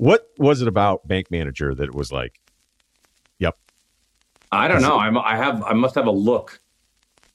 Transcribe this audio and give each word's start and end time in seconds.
What 0.00 0.30
was 0.38 0.62
it 0.62 0.66
about 0.66 1.06
Bank 1.06 1.30
Manager 1.30 1.74
that 1.74 1.84
it 1.84 1.94
was 1.94 2.10
like, 2.10 2.40
yep? 3.38 3.58
I 4.50 4.66
don't 4.66 4.80
know. 4.80 4.96
I'm, 4.98 5.18
I 5.18 5.36
have. 5.36 5.62
I 5.62 5.74
must 5.74 5.94
have 5.94 6.06
a 6.06 6.10
look. 6.10 6.58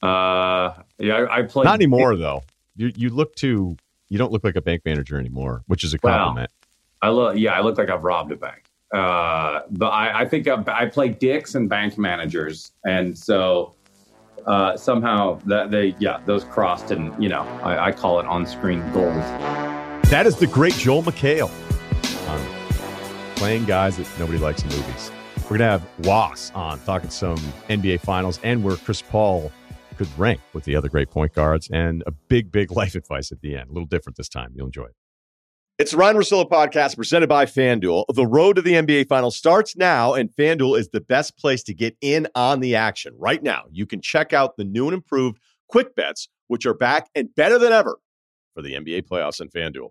Uh, 0.02 0.74
yeah, 0.98 1.14
I, 1.14 1.38
I 1.38 1.42
play. 1.42 1.62
Not 1.62 1.76
anymore 1.76 2.16
though. 2.16 2.42
You 2.74 2.90
you 2.96 3.10
look 3.10 3.36
too. 3.36 3.76
You 4.08 4.18
don't 4.18 4.32
look 4.32 4.42
like 4.42 4.56
a 4.56 4.60
bank 4.60 4.82
manager 4.84 5.16
anymore, 5.16 5.62
which 5.68 5.84
is 5.84 5.94
a 5.94 5.98
compliment. 6.00 6.50
I 7.00 7.10
look. 7.10 7.36
Yeah, 7.38 7.52
I 7.52 7.60
look 7.60 7.78
like 7.78 7.88
I've 7.88 8.02
robbed 8.02 8.32
a 8.32 8.36
bank. 8.36 8.64
Uh, 8.92 9.60
but 9.70 9.90
I, 9.90 10.22
I 10.22 10.24
think 10.24 10.48
I, 10.48 10.60
I 10.66 10.86
play 10.86 11.10
dicks 11.10 11.54
and 11.54 11.68
bank 11.68 11.96
managers, 11.96 12.72
and 12.84 13.16
so 13.16 13.76
uh, 14.44 14.76
somehow 14.76 15.38
that 15.44 15.70
they 15.70 15.94
yeah 16.00 16.18
those 16.26 16.42
crossed, 16.42 16.90
and 16.90 17.14
you 17.22 17.28
know 17.28 17.42
I, 17.62 17.90
I 17.90 17.92
call 17.92 18.18
it 18.18 18.26
on 18.26 18.44
screen 18.44 18.80
gold. 18.92 19.14
That 20.10 20.24
is 20.26 20.34
the 20.34 20.48
great 20.48 20.74
Joel 20.74 21.04
McHale 21.04 21.48
playing 23.36 23.64
guys 23.66 23.98
that 23.98 24.08
nobody 24.18 24.38
likes 24.38 24.62
in 24.62 24.68
movies. 24.70 25.10
We're 25.44 25.58
gonna 25.58 25.70
have 25.70 25.86
Was 26.00 26.50
on 26.54 26.80
talking 26.80 27.10
some 27.10 27.36
NBA 27.68 28.00
Finals 28.00 28.40
and 28.42 28.64
where 28.64 28.76
Chris 28.76 29.02
Paul 29.02 29.52
could 29.96 30.08
rank 30.18 30.40
with 30.52 30.64
the 30.64 30.74
other 30.74 30.88
great 30.88 31.10
point 31.10 31.32
guards, 31.32 31.68
and 31.70 32.02
a 32.06 32.10
big 32.10 32.50
big 32.50 32.72
life 32.76 32.94
advice 32.94 33.30
at 33.30 33.40
the 33.40 33.54
end. 33.54 33.70
A 33.70 33.72
little 33.72 33.86
different 33.86 34.16
this 34.16 34.28
time. 34.28 34.52
You'll 34.54 34.66
enjoy 34.66 34.86
it. 34.86 34.96
It's 35.78 35.90
the 35.90 35.98
Ryen 35.98 36.16
Russillo 36.16 36.48
podcast 36.48 36.96
presented 36.96 37.28
by 37.28 37.44
FanDuel. 37.44 38.06
The 38.14 38.26
road 38.26 38.56
to 38.56 38.62
the 38.62 38.72
NBA 38.72 39.08
Finals 39.08 39.36
starts 39.36 39.76
now, 39.76 40.14
and 40.14 40.30
FanDuel 40.30 40.78
is 40.78 40.88
the 40.88 41.02
best 41.02 41.36
place 41.36 41.62
to 41.64 41.74
get 41.74 41.96
in 42.00 42.26
on 42.34 42.60
the 42.60 42.74
action. 42.76 43.14
Right 43.18 43.42
now, 43.42 43.64
you 43.70 43.84
can 43.84 44.00
check 44.00 44.32
out 44.32 44.56
the 44.56 44.64
new 44.64 44.86
and 44.86 44.94
improved 44.94 45.38
Quick 45.68 45.94
Bets, 45.94 46.28
which 46.46 46.64
are 46.64 46.72
back 46.72 47.10
and 47.14 47.34
better 47.34 47.58
than 47.58 47.72
ever 47.72 47.98
for 48.54 48.62
the 48.62 48.72
NBA 48.72 49.02
playoffs 49.02 49.38
and 49.38 49.52
FanDuel. 49.52 49.90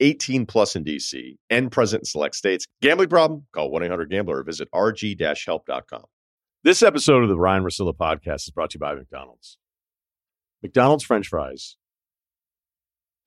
18 0.00 0.46
plus 0.46 0.76
in 0.76 0.84
DC 0.84 1.36
and 1.50 1.70
present 1.70 2.02
in 2.02 2.04
select 2.04 2.34
states. 2.36 2.66
Gambling 2.82 3.08
problem? 3.08 3.46
Call 3.52 3.70
1-800-GAMBLER 3.70 4.38
or 4.38 4.42
visit 4.44 4.68
rg-help.com. 4.74 6.04
This 6.64 6.82
episode 6.82 7.22
of 7.22 7.28
the 7.28 7.38
Ryen 7.38 7.62
Russillo 7.62 7.96
podcast 7.96 8.46
is 8.46 8.50
brought 8.50 8.70
to 8.70 8.76
you 8.76 8.80
by 8.80 8.94
McDonald's. 8.94 9.58
McDonald's 10.62 11.04
french 11.04 11.28
fries 11.28 11.76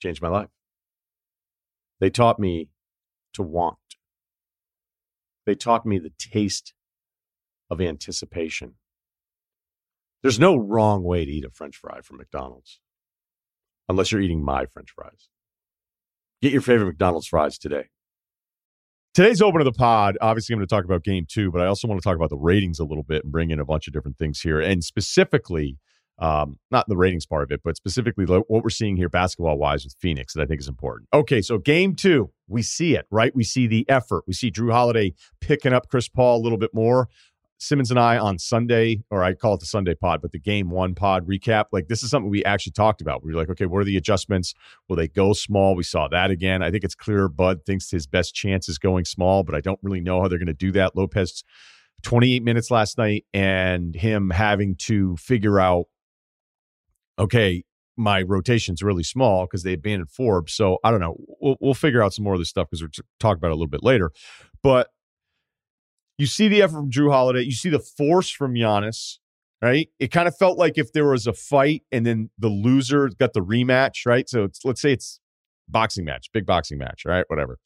changed 0.01 0.21
my 0.21 0.27
life. 0.27 0.49
They 1.99 2.09
taught 2.09 2.39
me 2.39 2.69
to 3.33 3.43
want. 3.43 3.77
They 5.45 5.55
taught 5.55 5.85
me 5.85 5.97
the 5.97 6.11
taste 6.19 6.73
of 7.69 7.79
anticipation. 7.81 8.75
There's 10.21 10.39
no 10.39 10.55
wrong 10.55 11.03
way 11.03 11.25
to 11.25 11.31
eat 11.31 11.45
a 11.45 11.49
french 11.49 11.77
fry 11.77 12.01
from 12.01 12.17
McDonald's 12.17 12.79
unless 13.89 14.11
you're 14.11 14.21
eating 14.21 14.43
my 14.43 14.65
french 14.65 14.91
fries. 14.91 15.29
Get 16.41 16.51
your 16.51 16.61
favorite 16.61 16.87
McDonald's 16.87 17.27
fries 17.27 17.57
today. 17.57 17.89
Today's 19.13 19.41
open 19.41 19.61
of 19.61 19.65
the 19.65 19.73
pod. 19.73 20.17
Obviously, 20.21 20.53
I'm 20.53 20.59
going 20.59 20.67
to 20.67 20.73
talk 20.73 20.85
about 20.85 21.03
game 21.03 21.25
two, 21.29 21.51
but 21.51 21.61
I 21.61 21.67
also 21.67 21.87
want 21.87 22.01
to 22.01 22.03
talk 22.03 22.15
about 22.15 22.29
the 22.29 22.37
ratings 22.37 22.79
a 22.79 22.85
little 22.85 23.03
bit 23.03 23.23
and 23.23 23.31
bring 23.31 23.51
in 23.51 23.59
a 23.59 23.65
bunch 23.65 23.87
of 23.87 23.93
different 23.93 24.17
things 24.17 24.39
here. 24.39 24.59
And 24.59 24.83
specifically, 24.83 25.77
um, 26.17 26.57
not 26.71 26.87
the 26.87 26.95
ratings 26.95 27.25
part 27.25 27.43
of 27.43 27.51
it, 27.51 27.61
but 27.63 27.75
specifically 27.75 28.25
what 28.25 28.45
we're 28.47 28.69
seeing 28.69 28.95
here 28.95 29.09
basketball 29.09 29.57
wise 29.57 29.83
with 29.83 29.95
Phoenix 29.99 30.33
that 30.33 30.41
I 30.41 30.45
think 30.45 30.61
is 30.61 30.67
important. 30.67 31.09
Okay, 31.13 31.41
so 31.41 31.57
game 31.57 31.93
two, 31.95 32.31
we 32.47 32.61
see 32.61 32.95
it, 32.95 33.05
right? 33.11 33.35
We 33.35 33.43
see 33.43 33.67
the 33.67 33.87
effort. 33.89 34.23
We 34.25 34.33
see 34.33 34.49
Jrue 34.49 34.71
Holiday 34.71 35.13
picking 35.41 35.73
up 35.73 35.89
Chris 35.89 36.07
Paul 36.07 36.39
a 36.39 36.41
little 36.41 36.59
bit 36.59 36.73
more. 36.73 37.07
Simmons 37.61 37.91
and 37.91 37.99
I 37.99 38.17
on 38.17 38.39
Sunday, 38.39 39.03
or 39.11 39.23
I 39.23 39.35
call 39.35 39.53
it 39.53 39.59
the 39.59 39.67
Sunday 39.67 39.93
pod, 39.93 40.19
but 40.19 40.31
the 40.31 40.39
game 40.39 40.71
one 40.71 40.95
pod 40.95 41.27
recap, 41.27 41.65
like 41.71 41.89
this 41.89 42.01
is 42.01 42.09
something 42.09 42.31
we 42.31 42.43
actually 42.43 42.71
talked 42.71 43.01
about. 43.01 43.23
We 43.23 43.31
were 43.31 43.39
like, 43.39 43.51
okay, 43.51 43.67
what 43.67 43.77
are 43.77 43.83
the 43.83 43.97
adjustments? 43.97 44.55
Will 44.89 44.95
they 44.95 45.07
go 45.07 45.33
small? 45.33 45.75
We 45.75 45.83
saw 45.83 46.07
that 46.07 46.31
again. 46.31 46.63
I 46.63 46.71
think 46.71 46.83
it's 46.83 46.95
clear 46.95 47.29
Bud 47.29 47.63
thinks 47.63 47.91
his 47.91 48.07
best 48.07 48.33
chance 48.33 48.67
is 48.67 48.79
going 48.79 49.05
small, 49.05 49.43
but 49.43 49.53
I 49.53 49.61
don't 49.61 49.79
really 49.83 50.01
know 50.01 50.19
how 50.19 50.27
they're 50.27 50.39
going 50.39 50.47
to 50.47 50.53
do 50.55 50.71
that. 50.71 50.95
Lopez, 50.95 51.43
28 52.01 52.41
minutes 52.41 52.71
last 52.71 52.97
night, 52.97 53.25
and 53.31 53.93
him 53.93 54.31
having 54.31 54.75
to 54.87 55.15
figure 55.17 55.59
out 55.59 55.85
okay, 57.19 57.63
my 57.95 58.23
rotation's 58.23 58.81
really 58.81 59.03
small 59.03 59.45
because 59.45 59.61
they 59.61 59.73
abandoned 59.73 60.09
Forbes. 60.09 60.53
So 60.53 60.79
I 60.83 60.89
don't 60.89 60.99
know. 60.99 61.15
We'll, 61.39 61.57
we'll 61.61 61.73
figure 61.75 62.01
out 62.01 62.13
some 62.13 62.23
more 62.23 62.33
of 62.33 62.39
this 62.39 62.49
stuff 62.49 62.69
because 62.71 62.81
we're 62.81 62.89
talk 63.19 63.37
about 63.37 63.49
it 63.49 63.51
a 63.51 63.55
little 63.55 63.67
bit 63.67 63.83
later. 63.83 64.11
But 64.63 64.87
you 66.21 66.27
see 66.27 66.47
the 66.47 66.61
effort 66.61 66.75
from 66.75 66.91
Jrue 66.91 67.11
Holiday. 67.11 67.41
You 67.41 67.51
see 67.51 67.69
the 67.69 67.79
force 67.79 68.29
from 68.29 68.53
Giannis, 68.53 69.17
right? 69.59 69.89
It 69.99 70.09
kind 70.09 70.27
of 70.27 70.37
felt 70.37 70.55
like 70.55 70.77
if 70.77 70.93
there 70.93 71.09
was 71.09 71.25
a 71.25 71.33
fight 71.33 71.81
and 71.91 72.05
then 72.05 72.29
the 72.37 72.47
loser 72.47 73.09
got 73.09 73.33
the 73.33 73.41
rematch, 73.41 74.05
right? 74.05 74.29
So 74.29 74.47
let's 74.63 74.81
say 74.81 74.93
it's 74.93 75.19
boxing 75.67 76.05
match, 76.05 76.31
big 76.31 76.45
boxing 76.45 76.77
match, 76.77 77.05
right? 77.05 77.25
Whatever. 77.27 77.57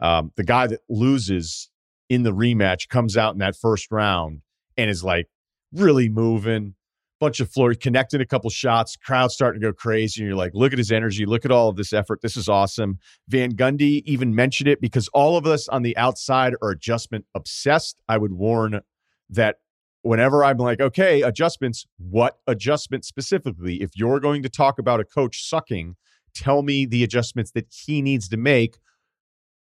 Um, 0.00 0.32
the 0.36 0.42
guy 0.42 0.66
that 0.66 0.80
loses 0.88 1.70
in 2.08 2.24
the 2.24 2.32
rematch 2.32 2.88
comes 2.88 3.16
out 3.16 3.32
in 3.32 3.38
that 3.38 3.54
first 3.54 3.92
round 3.92 4.40
and 4.76 4.90
is 4.90 5.04
like 5.04 5.28
really 5.72 6.08
moving, 6.08 6.74
bunch 7.20 7.38
of 7.38 7.50
floor, 7.50 7.74
connecting 7.74 8.20
a 8.20 8.26
couple 8.26 8.50
shots, 8.50 8.96
crowd 8.96 9.30
starting 9.30 9.60
to 9.60 9.68
go 9.68 9.72
crazy. 9.72 10.22
And 10.22 10.28
you're 10.28 10.36
like, 10.36 10.52
look 10.54 10.72
at 10.72 10.78
his 10.78 10.90
energy, 10.90 11.26
look 11.26 11.44
at 11.44 11.52
all 11.52 11.68
of 11.68 11.76
this 11.76 11.92
effort. 11.92 12.22
This 12.22 12.36
is 12.36 12.48
awesome. 12.48 12.98
Van 13.28 13.52
Gundy 13.52 14.02
even 14.06 14.34
mentioned 14.34 14.68
it 14.68 14.80
because 14.80 15.06
all 15.08 15.36
of 15.36 15.46
us 15.46 15.68
on 15.68 15.82
the 15.82 15.96
outside 15.96 16.54
are 16.62 16.70
adjustment 16.70 17.26
obsessed. 17.34 18.00
I 18.08 18.16
would 18.16 18.32
warn 18.32 18.80
that 19.28 19.56
whenever 20.02 20.42
I'm 20.42 20.56
like, 20.56 20.80
okay, 20.80 21.22
adjustments, 21.22 21.86
what 21.98 22.38
adjustment 22.46 23.04
specifically? 23.04 23.82
If 23.82 23.90
you're 23.94 24.18
going 24.18 24.42
to 24.42 24.48
talk 24.48 24.78
about 24.78 24.98
a 24.98 25.04
coach 25.04 25.46
sucking, 25.46 25.96
tell 26.34 26.62
me 26.62 26.86
the 26.86 27.04
adjustments 27.04 27.52
that 27.52 27.66
he 27.70 28.02
needs 28.02 28.28
to 28.30 28.38
make. 28.38 28.78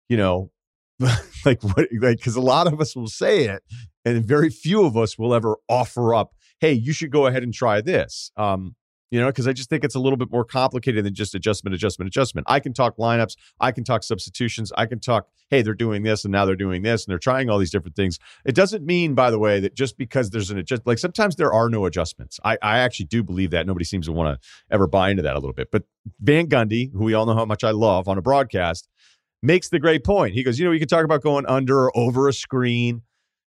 You 0.08 0.16
know, 0.16 0.52
like 1.44 1.62
what 1.62 1.88
like 2.00 2.16
because 2.16 2.36
a 2.36 2.40
lot 2.40 2.66
of 2.66 2.80
us 2.80 2.96
will 2.96 3.08
say 3.08 3.44
it 3.44 3.62
and 4.04 4.24
very 4.24 4.50
few 4.50 4.84
of 4.84 4.96
us 4.96 5.18
will 5.18 5.34
ever 5.34 5.56
offer 5.68 6.14
up 6.14 6.34
hey, 6.60 6.72
you 6.72 6.92
should 6.92 7.10
go 7.10 7.26
ahead 7.26 7.42
and 7.42 7.54
try 7.54 7.80
this. 7.80 8.30
Um, 8.36 8.74
you 9.10 9.18
know, 9.18 9.26
because 9.26 9.48
I 9.48 9.52
just 9.52 9.70
think 9.70 9.84
it's 9.84 9.94
a 9.94 10.00
little 10.00 10.16
bit 10.16 10.30
more 10.30 10.44
complicated 10.44 11.04
than 11.04 11.14
just 11.14 11.34
adjustment, 11.34 11.74
adjustment, 11.74 12.08
adjustment. 12.08 12.46
I 12.48 12.60
can 12.60 12.74
talk 12.74 12.96
lineups, 12.98 13.36
I 13.60 13.72
can 13.72 13.84
talk 13.84 14.02
substitutions, 14.02 14.72
I 14.76 14.86
can 14.86 15.00
talk, 15.00 15.28
hey, 15.48 15.62
they're 15.62 15.74
doing 15.74 16.02
this 16.02 16.24
and 16.24 16.32
now 16.32 16.44
they're 16.44 16.56
doing 16.56 16.82
this 16.82 17.04
and 17.04 17.10
they're 17.10 17.18
trying 17.18 17.48
all 17.48 17.58
these 17.58 17.70
different 17.70 17.96
things. 17.96 18.18
It 18.44 18.54
doesn't 18.54 18.84
mean, 18.84 19.14
by 19.14 19.30
the 19.30 19.38
way, 19.38 19.60
that 19.60 19.74
just 19.74 19.96
because 19.96 20.30
there's 20.30 20.50
an 20.50 20.58
adjust, 20.58 20.86
like 20.86 20.98
sometimes 20.98 21.36
there 21.36 21.52
are 21.52 21.70
no 21.70 21.86
adjustments. 21.86 22.38
I, 22.44 22.58
I 22.60 22.78
actually 22.80 23.06
do 23.06 23.22
believe 23.22 23.50
that. 23.52 23.66
Nobody 23.66 23.84
seems 23.84 24.06
to 24.06 24.12
want 24.12 24.40
to 24.40 24.48
ever 24.70 24.86
buy 24.86 25.10
into 25.10 25.22
that 25.22 25.36
a 25.36 25.38
little 25.38 25.54
bit. 25.54 25.70
But 25.70 25.84
Van 26.20 26.46
Gundy, 26.46 26.92
who 26.92 27.04
we 27.04 27.14
all 27.14 27.24
know 27.24 27.34
how 27.34 27.46
much 27.46 27.64
I 27.64 27.70
love 27.70 28.08
on 28.08 28.18
a 28.18 28.22
broadcast, 28.22 28.88
makes 29.42 29.70
the 29.70 29.78
great 29.78 30.04
point. 30.04 30.34
He 30.34 30.42
goes, 30.42 30.58
you 30.58 30.66
know, 30.66 30.72
you 30.72 30.80
can 30.80 30.88
talk 30.88 31.04
about 31.04 31.22
going 31.22 31.46
under 31.46 31.84
or 31.84 31.96
over 31.96 32.28
a 32.28 32.32
screen 32.32 33.02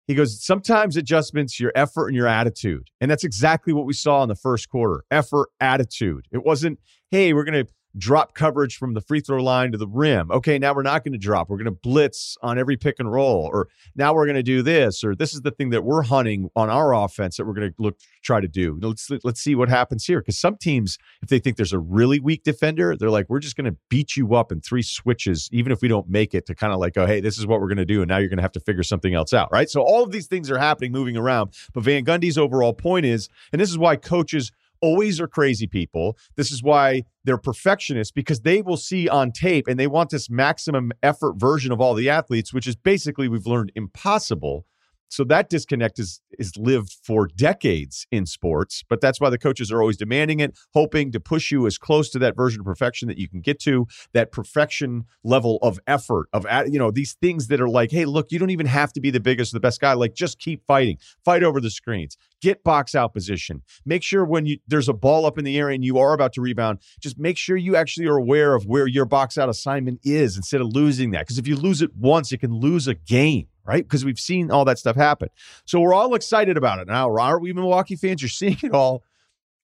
he 0.07 0.15
goes, 0.15 0.43
sometimes 0.43 0.95
adjustments, 0.95 1.59
your 1.59 1.73
effort 1.75 2.07
and 2.07 2.15
your 2.15 2.27
attitude. 2.27 2.87
And 3.01 3.11
that's 3.11 3.25
exactly 3.25 3.73
what 3.73 3.85
we 3.85 3.93
saw 3.93 4.23
in 4.23 4.29
the 4.29 4.35
first 4.35 4.69
quarter 4.69 5.03
effort, 5.11 5.49
attitude. 5.59 6.27
It 6.31 6.45
wasn't, 6.45 6.79
hey, 7.11 7.33
we're 7.33 7.43
going 7.43 7.65
to 7.65 7.71
drop 7.95 8.33
coverage 8.33 8.77
from 8.77 8.93
the 8.93 9.01
free 9.01 9.19
throw 9.19 9.41
line 9.41 9.71
to 9.71 9.77
the 9.77 9.87
rim. 9.87 10.31
Okay, 10.31 10.59
now 10.59 10.73
we're 10.73 10.83
not 10.83 11.03
going 11.03 11.13
to 11.13 11.19
drop. 11.19 11.49
We're 11.49 11.57
going 11.57 11.65
to 11.65 11.71
blitz 11.71 12.37
on 12.41 12.57
every 12.59 12.77
pick 12.77 12.95
and 12.99 13.11
roll. 13.11 13.49
Or 13.51 13.67
now 13.95 14.13
we're 14.13 14.25
going 14.25 14.35
to 14.35 14.43
do 14.43 14.61
this. 14.61 15.03
Or 15.03 15.15
this 15.15 15.33
is 15.33 15.41
the 15.41 15.51
thing 15.51 15.69
that 15.71 15.83
we're 15.83 16.03
hunting 16.03 16.49
on 16.55 16.69
our 16.69 16.93
offense 16.93 17.37
that 17.37 17.45
we're 17.45 17.53
going 17.53 17.71
to 17.71 17.75
look 17.81 17.97
try 18.23 18.41
to 18.41 18.47
do. 18.47 18.79
Let's 18.81 19.09
let's 19.23 19.41
see 19.41 19.55
what 19.55 19.69
happens 19.69 20.05
here. 20.05 20.19
Because 20.19 20.37
some 20.37 20.57
teams, 20.57 20.97
if 21.21 21.29
they 21.29 21.39
think 21.39 21.57
there's 21.57 21.73
a 21.73 21.79
really 21.79 22.19
weak 22.19 22.43
defender, 22.43 22.95
they're 22.97 23.09
like, 23.09 23.27
we're 23.29 23.39
just 23.39 23.55
going 23.55 23.71
to 23.71 23.77
beat 23.89 24.15
you 24.15 24.35
up 24.35 24.51
in 24.51 24.61
three 24.61 24.81
switches, 24.83 25.49
even 25.51 25.71
if 25.71 25.81
we 25.81 25.87
don't 25.87 26.09
make 26.09 26.33
it. 26.33 26.45
To 26.47 26.55
kind 26.55 26.73
of 26.73 26.79
like, 26.79 26.97
oh, 26.97 27.05
hey, 27.05 27.19
this 27.19 27.37
is 27.37 27.47
what 27.47 27.59
we're 27.61 27.67
going 27.67 27.77
to 27.77 27.85
do, 27.85 28.01
and 28.01 28.09
now 28.09 28.17
you're 28.17 28.29
going 28.29 28.37
to 28.37 28.43
have 28.43 28.51
to 28.53 28.59
figure 28.59 28.83
something 28.83 29.13
else 29.13 29.33
out, 29.33 29.49
right? 29.51 29.69
So 29.69 29.81
all 29.81 30.03
of 30.03 30.11
these 30.11 30.27
things 30.27 30.49
are 30.51 30.57
happening, 30.57 30.91
moving 30.91 31.17
around. 31.17 31.53
But 31.73 31.83
Van 31.83 32.05
Gundy's 32.05 32.37
overall 32.37 32.73
point 32.73 33.05
is, 33.05 33.27
and 33.51 33.59
this 33.59 33.69
is 33.69 33.77
why 33.77 33.95
coaches 33.95 34.51
always 34.81 35.19
are 35.19 35.27
crazy 35.27 35.67
people. 35.67 36.17
This 36.35 36.51
is 36.51 36.63
why 36.63 37.03
they're 37.23 37.37
perfectionists 37.37 38.11
because 38.11 38.41
they 38.41 38.61
will 38.61 38.77
see 38.77 39.07
on 39.09 39.31
tape 39.31 39.67
and 39.67 39.79
they 39.79 39.87
want 39.87 40.09
this 40.09 40.29
maximum 40.29 40.91
effort 41.03 41.35
version 41.37 41.71
of 41.71 41.81
all 41.81 41.93
the 41.93 42.09
athletes, 42.09 42.53
which 42.53 42.67
is 42.67 42.75
basically 42.75 43.27
we've 43.27 43.45
learned 43.45 43.71
impossible 43.75 44.65
So 45.09 45.23
that 45.25 45.49
disconnect 45.49 45.99
is 45.99 46.21
is 46.37 46.55
lived 46.57 46.95
for 47.03 47.27
decades 47.27 48.05
in 48.11 48.25
sports, 48.25 48.83
but 48.87 49.01
that's 49.01 49.19
why 49.19 49.29
the 49.29 49.37
coaches 49.37 49.71
are 49.71 49.81
always 49.81 49.97
demanding 49.97 50.39
it, 50.39 50.57
hoping 50.73 51.11
to 51.11 51.19
push 51.19 51.51
you 51.51 51.65
as 51.65 51.77
close 51.77 52.09
to 52.11 52.19
that 52.19 52.35
version 52.35 52.59
of 52.59 52.65
perfection 52.65 53.07
that 53.07 53.17
you 53.17 53.27
can 53.27 53.41
get 53.41 53.59
to, 53.61 53.87
that 54.13 54.31
perfection 54.31 55.05
level 55.23 55.59
of 55.61 55.79
effort 55.87 56.27
of 56.33 56.45
you 56.67 56.79
know 56.79 56.91
these 56.91 57.13
things 57.13 57.47
that 57.47 57.61
are 57.61 57.69
like, 57.69 57.91
hey, 57.91 58.05
look, 58.05 58.31
you 58.31 58.39
don't 58.39 58.49
even 58.49 58.65
have 58.65 58.93
to 58.93 59.01
be 59.01 59.09
the 59.09 59.19
biggest 59.19 59.53
or 59.53 59.55
the 59.55 59.61
best 59.61 59.79
guy. 59.79 59.93
Like 59.93 60.13
just 60.13 60.39
keep 60.39 60.65
fighting, 60.65 60.97
fight 61.23 61.43
over 61.43 61.61
the 61.61 61.69
screens, 61.69 62.17
get 62.41 62.63
box 62.63 62.95
out 62.95 63.13
position, 63.13 63.63
make 63.85 64.03
sure 64.03 64.25
when 64.25 64.45
you 64.45 64.57
there's 64.67 64.89
a 64.89 64.93
ball 64.93 65.25
up 65.25 65.37
in 65.37 65.45
the 65.45 65.57
air 65.57 65.69
and 65.69 65.83
you 65.83 65.97
are 65.97 66.13
about 66.13 66.33
to 66.33 66.41
rebound, 66.41 66.79
just 66.99 67.17
make 67.17 67.37
sure 67.37 67.55
you 67.57 67.75
actually 67.75 68.07
are 68.07 68.17
aware 68.17 68.55
of 68.55 68.65
where 68.65 68.87
your 68.87 69.05
box 69.05 69.37
out 69.37 69.49
assignment 69.49 69.99
is 70.03 70.35
instead 70.35 70.61
of 70.61 70.67
losing 70.67 71.11
that. 71.11 71.21
Because 71.21 71.37
if 71.37 71.47
you 71.47 71.55
lose 71.55 71.81
it 71.81 71.95
once, 71.95 72.31
it 72.31 72.39
can 72.39 72.53
lose 72.53 72.87
a 72.87 72.93
game 72.93 73.47
right? 73.67 73.83
Because 73.83 74.05
we've 74.05 74.19
seen 74.19 74.49
all 74.49 74.65
that 74.65 74.79
stuff 74.79 74.95
happen. 74.95 75.29
So 75.65 75.79
we're 75.79 75.93
all 75.93 76.15
excited 76.15 76.57
about 76.57 76.79
it. 76.79 76.87
Now, 76.87 77.13
aren't 77.15 77.41
we 77.41 77.53
Milwaukee 77.53 77.95
fans? 77.95 78.21
You're 78.21 78.29
seeing 78.29 78.57
it 78.63 78.73
all. 78.73 79.03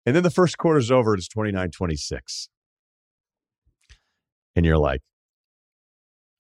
And 0.06 0.16
then 0.16 0.24
the 0.24 0.30
first 0.30 0.58
quarter's 0.58 0.92
over, 0.92 1.16
it's 1.16 1.30
29 1.30 1.72
26. 1.72 2.50
And 4.56 4.66
you're 4.66 4.78
like, 4.78 5.02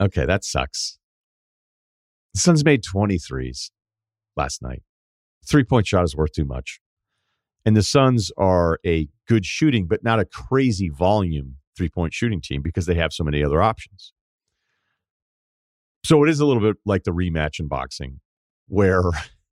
okay, 0.02 0.26
that 0.26 0.44
sucks. 0.44 1.00
The 2.34 2.42
Suns 2.42 2.66
made 2.66 2.84
23s 2.84 3.72
last 4.36 4.62
night. 4.62 4.84
Three 5.46 5.64
point 5.64 5.88
shot 5.88 6.04
is 6.04 6.16
worth 6.16 6.34
too 6.34 6.46
much. 6.46 6.80
And 7.66 7.78
the 7.78 7.84
Suns 7.84 8.32
are 8.38 8.80
a 8.86 9.08
good 9.28 9.46
shooting, 9.46 9.88
but 9.88 10.04
not 10.04 10.20
a 10.20 10.26
crazy 10.26 10.90
volume 10.90 11.58
three 11.76 11.90
point 11.90 12.14
shooting 12.14 12.42
team 12.42 12.62
because 12.62 12.86
they 12.86 12.96
have 12.96 13.14
so 13.14 13.24
many 13.24 13.44
other 13.44 13.62
options. 13.62 14.14
So 16.04 16.24
it 16.24 16.30
is 16.30 16.40
a 16.40 16.46
little 16.46 16.62
bit 16.62 16.78
like 16.86 17.04
the 17.04 17.12
rematch 17.12 17.60
in 17.60 17.68
boxing, 17.68 18.20
where 18.68 19.04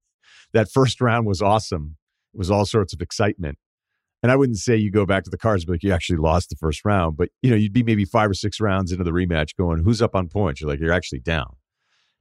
that 0.54 0.70
first 0.70 1.02
round 1.02 1.26
was 1.26 1.42
awesome. 1.42 1.98
It 2.34 2.38
was 2.38 2.52
all 2.52 2.66
sorts 2.66 2.94
of 2.94 3.02
excitement. 3.02 3.58
And 4.24 4.32
I 4.32 4.36
wouldn't 4.36 4.60
say 4.60 4.76
you 4.76 4.92
go 4.92 5.06
back 5.06 5.24
to 5.24 5.30
the 5.32 5.38
cards, 5.38 5.66
but 5.66 5.82
you 5.82 5.92
actually 5.92 6.18
lost 6.18 6.50
the 6.50 6.56
first 6.56 6.86
round. 6.86 7.18
But 7.18 7.30
you 7.42 7.50
know, 7.50 7.56
you'd 7.56 7.74
be 7.74 7.84
maybe 7.84 8.06
five 8.06 8.30
or 8.30 8.36
six 8.36 8.60
rounds 8.60 8.92
into 8.92 9.04
the 9.04 9.12
rematch 9.12 9.56
going, 9.58 9.84
who's 9.84 10.02
up 10.02 10.16
on 10.16 10.28
points? 10.28 10.62
You're 10.62 10.70
like, 10.70 10.80
you're 10.80 10.92
actually 10.92 11.22
down. 11.22 11.56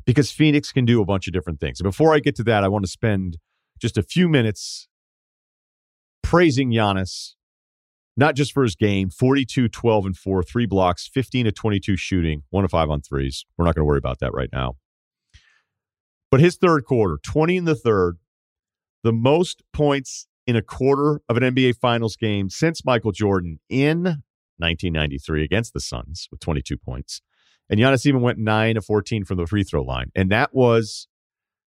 Because 0.06 0.30
Phoenix 0.30 0.72
can 0.72 0.86
do 0.86 1.02
a 1.02 1.04
bunch 1.04 1.26
of 1.26 1.34
different 1.34 1.60
things. 1.60 1.78
And 1.78 1.84
before 1.84 2.14
I 2.14 2.20
get 2.20 2.34
to 2.36 2.44
that, 2.44 2.64
I 2.64 2.68
want 2.68 2.86
to 2.86 2.90
spend 2.90 3.36
just 3.78 3.98
a 3.98 4.02
few 4.02 4.28
minutes 4.28 4.88
praising 6.22 6.70
Giannis 6.70 7.34
not 8.20 8.36
just 8.36 8.52
for 8.52 8.62
his 8.62 8.76
game 8.76 9.08
42, 9.08 9.68
12, 9.68 10.06
and 10.06 10.16
4, 10.16 10.42
three 10.42 10.66
blocks, 10.66 11.08
15 11.08 11.46
to 11.46 11.52
22 11.52 11.96
shooting, 11.96 12.42
one 12.50 12.62
to 12.62 12.68
five 12.68 12.90
on 12.90 13.00
threes. 13.00 13.46
We're 13.56 13.64
not 13.64 13.74
going 13.74 13.82
to 13.82 13.86
worry 13.86 13.98
about 13.98 14.20
that 14.20 14.34
right 14.34 14.50
now. 14.52 14.76
But 16.30 16.40
his 16.40 16.56
third 16.56 16.84
quarter, 16.84 17.18
20 17.24 17.56
in 17.56 17.64
the 17.64 17.74
third, 17.74 18.18
the 19.02 19.12
most 19.12 19.62
points 19.72 20.28
in 20.46 20.54
a 20.54 20.62
quarter 20.62 21.22
of 21.28 21.38
an 21.38 21.54
NBA 21.54 21.76
Finals 21.76 22.14
game 22.14 22.50
since 22.50 22.84
Michael 22.84 23.10
Jordan 23.10 23.58
in 23.70 24.02
1993 24.58 25.42
against 25.42 25.72
the 25.72 25.80
Suns 25.80 26.28
with 26.30 26.40
22 26.40 26.76
points. 26.76 27.22
And 27.70 27.80
Giannis 27.80 28.04
even 28.04 28.20
went 28.20 28.38
9 28.38 28.76
of 28.76 28.84
14 28.84 29.24
from 29.24 29.38
the 29.38 29.46
free 29.46 29.64
throw 29.64 29.82
line. 29.82 30.10
And 30.14 30.30
that 30.30 30.54
was 30.54 31.08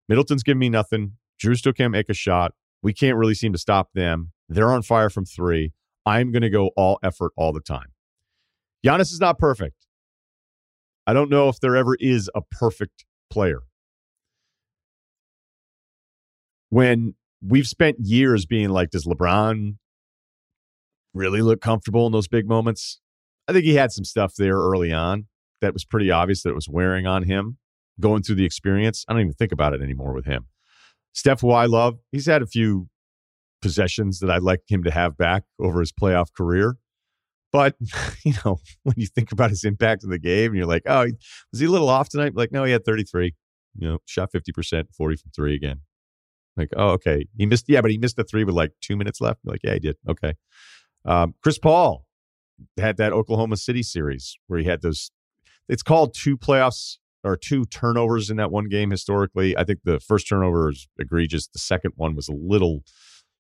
Middleton's 0.10 0.44
giving 0.44 0.60
me 0.60 0.70
nothing. 0.70 1.14
Jrue 1.42 1.56
still 1.56 1.72
can't 1.72 1.92
make 1.92 2.10
a 2.10 2.14
shot. 2.14 2.54
We 2.82 2.92
can't 2.92 3.16
really 3.16 3.36
seem 3.36 3.54
to 3.54 3.60
stop 3.60 3.94
them. 3.94 4.34
They're 4.50 4.74
on 4.74 4.82
fire 4.82 5.10
from 5.10 5.24
three. 5.24 5.72
I'm 6.06 6.32
going 6.32 6.42
to 6.42 6.50
go 6.50 6.72
all 6.76 7.00
effort 7.04 7.32
all 7.38 7.54
the 7.54 7.62
time. 7.62 7.88
Giannis 8.86 9.12
is 9.12 9.20
not 9.20 9.40
perfect. 9.40 9.88
I 11.06 11.14
don't 11.14 11.30
know 11.30 11.50
if 11.50 11.60
there 11.60 11.76
ever 11.76 11.96
is 12.00 12.30
a 12.36 12.42
perfect 12.42 13.06
player. 13.30 13.62
When 16.70 17.16
we've 17.42 17.68
spent 17.68 17.98
years 18.00 18.46
being 18.46 18.70
like, 18.70 18.90
does 18.90 19.06
LeBron 19.06 19.78
really 21.14 21.42
look 21.42 21.62
comfortable 21.62 22.06
in 22.06 22.12
those 22.12 22.28
big 22.28 22.48
moments? 22.48 23.00
I 23.48 23.54
think 23.54 23.66
he 23.66 23.76
had 23.76 23.92
some 23.92 24.06
stuff 24.06 24.34
there 24.38 24.56
early 24.56 24.92
on 24.92 25.28
that 25.62 25.74
was 25.74 25.86
pretty 25.86 26.10
obvious 26.10 26.44
that 26.44 26.50
it 26.50 26.56
was 26.56 26.70
wearing 26.70 27.06
on 27.06 27.24
him 27.24 27.58
going 28.00 28.24
through 28.24 28.36
the 28.36 28.46
experience. 28.46 29.06
I 29.08 29.14
don't 29.14 29.22
even 29.22 29.34
think 29.34 29.52
about 29.52 29.74
it 29.74 29.82
anymore 29.82 30.14
with 30.14 30.26
him. 30.26 30.48
Steph, 31.14 31.42
who 31.42 31.52
I 31.52 31.66
love, 31.66 32.00
he's 32.12 32.26
had 32.26 32.42
a 32.42 32.48
few 32.48 32.88
possessions 33.64 34.20
that 34.20 34.30
I'd 34.30 34.44
like 34.44 34.62
him 34.68 34.84
to 34.84 34.92
have 34.92 35.18
back 35.18 35.44
over 35.60 35.80
his 35.80 35.92
playoff 35.92 36.34
career. 36.34 36.76
But, 37.52 37.76
you 38.24 38.34
know, 38.46 38.60
when 38.84 38.96
you 38.98 39.08
think 39.08 39.32
about 39.32 39.50
his 39.50 39.64
impact 39.64 40.04
in 40.04 40.10
the 40.10 40.20
game 40.20 40.52
and 40.52 40.58
you're 40.58 40.68
like, 40.68 40.84
oh, 40.86 41.08
was 41.52 41.60
he 41.60 41.66
a 41.66 41.72
little 41.72 41.90
off 41.90 42.10
tonight? 42.10 42.36
Like, 42.36 42.52
no, 42.52 42.64
he 42.64 42.72
had 42.72 42.86
33, 42.86 43.34
you 43.78 43.88
know, 43.88 44.00
shot 44.06 44.32
50%, 44.32 44.94
40 44.96 45.16
from 45.16 45.32
three 45.36 45.56
again. 45.56 45.82
Like, 46.58 46.70
oh, 46.76 46.90
okay. 46.90 47.26
He 47.38 47.46
missed, 47.46 47.66
yeah, 47.68 47.82
but 47.82 47.90
he 47.90 47.98
missed 47.98 48.18
the 48.18 48.24
three 48.24 48.44
with 48.44 48.54
like 48.54 48.72
two 48.82 48.96
minutes 48.96 49.22
left. 49.22 49.40
Like, 49.46 49.62
yeah, 49.64 49.74
he 49.74 49.80
did. 49.80 49.96
Okay. 50.08 50.34
Um, 51.06 51.34
Chris 51.42 51.58
Paul 51.58 52.06
had 52.78 52.98
that 52.98 53.14
Oklahoma 53.14 53.58
City 53.58 53.82
series 53.82 54.38
where 54.48 54.60
he 54.60 54.66
had 54.66 54.82
those, 54.82 55.10
it's 55.68 55.84
called 55.84 56.14
two 56.14 56.38
playoffs 56.38 56.98
or 57.24 57.38
two 57.38 57.66
turnovers 57.66 58.30
in 58.30 58.38
that 58.38 58.52
one 58.52 58.68
game 58.68 58.92
historically. 58.92 59.58
I 59.58 59.64
think 59.64 59.80
the 59.84 60.00
first 60.00 60.28
turnover 60.28 60.70
is 60.70 60.88
egregious. 61.00 61.48
The 61.48 61.60
second 61.60 61.94
one 61.96 62.16
was 62.16 62.28
a 62.28 62.34
little, 62.34 62.84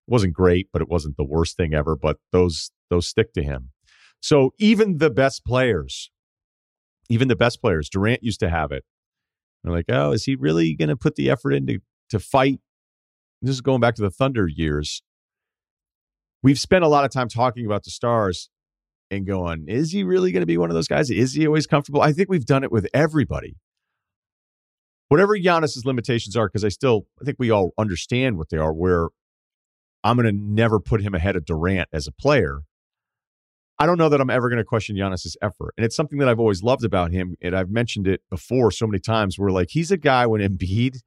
wasn't 0.07 0.33
great, 0.33 0.67
but 0.71 0.81
it 0.81 0.89
wasn't 0.89 1.17
the 1.17 1.23
worst 1.23 1.57
thing 1.57 1.73
ever. 1.73 1.95
But 1.95 2.17
those 2.31 2.71
those 2.89 3.07
stick 3.07 3.33
to 3.33 3.43
him. 3.43 3.71
So 4.19 4.53
even 4.57 4.97
the 4.97 5.09
best 5.09 5.45
players, 5.45 6.11
even 7.09 7.27
the 7.27 7.35
best 7.35 7.61
players, 7.61 7.89
Durant 7.89 8.23
used 8.23 8.39
to 8.39 8.49
have 8.49 8.71
it. 8.71 8.83
They're 9.63 9.73
like, 9.73 9.85
oh, 9.89 10.11
is 10.11 10.25
he 10.25 10.35
really 10.35 10.75
going 10.75 10.89
to 10.89 10.95
put 10.95 11.15
the 11.15 11.29
effort 11.29 11.51
into 11.51 11.79
to 12.09 12.19
fight? 12.19 12.59
This 13.41 13.55
is 13.55 13.61
going 13.61 13.81
back 13.81 13.95
to 13.95 14.01
the 14.01 14.09
Thunder 14.09 14.47
years. 14.47 15.03
We've 16.41 16.59
spent 16.59 16.83
a 16.83 16.89
lot 16.89 17.05
of 17.05 17.11
time 17.11 17.29
talking 17.29 17.65
about 17.65 17.83
the 17.83 17.91
stars 17.91 18.49
and 19.09 19.25
going, 19.25 19.65
is 19.67 19.91
he 19.91 20.03
really 20.03 20.31
going 20.31 20.41
to 20.41 20.47
be 20.47 20.57
one 20.57 20.69
of 20.69 20.73
those 20.73 20.87
guys? 20.87 21.09
Is 21.09 21.33
he 21.33 21.47
always 21.47 21.67
comfortable? 21.67 22.01
I 22.01 22.11
think 22.11 22.29
we've 22.29 22.45
done 22.45 22.63
it 22.63 22.71
with 22.71 22.87
everybody. 22.93 23.55
Whatever 25.09 25.37
Giannis's 25.37 25.85
limitations 25.85 26.35
are, 26.35 26.47
because 26.47 26.65
I 26.65 26.69
still 26.69 27.07
I 27.21 27.25
think 27.25 27.37
we 27.39 27.51
all 27.51 27.71
understand 27.77 28.37
what 28.37 28.49
they 28.49 28.57
are, 28.57 28.73
where 28.73 29.09
I'm 30.03 30.17
going 30.17 30.25
to 30.25 30.41
never 30.41 30.79
put 30.79 31.01
him 31.01 31.15
ahead 31.15 31.35
of 31.35 31.45
Durant 31.45 31.89
as 31.93 32.07
a 32.07 32.11
player. 32.11 32.61
I 33.79 33.85
don't 33.85 33.97
know 33.97 34.09
that 34.09 34.21
I'm 34.21 34.29
ever 34.29 34.49
going 34.49 34.59
to 34.59 34.65
question 34.65 34.95
Giannis's 34.95 35.35
effort. 35.41 35.73
And 35.77 35.85
it's 35.85 35.95
something 35.95 36.19
that 36.19 36.29
I've 36.29 36.39
always 36.39 36.61
loved 36.61 36.83
about 36.83 37.11
him. 37.11 37.35
And 37.41 37.55
I've 37.55 37.69
mentioned 37.69 38.07
it 38.07 38.21
before 38.29 38.71
so 38.71 38.85
many 38.85 38.99
times 38.99 39.39
where 39.39 39.49
like 39.49 39.69
he's 39.71 39.91
a 39.91 39.97
guy 39.97 40.27
when 40.27 40.41
Embiid 40.41 40.97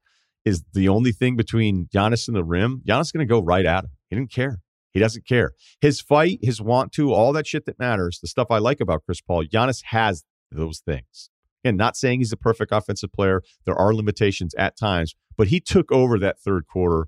is 0.45 0.63
the 0.73 0.89
only 0.89 1.11
thing 1.11 1.35
between 1.35 1.87
Giannis 1.93 2.27
and 2.27 2.35
the 2.35 2.43
rim, 2.43 2.81
Giannis 2.87 3.03
is 3.03 3.11
going 3.11 3.27
to 3.27 3.31
go 3.31 3.41
right 3.41 3.65
at 3.65 3.85
him. 3.85 3.91
He 4.09 4.15
didn't 4.15 4.31
care. 4.31 4.59
He 4.91 4.99
doesn't 4.99 5.27
care. 5.27 5.51
His 5.81 6.01
fight, 6.01 6.39
his 6.41 6.61
want 6.61 6.91
to, 6.93 7.13
all 7.13 7.33
that 7.33 7.45
shit 7.45 7.65
that 7.65 7.77
matters, 7.79 8.19
the 8.19 8.27
stuff 8.27 8.47
I 8.49 8.57
like 8.57 8.79
about 8.79 9.03
Chris 9.05 9.21
Paul, 9.21 9.45
Giannis 9.45 9.83
has 9.85 10.23
those 10.51 10.79
things. 10.79 11.29
And 11.63 11.77
not 11.77 11.97
saying 11.97 12.19
he's 12.19 12.31
a 12.31 12.37
perfect 12.37 12.71
offensive 12.71 13.11
player. 13.11 13.41
There 13.65 13.75
are 13.75 13.93
limitations 13.93 14.55
at 14.55 14.77
times, 14.77 15.15
but 15.35 15.47
he 15.47 15.59
took 15.59 15.91
over 15.91 16.17
that 16.19 16.39
third 16.39 16.65
quarter 16.67 17.07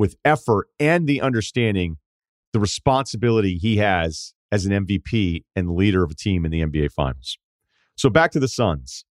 with 0.00 0.16
effort 0.24 0.66
and 0.78 1.06
the 1.06 1.20
understanding 1.20 1.98
the 2.54 2.58
responsibility 2.58 3.58
he 3.58 3.76
has 3.76 4.32
as 4.50 4.64
an 4.64 4.86
MVP 4.86 5.42
and 5.54 5.76
leader 5.76 6.02
of 6.02 6.10
a 6.10 6.14
team 6.14 6.46
in 6.46 6.50
the 6.50 6.62
NBA 6.62 6.90
Finals. 6.90 7.36
So 7.96 8.08
back 8.08 8.30
to 8.30 8.40
the 8.40 8.48
Suns. 8.48 9.04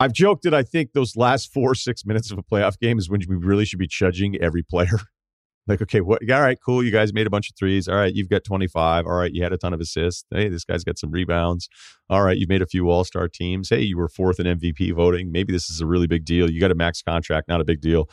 I've 0.00 0.12
joked 0.12 0.42
that 0.42 0.54
I 0.54 0.64
think 0.64 0.92
those 0.92 1.14
last 1.14 1.52
four 1.52 1.74
six 1.76 2.04
minutes 2.04 2.32
of 2.32 2.38
a 2.38 2.42
playoff 2.42 2.80
game 2.80 2.98
is 2.98 3.08
when 3.08 3.20
we 3.28 3.36
really 3.36 3.64
should 3.64 3.78
be 3.78 3.86
judging 3.86 4.36
every 4.42 4.64
player. 4.64 4.98
like, 5.68 5.80
okay, 5.80 6.00
what? 6.00 6.28
All 6.28 6.42
right, 6.42 6.58
cool. 6.66 6.82
You 6.82 6.90
guys 6.90 7.14
made 7.14 7.28
a 7.28 7.30
bunch 7.30 7.48
of 7.48 7.54
threes. 7.56 7.86
All 7.86 7.94
right, 7.94 8.12
you've 8.12 8.28
got 8.28 8.42
25. 8.42 9.06
All 9.06 9.12
right, 9.12 9.30
you 9.32 9.44
had 9.44 9.52
a 9.52 9.56
ton 9.56 9.72
of 9.72 9.80
assists. 9.80 10.24
Hey, 10.34 10.48
this 10.48 10.64
guy's 10.64 10.82
got 10.82 10.98
some 10.98 11.12
rebounds. 11.12 11.68
All 12.10 12.24
right, 12.24 12.36
you've 12.36 12.48
made 12.48 12.60
a 12.60 12.66
few 12.66 12.90
All 12.90 13.04
Star 13.04 13.28
teams. 13.28 13.68
Hey, 13.68 13.82
you 13.82 13.96
were 13.96 14.08
fourth 14.08 14.40
in 14.40 14.46
MVP 14.46 14.92
voting. 14.96 15.30
Maybe 15.30 15.52
this 15.52 15.70
is 15.70 15.80
a 15.80 15.86
really 15.86 16.08
big 16.08 16.24
deal. 16.24 16.50
You 16.50 16.58
got 16.58 16.72
a 16.72 16.74
max 16.74 17.02
contract, 17.02 17.46
not 17.46 17.60
a 17.60 17.64
big 17.64 17.80
deal. 17.80 18.08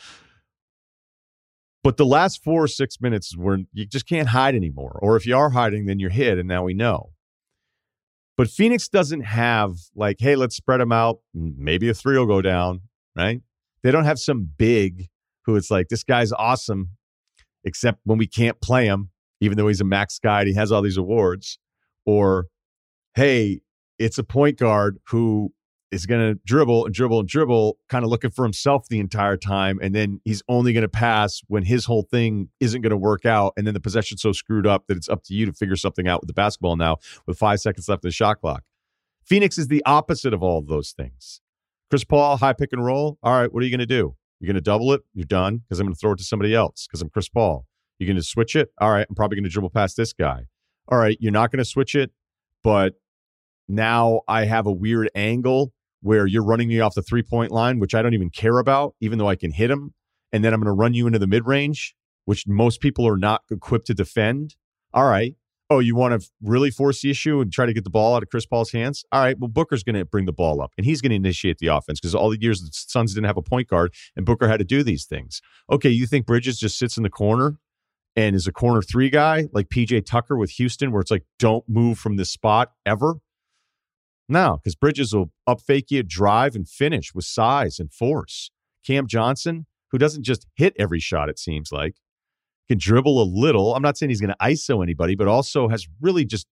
But 1.82 1.96
the 1.96 2.04
last 2.04 2.44
four 2.44 2.64
or 2.64 2.68
six 2.68 3.00
minutes 3.00 3.36
where 3.36 3.58
you 3.72 3.86
just 3.86 4.06
can't 4.06 4.28
hide 4.28 4.54
anymore. 4.54 4.98
Or 5.00 5.16
if 5.16 5.26
you 5.26 5.36
are 5.36 5.50
hiding, 5.50 5.86
then 5.86 5.98
you're 5.98 6.10
hit, 6.10 6.38
and 6.38 6.46
now 6.46 6.64
we 6.64 6.74
know. 6.74 7.12
But 8.36 8.48
Phoenix 8.48 8.88
doesn't 8.88 9.22
have 9.22 9.76
like, 9.94 10.16
hey, 10.18 10.36
let's 10.36 10.56
spread 10.56 10.80
them 10.80 10.92
out. 10.92 11.20
Maybe 11.34 11.88
a 11.88 11.94
three 11.94 12.18
will 12.18 12.26
go 12.26 12.42
down, 12.42 12.82
right? 13.16 13.40
They 13.82 13.90
don't 13.90 14.04
have 14.04 14.18
some 14.18 14.50
big 14.56 15.08
who 15.44 15.56
it's 15.56 15.70
like, 15.70 15.88
this 15.88 16.04
guy's 16.04 16.32
awesome, 16.32 16.90
except 17.64 18.00
when 18.04 18.18
we 18.18 18.26
can't 18.26 18.60
play 18.60 18.86
him, 18.86 19.10
even 19.40 19.56
though 19.56 19.68
he's 19.68 19.80
a 19.80 19.84
max 19.84 20.18
guy 20.18 20.40
and 20.40 20.48
he 20.48 20.54
has 20.54 20.70
all 20.70 20.82
these 20.82 20.96
awards. 20.96 21.58
Or, 22.06 22.46
hey, 23.14 23.60
it's 23.98 24.18
a 24.18 24.24
point 24.24 24.58
guard 24.58 24.98
who 25.08 25.52
is 25.92 26.06
going 26.06 26.20
to 26.20 26.40
dribble 26.44 26.86
and 26.86 26.94
dribble 26.94 27.20
and 27.20 27.28
dribble, 27.28 27.78
kind 27.88 28.04
of 28.04 28.10
looking 28.10 28.30
for 28.30 28.44
himself 28.44 28.86
the 28.88 29.00
entire 29.00 29.36
time. 29.36 29.78
And 29.82 29.94
then 29.94 30.20
he's 30.24 30.42
only 30.48 30.72
going 30.72 30.82
to 30.82 30.88
pass 30.88 31.40
when 31.48 31.64
his 31.64 31.84
whole 31.84 32.02
thing 32.02 32.48
isn't 32.60 32.80
going 32.80 32.90
to 32.90 32.96
work 32.96 33.26
out. 33.26 33.52
And 33.56 33.66
then 33.66 33.74
the 33.74 33.80
possession's 33.80 34.22
so 34.22 34.32
screwed 34.32 34.66
up 34.66 34.86
that 34.86 34.96
it's 34.96 35.08
up 35.08 35.24
to 35.24 35.34
you 35.34 35.46
to 35.46 35.52
figure 35.52 35.76
something 35.76 36.06
out 36.06 36.20
with 36.20 36.28
the 36.28 36.34
basketball 36.34 36.76
now 36.76 36.98
with 37.26 37.38
five 37.38 37.60
seconds 37.60 37.88
left 37.88 38.04
in 38.04 38.08
the 38.08 38.12
shot 38.12 38.40
clock. 38.40 38.62
Phoenix 39.24 39.58
is 39.58 39.68
the 39.68 39.82
opposite 39.84 40.32
of 40.32 40.42
all 40.42 40.58
of 40.58 40.68
those 40.68 40.92
things. 40.92 41.40
Chris 41.88 42.04
Paul, 42.04 42.36
high 42.36 42.52
pick 42.52 42.72
and 42.72 42.84
roll. 42.84 43.18
All 43.22 43.40
right, 43.40 43.52
what 43.52 43.62
are 43.62 43.66
you 43.66 43.70
going 43.70 43.80
to 43.80 43.86
do? 43.86 44.16
You're 44.38 44.46
going 44.46 44.54
to 44.54 44.60
double 44.60 44.92
it? 44.92 45.02
You're 45.12 45.26
done 45.26 45.58
because 45.58 45.80
I'm 45.80 45.86
going 45.86 45.94
to 45.94 45.98
throw 45.98 46.12
it 46.12 46.18
to 46.18 46.24
somebody 46.24 46.54
else 46.54 46.86
because 46.86 47.02
I'm 47.02 47.10
Chris 47.10 47.28
Paul. 47.28 47.66
You're 47.98 48.06
going 48.06 48.16
to 48.16 48.22
switch 48.22 48.56
it? 48.56 48.70
All 48.80 48.90
right, 48.90 49.06
I'm 49.08 49.14
probably 49.14 49.36
going 49.36 49.44
to 49.44 49.50
dribble 49.50 49.70
past 49.70 49.96
this 49.96 50.12
guy. 50.12 50.46
All 50.88 50.98
right, 50.98 51.16
you're 51.20 51.32
not 51.32 51.50
going 51.50 51.58
to 51.58 51.64
switch 51.64 51.94
it, 51.94 52.12
but 52.64 52.94
now 53.68 54.22
I 54.26 54.46
have 54.46 54.66
a 54.66 54.72
weird 54.72 55.10
angle 55.14 55.72
where 56.02 56.26
you're 56.26 56.44
running 56.44 56.68
me 56.68 56.80
off 56.80 56.94
the 56.94 57.02
three 57.02 57.22
point 57.22 57.50
line, 57.50 57.78
which 57.78 57.94
I 57.94 58.02
don't 58.02 58.14
even 58.14 58.30
care 58.30 58.58
about, 58.58 58.94
even 59.00 59.18
though 59.18 59.28
I 59.28 59.36
can 59.36 59.52
hit 59.52 59.70
him. 59.70 59.94
And 60.32 60.44
then 60.44 60.54
I'm 60.54 60.60
going 60.60 60.66
to 60.66 60.72
run 60.72 60.94
you 60.94 61.06
into 61.06 61.18
the 61.18 61.26
mid 61.26 61.46
range, 61.46 61.94
which 62.24 62.46
most 62.46 62.80
people 62.80 63.06
are 63.06 63.16
not 63.16 63.42
equipped 63.50 63.86
to 63.88 63.94
defend. 63.94 64.56
All 64.92 65.08
right. 65.08 65.34
Oh, 65.72 65.78
you 65.78 65.94
want 65.94 66.20
to 66.20 66.28
really 66.42 66.70
force 66.70 67.00
the 67.00 67.10
issue 67.10 67.40
and 67.40 67.52
try 67.52 67.64
to 67.64 67.72
get 67.72 67.84
the 67.84 67.90
ball 67.90 68.16
out 68.16 68.24
of 68.24 68.28
Chris 68.28 68.44
Paul's 68.44 68.72
hands? 68.72 69.04
All 69.12 69.22
right. 69.22 69.38
Well, 69.38 69.48
Booker's 69.48 69.84
going 69.84 69.94
to 69.94 70.04
bring 70.04 70.26
the 70.26 70.32
ball 70.32 70.60
up 70.60 70.72
and 70.76 70.84
he's 70.84 71.00
going 71.00 71.10
to 71.10 71.16
initiate 71.16 71.58
the 71.58 71.68
offense 71.68 72.00
because 72.00 72.14
all 72.14 72.30
the 72.30 72.40
years 72.40 72.60
the 72.60 72.70
Suns 72.72 73.14
didn't 73.14 73.26
have 73.26 73.36
a 73.36 73.42
point 73.42 73.68
guard 73.68 73.94
and 74.16 74.26
Booker 74.26 74.48
had 74.48 74.58
to 74.58 74.64
do 74.64 74.82
these 74.82 75.04
things. 75.04 75.40
Okay. 75.70 75.90
You 75.90 76.06
think 76.06 76.26
Bridges 76.26 76.58
just 76.58 76.76
sits 76.76 76.96
in 76.96 77.04
the 77.04 77.10
corner 77.10 77.58
and 78.16 78.34
is 78.34 78.46
a 78.46 78.52
corner 78.52 78.82
three 78.82 79.10
guy 79.10 79.46
like 79.52 79.68
PJ 79.68 80.04
Tucker 80.06 80.36
with 80.36 80.50
Houston, 80.50 80.90
where 80.90 81.00
it's 81.00 81.10
like, 81.10 81.24
don't 81.38 81.64
move 81.68 81.98
from 81.98 82.16
this 82.16 82.30
spot 82.30 82.72
ever? 82.84 83.16
No, 84.30 84.60
because 84.62 84.76
Bridges 84.76 85.12
will 85.12 85.32
up 85.46 85.60
fake 85.60 85.90
you, 85.90 86.04
drive, 86.04 86.54
and 86.54 86.68
finish 86.68 87.12
with 87.12 87.24
size 87.24 87.80
and 87.80 87.92
force. 87.92 88.52
Cam 88.86 89.08
Johnson, 89.08 89.66
who 89.90 89.98
doesn't 89.98 90.22
just 90.22 90.46
hit 90.54 90.72
every 90.78 91.00
shot, 91.00 91.28
it 91.28 91.38
seems 91.38 91.72
like, 91.72 91.96
can 92.68 92.78
dribble 92.78 93.20
a 93.20 93.24
little. 93.24 93.74
I'm 93.74 93.82
not 93.82 93.98
saying 93.98 94.10
he's 94.10 94.20
going 94.20 94.32
to 94.32 94.36
ISO 94.40 94.84
anybody, 94.84 95.16
but 95.16 95.26
also 95.26 95.68
has 95.68 95.88
really 96.00 96.24
just 96.24 96.46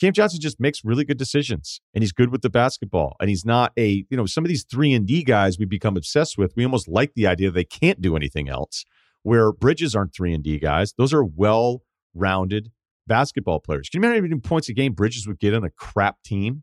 Cam 0.00 0.12
Johnson 0.12 0.40
just 0.40 0.58
makes 0.58 0.84
really 0.84 1.04
good 1.04 1.18
decisions 1.18 1.80
and 1.94 2.02
he's 2.02 2.10
good 2.10 2.32
with 2.32 2.42
the 2.42 2.50
basketball. 2.50 3.14
And 3.20 3.28
he's 3.28 3.44
not 3.44 3.72
a, 3.78 4.04
you 4.10 4.16
know, 4.16 4.26
some 4.26 4.44
of 4.44 4.48
these 4.48 4.64
3 4.64 4.92
and 4.94 5.06
D 5.06 5.22
guys 5.22 5.58
we 5.58 5.66
become 5.66 5.96
obsessed 5.96 6.36
with, 6.36 6.54
we 6.56 6.64
almost 6.64 6.88
like 6.88 7.12
the 7.14 7.26
idea 7.26 7.50
they 7.50 7.64
can't 7.64 8.00
do 8.00 8.16
anything 8.16 8.48
else. 8.48 8.84
Where 9.22 9.52
Bridges 9.52 9.94
aren't 9.94 10.14
3 10.14 10.34
and 10.34 10.42
D 10.42 10.58
guys. 10.58 10.94
Those 10.98 11.12
are 11.12 11.22
well-rounded 11.22 12.72
basketball 13.06 13.60
players. 13.60 13.88
Can 13.88 14.02
you 14.02 14.08
imagine 14.08 14.24
how 14.24 14.28
many 14.28 14.40
points 14.40 14.68
a 14.70 14.72
game 14.72 14.94
Bridges 14.94 15.28
would 15.28 15.38
get 15.38 15.54
on 15.54 15.62
a 15.62 15.70
crap 15.70 16.22
team? 16.24 16.62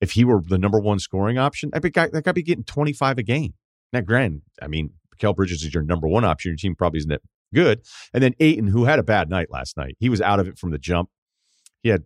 If 0.00 0.12
he 0.12 0.24
were 0.24 0.40
the 0.40 0.58
number 0.58 0.80
one 0.80 0.98
scoring 0.98 1.38
option, 1.38 1.70
that 1.72 1.92
guy 1.92 2.08
that 2.08 2.24
guy 2.24 2.32
be 2.32 2.42
getting 2.42 2.64
25 2.64 3.18
a 3.18 3.22
game. 3.22 3.54
Now, 3.92 4.00
granted, 4.00 4.42
I 4.62 4.66
mean, 4.66 4.90
Mikal 5.14 5.34
Bridges 5.34 5.62
is 5.62 5.74
your 5.74 5.82
number 5.82 6.08
one 6.08 6.24
option. 6.24 6.50
Your 6.50 6.56
team 6.56 6.74
probably 6.74 6.98
isn't 6.98 7.10
that 7.10 7.22
good. 7.54 7.82
And 8.14 8.22
then 8.22 8.34
Ayton, 8.40 8.68
who 8.68 8.84
had 8.84 8.98
a 8.98 9.02
bad 9.02 9.28
night 9.28 9.50
last 9.50 9.76
night, 9.76 9.96
he 9.98 10.08
was 10.08 10.20
out 10.20 10.40
of 10.40 10.46
it 10.46 10.58
from 10.58 10.70
the 10.70 10.78
jump. 10.78 11.10
He 11.82 11.88
had 11.88 12.04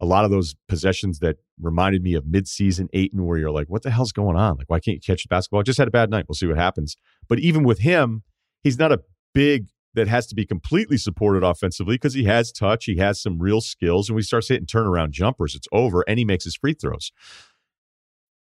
a 0.00 0.06
lot 0.06 0.24
of 0.24 0.30
those 0.30 0.54
possessions 0.68 1.20
that 1.20 1.36
reminded 1.60 2.02
me 2.02 2.14
of 2.14 2.24
midseason 2.24 2.88
Ayton, 2.92 3.24
where 3.24 3.38
you're 3.38 3.50
like, 3.50 3.68
what 3.68 3.82
the 3.82 3.90
hell's 3.90 4.12
going 4.12 4.36
on? 4.36 4.56
Like, 4.56 4.68
why 4.68 4.80
can't 4.80 4.96
you 4.96 5.00
catch 5.00 5.22
the 5.22 5.28
basketball? 5.28 5.60
I 5.60 5.62
just 5.62 5.78
had 5.78 5.88
a 5.88 5.92
bad 5.92 6.10
night. 6.10 6.26
We'll 6.28 6.34
see 6.34 6.46
what 6.46 6.56
happens. 6.56 6.96
But 7.28 7.38
even 7.38 7.64
with 7.64 7.80
him, 7.80 8.22
he's 8.62 8.78
not 8.78 8.92
a 8.92 9.00
big 9.32 9.68
that 9.94 10.08
has 10.08 10.26
to 10.26 10.34
be 10.34 10.44
completely 10.44 10.96
supported 10.96 11.42
offensively 11.42 11.94
because 11.94 12.14
he 12.14 12.24
has 12.24 12.52
touch, 12.52 12.84
he 12.84 12.96
has 12.98 13.20
some 13.20 13.38
real 13.38 13.60
skills, 13.60 14.08
and 14.08 14.16
we 14.16 14.22
start 14.22 14.46
hitting 14.46 14.66
turnaround 14.66 15.10
jumpers, 15.10 15.54
it's 15.54 15.68
over, 15.72 16.04
and 16.08 16.18
he 16.18 16.24
makes 16.24 16.44
his 16.44 16.56
free 16.56 16.74
throws. 16.74 17.12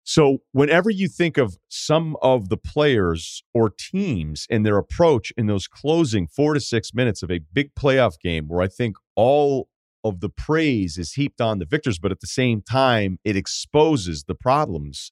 So, 0.04 0.40
whenever 0.54 0.90
you 0.90 1.08
think 1.08 1.38
of 1.38 1.58
some 1.68 2.18
of 2.22 2.50
the 2.50 2.58
players 2.58 3.44
or 3.54 3.70
teams 3.70 4.48
and 4.50 4.66
their 4.66 4.78
approach 4.78 5.32
in 5.38 5.46
those 5.46 5.68
closing 5.68 6.26
four 6.26 6.56
to 6.56 6.60
six 6.60 6.94
minutes 6.94 7.22
of 7.22 7.30
a 7.30 7.42
big 7.54 7.76
playoff 7.76 8.20
game, 8.20 8.48
where 8.48 8.62
I 8.62 8.68
think 8.68 8.96
all 9.16 9.70
of 10.04 10.20
the 10.20 10.30
praise 10.30 10.98
is 10.98 11.14
heaped 11.14 11.42
on 11.42 11.60
the 11.60 11.66
victors, 11.66 12.00
but 12.00 12.12
at 12.12 12.22
the 12.22 12.28
same 12.28 12.62
time, 12.62 13.20
it 13.24 13.36
exposes 13.36 14.24
the 14.24 14.36
problems. 14.36 15.12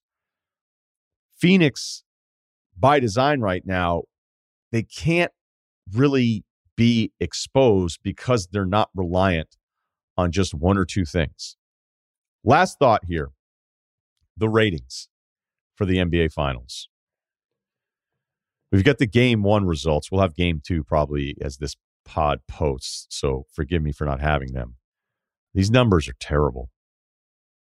Phoenix, 1.37 2.03
by 2.75 2.99
design, 2.99 3.41
right 3.41 3.65
now, 3.65 4.03
they 4.71 4.83
can't 4.83 5.31
really 5.93 6.43
be 6.75 7.11
exposed 7.19 7.99
because 8.03 8.47
they're 8.51 8.65
not 8.65 8.89
reliant 8.95 9.57
on 10.15 10.31
just 10.31 10.53
one 10.53 10.77
or 10.77 10.85
two 10.85 11.05
things. 11.05 11.57
Last 12.43 12.77
thought 12.79 13.05
here 13.05 13.31
the 14.35 14.49
ratings 14.49 15.09
for 15.75 15.85
the 15.85 15.97
NBA 15.97 16.31
Finals. 16.31 16.89
We've 18.71 18.83
got 18.83 18.97
the 18.97 19.07
game 19.07 19.43
one 19.43 19.65
results. 19.65 20.11
We'll 20.11 20.21
have 20.21 20.35
game 20.35 20.61
two 20.65 20.83
probably 20.83 21.35
as 21.41 21.57
this 21.57 21.75
pod 22.05 22.39
posts. 22.47 23.07
So 23.09 23.45
forgive 23.51 23.81
me 23.81 23.91
for 23.91 24.05
not 24.05 24.21
having 24.21 24.53
them. 24.53 24.75
These 25.53 25.71
numbers 25.71 26.07
are 26.07 26.15
terrible. 26.19 26.69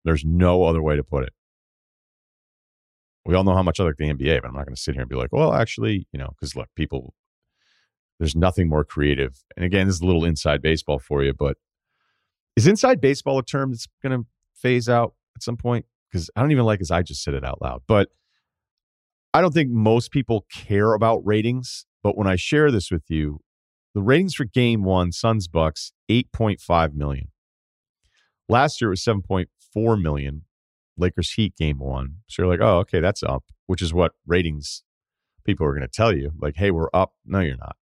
There's 0.05 0.25
no 0.25 0.65
other 0.65 0.83
way 0.83 0.97
to 0.97 1.05
put 1.05 1.25
it. 1.25 1.33
We 3.25 3.35
all 3.35 3.45
know 3.45 3.55
how 3.55 3.63
much 3.63 3.81
I 3.81 3.85
like 3.85 3.97
the 3.97 4.13
NBA, 4.13 4.41
but 4.41 4.49
I'm 4.49 4.55
not 4.55 4.65
going 4.65 4.75
to 4.75 4.81
sit 4.81 4.95
here 4.95 5.03
and 5.03 5.11
be 5.11 5.17
like, 5.17 5.33
well, 5.33 5.53
actually, 5.53 6.07
you 6.13 6.19
know, 6.19 6.31
because 6.31 6.57
look, 6.57 6.69
people, 6.75 7.15
there's 8.21 8.37
nothing 8.37 8.69
more 8.69 8.85
creative. 8.85 9.43
And 9.57 9.65
again, 9.65 9.89
this 9.89 9.97
is 9.97 10.03
a 10.03 10.07
little 10.07 10.25
inside 10.25 10.63
baseball 10.63 11.01
for 11.01 11.25
you, 11.25 11.33
but 11.33 11.57
is 12.55 12.69
inside 12.69 13.01
baseball 13.01 13.39
a 13.39 13.43
term 13.43 13.73
that's 13.73 13.89
going 14.01 14.17
to 14.17 14.27
phase 14.55 14.89
out 14.89 15.15
at 15.35 15.43
some 15.43 15.57
point? 15.57 15.87
because 16.11 16.31
I 16.35 16.41
don't 16.41 16.51
even 16.51 16.65
like 16.65 16.81
as 16.81 16.91
I 16.91 17.03
just 17.03 17.23
said 17.23 17.35
it 17.35 17.45
out 17.45 17.63
loud. 17.63 17.83
But 17.87 18.09
I 19.33 19.41
don't 19.41 19.55
think 19.55 19.71
most 19.71 20.11
people 20.11 20.47
care 20.53 20.95
about 20.95 21.25
ratings. 21.25 21.87
But 22.03 22.17
when 22.17 22.27
I 22.27 22.37
share 22.37 22.71
this 22.71 22.91
with 22.91 23.05
you, 23.09 23.41
the 23.95 24.03
ratings 24.03 24.35
for 24.35 24.45
game 24.45 24.83
one, 24.83 25.13
Suns 25.13 25.49
Bucks, 25.49 25.93
8.5 26.11 26.95
million. 26.95 27.29
Last 28.49 28.81
year 28.81 28.89
it 28.89 28.93
was 28.93 29.05
7.4 29.05 30.01
million. 30.03 30.43
Lakers 30.97 31.33
Heat 31.33 31.57
game 31.57 31.79
one. 31.79 32.17
So 32.27 32.43
you're 32.43 32.51
like, 32.51 32.61
oh, 32.61 32.79
okay, 32.81 33.01
that's 33.01 33.23
up, 33.23 33.45
which 33.67 33.81
is 33.81 33.95
what 33.95 34.13
ratings 34.27 34.83
people 35.45 35.65
are 35.67 35.73
going 35.73 35.83
to 35.83 35.89
tell 35.89 36.15
you. 36.15 36.33
Like, 36.39 36.57
hey, 36.57 36.71
we're 36.71 36.91
up. 36.93 37.15
No, 37.25 37.41
you're 37.41 37.57
not. 37.57 37.77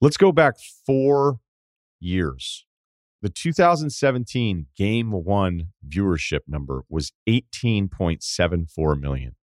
Let's 0.00 0.16
go 0.16 0.30
back 0.32 0.54
four 0.86 1.40
years. 1.98 2.64
The 3.20 3.28
2017 3.28 4.66
game 4.76 5.10
one 5.10 5.68
viewership 5.86 6.40
number 6.46 6.82
was 6.88 7.12
18.74 7.28 9.00
million. 9.00 9.34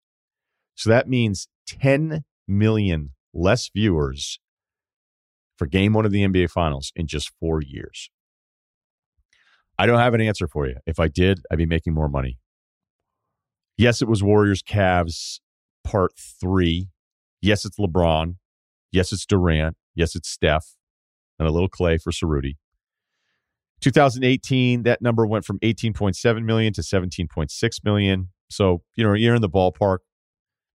So 0.75 0.89
that 0.89 1.09
means 1.09 1.49
10 1.67 2.23
million 2.47 3.11
less 3.33 3.69
viewers 3.73 4.39
for 5.57 5.67
game 5.67 5.93
one 5.93 6.05
of 6.05 6.11
the 6.11 6.23
NBA 6.23 6.49
Finals 6.51 6.93
in 6.95 7.07
just 7.07 7.31
four 7.39 7.61
years. 7.61 8.09
I 9.77 9.85
don't 9.85 9.99
have 9.99 10.13
an 10.13 10.21
answer 10.21 10.47
for 10.47 10.67
you. 10.67 10.77
If 10.85 10.99
I 10.99 11.09
did, 11.09 11.41
I'd 11.51 11.57
be 11.57 11.65
making 11.65 11.93
more 11.93 12.07
money. 12.07 12.37
Yes, 13.77 14.01
it 14.01 14.07
was 14.07 14.23
Warriors 14.23 14.63
Cavs 14.63 15.41
part 15.83 16.13
three. 16.17 16.87
Yes, 17.41 17.65
it's 17.65 17.77
LeBron. 17.77 18.35
Yes, 18.93 19.11
it's 19.11 19.25
Durant. 19.25 19.75
Yes, 19.95 20.15
it's 20.15 20.29
Steph. 20.29 20.75
And 21.39 21.47
a 21.47 21.51
little 21.51 21.69
Clay 21.69 21.97
for 21.97 22.11
Ceruti. 22.11 22.55
2018, 23.81 24.83
that 24.83 25.01
number 25.01 25.25
went 25.25 25.45
from 25.45 25.59
18.7 25.59 26.43
million 26.43 26.73
to 26.73 26.81
17.6 26.81 27.83
million. 27.83 28.29
So, 28.49 28.83
you 28.95 29.03
know, 29.03 29.13
you're 29.13 29.35
in 29.35 29.41
the 29.41 29.49
ballpark. 29.49 29.99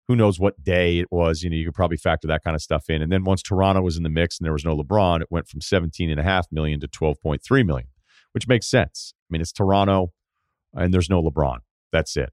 Who 0.07 0.15
knows 0.15 0.39
what 0.39 0.63
day 0.63 0.99
it 0.99 1.07
was? 1.11 1.41
You 1.41 1.49
know, 1.49 1.55
you 1.55 1.65
could 1.65 1.73
probably 1.73 1.97
factor 1.97 2.27
that 2.27 2.43
kind 2.43 2.55
of 2.55 2.61
stuff 2.61 2.89
in. 2.89 3.01
And 3.01 3.11
then 3.11 3.23
once 3.23 3.41
Toronto 3.41 3.81
was 3.81 3.97
in 3.97 4.03
the 4.03 4.09
mix 4.09 4.39
and 4.39 4.45
there 4.45 4.53
was 4.53 4.63
no 4.63 4.77
LeBron, 4.77 5.21
it 5.21 5.27
went 5.29 5.47
from 5.47 5.61
17.5 5.61 6.43
million 6.51 6.79
to 6.79 6.87
12.3 6.87 7.65
million, 7.65 7.87
which 8.31 8.47
makes 8.47 8.69
sense. 8.69 9.13
I 9.15 9.27
mean, 9.31 9.41
it's 9.41 9.51
Toronto 9.51 10.13
and 10.73 10.93
there's 10.93 11.09
no 11.09 11.23
LeBron. 11.23 11.57
That's 11.91 12.15
it. 12.15 12.31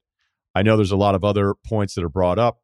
I 0.54 0.62
know 0.62 0.76
there's 0.76 0.92
a 0.92 0.96
lot 0.96 1.14
of 1.14 1.24
other 1.24 1.54
points 1.66 1.94
that 1.94 2.04
are 2.04 2.10
brought 2.10 2.38
up, 2.38 2.58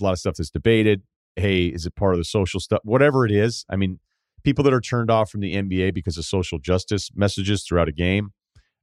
a 0.00 0.04
lot 0.04 0.12
of 0.12 0.18
stuff 0.18 0.36
that's 0.36 0.50
debated. 0.50 1.02
Hey, 1.36 1.66
is 1.66 1.86
it 1.86 1.94
part 1.94 2.14
of 2.14 2.18
the 2.18 2.24
social 2.24 2.60
stuff? 2.60 2.80
Whatever 2.84 3.24
it 3.24 3.32
is. 3.32 3.64
I 3.70 3.76
mean, 3.76 4.00
people 4.44 4.64
that 4.64 4.72
are 4.72 4.80
turned 4.80 5.10
off 5.10 5.30
from 5.30 5.40
the 5.40 5.54
NBA 5.54 5.94
because 5.94 6.18
of 6.18 6.24
social 6.24 6.58
justice 6.58 7.10
messages 7.14 7.64
throughout 7.64 7.88
a 7.88 7.92
game, 7.92 8.32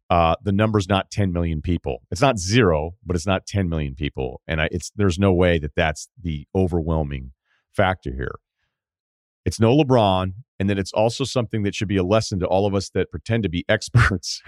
uh, 0.09 0.35
the 0.43 0.51
number's 0.51 0.89
not 0.89 1.11
10 1.11 1.31
million 1.31 1.61
people. 1.61 2.01
It's 2.09 2.21
not 2.21 2.39
zero, 2.39 2.95
but 3.05 3.15
it's 3.15 3.27
not 3.27 3.45
10 3.45 3.69
million 3.69 3.93
people, 3.93 4.41
and 4.47 4.61
I, 4.61 4.69
it's 4.71 4.91
there's 4.95 5.19
no 5.19 5.33
way 5.33 5.59
that 5.59 5.75
that's 5.75 6.09
the 6.19 6.47
overwhelming 6.55 7.33
factor 7.71 8.11
here. 8.11 8.35
It's 9.45 9.59
no 9.59 9.75
LeBron, 9.77 10.33
and 10.59 10.69
then 10.69 10.77
it's 10.77 10.93
also 10.93 11.23
something 11.23 11.63
that 11.63 11.75
should 11.75 11.87
be 11.87 11.97
a 11.97 12.03
lesson 12.03 12.39
to 12.39 12.47
all 12.47 12.65
of 12.65 12.73
us 12.73 12.89
that 12.91 13.11
pretend 13.11 13.43
to 13.43 13.49
be 13.49 13.65
experts 13.69 14.41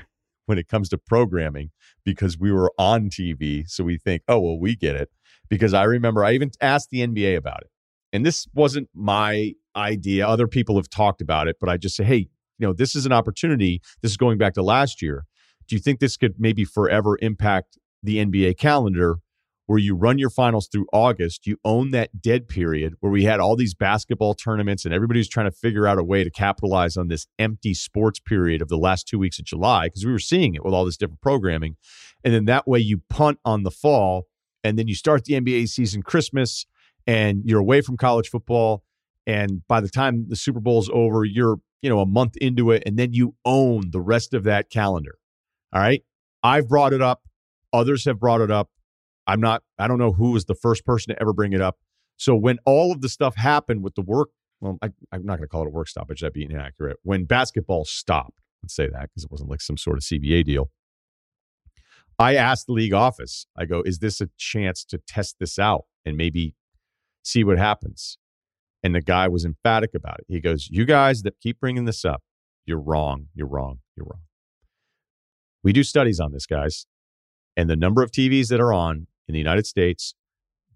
when 0.47 0.57
it 0.57 0.67
comes 0.67 0.89
to 0.89 0.97
programming 0.97 1.69
because 2.03 2.39
we 2.39 2.51
were 2.51 2.71
on 2.79 3.09
TV, 3.09 3.69
so 3.69 3.83
we 3.83 3.97
think, 3.97 4.23
oh 4.27 4.39
well, 4.39 4.59
we 4.59 4.75
get 4.75 4.95
it. 4.95 5.09
Because 5.47 5.73
I 5.73 5.83
remember 5.83 6.23
I 6.23 6.31
even 6.31 6.49
asked 6.59 6.89
the 6.89 7.05
NBA 7.05 7.37
about 7.37 7.61
it, 7.61 7.69
and 8.13 8.25
this 8.25 8.47
wasn't 8.53 8.89
my 8.93 9.53
idea. 9.75 10.27
Other 10.27 10.47
people 10.47 10.75
have 10.75 10.89
talked 10.89 11.21
about 11.21 11.47
it, 11.47 11.57
but 11.59 11.69
I 11.69 11.77
just 11.77 11.95
say, 11.95 12.03
hey, 12.03 12.27
you 12.57 12.67
know, 12.67 12.73
this 12.73 12.95
is 12.95 13.05
an 13.05 13.11
opportunity. 13.11 13.81
This 14.01 14.11
is 14.11 14.17
going 14.17 14.37
back 14.37 14.53
to 14.53 14.61
last 14.61 15.01
year. 15.01 15.25
Do 15.67 15.75
you 15.75 15.81
think 15.81 15.99
this 15.99 16.17
could 16.17 16.35
maybe 16.37 16.65
forever 16.65 17.17
impact 17.21 17.77
the 18.03 18.17
NBA 18.17 18.57
calendar 18.57 19.17
where 19.67 19.79
you 19.79 19.95
run 19.95 20.17
your 20.17 20.29
finals 20.29 20.67
through 20.67 20.85
August? 20.91 21.47
You 21.47 21.57
own 21.63 21.91
that 21.91 22.21
dead 22.21 22.47
period 22.47 22.93
where 22.99 23.11
we 23.11 23.23
had 23.23 23.39
all 23.39 23.55
these 23.55 23.73
basketball 23.73 24.33
tournaments 24.33 24.85
and 24.85 24.93
everybody's 24.93 25.29
trying 25.29 25.49
to 25.49 25.55
figure 25.55 25.87
out 25.87 25.97
a 25.97 26.03
way 26.03 26.23
to 26.23 26.29
capitalize 26.29 26.97
on 26.97 27.07
this 27.07 27.25
empty 27.39 27.73
sports 27.73 28.19
period 28.19 28.61
of 28.61 28.67
the 28.67 28.77
last 28.77 29.07
two 29.07 29.17
weeks 29.17 29.39
of 29.39 29.45
July 29.45 29.87
because 29.87 30.05
we 30.05 30.11
were 30.11 30.19
seeing 30.19 30.53
it 30.53 30.63
with 30.63 30.73
all 30.73 30.85
this 30.85 30.97
different 30.97 31.21
programming. 31.21 31.77
And 32.23 32.33
then 32.33 32.45
that 32.45 32.67
way 32.67 32.79
you 32.79 33.01
punt 33.09 33.39
on 33.45 33.63
the 33.63 33.71
fall 33.71 34.27
and 34.63 34.77
then 34.77 34.87
you 34.87 34.95
start 34.95 35.25
the 35.25 35.33
NBA 35.33 35.69
season 35.69 36.03
Christmas 36.03 36.65
and 37.07 37.43
you're 37.45 37.59
away 37.59 37.81
from 37.81 37.97
college 37.97 38.29
football. 38.29 38.83
And 39.27 39.61
by 39.67 39.81
the 39.81 39.89
time 39.89 40.25
the 40.27 40.35
Super 40.35 40.59
Bowl's 40.59 40.89
over, 40.93 41.23
you're, 41.23 41.57
you 41.81 41.89
know, 41.89 41.99
a 41.99 42.05
month 42.05 42.37
into 42.37 42.71
it, 42.71 42.83
and 42.85 42.97
then 42.97 43.13
you 43.13 43.35
own 43.45 43.91
the 43.91 44.01
rest 44.01 44.33
of 44.33 44.43
that 44.43 44.69
calendar. 44.69 45.17
All 45.73 45.81
right. 45.81 46.03
I've 46.43 46.67
brought 46.67 46.93
it 46.93 47.01
up. 47.01 47.21
Others 47.73 48.05
have 48.05 48.19
brought 48.19 48.41
it 48.41 48.51
up. 48.51 48.69
I'm 49.27 49.39
not, 49.39 49.63
I 49.77 49.87
don't 49.87 49.99
know 49.99 50.11
who 50.11 50.31
was 50.31 50.45
the 50.45 50.55
first 50.55 50.85
person 50.85 51.13
to 51.13 51.21
ever 51.21 51.33
bring 51.33 51.53
it 51.53 51.61
up. 51.61 51.77
So 52.17 52.35
when 52.35 52.57
all 52.65 52.91
of 52.91 53.01
the 53.01 53.09
stuff 53.09 53.35
happened 53.35 53.83
with 53.83 53.95
the 53.95 54.01
work, 54.01 54.29
well, 54.59 54.77
I, 54.81 54.87
am 55.11 55.25
not 55.25 55.37
going 55.37 55.41
to 55.41 55.47
call 55.47 55.63
it 55.63 55.67
a 55.67 55.71
work 55.71 55.87
stoppage. 55.87 56.21
That'd 56.21 56.33
be 56.33 56.43
inaccurate. 56.43 56.97
When 57.03 57.25
basketball 57.25 57.85
stopped, 57.85 58.39
let's 58.61 58.75
say 58.75 58.87
that 58.87 59.09
because 59.09 59.23
it 59.23 59.31
wasn't 59.31 59.49
like 59.49 59.61
some 59.61 59.77
sort 59.77 59.97
of 59.97 60.03
CBA 60.03 60.45
deal. 60.45 60.69
I 62.19 62.35
asked 62.35 62.67
the 62.67 62.73
league 62.73 62.93
office, 62.93 63.47
I 63.57 63.65
go, 63.65 63.81
is 63.81 63.99
this 63.99 64.21
a 64.21 64.29
chance 64.37 64.83
to 64.85 64.99
test 64.99 65.37
this 65.39 65.57
out 65.57 65.85
and 66.05 66.15
maybe 66.15 66.53
see 67.23 67.43
what 67.43 67.57
happens? 67.57 68.17
And 68.83 68.95
the 68.95 69.01
guy 69.01 69.27
was 69.27 69.45
emphatic 69.45 69.91
about 69.93 70.19
it. 70.19 70.25
He 70.27 70.39
goes, 70.39 70.69
You 70.71 70.85
guys 70.85 71.21
that 71.21 71.39
keep 71.39 71.59
bringing 71.59 71.85
this 71.85 72.03
up, 72.03 72.23
you're 72.65 72.79
wrong. 72.79 73.27
You're 73.35 73.47
wrong. 73.47 73.79
You're 73.95 74.05
wrong. 74.05 74.21
We 75.63 75.73
do 75.73 75.83
studies 75.83 76.19
on 76.19 76.31
this, 76.31 76.45
guys. 76.45 76.87
And 77.55 77.69
the 77.69 77.75
number 77.75 78.01
of 78.01 78.11
TVs 78.11 78.47
that 78.47 78.59
are 78.59 78.73
on 78.73 79.07
in 79.27 79.33
the 79.33 79.39
United 79.39 79.67
States 79.67 80.15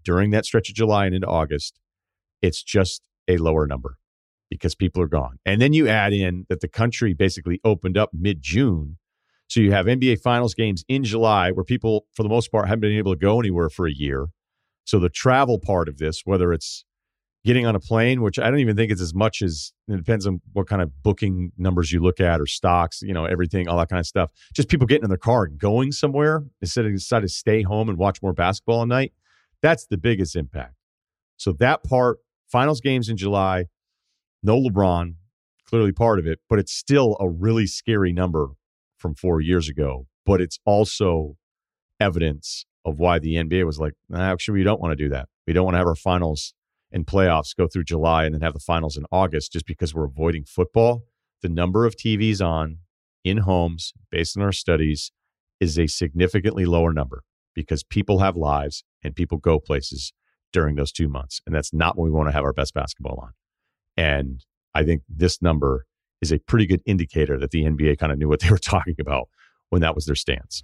during 0.04 0.30
that 0.32 0.46
stretch 0.46 0.70
of 0.70 0.76
July 0.76 1.06
and 1.08 1.16
into 1.16 1.28
August, 1.28 1.80
it's 2.42 2.62
just 2.62 3.02
a 3.28 3.38
lower 3.38 3.66
number 3.66 3.98
because 4.50 4.76
people 4.76 5.02
are 5.02 5.08
gone. 5.08 5.40
And 5.46 5.60
then 5.60 5.74
you 5.74 5.88
add 5.88 6.14
in 6.14 6.46
that 6.50 6.62
the 6.62 6.68
country 6.68 7.14
basically 7.14 7.60
opened 7.64 7.98
up 7.98 8.12
mid 8.14 8.42
June 8.42 8.98
so 9.48 9.60
you 9.60 9.72
have 9.72 9.86
NBA 9.86 10.22
Finals 10.22 10.54
games 10.54 10.84
in 10.88 11.04
July 11.04 11.52
where 11.52 11.64
people, 11.64 12.08
for 12.14 12.24
the 12.24 12.30
most 12.30 12.52
part, 12.52 12.68
haven't 12.68 12.82
been 12.82 12.98
able 12.98 13.14
to 13.14 13.20
go 13.20 13.40
anywhere 13.40 13.70
for 13.70 13.88
a 13.88 13.94
year. 13.94 14.28
So 14.86 15.00
the 15.00 15.10
travel 15.10 15.60
part 15.60 15.90
of 15.90 15.98
this, 15.98 16.22
whether 16.26 16.54
it's 16.54 16.86
getting 17.44 17.66
on 17.66 17.76
a 17.76 17.80
plane, 17.80 18.22
which 18.22 18.40
I 18.40 18.50
don't 18.50 18.60
even 18.60 18.76
think 18.76 18.92
it's 18.92 19.02
as 19.02 19.14
much 19.14 19.42
as 19.42 19.72
it 19.88 19.98
depends 19.98 20.26
on 20.26 20.42
what 20.54 20.68
kind 20.68 20.82
of 20.82 20.92
booking 21.04 21.52
numbers 21.58 21.92
you 21.92 22.00
look 22.00 22.20
at 22.20 22.42
or 22.42 22.48
stocks, 22.48 23.02
you 23.04 23.14
know, 23.14 23.26
everything, 23.26 23.68
all 23.68 23.78
that 23.78 23.90
kind 23.90 24.00
of 24.00 24.08
stuff. 24.08 24.32
Just 24.54 24.68
people 24.68 24.88
getting 24.88 25.04
in 25.04 25.10
their 25.10 25.18
car 25.18 25.44
and 25.44 25.58
going 25.60 25.92
somewhere 25.92 26.44
instead 26.62 26.86
of 26.86 26.92
decide 26.92 27.22
to 27.22 27.28
stay 27.28 27.62
home 27.62 27.88
and 27.88 28.00
watch 28.00 28.22
more 28.22 28.34
basketball 28.34 28.82
at 28.82 28.88
night. 28.88 29.14
That's 29.62 29.86
the 29.86 29.98
biggest 29.98 30.36
impact. 30.36 30.74
So 31.38 31.52
that 31.54 31.84
part, 31.84 32.18
finals 32.48 32.82
games 32.82 33.10
in 33.10 33.18
July, 33.18 33.66
no 34.42 34.60
LeBron, 34.60 35.16
clearly 35.68 35.92
part 35.92 36.18
of 36.20 36.26
it, 36.26 36.40
but 36.50 36.58
it's 36.58 36.74
still 36.74 37.18
a 37.20 37.30
really 37.30 37.68
scary 37.68 38.12
number 38.12 38.50
from 38.98 39.14
four 39.14 39.42
years 39.42 39.70
ago, 39.70 40.08
but 40.26 40.42
it's 40.42 40.60
also 40.66 41.38
evidence 42.00 42.66
of 42.86 43.00
why 43.00 43.20
the 43.20 43.36
NBA 43.36 43.66
was 43.66 43.80
like, 43.80 43.94
nah, 44.10 44.32
actually, 44.32 44.60
we 44.60 44.64
don't 44.64 44.80
want 44.80 44.92
to 44.92 45.04
do 45.04 45.10
that. 45.10 45.28
We 45.48 45.54
don't 45.54 45.66
want 45.66 45.74
to 45.74 45.80
have 45.80 45.88
our 45.88 45.96
finals 45.96 46.54
and 46.92 47.06
playoffs 47.06 47.56
go 47.56 47.68
through 47.68 47.84
July 47.84 48.26
and 48.26 48.34
then 48.34 48.42
have 48.42 48.54
the 48.54 48.60
finals 48.60 48.96
in 48.96 49.06
August 49.12 49.52
just 49.52 49.66
because 49.66 49.94
we're 49.94 50.06
avoiding 50.06 50.46
football. 50.46 51.04
The 51.42 51.50
number 51.50 51.86
of 51.86 51.96
TVs 51.96 52.46
on 52.46 52.78
in 53.24 53.40
homes, 53.40 53.92
based 54.12 54.38
on 54.38 54.44
our 54.44 54.52
studies, 54.52 55.12
is 55.60 55.80
a 55.80 55.88
significantly 55.88 56.66
lower 56.66 56.94
number 56.94 57.24
because 57.56 57.84
people 57.84 58.20
have 58.20 58.36
lives 58.36 58.84
and 59.04 59.16
people 59.16 59.38
go 59.38 59.60
places 59.60 60.14
during 60.54 60.76
those 60.76 60.92
two 60.92 61.10
months. 61.10 61.42
And 61.46 61.56
that's 61.56 61.74
not 61.74 61.98
when 61.98 62.06
we 62.06 62.16
want 62.16 62.30
to 62.30 62.34
have 62.34 62.44
our 62.44 62.54
best 62.54 62.74
basketball 62.74 63.20
on. 63.22 63.32
And 63.98 64.46
I 64.74 64.84
think 64.84 65.02
this 65.10 65.42
number 65.42 65.86
is 66.22 66.32
a 66.32 66.40
pretty 66.40 66.66
good 66.66 66.82
indicator 66.86 67.38
that 67.40 67.52
the 67.52 67.64
NBA 67.64 67.98
kind 67.98 68.12
of 68.12 68.18
knew 68.18 68.30
what 68.30 68.42
they 68.42 68.50
were 68.50 68.58
talking 68.74 68.96
about 69.00 69.30
when 69.70 69.82
that 69.82 69.96
was 69.96 70.06
their 70.06 70.16
stance. 70.16 70.64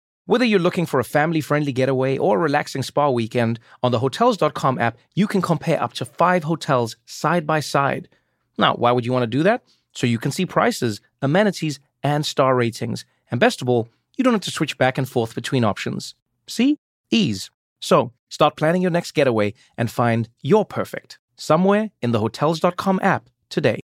Whether 0.25 0.45
you're 0.45 0.59
looking 0.59 0.85
for 0.85 0.99
a 0.99 1.03
family 1.03 1.41
friendly 1.41 1.71
getaway 1.71 2.17
or 2.17 2.37
a 2.37 2.39
relaxing 2.39 2.83
spa 2.83 3.09
weekend, 3.09 3.59
on 3.81 3.91
the 3.91 3.99
Hotels.com 3.99 4.77
app, 4.77 4.97
you 5.15 5.25
can 5.25 5.41
compare 5.41 5.81
up 5.81 5.93
to 5.93 6.05
five 6.05 6.43
hotels 6.43 6.95
side 7.05 7.47
by 7.47 7.59
side. 7.59 8.07
Now, 8.57 8.75
why 8.75 8.91
would 8.91 9.05
you 9.05 9.11
want 9.11 9.23
to 9.23 9.27
do 9.27 9.41
that? 9.43 9.63
So 9.93 10.05
you 10.05 10.19
can 10.19 10.31
see 10.31 10.45
prices, 10.45 11.01
amenities, 11.23 11.79
and 12.03 12.23
star 12.23 12.55
ratings. 12.55 13.03
And 13.31 13.39
best 13.39 13.63
of 13.63 13.69
all, 13.69 13.89
you 14.15 14.23
don't 14.23 14.33
have 14.33 14.41
to 14.41 14.51
switch 14.51 14.77
back 14.77 14.99
and 14.99 15.09
forth 15.09 15.33
between 15.33 15.63
options. 15.63 16.13
See? 16.47 16.77
Ease. 17.09 17.49
So 17.79 18.13
start 18.29 18.55
planning 18.55 18.83
your 18.83 18.91
next 18.91 19.13
getaway 19.13 19.55
and 19.75 19.89
find 19.89 20.29
your 20.41 20.65
perfect 20.65 21.17
somewhere 21.35 21.89
in 21.99 22.11
the 22.11 22.19
Hotels.com 22.19 22.99
app 23.01 23.27
today. 23.49 23.79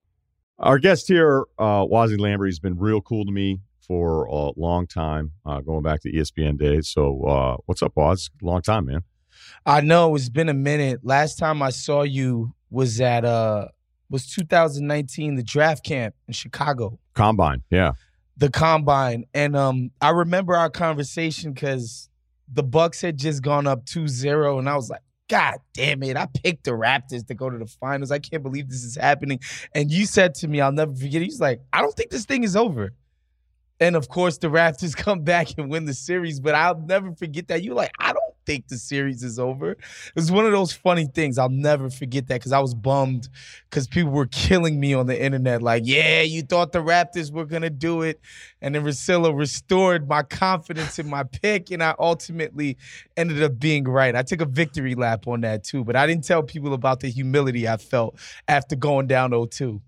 Our 0.60 0.78
guest 0.78 1.08
here, 1.08 1.45
uh, 1.58 1.84
Wosny 1.86 2.17
Lambre, 2.17 2.47
has 2.47 2.60
been 2.60 2.78
real 2.78 3.02
cool 3.02 3.26
to 3.26 3.32
me 3.32 3.60
for 3.88 4.26
a 4.26 4.52
long 4.60 4.88
time, 4.88 5.32
uh, 5.45 5.62
going 5.62 5.84
back 5.84 6.02
to 6.02 6.12
ESPN 6.12 6.58
days. 6.58 6.89
So, 6.89 7.23
uh, 7.23 7.58
what's 7.65 7.82
up, 7.82 7.93
Waz? 7.95 8.30
Long 8.41 8.62
time, 8.62 8.86
man. 8.86 9.02
I 9.65 9.82
know 9.82 10.15
it's 10.15 10.30
been 10.30 10.50
a 10.50 10.54
minute. 10.54 11.02
Last 11.04 11.38
time 11.38 11.62
I 11.62 11.69
saw 11.69 12.04
you 12.04 12.54
was 12.69 13.00
at 13.00 13.23
uh 13.23 13.67
was 14.10 14.28
2019 14.28 15.36
the 15.36 15.43
draft 15.43 15.84
camp 15.84 16.15
in 16.28 16.34
Chicago. 16.34 17.00
Combine, 17.13 17.63
yeah. 17.69 17.93
The 18.38 18.50
combine, 18.50 19.26
and 19.34 19.56
um, 19.56 19.91
I 20.00 20.12
remember 20.12 20.56
our 20.56 20.69
conversation 20.69 21.54
because 21.54 22.08
the 22.47 22.63
Bucks 22.63 23.02
had 23.02 23.17
just 23.17 23.41
gone 23.41 23.67
up 23.67 23.86
2-0 23.86 24.60
and 24.60 24.69
I 24.69 24.76
was 24.76 24.89
like, 24.89 25.02
God 25.28 25.56
damn 25.73 26.04
it. 26.04 26.15
I 26.15 26.28
picked 26.28 26.63
the 26.63 26.71
Raptors 26.71 27.28
to 27.28 27.34
go 27.34 27.50
to 27.50 27.58
the 27.58 27.65
finals. 27.65 28.12
I 28.12 28.19
can't 28.19 28.43
believe 28.43 28.69
this 28.69 28.84
is 28.84 28.95
happening. 28.95 29.39
And 29.73 29.91
you 29.91 30.06
said 30.06 30.36
to 30.36 30.47
me, 30.47 30.62
I'll 30.62 30.71
never 30.71 30.95
forget. 30.95 31.21
He's 31.21 31.41
like, 31.41 31.60
I 31.73 31.82
don't 31.82 31.93
think 31.93 32.12
this 32.12 32.26
thing 32.26 32.43
is 32.43 32.56
over. 32.56 32.93
And 33.80 33.96
of 33.96 34.10
course, 34.10 34.38
the 34.38 34.48
Raptors 34.48 34.96
come 34.96 35.22
back 35.22 35.58
and 35.58 35.70
win 35.70 35.86
the 35.86 35.94
series, 35.94 36.40
but 36.40 36.56
I'll 36.56 36.80
never 36.80 37.12
forget 37.13 37.48
that. 37.50 37.63
You're 37.63 37.76
like, 37.76 37.92
I 38.00 38.13
don't 38.13 38.24
think 38.48 38.70
the 38.70 38.78
series 38.78 39.24
is 39.24 39.38
over. 39.38 39.72
It 39.72 39.80
was 40.16 40.32
one 40.32 40.46
of 40.46 40.52
those 40.52 40.72
funny 40.72 41.06
things. 41.06 41.38
I'll 41.38 41.50
never 41.50 41.90
forget 41.90 42.28
that 42.28 42.36
because 42.36 42.54
I 42.54 42.60
was 42.60 42.74
bummed 42.74 43.28
because 43.70 43.88
people 43.88 44.12
were 44.12 44.26
killing 44.26 44.80
me 44.80 44.94
on 44.94 45.06
the 45.06 45.22
internet. 45.22 45.62
Like, 45.62 45.84
yeah, 45.86 46.22
you 46.22 46.42
thought 46.42 46.72
the 46.72 46.80
Raptors 46.82 47.32
were 47.32 47.46
going 47.46 47.62
to 47.62 47.70
do 47.70 48.02
it. 48.02 48.20
And 48.62 48.74
then 48.74 48.84
Russillo 48.84 49.38
restored 49.38 50.08
my 50.08 50.24
confidence 50.24 50.98
in 50.98 51.08
my 51.10 51.24
pick, 51.24 51.70
and 51.70 51.84
I 51.84 51.94
ultimately 52.00 52.78
ended 53.16 53.44
up 53.44 53.60
being 53.60 53.84
right. 53.84 54.16
I 54.16 54.24
took 54.24 54.42
a 54.42 54.46
victory 54.46 54.96
lap 54.96 55.28
on 55.28 55.42
that 55.42 55.63
too, 55.63 55.84
but 55.84 55.96
I 55.96 56.08
didn't 56.08 56.24
tell 56.24 56.42
people 56.42 56.74
about 56.74 57.02
the 57.02 57.10
humility 57.10 57.68
I 57.68 57.78
felt 57.78 58.18
after 58.48 58.76
going 58.76 59.08
down 59.08 59.32
0 59.32 59.46
2 59.46 59.82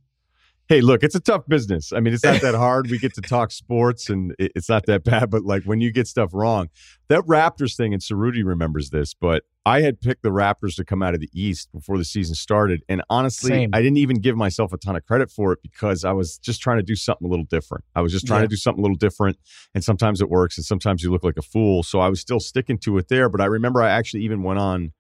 hey, 0.70 0.82
look, 0.82 1.02
it's 1.02 1.16
a 1.16 1.20
tough 1.20 1.48
business. 1.48 1.92
I 1.92 2.00
mean, 2.00 2.14
it's 2.14 2.24
not 2.24 2.42
that 2.42 2.54
hard. 2.58 2.92
We 2.92 3.00
get 3.00 3.16
to 3.16 3.22
talk 3.22 3.52
sports 3.52 4.08
and 4.08 4.36
it's 4.38 4.70
not 4.70 4.86
that 4.86 5.04
bad, 5.04 5.32
but 5.32 5.44
like 5.44 5.64
when 5.64 5.82
you 5.82 5.92
get 5.92 6.08
stuff 6.08 6.30
wrong, 6.32 6.70
that 7.08 7.22
Raptors 7.22 7.76
thing, 7.76 7.92
and 7.92 8.02
Ceruti 8.02 8.46
remembers 8.46 8.92
this, 8.92 9.16
but 9.16 9.44
I 9.66 9.82
had 9.82 10.00
picked 10.00 10.22
the 10.22 10.30
Raptors 10.30 10.76
to 10.76 10.86
come 10.86 11.02
out 11.02 11.16
of 11.16 11.22
the 11.22 11.30
East 11.34 11.72
before 11.72 11.98
the 11.98 12.06
season 12.06 12.36
started. 12.36 12.84
And 12.88 13.02
honestly, 13.10 13.50
Same. 13.50 13.72
I 13.74 13.82
didn't 13.82 13.98
even 13.98 14.22
give 14.22 14.38
myself 14.38 14.72
a 14.72 14.78
ton 14.78 14.96
of 14.96 15.04
credit 15.06 15.32
for 15.32 15.52
it 15.54 15.60
because 15.64 16.06
I 16.06 16.12
was 16.12 16.38
just 16.38 16.62
trying 16.62 16.78
to 16.78 16.84
do 16.84 16.96
something 16.96 17.28
a 17.28 17.30
little 17.30 17.46
different. 17.46 17.84
I 17.96 18.02
was 18.02 18.12
just 18.12 18.28
trying 18.28 18.42
yeah. 18.42 18.46
to 18.46 18.50
do 18.50 18.56
something 18.56 18.80
a 18.80 18.84
little 18.84 18.96
different. 18.96 19.38
And 19.74 19.84
sometimes 19.84 20.22
it 20.22 20.30
works 20.30 20.56
and 20.58 20.66
sometimes 20.66 21.02
you 21.02 21.12
look 21.12 21.24
like 21.24 21.38
a 21.38 21.42
fool. 21.42 21.82
So 21.82 22.00
I 22.00 22.10
was 22.10 22.22
still 22.22 22.40
sticking 22.40 22.78
to 22.80 23.00
it 23.00 23.10
there. 23.10 23.28
But 23.28 23.42
I 23.42 23.46
remember 23.46 23.82
I 23.82 23.90
actually 23.90 24.24
even 24.24 24.44
went 24.44 24.60
on, 24.60 24.94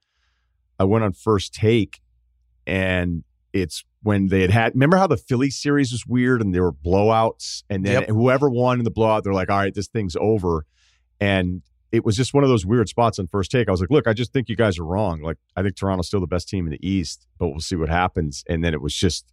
I 0.79 0.85
went 0.85 1.03
on 1.03 1.13
first 1.13 1.53
take 1.53 2.01
and 2.65 3.23
it's 3.53 3.83
when 4.03 4.27
they 4.27 4.41
had 4.41 4.51
had 4.51 4.73
remember 4.73 4.97
how 4.97 5.07
the 5.07 5.17
Philly 5.17 5.49
series 5.49 5.91
was 5.91 6.05
weird 6.05 6.41
and 6.41 6.53
there 6.53 6.63
were 6.63 6.73
blowouts 6.73 7.63
and 7.69 7.85
then 7.85 8.01
yep. 8.01 8.09
whoever 8.09 8.49
won 8.49 8.79
in 8.79 8.85
the 8.85 8.91
blowout 8.91 9.23
they're 9.23 9.33
like 9.33 9.49
all 9.49 9.57
right 9.57 9.73
this 9.73 9.87
thing's 9.87 10.15
over. 10.19 10.65
And 11.19 11.61
it 11.91 12.05
was 12.05 12.15
just 12.15 12.33
one 12.33 12.43
of 12.43 12.49
those 12.49 12.65
weird 12.65 12.87
spots 12.87 13.17
on 13.19 13.27
first 13.27 13.51
take. 13.51 13.67
I 13.67 13.71
was 13.71 13.81
like 13.81 13.89
look 13.89 14.07
I 14.07 14.13
just 14.13 14.31
think 14.31 14.49
you 14.49 14.55
guys 14.55 14.79
are 14.79 14.85
wrong. 14.85 15.21
Like 15.21 15.37
I 15.55 15.63
think 15.63 15.75
Toronto's 15.75 16.07
still 16.07 16.21
the 16.21 16.27
best 16.27 16.47
team 16.47 16.65
in 16.65 16.71
the 16.71 16.87
East 16.87 17.27
but 17.37 17.49
we'll 17.49 17.59
see 17.59 17.75
what 17.75 17.89
happens. 17.89 18.43
And 18.47 18.63
then 18.63 18.73
it 18.73 18.81
was 18.81 18.93
just 18.93 19.25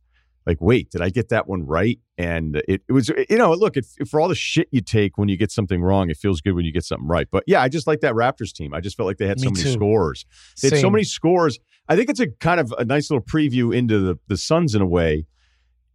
like, 0.46 0.59
wait, 0.61 0.90
did 0.90 1.02
I 1.02 1.11
get 1.11 1.28
that 1.30 1.48
one 1.48 1.66
right? 1.66 1.98
And 2.16 2.56
it, 2.68 2.82
it 2.88 2.92
was, 2.92 3.09
you 3.09 3.37
know, 3.37 3.52
look, 3.52 3.74
for 4.09 4.20
all 4.20 4.28
the 4.28 4.35
shit 4.35 4.68
you 4.70 4.80
take 4.80 5.18
when 5.18 5.28
you 5.28 5.37
get 5.37 5.50
something 5.50 5.82
wrong, 5.82 6.09
it 6.09 6.16
feels 6.16 6.40
good 6.40 6.52
when 6.52 6.64
you 6.64 6.72
get 6.72 6.85
something 6.85 7.09
right. 7.09 7.26
But 7.30 7.44
yeah, 7.46 7.61
I 7.61 7.68
just 7.68 7.87
like 7.87 8.00
that 8.00 8.14
Raptors 8.14 8.52
team. 8.52 8.72
I 8.72 8.80
just 8.80 8.96
felt 8.96 9.06
like 9.06 9.18
they 9.18 9.26
had 9.26 9.38
Me 9.38 9.44
so 9.44 9.50
many 9.50 9.62
too. 9.64 9.72
scores. 9.72 10.24
They 10.62 10.70
had 10.70 10.78
so 10.78 10.90
many 10.90 11.04
scores. 11.04 11.59
I 11.88 11.96
think 11.96 12.09
it's 12.11 12.20
a 12.20 12.28
kind 12.28 12.61
of 12.61 12.72
a 12.78 12.85
nice 12.85 13.11
little 13.11 13.24
preview 13.24 13.74
into 13.76 13.98
the, 14.00 14.18
the 14.28 14.37
Suns 14.37 14.74
in 14.74 14.82
a 14.82 14.87
way. 14.87 15.26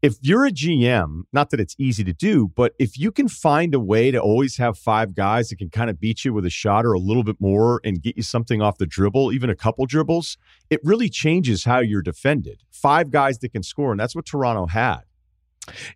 If 0.02 0.18
you're 0.22 0.46
a 0.46 0.52
GM, 0.52 1.24
not 1.32 1.52
that 1.52 1.60
it's 1.60 1.76
easy 1.78 2.04
to 2.04 2.14
do, 2.14 2.52
but 2.56 2.74
if 2.80 2.98
you 2.98 3.12
can 3.12 3.28
find 3.28 3.76
a 3.76 3.80
way 3.80 4.10
to 4.10 4.20
always 4.20 4.58
have 4.58 4.78
five 4.78 5.14
guys 5.14 5.50
that 5.50 5.58
can 5.58 5.70
kind 5.70 5.92
of 5.92 6.00
beat 6.00 6.26
you 6.26 6.34
with 6.34 6.46
a 6.46 6.50
shot 6.50 6.86
or 6.86 6.94
a 6.94 7.00
little 7.00 7.24
bit 7.24 7.36
more 7.40 7.80
and 7.84 8.02
get 8.02 8.18
you 8.18 8.24
something 8.24 8.62
off 8.62 8.80
the 8.80 8.88
dribble, 8.88 9.32
even 9.32 9.50
a 9.50 9.56
couple 9.56 9.86
dribbles, 9.86 10.38
it 10.72 10.80
really 10.84 11.08
changes 11.08 11.66
how 11.66 11.80
you're 11.80 12.02
defended. 12.02 12.64
Five 12.72 13.12
guys 13.12 13.38
that 13.40 13.50
can 13.50 13.62
score, 13.62 13.92
and 13.92 14.00
that's 14.00 14.16
what 14.16 14.26
Toronto 14.26 14.66
had. 14.66 15.02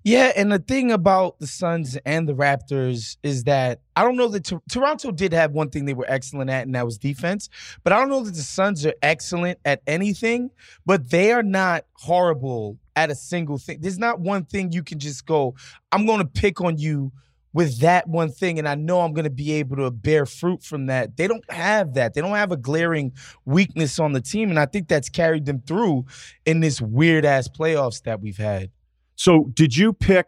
Yeah, 0.04 0.32
and 0.36 0.52
the 0.52 0.60
thing 0.60 0.92
about 0.92 1.40
the 1.40 1.48
Suns 1.48 1.98
and 2.06 2.30
the 2.30 2.36
Raptors 2.36 3.18
is 3.24 3.46
that 3.46 3.82
I 3.96 4.04
don't 4.04 4.16
know 4.16 4.28
that 4.28 4.44
T- 4.44 4.58
Toronto 4.70 5.12
did 5.12 5.34
have 5.34 5.52
one 5.52 5.72
thing 5.72 5.86
they 5.86 5.96
were 5.96 6.06
excellent 6.08 6.52
at, 6.52 6.68
and 6.68 6.76
that 6.76 6.86
was 6.86 7.00
defense. 7.00 7.50
But 7.84 7.92
I 7.92 8.00
don't 8.00 8.10
know 8.10 8.24
that 8.24 8.36
the 8.36 8.44
Suns 8.44 8.86
are 8.86 8.94
excellent 9.02 9.58
at 9.66 9.82
anything, 9.88 10.52
but 10.86 11.10
they 11.10 11.32
are 11.32 11.42
not 11.42 11.86
horrible 11.94 12.78
at 12.96 13.10
a 13.10 13.16
single 13.16 13.58
thing. 13.58 13.80
There's 13.82 14.00
not 14.00 14.20
one 14.20 14.46
thing 14.46 14.72
you 14.72 14.84
can 14.84 15.00
just 15.00 15.26
go, 15.26 15.56
I'm 15.92 16.06
going 16.06 16.20
to 16.20 16.26
pick 16.26 16.62
on 16.62 16.78
you 16.78 17.12
with 17.54 17.80
that 17.80 18.06
one 18.10 18.30
thing, 18.30 18.60
and 18.60 18.68
I 18.68 18.76
know 18.76 19.00
I'm 19.00 19.14
going 19.14 19.24
to 19.24 19.30
be 19.30 19.54
able 19.54 19.78
to 19.78 19.90
bear 19.90 20.26
fruit 20.26 20.62
from 20.62 20.88
that. 20.88 21.16
They 21.16 21.26
don't 21.26 21.50
have 21.50 21.94
that. 21.94 22.14
They 22.14 22.20
don't 22.20 22.36
have 22.36 22.52
a 22.52 22.58
glaring 22.58 23.14
weakness 23.46 23.98
on 23.98 24.12
the 24.12 24.20
team, 24.20 24.50
and 24.50 24.60
I 24.60 24.66
think 24.66 24.90
that's 24.90 25.08
carried 25.08 25.46
them 25.46 25.62
through 25.66 26.06
in 26.46 26.60
this 26.60 26.82
weird 26.82 27.24
ass 27.24 27.48
playoffs 27.48 28.04
that 28.04 28.20
we've 28.20 28.36
had. 28.38 28.72
So, 29.16 29.52
did 29.54 29.76
you 29.76 29.94
pick? 29.94 30.28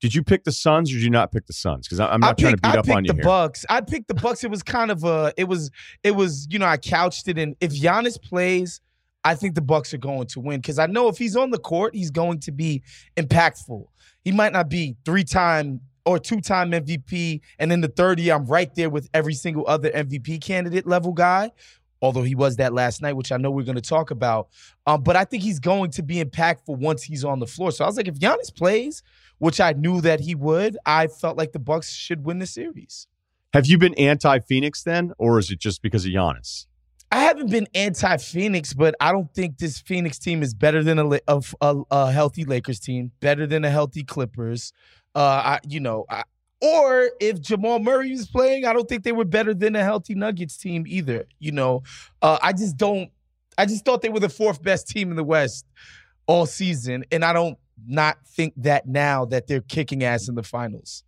Did 0.00 0.14
you 0.14 0.22
pick 0.22 0.44
the 0.44 0.52
Suns 0.52 0.90
or 0.90 0.94
did 0.94 1.02
you 1.02 1.10
not 1.10 1.32
pick 1.32 1.46
the 1.46 1.52
Suns? 1.52 1.86
Because 1.86 2.00
I'm 2.00 2.20
not 2.20 2.30
I 2.30 2.32
trying 2.40 2.52
picked, 2.52 2.62
to 2.62 2.70
beat 2.70 2.76
I 2.76 2.80
up 2.80 2.96
on 2.96 3.04
you 3.04 3.08
the 3.08 3.14
here. 3.16 3.24
Bucks. 3.24 3.66
I 3.68 3.80
picked 3.80 4.08
the 4.08 4.14
Bucks. 4.14 4.42
It 4.42 4.50
was 4.50 4.62
kind 4.62 4.90
of 4.90 5.04
a. 5.04 5.34
It 5.36 5.44
was. 5.48 5.70
It 6.02 6.12
was. 6.12 6.46
You 6.50 6.60
know, 6.60 6.66
I 6.66 6.78
couched 6.78 7.28
it 7.28 7.36
in. 7.36 7.56
If 7.60 7.72
Giannis 7.72 8.20
plays, 8.22 8.80
I 9.24 9.34
think 9.34 9.54
the 9.54 9.60
Bucks 9.60 9.92
are 9.92 9.98
going 9.98 10.26
to 10.28 10.40
win 10.40 10.60
because 10.60 10.78
I 10.78 10.86
know 10.86 11.08
if 11.08 11.18
he's 11.18 11.36
on 11.36 11.50
the 11.50 11.58
court, 11.58 11.94
he's 11.94 12.10
going 12.10 12.40
to 12.40 12.52
be 12.52 12.82
impactful. 13.16 13.86
He 14.24 14.32
might 14.32 14.52
not 14.52 14.68
be 14.68 14.96
three 15.04 15.24
time 15.24 15.80
or 16.04 16.18
two 16.18 16.40
time 16.40 16.70
MVP, 16.70 17.40
and 17.58 17.72
in 17.72 17.80
the 17.80 17.88
third 17.88 18.18
year, 18.18 18.34
I'm 18.34 18.46
right 18.46 18.74
there 18.74 18.88
with 18.88 19.10
every 19.12 19.34
single 19.34 19.64
other 19.66 19.90
MVP 19.90 20.40
candidate 20.42 20.86
level 20.86 21.12
guy. 21.12 21.50
Although 22.00 22.22
he 22.22 22.36
was 22.36 22.56
that 22.56 22.72
last 22.72 23.02
night, 23.02 23.14
which 23.14 23.32
I 23.32 23.38
know 23.38 23.50
we're 23.50 23.64
going 23.64 23.74
to 23.74 23.82
talk 23.82 24.12
about. 24.12 24.50
Um, 24.86 25.02
but 25.02 25.16
I 25.16 25.24
think 25.24 25.42
he's 25.42 25.58
going 25.58 25.90
to 25.90 26.02
be 26.02 26.22
impactful 26.22 26.78
once 26.78 27.02
he's 27.02 27.24
on 27.24 27.40
the 27.40 27.46
floor. 27.46 27.72
So 27.72 27.82
I 27.84 27.88
was 27.88 27.96
like, 27.96 28.06
if 28.06 28.14
Giannis 28.14 28.54
plays, 28.54 29.02
which 29.38 29.60
I 29.60 29.72
knew 29.72 30.00
that 30.02 30.20
he 30.20 30.36
would, 30.36 30.78
I 30.86 31.08
felt 31.08 31.36
like 31.36 31.50
the 31.50 31.58
Bucks 31.58 31.92
should 31.92 32.24
win 32.24 32.38
the 32.38 32.46
series. 32.46 33.08
Have 33.52 33.66
you 33.66 33.78
been 33.78 33.94
anti 33.94 34.38
Phoenix 34.38 34.84
then, 34.84 35.12
or 35.18 35.40
is 35.40 35.50
it 35.50 35.58
just 35.58 35.82
because 35.82 36.04
of 36.04 36.12
Giannis? 36.12 36.67
I 37.10 37.20
haven't 37.20 37.50
been 37.50 37.66
anti-Phoenix, 37.74 38.74
but 38.74 38.94
I 39.00 39.12
don't 39.12 39.32
think 39.32 39.58
this 39.58 39.80
Phoenix 39.80 40.18
team 40.18 40.42
is 40.42 40.52
better 40.54 40.82
than 40.82 40.98
a 40.98 41.18
a, 41.26 41.42
a, 41.60 41.82
a 41.90 42.12
healthy 42.12 42.44
Lakers 42.44 42.80
team, 42.80 43.12
better 43.20 43.46
than 43.46 43.64
a 43.64 43.70
healthy 43.70 44.04
Clippers. 44.04 44.72
Uh, 45.14 45.20
I, 45.44 45.60
you 45.66 45.80
know, 45.80 46.04
I, 46.10 46.24
or 46.60 47.10
if 47.20 47.40
Jamal 47.40 47.78
Murray 47.78 48.10
was 48.10 48.28
playing, 48.28 48.66
I 48.66 48.72
don't 48.72 48.88
think 48.88 49.04
they 49.04 49.12
were 49.12 49.24
better 49.24 49.54
than 49.54 49.74
a 49.76 49.82
healthy 49.82 50.14
Nuggets 50.14 50.56
team 50.56 50.84
either. 50.86 51.24
You 51.38 51.52
know, 51.52 51.82
uh, 52.20 52.38
I 52.42 52.52
just 52.52 52.76
don't. 52.76 53.10
I 53.56 53.64
just 53.64 53.84
thought 53.84 54.02
they 54.02 54.08
were 54.08 54.20
the 54.20 54.28
fourth 54.28 54.62
best 54.62 54.88
team 54.88 55.10
in 55.10 55.16
the 55.16 55.24
West 55.24 55.66
all 56.26 56.46
season, 56.46 57.04
and 57.10 57.24
I 57.24 57.32
don't 57.32 57.58
not 57.86 58.18
think 58.26 58.52
that 58.58 58.86
now 58.86 59.24
that 59.26 59.46
they're 59.46 59.62
kicking 59.62 60.04
ass 60.04 60.28
in 60.28 60.34
the 60.34 60.42
finals. 60.42 61.04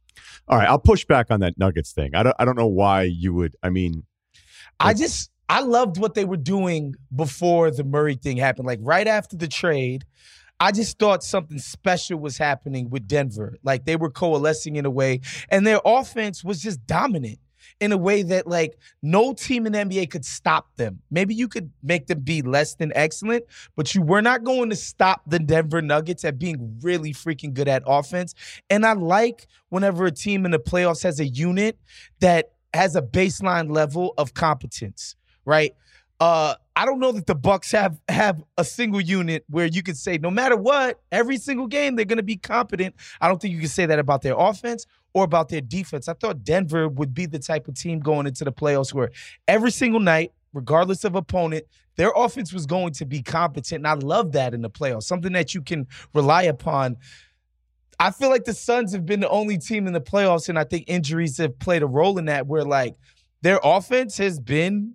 All 0.48 0.56
right, 0.58 0.68
I'll 0.68 0.78
push 0.78 1.04
back 1.04 1.30
on 1.30 1.40
that 1.40 1.58
Nuggets 1.58 1.92
thing. 1.92 2.14
I 2.14 2.22
don't. 2.22 2.36
I 2.38 2.44
don't 2.44 2.56
know 2.56 2.66
why 2.66 3.02
you 3.02 3.34
would. 3.34 3.54
I 3.62 3.70
mean, 3.70 4.04
I 4.78 4.94
just 4.94 5.29
I 5.50 5.62
loved 5.62 5.98
what 5.98 6.14
they 6.14 6.24
were 6.24 6.36
doing 6.36 6.94
before 7.12 7.72
the 7.72 7.82
Murray 7.82 8.14
thing 8.14 8.36
happened. 8.36 8.68
Like 8.68 8.78
right 8.82 9.08
after 9.08 9.36
the 9.36 9.48
trade, 9.48 10.04
I 10.60 10.70
just 10.70 10.96
thought 11.00 11.24
something 11.24 11.58
special 11.58 12.20
was 12.20 12.38
happening 12.38 12.88
with 12.88 13.08
Denver. 13.08 13.56
Like 13.64 13.84
they 13.84 13.96
were 13.96 14.10
coalescing 14.10 14.76
in 14.76 14.86
a 14.86 14.90
way, 14.90 15.22
and 15.48 15.66
their 15.66 15.80
offense 15.84 16.44
was 16.44 16.62
just 16.62 16.86
dominant 16.86 17.40
in 17.80 17.90
a 17.90 17.96
way 17.96 18.22
that 18.22 18.46
like 18.46 18.78
no 19.02 19.32
team 19.32 19.66
in 19.66 19.72
the 19.72 19.78
NBA 19.80 20.08
could 20.10 20.24
stop 20.24 20.68
them. 20.76 21.00
Maybe 21.10 21.34
you 21.34 21.48
could 21.48 21.72
make 21.82 22.06
them 22.06 22.20
be 22.20 22.42
less 22.42 22.76
than 22.76 22.92
excellent, 22.94 23.44
but 23.74 23.92
you 23.92 24.02
were 24.02 24.22
not 24.22 24.44
going 24.44 24.70
to 24.70 24.76
stop 24.76 25.22
the 25.26 25.40
Denver 25.40 25.82
Nuggets 25.82 26.24
at 26.24 26.38
being 26.38 26.78
really 26.80 27.12
freaking 27.12 27.54
good 27.54 27.66
at 27.66 27.82
offense. 27.88 28.36
And 28.70 28.86
I 28.86 28.92
like 28.92 29.48
whenever 29.70 30.06
a 30.06 30.12
team 30.12 30.44
in 30.44 30.52
the 30.52 30.60
playoffs 30.60 31.02
has 31.02 31.18
a 31.18 31.26
unit 31.26 31.76
that 32.20 32.52
has 32.72 32.94
a 32.94 33.02
baseline 33.02 33.68
level 33.74 34.14
of 34.16 34.34
competence, 34.34 35.16
right? 35.44 35.74
Uh, 36.20 36.54
I 36.76 36.84
don't 36.84 36.98
know 36.98 37.12
that 37.12 37.26
the 37.26 37.34
Bucks 37.34 37.72
have 37.72 37.98
have 38.08 38.42
a 38.58 38.64
single 38.64 39.00
unit 39.00 39.44
where 39.48 39.66
you 39.66 39.82
could 39.82 39.96
say 39.96 40.18
no 40.18 40.30
matter 40.30 40.56
what, 40.56 41.00
every 41.10 41.38
single 41.38 41.66
game 41.66 41.96
they're 41.96 42.04
going 42.04 42.18
to 42.18 42.22
be 42.22 42.36
competent. 42.36 42.94
I 43.20 43.28
don't 43.28 43.40
think 43.40 43.54
you 43.54 43.60
can 43.60 43.68
say 43.68 43.86
that 43.86 43.98
about 43.98 44.22
their 44.22 44.34
offense 44.38 44.86
or 45.14 45.24
about 45.24 45.48
their 45.48 45.60
defense. 45.60 46.08
I 46.08 46.14
thought 46.14 46.44
Denver 46.44 46.88
would 46.88 47.14
be 47.14 47.26
the 47.26 47.38
type 47.38 47.68
of 47.68 47.74
team 47.74 48.00
going 48.00 48.26
into 48.26 48.44
the 48.44 48.52
playoffs 48.52 48.92
where 48.92 49.10
every 49.48 49.70
single 49.70 50.00
night, 50.00 50.32
regardless 50.52 51.04
of 51.04 51.14
opponent, 51.14 51.64
their 51.96 52.12
offense 52.14 52.52
was 52.52 52.66
going 52.66 52.92
to 52.94 53.04
be 53.04 53.22
competent. 53.22 53.80
And 53.80 53.86
I 53.86 53.94
love 53.94 54.32
that 54.32 54.54
in 54.54 54.62
the 54.62 54.70
playoffs, 54.70 55.04
something 55.04 55.32
that 55.32 55.54
you 55.54 55.62
can 55.62 55.86
rely 56.14 56.42
upon. 56.44 56.96
I 57.98 58.10
feel 58.10 58.30
like 58.30 58.44
the 58.44 58.54
Suns 58.54 58.92
have 58.92 59.04
been 59.04 59.20
the 59.20 59.28
only 59.28 59.58
team 59.58 59.86
in 59.86 59.92
the 59.92 60.00
playoffs, 60.00 60.48
and 60.48 60.58
I 60.58 60.64
think 60.64 60.84
injuries 60.86 61.36
have 61.36 61.58
played 61.58 61.82
a 61.82 61.86
role 61.86 62.18
in 62.18 62.24
that, 62.26 62.46
where 62.46 62.64
like 62.64 62.94
their 63.42 63.60
offense 63.62 64.16
has 64.16 64.40
been 64.40 64.94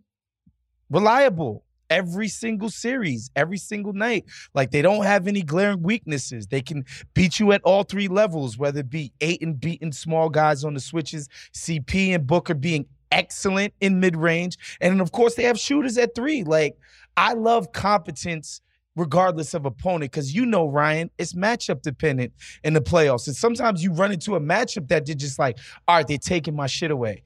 reliable 0.89 1.63
every 1.89 2.27
single 2.27 2.69
series, 2.69 3.29
every 3.35 3.57
single 3.57 3.93
night. 3.93 4.25
Like 4.53 4.71
they 4.71 4.81
don't 4.81 5.05
have 5.05 5.27
any 5.27 5.41
glaring 5.41 5.83
weaknesses. 5.83 6.47
They 6.47 6.61
can 6.61 6.85
beat 7.13 7.39
you 7.39 7.51
at 7.51 7.61
all 7.63 7.83
three 7.83 8.07
levels, 8.07 8.57
whether 8.57 8.79
it 8.79 8.89
be 8.89 9.13
Ayton 9.21 9.53
beating 9.53 9.91
small 9.91 10.29
guys 10.29 10.63
on 10.63 10.73
the 10.73 10.79
switches, 10.79 11.29
CP 11.53 12.15
and 12.15 12.25
Booker 12.25 12.55
being 12.55 12.85
excellent 13.11 13.73
in 13.81 13.99
mid 13.99 14.15
range. 14.15 14.57
And 14.81 15.01
of 15.01 15.11
course, 15.11 15.35
they 15.35 15.43
have 15.43 15.59
shooters 15.59 15.97
at 15.97 16.15
three. 16.15 16.43
Like 16.43 16.77
I 17.17 17.33
love 17.33 17.71
competence 17.71 18.61
regardless 18.95 19.53
of 19.53 19.65
opponent. 19.65 20.11
Because 20.11 20.33
you 20.33 20.45
know, 20.45 20.67
Ryen, 20.67 21.09
it's 21.17 21.33
matchup 21.33 21.81
dependent 21.81 22.33
in 22.63 22.73
the 22.73 22.81
playoffs. 22.81 23.27
And 23.27 23.35
sometimes 23.35 23.83
you 23.83 23.93
run 23.93 24.11
into 24.11 24.35
a 24.35 24.39
matchup 24.39 24.87
that 24.87 25.05
they're 25.05 25.15
just 25.15 25.39
like, 25.39 25.57
all 25.87 25.97
right, 25.97 26.07
they're 26.07 26.17
taking 26.17 26.55
my 26.55 26.67
shit 26.67 26.91
away. 26.91 27.23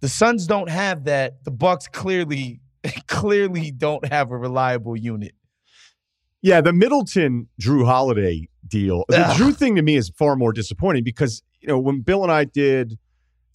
The 0.00 0.08
Suns 0.08 0.46
don't 0.46 0.70
have 0.70 1.04
that. 1.04 1.44
The 1.44 1.50
Bucks 1.50 1.86
clearly, 1.86 2.60
clearly 3.06 3.70
don't 3.70 4.04
have 4.06 4.30
a 4.30 4.36
reliable 4.36 4.96
unit. 4.96 5.32
Yeah, 6.42 6.60
the 6.60 6.72
Middleton 6.72 7.48
Jrue 7.60 7.84
Holiday 7.84 8.48
deal. 8.66 9.04
The 9.08 9.26
Ugh. 9.26 9.36
Jrue 9.36 9.56
thing 9.56 9.76
to 9.76 9.82
me 9.82 9.96
is 9.96 10.10
far 10.16 10.36
more 10.36 10.52
disappointing 10.52 11.04
because 11.04 11.42
you 11.60 11.68
know 11.68 11.78
when 11.78 12.00
Bill 12.00 12.22
and 12.22 12.32
I 12.32 12.44
did 12.44 12.98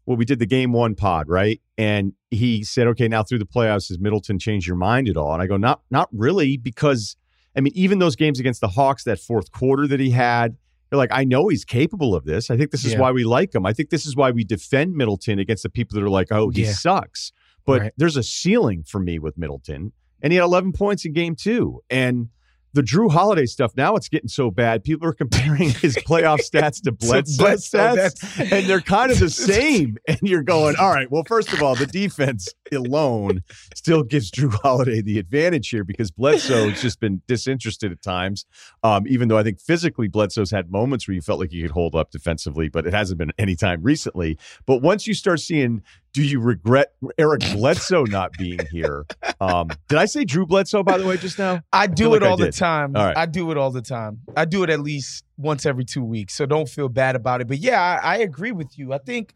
well, 0.06 0.18
we 0.18 0.26
did 0.26 0.38
the 0.38 0.46
game 0.46 0.72
one 0.72 0.94
pod, 0.94 1.28
right? 1.28 1.60
And 1.80 2.14
he 2.30 2.64
said, 2.64 2.86
"Okay, 2.88 3.08
now 3.08 3.24
through 3.24 3.40
the 3.40 3.46
playoffs, 3.46 3.88
has 3.90 3.98
Middleton 4.00 4.38
changed 4.38 4.68
your 4.68 4.76
mind 4.76 5.10
at 5.10 5.18
all?" 5.18 5.34
And 5.34 5.42
I 5.42 5.48
go, 5.48 5.58
"Not, 5.58 5.82
not 5.90 6.10
really, 6.12 6.58
because 6.58 7.18
I 7.58 7.62
mean, 7.62 7.74
even 7.76 7.98
those 7.98 8.16
games 8.16 8.40
against 8.40 8.62
the 8.62 8.68
Hawks, 8.68 9.04
that 9.06 9.20
fourth 9.20 9.52
quarter 9.52 9.88
that 9.88 10.00
he 10.00 10.12
had." 10.12 10.58
You're 10.92 11.00
like, 11.00 11.10
I 11.12 11.24
know 11.24 11.48
he's 11.48 11.66
capable 11.66 12.14
of 12.14 12.26
this. 12.26 12.52
I 12.52 12.58
think 12.58 12.70
this 12.70 12.86
is 12.86 12.94
Yeah. 12.94 13.00
why 13.00 13.12
we 13.12 13.24
like 13.24 13.56
him. 13.56 13.66
I 13.66 13.74
think 13.74 13.90
this 13.90 14.06
is 14.06 14.16
why 14.16 14.30
we 14.30 14.44
defend 14.44 14.94
Middleton 14.94 15.40
against 15.40 15.64
the 15.64 15.70
people 15.70 16.00
that 16.00 16.06
are 16.06 16.10
like, 16.12 16.28
oh, 16.32 16.50
he 16.50 16.62
Yeah. 16.62 16.74
sucks. 16.74 17.32
But 17.66 17.82
Right. 17.82 17.92
there's 17.98 18.18
a 18.18 18.24
ceiling 18.24 18.84
for 18.84 19.00
me 19.00 19.20
with 19.20 19.38
Middleton. 19.38 19.92
And 20.22 20.32
he 20.32 20.38
had 20.38 20.46
11 20.46 20.72
points 20.74 21.06
in 21.06 21.14
game 21.14 21.36
two. 21.36 21.82
And 21.90 22.30
the 22.74 22.82
Jrue 22.82 23.10
Holiday 23.10 23.46
stuff, 23.46 23.72
now 23.78 23.96
it's 23.96 24.10
getting 24.10 24.28
so 24.28 24.52
bad. 24.52 24.84
People 24.84 25.08
are 25.08 25.14
comparing 25.24 25.70
his 25.70 25.96
playoff 25.96 26.40
stats 26.50 26.82
to 26.84 26.92
Bledsoe 26.92 27.42
Bledsoe, 27.42 27.96
stats, 27.96 28.52
and 28.52 28.66
they're 28.68 28.82
kind 28.82 29.12
of 29.14 29.20
the 29.20 29.30
same. 29.54 29.98
And 30.10 30.20
you're 30.22 30.44
going, 30.44 30.76
all 30.76 30.90
right, 30.92 31.10
well, 31.10 31.24
first 31.26 31.54
of 31.54 31.62
all, 31.64 31.76
the 31.76 31.86
defense 31.86 32.50
alone 32.74 33.44
still 33.76 34.04
gives 34.04 34.30
Jrue 34.30 34.52
Holiday 34.52 35.02
the 35.02 35.20
advantage 35.20 35.70
here 35.70 35.86
because 35.86 36.12
Bledsoe's 36.12 36.82
just 36.82 37.00
been 37.00 37.22
disinterested 37.28 37.94
at 37.94 38.02
times. 38.02 38.46
Um, 38.84 39.06
even 39.08 39.30
though 39.30 39.38
I 39.38 39.44
think 39.44 39.62
physically 39.62 40.10
Bledsoe's 40.10 40.52
had 40.52 40.70
moments 40.70 41.08
where 41.08 41.16
you 41.16 41.22
felt 41.22 41.40
like 41.40 41.52
he 41.52 41.62
could 41.62 41.72
hold 41.72 41.96
up 41.96 42.12
defensively, 42.12 42.68
but 42.68 42.86
it 42.86 42.94
hasn't 42.94 43.18
been 43.20 43.32
any 43.38 43.56
time 43.56 43.84
recently. 43.84 44.38
But 44.66 44.82
once 44.82 45.08
you 45.08 45.14
start 45.14 45.40
seeing, 45.40 45.82
do 46.16 46.24
you 46.24 46.40
regret 46.40 46.94
Eric 47.18 47.42
Bledsoe 47.52 48.06
not 48.06 48.32
being 48.38 48.66
here? 48.72 49.06
Um, 49.42 49.68
did 49.90 50.00
I 50.00 50.06
say 50.06 50.24
Drew 50.24 50.46
Bledsoe, 50.46 50.82
by 50.82 50.98
the 50.98 51.06
way, 51.06 51.18
just 51.18 51.38
now? 51.38 51.62
I 51.74 51.88
do 51.88 52.16
it 52.16 52.22
like 52.22 52.24
I 52.24 52.30
all 52.30 52.38
the 52.38 52.54
time. 52.54 52.96
All 52.96 53.06
right. 53.06 53.18
I 53.18 53.26
do 53.26 53.52
it 53.52 53.58
all 53.58 53.70
the 53.70 53.82
time. 53.82 54.22
I 54.38 54.46
do 54.46 54.64
it 54.64 54.70
at 54.70 54.80
least 54.80 55.26
once 55.36 55.66
every 55.66 55.84
two 55.84 56.06
weeks. 56.06 56.34
So 56.34 56.46
don't 56.46 56.70
feel 56.70 56.88
bad 56.88 57.18
about 57.18 57.42
it. 57.42 57.50
But 57.50 57.58
yeah, 57.58 57.82
I, 57.82 58.14
I 58.14 58.18
agree 58.20 58.54
with 58.54 58.80
you. 58.80 58.94
I 58.94 58.98
think 59.00 59.34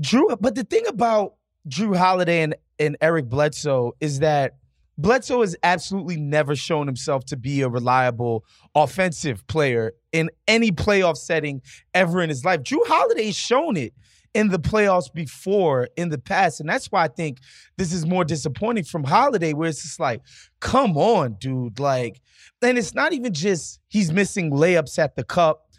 Jrue, 0.00 0.36
but 0.40 0.54
the 0.54 0.62
thing 0.62 0.86
about 0.86 1.34
Jrue 1.68 1.96
Holiday 1.96 2.42
and, 2.42 2.54
and 2.78 2.96
Eric 3.00 3.28
Bledsoe 3.28 3.96
is 3.98 4.20
that 4.20 4.58
Bledsoe 4.96 5.40
has 5.40 5.56
absolutely 5.64 6.18
never 6.18 6.54
shown 6.54 6.86
himself 6.86 7.24
to 7.26 7.36
be 7.36 7.62
a 7.62 7.68
reliable 7.68 8.44
offensive 8.76 9.44
player 9.48 9.92
in 10.12 10.30
any 10.46 10.70
playoff 10.70 11.16
setting 11.16 11.62
ever 11.94 12.22
in 12.22 12.28
his 12.28 12.44
life. 12.44 12.62
Drew 12.62 12.84
Holiday's 12.86 13.34
shown 13.34 13.76
it 13.76 13.92
in 14.36 14.48
the 14.48 14.58
playoffs 14.58 15.10
before 15.10 15.88
in 15.96 16.10
the 16.10 16.18
past. 16.18 16.60
And 16.60 16.68
that's 16.68 16.92
why 16.92 17.04
I 17.04 17.08
think 17.08 17.38
this 17.78 17.90
is 17.90 18.04
more 18.04 18.22
disappointing 18.22 18.84
from 18.84 19.02
Holiday, 19.02 19.54
where 19.54 19.70
it's 19.70 19.82
just 19.82 19.98
like, 19.98 20.20
come 20.60 20.98
on, 20.98 21.38
dude. 21.40 21.80
Like, 21.80 22.20
and 22.60 22.76
it's 22.76 22.94
not 22.94 23.14
even 23.14 23.32
just 23.32 23.80
he's 23.88 24.12
missing 24.12 24.50
layups 24.50 24.98
at 24.98 25.16
the 25.16 25.24
cup. 25.24 25.70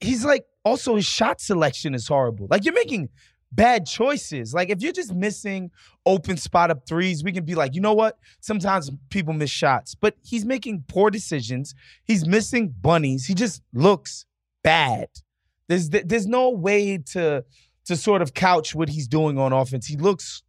He's 0.00 0.24
like, 0.24 0.46
also 0.64 0.96
his 0.96 1.04
shot 1.04 1.38
selection 1.38 1.94
is 1.94 2.08
horrible. 2.08 2.46
Like, 2.48 2.64
you're 2.64 2.72
making 2.72 3.10
bad 3.52 3.84
choices. 3.84 4.54
Like 4.54 4.70
if 4.70 4.80
you're 4.80 4.92
just 4.92 5.12
missing 5.12 5.70
open 6.06 6.38
spot 6.38 6.70
up 6.70 6.86
threes, 6.88 7.22
we 7.22 7.32
can 7.32 7.44
be 7.44 7.54
like, 7.54 7.74
you 7.74 7.82
know 7.82 7.92
what? 7.92 8.16
Sometimes 8.40 8.90
people 9.10 9.34
miss 9.34 9.50
shots, 9.50 9.94
but 9.94 10.14
he's 10.22 10.46
making 10.46 10.84
poor 10.88 11.10
decisions. 11.10 11.74
He's 12.04 12.26
missing 12.26 12.74
bunnies. 12.80 13.26
He 13.26 13.34
just 13.34 13.60
looks 13.74 14.24
bad. 14.62 15.08
There's 15.70 15.88
there's 15.88 16.26
no 16.26 16.50
way 16.50 16.98
to 17.12 17.44
to 17.86 17.96
sort 17.96 18.20
of 18.20 18.34
couch 18.34 18.74
what 18.74 18.88
he's 18.90 19.08
doing 19.08 19.38
on 19.38 19.52
offense. 19.52 19.86
He 19.86 19.96
looks 19.96 20.42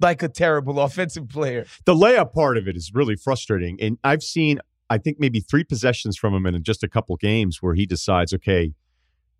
like 0.00 0.22
a 0.22 0.28
terrible 0.28 0.80
offensive 0.86 1.28
player. 1.28 1.66
The 1.84 1.94
layup 1.94 2.32
part 2.32 2.56
of 2.56 2.66
it 2.66 2.76
is 2.76 2.92
really 2.94 3.16
frustrating, 3.16 3.78
and 3.80 3.98
I've 4.02 4.22
seen 4.22 4.60
I 4.92 4.98
think 4.98 5.18
maybe 5.18 5.40
three 5.40 5.64
possessions 5.64 6.18
from 6.18 6.34
him 6.34 6.44
in 6.44 6.62
just 6.62 6.84
a 6.84 6.88
couple 6.88 7.16
games 7.16 7.62
where 7.62 7.74
he 7.74 7.86
decides, 7.86 8.34
okay, 8.34 8.74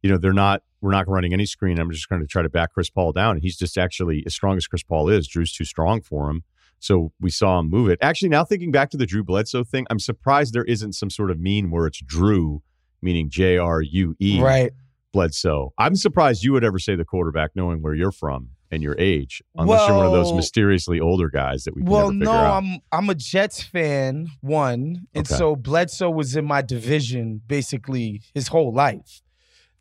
you 0.03 0.11
know, 0.11 0.17
they're 0.17 0.33
not, 0.33 0.63
we're 0.81 0.93
not 0.93 1.07
running 1.09 1.35
any 1.35 1.45
screen. 1.45 1.79
I'm 1.79 1.91
just 1.91 2.09
going 2.09 2.23
to 2.23 2.27
try 2.27 2.41
to 2.41 2.49
back 2.49 2.73
Chris 2.73 2.89
Paul 2.89 3.13
down. 3.13 3.37
And 3.37 3.43
he's 3.43 3.59
just 3.59 3.77
actually, 3.77 4.23
as 4.25 4.35
strong 4.35 4.57
as 4.57 4.67
Chris 4.67 4.83
Paul 4.83 5.11
is, 5.11 5.29
Jrue's 5.29 5.53
too 5.53 5.67
strong 5.67 6.01
for 6.01 6.31
him. 6.31 6.43
So 6.79 7.13
we 7.21 7.31
saw 7.31 7.61
him 7.61 7.69
move 7.69 7.91
it. 7.91 7.99
Actually, 8.01 8.31
now 8.31 8.45
thinking 8.45 8.73
back 8.73 8.89
to 8.91 8.97
the 8.97 9.05
Drew 9.05 9.23
Bledsoe 9.23 9.63
thing, 9.63 9.87
I'm 9.91 10.01
surprised 10.01 10.55
there 10.55 10.65
isn't 10.65 10.95
some 10.95 11.11
sort 11.11 11.31
of 11.31 11.39
mean 11.39 11.71
where 11.71 11.87
it's 11.87 12.03
Jrue, 12.03 12.63
meaning 13.03 13.29
J 13.29 13.59
R 13.59 13.83
U 13.83 14.17
E. 14.21 14.41
Right. 14.41 14.73
Bledsoe. 15.13 15.73
I'm 15.77 15.95
surprised 15.95 16.43
you 16.43 16.53
would 16.53 16.65
ever 16.65 16.79
say 16.79 16.97
the 16.97 17.05
quarterback 17.05 17.51
knowing 17.55 17.83
where 17.83 17.95
you're 17.95 18.13
from 18.13 18.49
and 18.71 18.83
your 18.83 18.97
age, 18.99 19.43
unless 19.57 19.81
well, 19.81 19.89
you're 19.89 19.97
one 19.99 20.07
of 20.07 20.13
those 20.13 20.33
mysteriously 20.33 20.99
older 20.99 21.29
guys 21.29 21.65
that 21.65 21.77
we 21.77 21.83
well, 21.83 22.11
no, 22.11 22.31
out. 22.31 22.57
I'm 22.57 22.79
I'm 22.91 23.11
a 23.11 23.15
Jets 23.15 23.63
fan, 23.63 24.29
one, 24.41 25.07
and 25.15 25.27
okay. 25.27 25.37
so 25.37 25.55
Bledsoe 25.55 26.11
was 26.11 26.35
in 26.35 26.47
my 26.47 26.63
division 26.63 27.43
basically 27.47 28.23
his 28.33 28.49
whole 28.49 28.73
life 28.73 29.23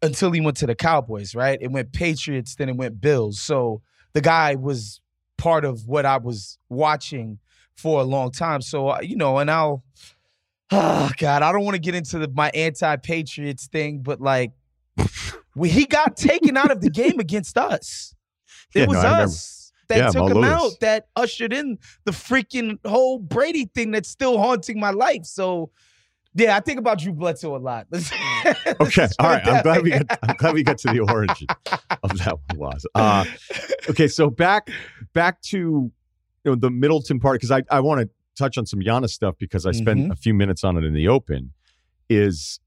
until 0.02 0.32
he 0.32 0.42
went 0.42 0.58
to 0.58 0.68
the 0.68 0.76
Cowboys, 0.76 1.34
right? 1.34 1.58
It 1.62 1.72
went 1.72 1.94
Patriots, 1.94 2.56
then 2.56 2.68
it 2.68 2.76
went 2.76 3.00
Bills. 3.00 3.40
So 3.40 3.82
the 4.14 4.22
guy 4.22 4.56
was 4.56 5.00
part 5.38 5.64
of 5.64 5.88
what 5.88 6.06
I 6.06 6.18
was 6.18 6.58
watching 6.68 7.40
for 7.76 8.02
a 8.02 8.04
long 8.04 8.32
time. 8.32 8.62
So 8.62 8.90
uh, 8.90 9.00
you 9.02 9.16
know, 9.16 9.38
and 9.38 9.50
I'll, 9.50 9.84
oh 10.72 11.12
God, 11.18 11.42
I 11.44 11.52
don't 11.52 11.64
want 11.64 11.76
to 11.76 11.82
get 11.82 11.96
into 11.96 12.20
the, 12.20 12.30
my 12.30 12.50
anti-Patriots 12.54 13.68
thing, 13.68 14.00
but 14.00 14.22
like, 14.22 14.52
we, 15.56 15.70
he 15.70 15.86
got 15.86 16.18
taken 16.18 16.58
out 16.58 16.72
of 16.72 16.82
the 16.82 16.90
game 16.90 17.20
against 17.20 17.58
us. 17.58 18.16
It 18.74 18.82
yeah, 18.82 18.86
was 18.86 19.04
no, 19.04 19.10
us 19.10 19.72
that 19.90 19.98
yeah, 19.98 20.10
took 20.10 20.32
him 20.32 20.44
out, 20.44 20.80
that 20.80 21.08
ushered 21.16 21.54
in 21.54 21.78
the 22.06 22.12
freaking 22.12 22.80
whole 22.86 23.20
Brady 23.20 23.66
thing 23.66 23.92
that's 23.92 24.10
still 24.10 24.38
haunting 24.38 24.80
my 24.80 24.92
life. 24.92 25.26
So 25.26 25.72
yeah, 26.34 26.56
I 26.56 26.62
think 26.62 26.80
about 26.80 27.00
Jrue 27.00 27.14
Bledsoe 27.14 27.56
a 27.56 27.58
lot. 27.58 27.88
okay, 28.80 29.08
all 29.20 29.30
right. 29.30 29.46
I'm 29.46 29.64
glad 29.64 29.84
we 29.84 29.90
got. 29.90 30.20
I'm 30.24 30.36
glad 30.38 30.54
we 30.54 30.64
got 30.64 30.78
to 30.80 30.88
the 30.88 31.02
origin 31.02 31.48
of 32.04 32.18
that 32.20 32.38
one. 32.56 32.58
Was 32.58 32.88
uh, 32.96 33.26
okay. 33.90 34.08
So 34.08 34.30
back 34.30 34.70
back 35.14 35.42
to 35.44 35.58
you 35.58 35.92
know 36.46 36.56
the 36.56 36.70
Middleton 36.70 37.20
part 37.20 37.36
because 37.36 37.52
I 37.52 37.64
I 37.70 37.82
want 37.82 38.02
to 38.02 38.10
touch 38.42 38.58
on 38.58 38.66
some 38.66 38.80
Giannis 38.80 39.10
stuff 39.10 39.36
because 39.38 39.66
I 39.66 39.72
spent 39.72 40.00
mm-hmm. 40.00 40.12
a 40.12 40.16
few 40.16 40.34
minutes 40.34 40.64
on 40.64 40.78
it 40.78 40.84
in 40.84 40.94
the 40.94 41.08
open. 41.08 41.54
Is 42.10 42.60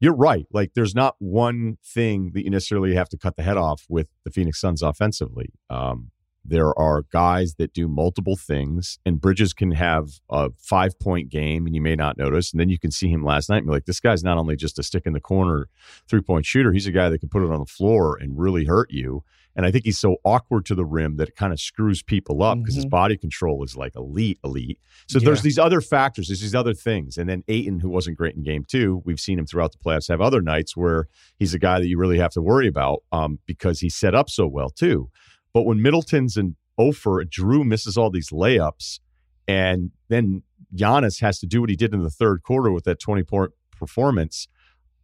you're 0.00 0.16
right. 0.16 0.46
Like 0.52 0.72
there's 0.74 0.94
not 0.94 1.16
one 1.18 1.78
thing 1.84 2.32
that 2.34 2.44
you 2.44 2.50
necessarily 2.50 2.94
have 2.94 3.08
to 3.10 3.18
cut 3.18 3.36
the 3.36 3.42
head 3.42 3.56
off 3.56 3.84
with 3.88 4.08
the 4.24 4.30
Phoenix 4.30 4.60
Suns 4.60 4.82
offensively. 4.82 5.52
Um, 5.70 6.10
there 6.44 6.76
are 6.78 7.02
guys 7.12 7.56
that 7.56 7.74
do 7.74 7.88
multiple 7.88 8.36
things, 8.36 8.98
and 9.04 9.20
Bridges 9.20 9.52
can 9.52 9.72
have 9.72 10.08
a 10.30 10.50
five 10.56 10.98
point 10.98 11.28
game, 11.28 11.66
and 11.66 11.74
you 11.74 11.82
may 11.82 11.94
not 11.94 12.16
notice. 12.16 12.52
And 12.52 12.60
then 12.60 12.70
you 12.70 12.78
can 12.78 12.90
see 12.90 13.08
him 13.08 13.22
last 13.22 13.50
night 13.50 13.58
and 13.58 13.66
be 13.66 13.72
like, 13.72 13.84
this 13.84 14.00
guy's 14.00 14.24
not 14.24 14.38
only 14.38 14.56
just 14.56 14.78
a 14.78 14.82
stick 14.82 15.04
in 15.04 15.12
the 15.12 15.20
corner 15.20 15.68
three 16.08 16.22
point 16.22 16.46
shooter, 16.46 16.72
he's 16.72 16.86
a 16.86 16.92
guy 16.92 17.10
that 17.10 17.18
can 17.18 17.28
put 17.28 17.42
it 17.42 17.50
on 17.50 17.60
the 17.60 17.66
floor 17.66 18.16
and 18.16 18.38
really 18.38 18.64
hurt 18.64 18.90
you. 18.90 19.24
And 19.58 19.66
I 19.66 19.72
think 19.72 19.84
he's 19.84 19.98
so 19.98 20.18
awkward 20.22 20.64
to 20.66 20.76
the 20.76 20.84
rim 20.84 21.16
that 21.16 21.30
it 21.30 21.34
kind 21.34 21.52
of 21.52 21.58
screws 21.58 22.00
people 22.00 22.44
up 22.44 22.58
because 22.58 22.74
mm-hmm. 22.74 22.82
his 22.82 22.86
body 22.86 23.16
control 23.16 23.64
is 23.64 23.76
like 23.76 23.96
elite, 23.96 24.38
elite. 24.44 24.78
So 25.08 25.18
yeah. 25.18 25.24
there's 25.26 25.42
these 25.42 25.58
other 25.58 25.80
factors, 25.80 26.28
there's 26.28 26.40
these 26.40 26.54
other 26.54 26.74
things. 26.74 27.18
And 27.18 27.28
then 27.28 27.42
Ayton, 27.48 27.80
who 27.80 27.88
wasn't 27.88 28.16
great 28.16 28.36
in 28.36 28.44
game 28.44 28.64
two, 28.64 29.02
we've 29.04 29.18
seen 29.18 29.36
him 29.36 29.46
throughout 29.46 29.72
the 29.72 29.78
playoffs 29.78 30.06
have 30.10 30.20
other 30.20 30.40
nights 30.40 30.76
where 30.76 31.08
he's 31.40 31.54
a 31.54 31.58
guy 31.58 31.80
that 31.80 31.88
you 31.88 31.98
really 31.98 32.20
have 32.20 32.30
to 32.34 32.40
worry 32.40 32.68
about 32.68 33.02
um, 33.10 33.40
because 33.46 33.80
he's 33.80 33.96
set 33.96 34.14
up 34.14 34.30
so 34.30 34.46
well 34.46 34.70
too. 34.70 35.10
But 35.52 35.64
when 35.64 35.82
Middleton's 35.82 36.36
and 36.36 36.54
Ofer, 36.78 37.24
Jrue 37.24 37.66
misses 37.66 37.98
all 37.98 38.10
these 38.10 38.30
layups, 38.30 39.00
and 39.48 39.90
then 40.08 40.44
Giannis 40.76 41.20
has 41.20 41.40
to 41.40 41.46
do 41.46 41.60
what 41.60 41.68
he 41.68 41.74
did 41.74 41.92
in 41.92 42.04
the 42.04 42.10
third 42.10 42.44
quarter 42.44 42.70
with 42.70 42.84
that 42.84 43.00
20 43.00 43.24
point 43.24 43.50
performance. 43.76 44.46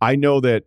I 0.00 0.14
know 0.14 0.40
that 0.40 0.64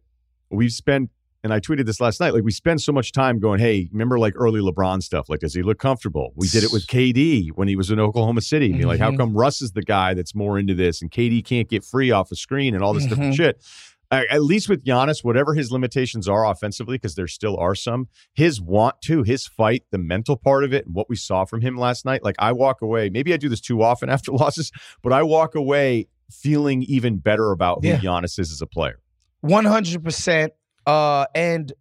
we've 0.50 0.74
spent, 0.74 1.10
and 1.44 1.54
I 1.54 1.60
tweeted 1.60 1.86
this 1.86 2.02
last 2.02 2.20
night, 2.20 2.34
like 2.34 2.44
we 2.44 2.52
spend 2.52 2.82
so 2.82 2.92
much 2.92 3.12
time 3.12 3.40
going, 3.40 3.60
hey, 3.60 3.90
remember 3.92 4.20
like 4.20 4.34
early 4.36 4.60
LeBron 4.60 5.02
stuff? 5.02 5.30
Like, 5.30 5.40
does 5.40 5.54
he 5.54 5.62
look 5.62 5.80
comfortable? 5.80 6.34
We 6.36 6.48
did 6.48 6.64
it 6.64 6.72
with 6.72 6.88
KD 6.88 7.50
when 7.56 7.68
he 7.68 7.76
was 7.76 7.92
in 7.92 8.00
Oklahoma 8.00 8.42
City. 8.42 8.74
Mm-hmm. 8.74 8.88
Like, 8.88 9.00
how 9.00 9.10
mm-hmm. 9.10 9.18
come 9.18 9.38
Russ 9.38 9.62
is 9.62 9.72
the 9.72 9.84
guy 9.84 10.14
that's 10.14 10.34
more 10.34 10.58
into 10.58 10.74
this 10.74 11.02
and 11.02 11.12
KD 11.12 11.46
can't 11.46 11.70
get 11.70 11.84
free 11.84 12.12
off 12.12 12.32
a 12.32 12.36
screen 12.36 12.74
and 12.74 12.84
all 12.84 12.94
this 12.94 13.04
mm-hmm. 13.04 13.10
different 13.10 13.36
shit? 13.36 13.64
at 14.10 14.42
least 14.42 14.70
with 14.70 14.84
Giannis, 14.86 15.24
whatever 15.24 15.54
his 15.54 15.72
limitations 15.72 16.28
are 16.28 16.50
offensively, 16.50 16.96
because 16.96 17.16
there 17.16 17.28
still 17.28 17.58
are 17.58 17.76
some, 17.76 18.08
his 18.34 18.62
want 18.62 19.02
to, 19.02 19.24
his 19.24 19.46
fight, 19.48 19.84
the 19.92 19.98
mental 19.98 20.38
part 20.38 20.64
of 20.64 20.74
it, 20.74 20.86
and 20.86 20.96
what 20.96 21.10
we 21.10 21.16
saw 21.16 21.46
from 21.46 21.62
him 21.62 21.78
last 21.78 22.06
night. 22.06 22.24
Like 22.24 22.36
I 22.40 22.54
walk 22.54 22.82
away, 22.82 23.10
maybe 23.10 23.34
I 23.34 23.38
do 23.38 23.50
this 23.50 23.62
too 23.62 23.82
often 23.82 24.10
after 24.18 24.32
losses, 24.32 24.72
but 25.02 25.12
I 25.12 25.24
walk 25.24 25.56
away 25.56 26.08
feeling 26.32 26.84
even 26.84 27.18
better 27.18 27.52
about 27.52 27.84
who 27.84 27.90
yeah. 27.90 27.98
Giannis 27.98 28.40
is 28.40 28.52
as 28.52 28.62
a 28.62 28.68
player. 28.68 29.00
100%. 29.44 30.50
Uh, 30.88 31.26
and 31.36 31.72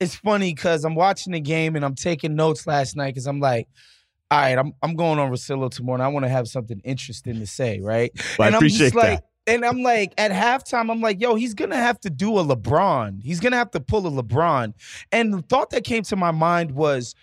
it's 0.00 0.16
funny 0.16 0.52
because 0.52 0.84
I'm 0.84 0.94
watching 0.94 1.32
the 1.32 1.40
game 1.40 1.76
and 1.76 1.84
I'm 1.84 1.94
taking 1.94 2.34
notes 2.34 2.66
last 2.66 2.96
night 2.96 3.14
because 3.14 3.26
I'm 3.26 3.40
like, 3.40 3.68
all 4.30 4.40
right, 4.40 4.58
I'm 4.58 4.72
I'm 4.82 4.96
going 4.96 5.18
on 5.18 5.30
Russillo 5.30 5.70
tomorrow 5.70 5.94
and 5.94 6.02
I 6.02 6.08
want 6.08 6.24
to 6.24 6.28
have 6.28 6.48
something 6.48 6.80
interesting 6.84 7.38
to 7.38 7.46
say, 7.46 7.80
right? 7.80 8.10
Well, 8.38 8.48
and 8.48 8.56
I 8.56 8.58
appreciate 8.58 8.86
I'm 8.86 8.92
just 8.92 8.94
like, 8.96 9.20
that 9.20 9.24
and 9.46 9.64
I'm 9.64 9.82
like, 9.82 10.12
at 10.18 10.32
halftime, 10.32 10.90
I'm 10.90 11.00
like, 11.00 11.20
yo, 11.20 11.36
he's 11.36 11.54
gonna 11.54 11.76
have 11.76 12.00
to 12.00 12.10
do 12.10 12.38
a 12.38 12.44
LeBron. 12.44 13.22
He's 13.22 13.38
gonna 13.38 13.56
have 13.56 13.70
to 13.72 13.80
pull 13.80 14.06
a 14.06 14.22
LeBron. 14.22 14.74
And 15.12 15.32
the 15.32 15.42
thought 15.42 15.70
that 15.70 15.84
came 15.84 16.02
to 16.04 16.16
my 16.16 16.32
mind 16.32 16.72
was 16.72 17.14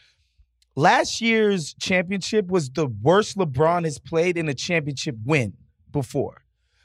last 0.76 1.20
year's 1.20 1.74
championship 1.76 2.48
was 2.48 2.70
the 2.70 2.88
worst 2.88 3.38
LeBron 3.38 3.84
has 3.84 4.00
played 4.00 4.38
in 4.38 4.48
a 4.48 4.54
championship 4.54 5.18
win 5.26 5.54
before. 5.92 6.44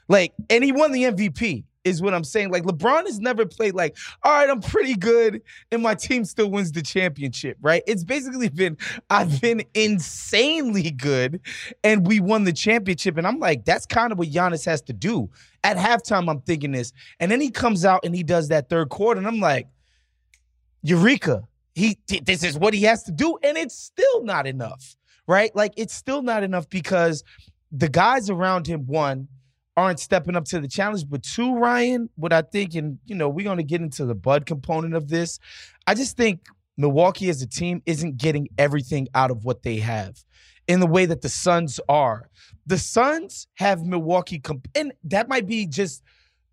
Like, 0.09 0.33
and 0.49 0.63
he 0.63 0.71
won 0.71 0.91
the 0.91 1.03
MVP 1.03 1.63
is 1.83 2.01
what 2.01 2.13
I'm 2.13 2.23
saying. 2.23 2.51
Like 2.51 2.63
LeBron 2.63 3.05
has 3.05 3.19
never 3.19 3.45
played 3.45 3.73
like, 3.73 3.97
all 4.23 4.31
right, 4.31 4.49
I'm 4.49 4.61
pretty 4.61 4.95
good, 4.95 5.41
and 5.71 5.81
my 5.81 5.95
team 5.95 6.25
still 6.25 6.49
wins 6.49 6.71
the 6.71 6.81
championship, 6.81 7.57
right? 7.61 7.83
It's 7.87 8.03
basically 8.03 8.49
been 8.49 8.77
I've 9.09 9.41
been 9.41 9.63
insanely 9.73 10.91
good, 10.91 11.39
and 11.83 12.05
we 12.05 12.19
won 12.19 12.43
the 12.43 12.53
championship. 12.53 13.17
And 13.17 13.25
I'm 13.25 13.39
like, 13.39 13.65
that's 13.65 13.85
kind 13.85 14.11
of 14.11 14.17
what 14.17 14.29
Giannis 14.29 14.65
has 14.65 14.81
to 14.83 14.93
do. 14.93 15.29
At 15.63 15.77
halftime, 15.77 16.29
I'm 16.29 16.41
thinking 16.41 16.71
this, 16.71 16.93
and 17.19 17.31
then 17.31 17.41
he 17.41 17.49
comes 17.49 17.85
out 17.85 18.01
and 18.03 18.15
he 18.15 18.23
does 18.23 18.47
that 18.49 18.69
third 18.69 18.89
quarter, 18.89 19.17
and 19.17 19.27
I'm 19.27 19.39
like, 19.39 19.67
Eureka! 20.83 21.43
He 21.75 21.97
this 22.23 22.43
is 22.43 22.57
what 22.57 22.73
he 22.73 22.83
has 22.83 23.03
to 23.03 23.11
do, 23.11 23.37
and 23.41 23.57
it's 23.57 23.75
still 23.75 24.23
not 24.23 24.45
enough, 24.47 24.97
right? 25.27 25.55
Like 25.55 25.73
it's 25.77 25.93
still 25.93 26.21
not 26.21 26.43
enough 26.43 26.67
because 26.69 27.23
the 27.71 27.87
guys 27.87 28.29
around 28.29 28.67
him, 28.67 28.85
one 28.85 29.27
aren't 29.79 29.99
stepping 29.99 30.35
up 30.35 30.45
to 30.45 30.59
the 30.59 30.67
challenge. 30.67 31.09
But 31.09 31.23
two, 31.23 31.55
Ryen, 31.57 32.09
what 32.15 32.33
I 32.33 32.41
think, 32.41 32.75
and 32.75 32.99
you 33.05 33.15
know, 33.15 33.29
we're 33.29 33.45
gonna 33.45 33.63
get 33.63 33.81
into 33.81 34.05
the 34.05 34.15
Bud 34.15 34.45
component 34.45 34.93
of 34.93 35.07
this. 35.07 35.39
I 35.87 35.95
just 35.95 36.17
think 36.17 36.47
Milwaukee 36.77 37.29
as 37.29 37.41
a 37.41 37.47
team 37.47 37.81
isn't 37.85 38.17
getting 38.17 38.49
everything 38.57 39.07
out 39.15 39.31
of 39.31 39.45
what 39.45 39.63
they 39.63 39.77
have 39.77 40.23
in 40.67 40.79
the 40.79 40.87
way 40.87 41.05
that 41.05 41.21
the 41.21 41.29
Suns 41.29 41.79
are. 41.89 42.29
The 42.65 42.77
Suns 42.77 43.47
have 43.55 43.83
Milwaukee, 43.85 44.39
comp- 44.39 44.67
and 44.75 44.93
that 45.05 45.27
might 45.27 45.47
be 45.47 45.65
just 45.65 46.03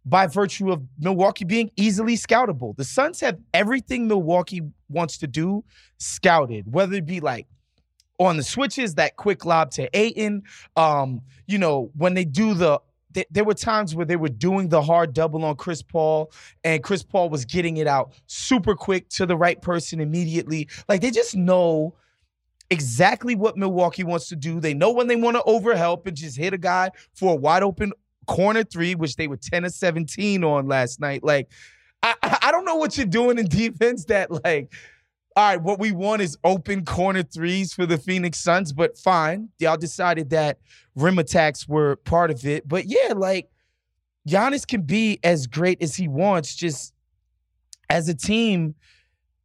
by 0.04 0.28
virtue 0.28 0.70
of 0.70 0.82
Milwaukee 0.98 1.44
being 1.44 1.70
easily 1.76 2.16
scoutable. 2.16 2.74
The 2.74 2.84
Suns 2.84 3.20
have 3.20 3.38
everything 3.52 4.06
Milwaukee 4.06 4.62
wants 4.88 5.18
to 5.18 5.26
do 5.26 5.64
scouted, 5.98 6.72
whether 6.72 6.94
it 6.94 7.06
be 7.06 7.20
like 7.20 7.46
on 8.18 8.36
the 8.36 8.42
switches, 8.42 8.94
that 8.94 9.16
quick 9.16 9.44
lob 9.44 9.70
to 9.72 9.88
Ayton. 9.96 10.44
Um, 10.76 11.22
you 11.46 11.58
know, 11.58 11.90
when 11.96 12.14
they 12.14 12.24
do 12.24 12.54
the 12.54 12.80
th- 13.16 13.26
there 13.30 13.44
were 13.44 13.54
times 13.54 13.94
where 13.94 14.04
they 14.04 14.16
were 14.16 14.28
doing 14.28 14.68
the 14.68 14.82
hard 14.82 15.14
double 15.14 15.42
on 15.44 15.56
Chris 15.56 15.80
Paul, 15.80 16.30
and 16.64 16.82
Chris 16.82 17.02
Paul 17.02 17.30
was 17.30 17.46
getting 17.46 17.78
it 17.78 17.86
out 17.86 18.12
super 18.26 18.74
quick 18.74 19.08
to 19.10 19.24
the 19.24 19.36
right 19.36 19.60
person 19.60 20.00
immediately. 20.00 20.68
Like 20.86 21.00
they 21.00 21.10
just 21.10 21.34
know 21.34 21.94
exactly 22.70 23.34
what 23.34 23.56
Milwaukee 23.56 24.04
wants 24.04 24.28
to 24.28 24.36
do. 24.36 24.60
They 24.60 24.74
know 24.74 24.92
when 24.92 25.06
they 25.06 25.16
want 25.16 25.36
to 25.36 25.42
overhelp 25.44 26.06
and 26.06 26.14
just 26.16 26.36
hit 26.36 26.52
a 26.52 26.58
guy 26.58 26.90
for 27.14 27.32
a 27.32 27.36
wide 27.36 27.62
open 27.62 27.92
corner 28.26 28.62
three, 28.62 28.94
which 28.94 29.16
they 29.16 29.28
were 29.28 29.38
10 29.38 29.64
of 29.64 29.72
17 29.72 30.44
on 30.44 30.66
last 30.66 31.00
night. 31.00 31.24
Like, 31.24 31.50
I, 32.02 32.14
I 32.42 32.52
don't 32.52 32.66
know 32.66 32.76
what 32.76 32.98
you're 32.98 33.06
doing 33.06 33.38
in 33.38 33.48
defense 33.48 34.04
that 34.06 34.30
like 34.44 34.72
all 35.36 35.50
right, 35.50 35.60
what 35.60 35.78
we 35.78 35.92
want 35.92 36.22
is 36.22 36.38
open 36.44 36.86
corner 36.86 37.22
threes 37.22 37.74
for 37.74 37.84
the 37.84 37.98
Phoenix 37.98 38.38
Suns, 38.38 38.72
but 38.72 38.96
fine. 38.96 39.50
Y'all 39.58 39.76
decided 39.76 40.30
that 40.30 40.58
rim 40.94 41.18
attacks 41.18 41.68
were 41.68 41.96
part 41.96 42.30
of 42.30 42.46
it. 42.46 42.66
But 42.66 42.86
yeah, 42.86 43.12
like 43.14 43.50
Giannis 44.26 44.66
can 44.66 44.80
be 44.80 45.20
as 45.22 45.46
great 45.46 45.82
as 45.82 45.94
he 45.94 46.08
wants, 46.08 46.54
just 46.54 46.94
as 47.90 48.08
a 48.08 48.14
team, 48.14 48.74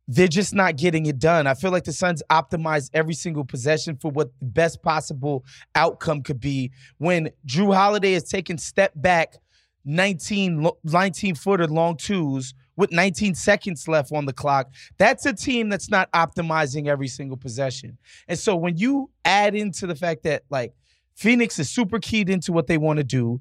they're 0.08 0.30
just 0.30 0.54
not 0.54 0.78
getting 0.78 1.08
it 1.08 1.20
done. 1.20 1.46
I 1.46 1.56
feel 1.56 1.72
like 1.72 1.84
the 1.84 1.94
Suns 1.94 2.24
optimize 2.32 2.90
every 2.94 3.14
single 3.14 3.44
possession 3.44 3.98
for 3.98 4.12
what 4.12 4.30
the 4.40 4.46
best 4.46 4.82
possible 4.82 5.44
outcome 5.76 6.24
could 6.24 6.40
be. 6.40 6.72
When 7.00 7.30
Jrue 7.46 7.76
Holiday 7.76 8.14
is 8.14 8.24
taking 8.24 8.58
step 8.58 8.94
back 8.96 9.36
19, 9.84 10.70
19 10.86 11.36
footer 11.36 11.68
long 11.68 11.98
twos 11.98 12.54
with 12.82 12.92
19 12.92 13.36
seconds 13.36 13.88
left 13.88 14.12
on 14.12 14.26
the 14.26 14.34
clock. 14.34 14.74
That's 14.98 15.28
a 15.28 15.34
team 15.34 15.70
that's 15.70 15.90
not 15.90 16.12
optimizing 16.14 16.88
every 16.88 17.08
single 17.08 17.38
possession. 17.38 18.00
And 18.28 18.40
so 18.40 18.56
when 18.56 18.76
you 18.76 19.12
add 19.24 19.54
into 19.54 19.86
the 19.86 19.94
fact 19.96 20.24
that 20.24 20.44
like 20.50 20.74
Phoenix 21.16 21.60
is 21.60 21.70
super 21.70 22.00
keyed 22.00 22.28
into 22.28 22.52
what 22.52 22.66
they 22.66 22.80
want 22.80 22.98
to 22.98 23.04
do, 23.04 23.40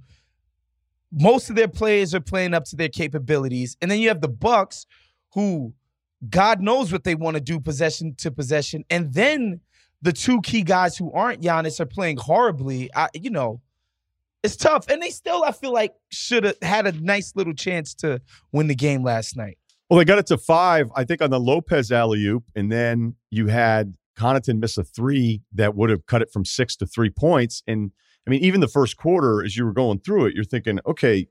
most 1.10 1.48
of 1.48 1.56
their 1.56 1.68
players 1.68 2.14
are 2.14 2.20
playing 2.20 2.52
up 2.52 2.64
to 2.66 2.76
their 2.76 2.90
capabilities, 2.90 3.78
and 3.80 3.90
then 3.90 3.98
you 3.98 4.08
have 4.08 4.20
the 4.20 4.28
Bucks 4.28 4.84
who 5.32 5.72
God 6.28 6.60
knows 6.60 6.92
what 6.92 7.04
they 7.04 7.14
want 7.14 7.34
to 7.34 7.40
do 7.40 7.58
possession 7.58 8.14
to 8.18 8.30
possession, 8.30 8.84
and 8.90 9.12
then 9.14 9.60
the 10.02 10.12
two 10.12 10.42
key 10.42 10.62
guys 10.62 10.98
who 10.98 11.10
aren't 11.12 11.40
Giannis 11.40 11.80
are 11.80 11.86
playing 11.86 12.18
horribly. 12.18 12.90
I, 12.94 13.08
you 13.14 13.30
know, 13.30 13.62
it's 14.42 14.56
tough. 14.56 14.88
And 14.88 15.02
they 15.02 15.10
still, 15.10 15.42
I 15.44 15.52
feel 15.52 15.72
like, 15.72 15.94
should 16.10 16.44
have 16.44 16.56
had 16.62 16.86
a 16.86 16.92
nice 16.92 17.34
little 17.36 17.54
chance 17.54 17.94
to 17.96 18.20
win 18.52 18.66
the 18.66 18.74
game 18.74 19.02
last 19.02 19.36
night. 19.36 19.58
Well, 19.88 19.98
they 19.98 20.04
got 20.04 20.18
it 20.18 20.26
to 20.26 20.38
five, 20.38 20.90
I 20.94 21.04
think, 21.04 21.20
on 21.20 21.30
the 21.30 21.40
Lopez 21.40 21.90
alley 21.90 22.24
oop. 22.24 22.44
And 22.54 22.70
then 22.70 23.16
you 23.30 23.48
had 23.48 23.96
Connaughton 24.16 24.60
miss 24.60 24.78
a 24.78 24.84
three 24.84 25.42
that 25.52 25.74
would 25.74 25.90
have 25.90 26.06
cut 26.06 26.22
it 26.22 26.30
from 26.32 26.44
six 26.44 26.76
to 26.76 26.86
three 26.86 27.10
points. 27.10 27.62
And 27.66 27.90
I 28.26 28.30
mean, 28.30 28.40
even 28.42 28.60
the 28.60 28.68
first 28.68 28.96
quarter, 28.96 29.42
as 29.42 29.56
you 29.56 29.64
were 29.64 29.72
going 29.72 29.98
through 29.98 30.26
it, 30.26 30.34
you're 30.34 30.44
thinking, 30.44 30.78
okay, 30.86 31.26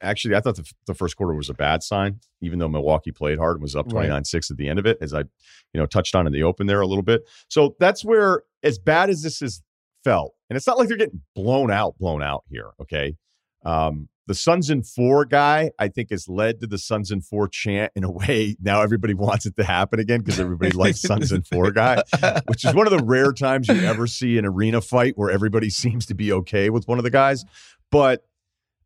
actually, 0.00 0.34
I 0.34 0.40
thought 0.40 0.56
the, 0.56 0.70
the 0.86 0.94
first 0.94 1.16
quarter 1.16 1.34
was 1.34 1.50
a 1.50 1.54
bad 1.54 1.82
sign, 1.82 2.20
even 2.40 2.58
though 2.58 2.68
Milwaukee 2.68 3.12
played 3.12 3.38
hard 3.38 3.56
and 3.56 3.62
was 3.62 3.76
up 3.76 3.88
29 3.88 4.10
right. 4.10 4.26
6 4.26 4.50
at 4.50 4.56
the 4.56 4.68
end 4.68 4.78
of 4.78 4.86
it, 4.86 4.98
as 5.00 5.12
I, 5.12 5.20
you 5.20 5.26
know, 5.74 5.86
touched 5.86 6.14
on 6.14 6.26
in 6.26 6.32
the 6.32 6.42
open 6.42 6.66
there 6.66 6.80
a 6.80 6.86
little 6.86 7.02
bit. 7.02 7.28
So 7.48 7.76
that's 7.78 8.04
where, 8.04 8.44
as 8.62 8.78
bad 8.78 9.10
as 9.10 9.22
this 9.22 9.42
is 9.42 9.62
felt, 10.04 10.34
and 10.48 10.56
it's 10.56 10.66
not 10.66 10.78
like 10.78 10.88
they're 10.88 10.96
getting 10.96 11.22
blown 11.34 11.70
out, 11.70 11.98
blown 11.98 12.22
out 12.22 12.44
here. 12.48 12.70
Okay. 12.80 13.16
Um, 13.64 14.08
the 14.26 14.34
Suns 14.34 14.70
in 14.70 14.84
four 14.84 15.24
guy, 15.24 15.72
I 15.76 15.88
think, 15.88 16.10
has 16.10 16.28
led 16.28 16.60
to 16.60 16.68
the 16.68 16.78
Suns 16.78 17.10
in 17.10 17.20
four 17.20 17.48
chant 17.48 17.90
in 17.96 18.04
a 18.04 18.10
way. 18.12 18.56
Now 18.62 18.82
everybody 18.82 19.12
wants 19.12 19.44
it 19.44 19.56
to 19.56 19.64
happen 19.64 19.98
again 19.98 20.20
because 20.20 20.38
everybody 20.38 20.70
likes 20.70 21.00
Suns 21.00 21.32
in 21.32 21.42
four 21.42 21.72
guy, 21.72 22.02
which 22.46 22.64
is 22.64 22.72
one 22.72 22.86
of 22.86 22.96
the 22.96 23.04
rare 23.04 23.32
times 23.32 23.66
you 23.66 23.74
ever 23.80 24.06
see 24.06 24.38
an 24.38 24.46
arena 24.46 24.80
fight 24.80 25.14
where 25.16 25.30
everybody 25.30 25.68
seems 25.70 26.06
to 26.06 26.14
be 26.14 26.32
okay 26.32 26.70
with 26.70 26.86
one 26.86 26.98
of 26.98 27.04
the 27.04 27.10
guys. 27.10 27.44
But 27.90 28.24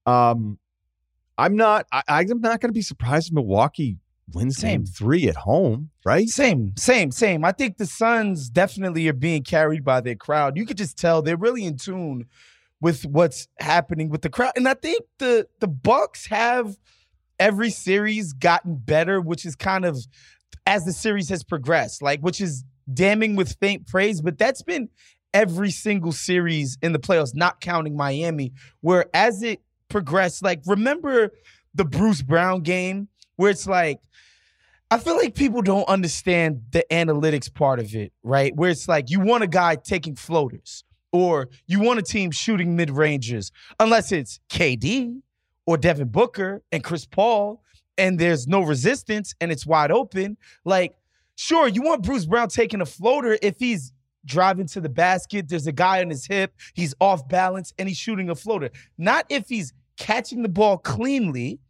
um, 0.07 0.59
I'm 1.37 1.57
not. 1.57 1.87
I, 1.93 2.03
I'm 2.09 2.41
not 2.41 2.61
going 2.61 2.71
to 2.71 2.73
be 2.73 2.83
surprised 2.83 3.29
if 3.29 3.35
Milwaukee 3.35 3.99
wins 4.33 4.57
same. 4.57 4.87
three 4.87 5.29
at 5.29 5.37
home, 5.37 5.91
right? 6.05 6.29
Same, 6.29 6.73
same, 6.77 7.11
same. 7.11 7.45
I 7.45 7.53
think 7.53 7.77
the 7.77 7.87
Suns 7.87 8.49
definitely 8.49 9.09
are 9.09 9.13
being 9.13 9.43
carried 9.43 9.85
by 9.85 10.01
their 10.01 10.15
crowd. 10.15 10.57
You 10.57 10.67
could 10.67 10.79
just 10.79 10.99
tell 10.99 11.23
they're 11.23 11.37
really 11.37 11.65
in 11.65 11.77
tune 11.77 12.27
with 12.81 13.05
what's 13.05 13.49
happening 13.59 14.09
with 14.09 14.23
the 14.23 14.31
crowd. 14.31 14.53
And 14.57 14.69
I 14.69 14.75
think 14.75 15.05
the 15.19 15.47
the 15.61 15.69
Bucks 15.69 16.27
have 16.27 16.77
every 17.39 17.71
series 17.71 18.33
gotten 18.33 18.77
better, 18.77 19.21
which 19.21 19.45
is 19.45 19.57
kind 19.57 19.85
of 19.85 19.99
as 20.67 20.85
the 20.85 20.93
series 20.93 21.29
has 21.29 21.45
progressed, 21.45 22.03
like 22.03 22.21
which 22.21 22.41
is 22.41 22.65
damning 22.93 23.37
with 23.37 23.57
faint 23.61 23.87
praise, 23.87 24.21
but 24.21 24.39
that's 24.39 24.63
been 24.63 24.89
every 25.33 25.71
single 25.71 26.13
series 26.13 26.79
in 26.83 26.93
the 26.93 26.99
playoffs, 26.99 27.35
not 27.35 27.61
counting 27.61 27.97
Miami, 27.97 28.53
where 28.81 29.07
as 29.15 29.43
it 29.43 29.61
progressed, 29.89 30.43
like 30.43 30.63
remember 30.67 31.33
the 31.75 31.85
Bruce 31.85 32.23
Brown 32.23 32.61
game 32.61 33.09
where 33.37 33.51
it's 33.51 33.67
like 33.67 34.01
I 34.91 34.99
feel 34.99 35.17
like 35.17 35.35
people 35.35 35.63
don't 35.63 35.89
understand 35.89 36.63
the 36.71 36.85
analytics 36.91 37.53
part 37.53 37.81
of 37.81 37.95
it, 37.95 38.13
right? 38.23 38.55
Where 38.55 38.71
it's 38.71 38.87
like 38.87 39.11
you 39.11 39.21
want 39.21 39.43
a 39.43 39.49
guy 39.49 39.77
taking 39.77 40.15
floaters 40.15 40.85
or 41.13 41.49
you 41.67 41.81
want 41.81 41.99
a 41.99 42.03
team 42.03 42.31
shooting 42.31 42.77
mid 42.77 42.91
ranges, 42.91 43.51
unless 43.81 44.13
it's 44.13 44.41
KD 44.51 45.21
or 45.67 45.77
Devin 45.77 46.09
Booker 46.09 46.63
and 46.71 46.85
Chris 46.85 47.07
Paul 47.07 47.63
and 47.97 48.19
there's 48.19 48.47
no 48.47 48.61
resistance 48.61 49.35
and 49.41 49.51
it's 49.51 49.67
wide 49.67 49.91
open. 49.91 50.37
Like, 50.65 50.97
sure, 51.37 51.67
you 51.67 51.83
want 51.83 52.03
Bruce 52.03 52.27
Brown 52.27 52.49
taking 52.49 52.81
a 52.81 52.87
floater 52.87 53.39
if 53.43 53.59
he's 53.59 53.93
driving 54.25 54.67
to 54.69 54.81
the 54.81 54.89
basket, 54.89 55.49
there's 55.49 55.67
a 55.67 55.73
guy 55.73 56.01
on 56.01 56.11
his 56.11 56.27
hip, 56.27 56.55
he's 56.75 56.95
off 57.01 57.29
balance, 57.29 57.75
and 57.79 57.89
he's 57.89 57.99
shooting 57.99 58.31
a 58.31 58.35
floater. 58.35 58.71
Not 58.97 59.27
if 59.29 59.49
he's 59.49 59.73
catching 59.97 60.43
the 60.43 60.49
ball 60.49 60.79
cleanly 60.79 61.61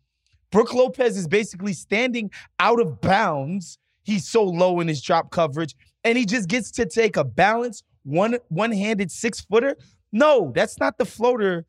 Brook 0.55 0.73
Lopez 0.73 1.17
is 1.17 1.27
basically 1.27 1.73
standing 1.73 2.31
out 2.61 2.81
of 2.81 3.01
bounds. 3.01 3.77
He's 4.05 4.29
so 4.29 4.45
low 4.45 4.79
in 4.79 4.87
his 4.87 5.03
drop 5.03 5.33
coverage, 5.33 5.75
and 6.05 6.17
he 6.17 6.25
just 6.25 6.49
gets 6.49 6.71
to 6.73 6.87
take 6.87 7.17
a 7.17 7.25
balanced 7.25 7.83
one 8.05 8.39
one-handed 8.51 9.11
six 9.11 9.41
footer. 9.41 9.77
No, 10.13 10.53
that's 10.55 10.79
not 10.79 10.97
the 10.97 11.07
floater 11.07 11.67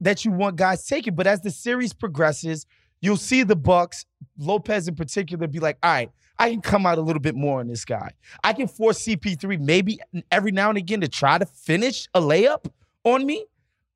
that 0.00 0.24
you 0.24 0.30
want 0.30 0.56
guys 0.56 0.86
taking. 0.86 1.14
But 1.14 1.26
as 1.26 1.42
the 1.42 1.50
series 1.50 1.92
progresses, 1.92 2.64
you'll 3.02 3.18
see 3.18 3.42
the 3.42 3.56
Bucks, 3.56 4.06
Lopez 4.38 4.88
in 4.88 4.94
particular, 4.94 5.46
be 5.46 5.60
like, 5.60 5.76
all 5.82 5.90
right, 5.90 6.10
I 6.38 6.48
can 6.48 6.62
come 6.62 6.86
out 6.86 6.96
a 6.96 7.02
little 7.02 7.20
bit 7.20 7.34
more 7.34 7.60
on 7.60 7.68
this 7.68 7.84
guy. 7.84 8.12
I 8.42 8.54
can 8.54 8.68
force 8.68 9.04
CP3 9.04 9.60
maybe 9.60 10.00
every 10.30 10.50
now 10.50 10.70
and 10.70 10.78
again 10.78 11.02
to 11.02 11.08
try 11.08 11.36
to 11.36 11.44
finish 11.44 12.08
a 12.14 12.22
layup 12.22 12.70
on 13.04 13.26
me 13.26 13.44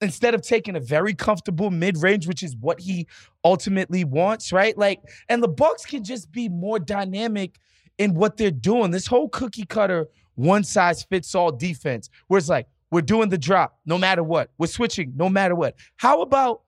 instead 0.00 0.34
of 0.34 0.42
taking 0.42 0.76
a 0.76 0.80
very 0.80 1.14
comfortable 1.14 1.70
mid-range 1.70 2.26
which 2.26 2.42
is 2.42 2.56
what 2.56 2.80
he 2.80 3.06
ultimately 3.44 4.04
wants 4.04 4.52
right? 4.52 4.76
Like 4.78 5.00
and 5.28 5.42
the 5.42 5.48
bucks 5.48 5.84
can 5.84 6.04
just 6.04 6.30
be 6.30 6.48
more 6.48 6.78
dynamic 6.78 7.58
in 7.98 8.14
what 8.14 8.36
they're 8.36 8.50
doing. 8.50 8.90
This 8.90 9.06
whole 9.06 9.28
cookie 9.28 9.66
cutter 9.66 10.08
one 10.36 10.62
size 10.62 11.02
fits 11.02 11.34
all 11.34 11.50
defense 11.50 12.08
where 12.28 12.38
it's 12.38 12.48
like 12.48 12.68
we're 12.90 13.02
doing 13.02 13.28
the 13.28 13.38
drop 13.38 13.78
no 13.84 13.98
matter 13.98 14.22
what. 14.22 14.50
We're 14.56 14.68
switching 14.68 15.12
no 15.16 15.28
matter 15.28 15.54
what. 15.54 15.74
How 15.96 16.22
about 16.22 16.62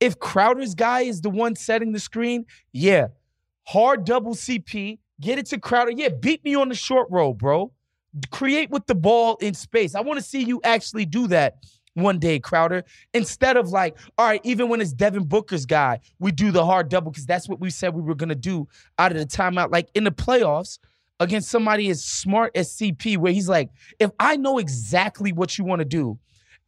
if 0.00 0.18
crowder's 0.18 0.74
guy 0.74 1.00
is 1.02 1.22
the 1.22 1.30
one 1.30 1.56
setting 1.56 1.92
the 1.92 2.00
screen? 2.00 2.44
Yeah. 2.72 3.08
Hard 3.66 4.04
double 4.04 4.34
cp 4.34 4.98
get 5.20 5.38
it 5.38 5.46
to 5.46 5.58
crowder. 5.58 5.92
Yeah 5.92 6.10
beat 6.10 6.44
me 6.44 6.54
on 6.54 6.68
the 6.68 6.74
short 6.74 7.08
roll 7.10 7.32
bro. 7.32 7.72
Create 8.30 8.70
with 8.70 8.86
the 8.86 8.94
ball 8.94 9.36
in 9.40 9.54
space. 9.54 9.94
I 9.94 10.02
want 10.02 10.18
to 10.18 10.24
see 10.24 10.44
you 10.44 10.60
actually 10.62 11.06
do 11.06 11.26
that 11.28 11.56
one 11.94 12.18
day, 12.18 12.38
Crowder. 12.38 12.84
Instead 13.12 13.56
of 13.56 13.70
like, 13.70 13.96
all 14.18 14.26
right, 14.26 14.40
even 14.44 14.68
when 14.68 14.80
it's 14.80 14.92
Devin 14.92 15.24
Booker's 15.24 15.64
guy, 15.66 16.00
we 16.18 16.32
do 16.32 16.50
the 16.50 16.64
hard 16.64 16.88
double 16.88 17.10
because 17.10 17.26
that's 17.26 17.48
what 17.48 17.60
we 17.60 17.70
said 17.70 17.94
we 17.94 18.02
were 18.02 18.14
gonna 18.14 18.34
do 18.34 18.68
out 18.98 19.12
of 19.12 19.18
the 19.18 19.26
timeout. 19.26 19.72
Like 19.72 19.88
in 19.94 20.04
the 20.04 20.10
playoffs 20.10 20.78
against 21.20 21.48
somebody 21.48 21.88
as 21.90 22.04
smart 22.04 22.56
as 22.56 22.70
CP, 22.76 23.16
where 23.16 23.32
he's 23.32 23.48
like, 23.48 23.70
if 23.98 24.10
I 24.18 24.36
know 24.36 24.58
exactly 24.58 25.32
what 25.32 25.56
you 25.56 25.64
want 25.64 25.80
to 25.80 25.84
do 25.84 26.18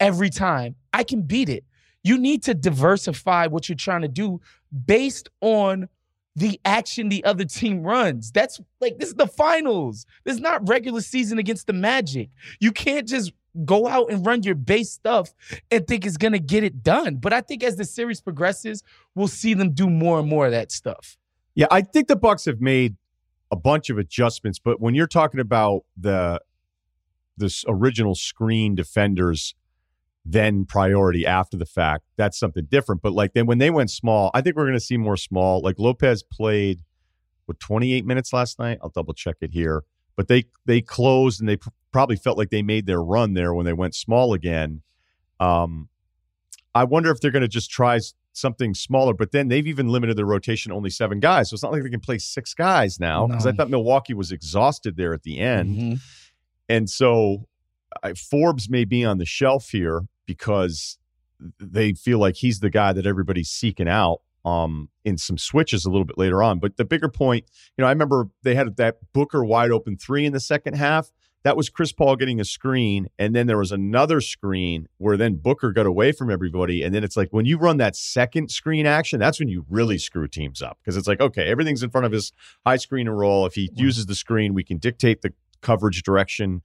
every 0.00 0.30
time, 0.30 0.76
I 0.92 1.02
can 1.04 1.22
beat 1.22 1.48
it. 1.48 1.64
You 2.04 2.18
need 2.18 2.44
to 2.44 2.54
diversify 2.54 3.48
what 3.48 3.68
you're 3.68 3.76
trying 3.76 4.02
to 4.02 4.08
do 4.08 4.40
based 4.86 5.28
on 5.40 5.88
the 6.36 6.60
action 6.64 7.08
the 7.08 7.24
other 7.24 7.44
team 7.44 7.82
runs. 7.82 8.30
That's 8.30 8.60
like 8.80 8.98
this 8.98 9.08
is 9.08 9.14
the 9.14 9.26
finals. 9.26 10.06
This 10.24 10.36
is 10.36 10.40
not 10.40 10.68
regular 10.68 11.00
season 11.00 11.38
against 11.38 11.66
the 11.66 11.72
Magic. 11.72 12.28
You 12.60 12.72
can't 12.72 13.08
just 13.08 13.32
go 13.64 13.86
out 13.86 14.10
and 14.10 14.24
run 14.26 14.42
your 14.42 14.54
base 14.54 14.92
stuff 14.92 15.32
and 15.70 15.86
think 15.86 16.04
it's 16.04 16.16
to 16.32 16.38
get 16.38 16.64
it 16.64 16.82
done. 16.82 17.16
But 17.16 17.32
I 17.32 17.40
think 17.40 17.62
as 17.62 17.76
the 17.76 17.84
series 17.84 18.20
progresses, 18.20 18.82
we'll 19.14 19.28
see 19.28 19.54
them 19.54 19.72
do 19.72 19.88
more 19.88 20.18
and 20.18 20.28
more 20.28 20.46
of 20.46 20.52
that 20.52 20.72
stuff. 20.72 21.16
Yeah, 21.54 21.66
I 21.70 21.82
think 21.82 22.08
the 22.08 22.16
Bucks 22.16 22.44
have 22.44 22.60
made 22.60 22.96
a 23.50 23.56
bunch 23.56 23.90
of 23.90 23.98
adjustments, 23.98 24.58
but 24.58 24.80
when 24.80 24.94
you're 24.94 25.06
talking 25.06 25.40
about 25.40 25.84
the 25.96 26.40
this 27.38 27.64
original 27.68 28.14
screen 28.14 28.74
defenders 28.74 29.54
then 30.28 30.64
priority 30.64 31.24
after 31.24 31.56
the 31.56 31.66
fact, 31.66 32.02
that's 32.16 32.36
something 32.36 32.66
different. 32.68 33.00
But 33.00 33.12
like 33.12 33.34
then 33.34 33.46
when 33.46 33.58
they 33.58 33.70
went 33.70 33.90
small, 33.90 34.32
I 34.34 34.40
think 34.40 34.56
we're 34.56 34.64
to 34.72 34.80
see 34.80 34.96
more 34.96 35.16
small. 35.16 35.60
Like 35.60 35.78
Lopez 35.78 36.24
played 36.24 36.80
with 37.46 37.60
28 37.60 38.04
minutes 38.04 38.32
last 38.32 38.58
night. 38.58 38.78
I'll 38.82 38.88
double 38.88 39.14
check 39.14 39.36
it 39.40 39.52
here 39.52 39.84
but 40.16 40.28
they 40.28 40.44
they 40.64 40.80
closed 40.80 41.40
and 41.40 41.48
they 41.48 41.58
probably 41.96 42.16
felt 42.16 42.36
like 42.36 42.50
they 42.50 42.60
made 42.60 42.84
their 42.84 43.02
run 43.02 43.32
there 43.32 43.54
when 43.54 43.64
they 43.64 43.72
went 43.72 43.94
small 43.94 44.34
again. 44.34 44.82
Um, 45.40 45.88
I 46.74 46.84
wonder 46.84 47.10
if 47.10 47.22
they're 47.22 47.30
going 47.30 47.40
to 47.40 47.48
just 47.48 47.70
try 47.70 47.98
something 48.34 48.74
smaller, 48.74 49.14
but 49.14 49.32
then 49.32 49.48
they've 49.48 49.66
even 49.66 49.88
limited 49.88 50.18
their 50.18 50.26
rotation 50.26 50.72
only 50.72 50.90
seven 50.90 51.20
guys, 51.20 51.48
so 51.48 51.54
it's 51.54 51.62
not 51.62 51.72
like 51.72 51.82
they 51.82 51.88
can 51.88 52.00
play 52.00 52.18
six 52.18 52.52
guys 52.52 53.00
now 53.00 53.26
because 53.26 53.46
no. 53.46 53.50
I 53.50 53.54
thought 53.54 53.70
Milwaukee 53.70 54.12
was 54.12 54.30
exhausted 54.30 54.98
there 54.98 55.14
at 55.14 55.22
the 55.22 55.38
end, 55.38 55.74
mm-hmm. 55.74 55.94
and 56.68 56.90
so 56.90 57.46
I, 58.02 58.12
Forbes 58.12 58.68
may 58.68 58.84
be 58.84 59.02
on 59.02 59.16
the 59.16 59.24
shelf 59.24 59.70
here 59.70 60.02
because 60.26 60.98
they 61.58 61.94
feel 61.94 62.18
like 62.18 62.36
he's 62.36 62.60
the 62.60 62.68
guy 62.68 62.92
that 62.92 63.06
everybody's 63.06 63.48
seeking 63.48 63.88
out 63.88 64.20
um, 64.44 64.90
in 65.06 65.16
some 65.16 65.38
switches 65.38 65.86
a 65.86 65.90
little 65.90 66.04
bit 66.04 66.18
later 66.18 66.42
on. 66.42 66.58
But 66.58 66.76
the 66.76 66.84
bigger 66.84 67.08
point, 67.08 67.46
you 67.78 67.82
know, 67.82 67.88
I 67.88 67.90
remember 67.90 68.28
they 68.42 68.54
had 68.54 68.76
that 68.76 68.96
Booker 69.14 69.42
wide 69.46 69.70
open 69.70 69.96
three 69.96 70.26
in 70.26 70.34
the 70.34 70.40
second 70.40 70.74
half. 70.74 71.10
That 71.46 71.56
was 71.56 71.68
Chris 71.68 71.92
Paul 71.92 72.16
getting 72.16 72.40
a 72.40 72.44
screen, 72.44 73.06
and 73.20 73.32
then 73.32 73.46
there 73.46 73.56
was 73.56 73.70
another 73.70 74.20
screen 74.20 74.88
where 74.98 75.16
then 75.16 75.36
Booker 75.36 75.70
got 75.70 75.86
away 75.86 76.10
from 76.10 76.28
everybody. 76.28 76.82
And 76.82 76.92
then 76.92 77.04
it's 77.04 77.16
like 77.16 77.28
when 77.30 77.46
you 77.46 77.56
run 77.56 77.76
that 77.76 77.94
second 77.94 78.50
screen 78.50 78.84
action, 78.84 79.20
that's 79.20 79.38
when 79.38 79.46
you 79.46 79.64
really 79.70 79.96
screw 79.96 80.26
teams 80.26 80.60
up 80.60 80.76
because 80.82 80.96
it's 80.96 81.06
like, 81.06 81.20
okay, 81.20 81.46
everything's 81.46 81.84
in 81.84 81.90
front 81.90 82.04
of 82.04 82.10
his 82.10 82.32
high 82.66 82.78
screen 82.78 83.06
and 83.06 83.16
roll. 83.16 83.46
If 83.46 83.54
he 83.54 83.70
uses 83.76 84.06
the 84.06 84.16
screen, 84.16 84.54
we 84.54 84.64
can 84.64 84.78
dictate 84.78 85.22
the 85.22 85.32
coverage 85.62 86.02
direction 86.02 86.62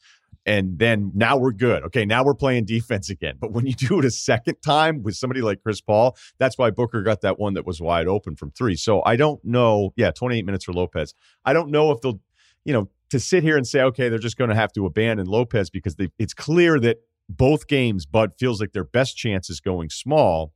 and 0.48 0.80
then 0.80 1.12
now 1.14 1.38
we're 1.38 1.52
good. 1.52 1.84
Okay, 1.84 2.04
now 2.04 2.24
we're 2.24 2.34
playing 2.34 2.66
defense 2.66 3.12
again. 3.12 3.36
But 3.40 3.52
when 3.52 3.68
you 3.68 3.76
do 3.76 4.00
it 4.00 4.06
a 4.06 4.10
second 4.10 4.56
time 4.66 5.04
with 5.04 5.16
somebody 5.16 5.44
like 5.44 5.62
Chris 5.62 5.80
Paul, 5.80 6.18
that's 6.40 6.58
why 6.58 6.72
Booker 6.72 7.04
got 7.04 7.22
that 7.22 7.38
one 7.38 7.54
that 7.54 7.68
was 7.68 7.80
wide 7.80 8.08
open 8.08 8.36
from 8.36 8.50
three. 8.50 8.76
So 8.76 9.04
I 9.06 9.16
don't 9.16 9.46
know. 9.46 9.94
Yeah, 9.96 10.10
28 10.10 10.44
minutes 10.44 10.66
for 10.66 10.74
Lopez. 10.74 11.14
I 11.46 11.54
don't 11.54 11.70
know 11.70 11.92
if 11.92 12.02
they'll, 12.02 12.20
you 12.66 12.74
know, 12.74 12.90
to 13.12 13.20
sit 13.20 13.44
here 13.44 13.56
and 13.58 13.66
say, 13.68 13.82
okay, 13.82 14.10
they're 14.10 14.20
just 14.20 14.38
going 14.38 14.50
to 14.50 14.56
have 14.56 14.74
to 14.74 14.86
abandon 14.86 15.28
Lopez 15.28 15.70
because 15.70 15.96
they, 15.96 16.10
it's 16.20 16.34
clear 16.34 16.80
that 16.80 16.98
both 17.30 17.68
games, 17.68 18.06
Bud 18.06 18.32
feels 18.38 18.60
like 18.60 18.74
their 18.74 18.84
best 18.84 19.16
chance 19.16 19.50
is 19.50 19.60
going 19.62 19.90
small. 19.90 20.54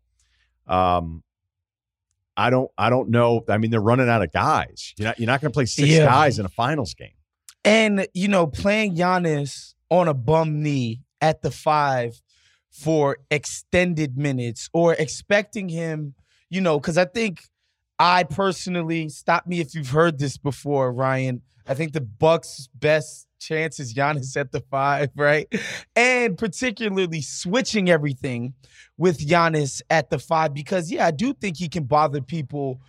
Um, 0.68 1.24
I 2.38 2.50
don't, 2.50 2.70
I 2.78 2.90
don't 2.90 3.10
know. 3.10 3.44
I 3.48 3.58
mean, 3.58 3.72
they're 3.72 3.80
running 3.80 4.10
out 4.10 4.22
of 4.22 4.32
guys. 4.34 4.94
You're 4.98 5.08
not, 5.08 5.20
you're 5.20 5.28
not 5.28 5.40
going 5.42 5.52
to 5.52 5.56
play 5.56 5.66
six 5.66 5.88
Yeah. 5.88 6.06
guys 6.06 6.38
in 6.40 6.46
a 6.46 6.50
finals 6.50 6.94
game. 6.94 7.14
And 7.64 8.08
you 8.14 8.28
know, 8.28 8.46
playing 8.46 8.96
Giannis 8.96 9.74
on 9.90 10.08
a 10.08 10.14
bum 10.14 10.62
knee 10.62 11.02
at 11.22 11.42
the 11.42 11.50
five 11.52 12.22
for 12.70 13.18
extended 13.32 14.18
minutes 14.18 14.70
or 14.74 14.94
expecting 14.96 15.70
him, 15.70 16.14
you 16.50 16.62
know, 16.62 16.80
because 16.80 16.98
I 16.98 17.06
think 17.06 17.42
I 18.00 18.24
personally 18.24 19.10
stop 19.10 19.48
me 19.48 19.60
if 19.60 19.74
you've 19.74 19.90
heard 19.90 20.20
this 20.20 20.38
before, 20.38 20.92
Ryen. 20.92 21.42
I 21.68 21.74
think 21.74 21.94
the 21.94 22.02
Bucks' 22.02 22.70
best 22.76 23.28
chance 23.40 23.80
is 23.80 23.94
Giannis 23.94 24.36
at 24.38 24.52
the 24.52 24.60
five, 24.60 25.10
right? 25.16 25.48
And 25.96 26.38
particularly 26.38 27.22
switching 27.22 27.90
everything 27.90 28.54
with 28.98 29.20
Giannis 29.20 29.82
at 29.90 30.10
the 30.10 30.20
five, 30.20 30.54
because 30.54 30.92
yeah, 30.92 31.08
I 31.08 31.12
do 31.12 31.34
think 31.34 31.58
he 31.58 31.70
can 31.70 31.86
bother 31.86 32.22
people 32.22 32.82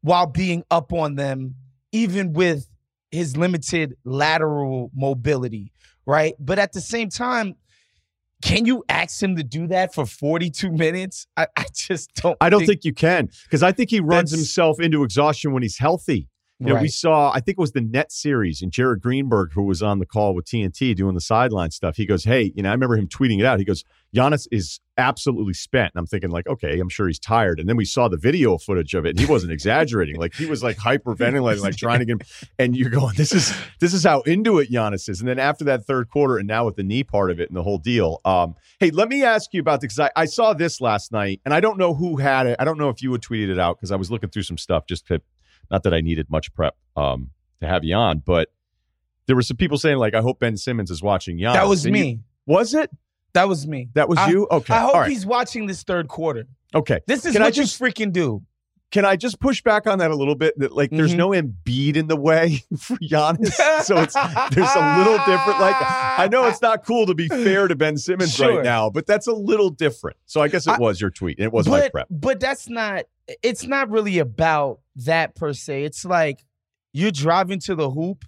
while 0.00 0.26
being 0.26 0.64
up 0.70 0.92
on 0.92 1.16
them, 1.16 1.54
even 1.92 2.32
with 2.32 2.68
his 3.10 3.36
limited 3.36 3.96
lateral 4.04 4.90
mobility, 4.94 5.72
right? 6.06 6.34
But 6.38 6.58
at 6.58 6.72
the 6.72 6.80
same 6.80 7.08
time, 7.08 7.56
can 8.42 8.66
you 8.66 8.84
ask 8.88 9.22
him 9.22 9.36
to 9.36 9.42
do 9.42 9.66
that 9.68 9.94
for 9.94 10.04
42 10.04 10.70
minutes? 10.70 11.26
I, 11.36 11.46
I 11.56 11.66
just 11.74 12.14
don't 12.14 12.36
I 12.40 12.50
don't 12.50 12.66
think, 12.66 12.84
you 12.84 12.92
can 12.92 13.30
because 13.44 13.62
I 13.62 13.72
think 13.72 13.90
he 13.90 14.00
runs 14.00 14.30
himself 14.30 14.80
into 14.80 15.04
exhaustion 15.04 15.52
when 15.52 15.62
he's 15.62 15.78
healthy. 15.78 16.28
You 16.62 16.74
know, 16.74 16.80
we 16.80 16.88
saw, 16.88 17.30
I 17.32 17.40
think 17.40 17.58
it 17.58 17.60
was 17.60 17.72
the 17.72 17.80
net 17.80 18.12
series, 18.12 18.62
and 18.62 18.70
Jared 18.70 19.00
Greenberg, 19.00 19.52
who 19.52 19.62
was 19.62 19.82
on 19.82 19.98
the 19.98 20.06
call 20.06 20.34
with 20.34 20.44
TNT 20.44 20.94
doing 20.94 21.14
the 21.14 21.20
sideline 21.20 21.70
stuff, 21.70 21.96
he 21.96 22.06
goes, 22.06 22.24
Hey, 22.24 22.52
you 22.54 22.62
know, 22.62 22.68
I 22.68 22.72
remember 22.72 22.96
him 22.96 23.08
tweeting 23.08 23.40
it 23.40 23.44
out. 23.44 23.58
He 23.58 23.64
goes, 23.64 23.84
Giannis 24.14 24.46
is 24.52 24.78
absolutely 24.98 25.54
spent. 25.54 25.92
And 25.94 26.00
I'm 26.00 26.06
thinking, 26.06 26.30
like, 26.30 26.46
okay, 26.46 26.78
I'm 26.78 26.88
sure 26.88 27.06
he's 27.06 27.18
tired. 27.18 27.58
And 27.58 27.68
then 27.68 27.76
we 27.76 27.84
saw 27.84 28.08
the 28.08 28.16
video 28.16 28.58
footage 28.58 28.94
of 28.94 29.06
it, 29.06 29.10
and 29.10 29.20
he 29.20 29.26
wasn't 29.26 29.52
exaggerating. 29.52 30.16
Like 30.16 30.34
he 30.34 30.46
was 30.46 30.62
like 30.62 30.76
hyperventilating, 30.76 31.62
like 31.62 31.76
trying 31.76 32.00
to 32.00 32.04
get 32.04 32.12
him. 32.12 32.20
And 32.58 32.76
you're 32.76 32.90
going, 32.90 33.14
This 33.16 33.32
is 33.32 33.54
this 33.80 33.94
is 33.94 34.04
how 34.04 34.20
into 34.20 34.58
it 34.58 34.70
Giannis 34.70 35.08
is. 35.08 35.20
And 35.20 35.28
then 35.28 35.38
after 35.38 35.64
that 35.64 35.86
third 35.86 36.10
quarter, 36.10 36.36
and 36.38 36.46
now 36.46 36.66
with 36.66 36.76
the 36.76 36.82
knee 36.82 37.04
part 37.04 37.30
of 37.30 37.40
it 37.40 37.48
and 37.48 37.56
the 37.56 37.62
whole 37.62 37.78
deal. 37.78 38.20
Um, 38.24 38.54
hey, 38.78 38.90
let 38.90 39.08
me 39.08 39.24
ask 39.24 39.52
you 39.52 39.60
about 39.60 39.80
this 39.80 39.94
because 39.94 40.10
I, 40.16 40.22
I 40.22 40.24
saw 40.26 40.52
this 40.52 40.80
last 40.80 41.12
night, 41.12 41.40
and 41.44 41.54
I 41.54 41.60
don't 41.60 41.78
know 41.78 41.94
who 41.94 42.16
had 42.16 42.46
it. 42.46 42.56
I 42.58 42.64
don't 42.64 42.78
know 42.78 42.88
if 42.88 43.02
you 43.02 43.10
had 43.12 43.22
tweeted 43.22 43.48
it 43.48 43.58
out 43.58 43.78
because 43.78 43.92
I 43.92 43.96
was 43.96 44.10
looking 44.10 44.30
through 44.30 44.42
some 44.42 44.58
stuff 44.58 44.86
just 44.86 45.06
to 45.08 45.20
not 45.70 45.82
that 45.84 45.94
I 45.94 46.00
needed 46.00 46.28
much 46.30 46.52
prep 46.54 46.76
um, 46.96 47.30
to 47.60 47.66
have 47.66 47.84
you 47.84 47.94
on, 47.94 48.18
but 48.18 48.50
there 49.26 49.36
were 49.36 49.42
some 49.42 49.56
people 49.56 49.78
saying 49.78 49.98
like, 49.98 50.14
"I 50.14 50.20
hope 50.20 50.40
Ben 50.40 50.56
Simmons 50.56 50.90
is 50.90 51.02
watching 51.02 51.38
Giannis." 51.38 51.54
that 51.54 51.68
was 51.68 51.86
And 51.86 51.96
you- 51.96 52.02
me. 52.02 52.20
was 52.46 52.74
it? 52.74 52.90
that 53.34 53.48
was 53.48 53.66
me. 53.66 53.88
That 53.94 54.08
was 54.10 54.18
I- 54.18 54.28
you? 54.30 54.46
Okay. 54.50 54.74
I 54.74 54.80
hope 54.80 54.94
right. 54.94 55.08
he's 55.10 55.24
watching 55.24 55.66
this 55.66 55.82
third 55.84 56.06
quarter. 56.08 56.46
Okay. 56.74 57.00
This 57.06 57.24
is 57.24 57.32
Can 57.32 57.42
what 57.42 57.54
just- 57.54 57.80
you 57.80 57.86
freaking 57.86 58.12
do. 58.12 58.42
Can 58.92 59.04
I 59.04 59.16
just 59.16 59.40
push 59.40 59.62
back 59.62 59.86
on 59.86 59.98
that 59.98 60.10
a 60.10 60.14
little 60.14 60.34
bit? 60.36 60.56
That 60.58 60.72
like, 60.72 60.90
there's 60.90 61.14
Mhm. 61.14 61.16
no 61.16 61.28
Embiid 61.30 61.96
in 61.96 62.06
the 62.06 62.16
way 62.16 62.62
for 62.78 62.96
Giannis, 62.98 63.52
so 63.82 63.96
it's 63.96 64.14
there's 64.54 64.74
a 64.76 64.98
little 64.98 65.18
different. 65.26 65.58
Like, 65.60 65.76
I 65.80 66.28
know 66.30 66.46
it's 66.46 66.62
not 66.62 66.84
cool 66.84 67.06
to 67.06 67.14
be 67.14 67.26
fair 67.26 67.66
to 67.68 67.74
Ben 67.74 67.96
Simmons 67.96 68.34
Sure. 68.34 68.56
right 68.56 68.64
now, 68.64 68.90
but 68.90 69.06
that's 69.06 69.26
a 69.26 69.32
little 69.32 69.70
different. 69.70 70.18
So 70.26 70.40
I 70.42 70.48
guess 70.48 70.66
it 70.66 70.72
I- 70.74 70.78
was 70.78 71.00
your 71.00 71.10
tweet. 71.10 71.38
and 71.38 71.46
It 71.46 71.52
was 71.52 71.66
my 71.66 71.80
but, 71.80 71.92
prep. 71.92 72.06
But 72.10 72.38
that's 72.38 72.68
not. 72.68 73.06
It's 73.42 73.64
not 73.66 73.88
really 73.90 74.18
about 74.18 74.80
that 74.96 75.34
per 75.34 75.52
se. 75.54 75.84
It's 75.84 76.04
like 76.04 76.44
you're 76.92 77.10
driving 77.10 77.60
to 77.60 77.74
the 77.74 77.88
hoop, 77.90 78.26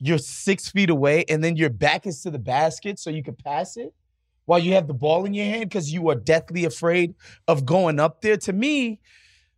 you're 0.00 0.18
six 0.18 0.68
feet 0.68 0.90
away, 0.90 1.24
and 1.28 1.44
then 1.44 1.56
your 1.56 1.70
back 1.70 2.04
is 2.06 2.20
to 2.22 2.30
the 2.32 2.38
basket 2.40 2.98
so 2.98 3.10
you 3.10 3.22
can 3.22 3.36
pass 3.36 3.76
it 3.76 3.94
while 4.46 4.58
you 4.58 4.72
have 4.74 4.88
the 4.88 4.94
ball 4.94 5.24
in 5.24 5.34
your 5.34 5.44
hand 5.46 5.68
because 5.70 5.92
you 5.92 6.08
are 6.10 6.16
deathly 6.16 6.64
afraid 6.64 7.14
of 7.46 7.64
going 7.64 8.00
up 8.00 8.20
there. 8.22 8.36
To 8.38 8.52
me, 8.52 8.98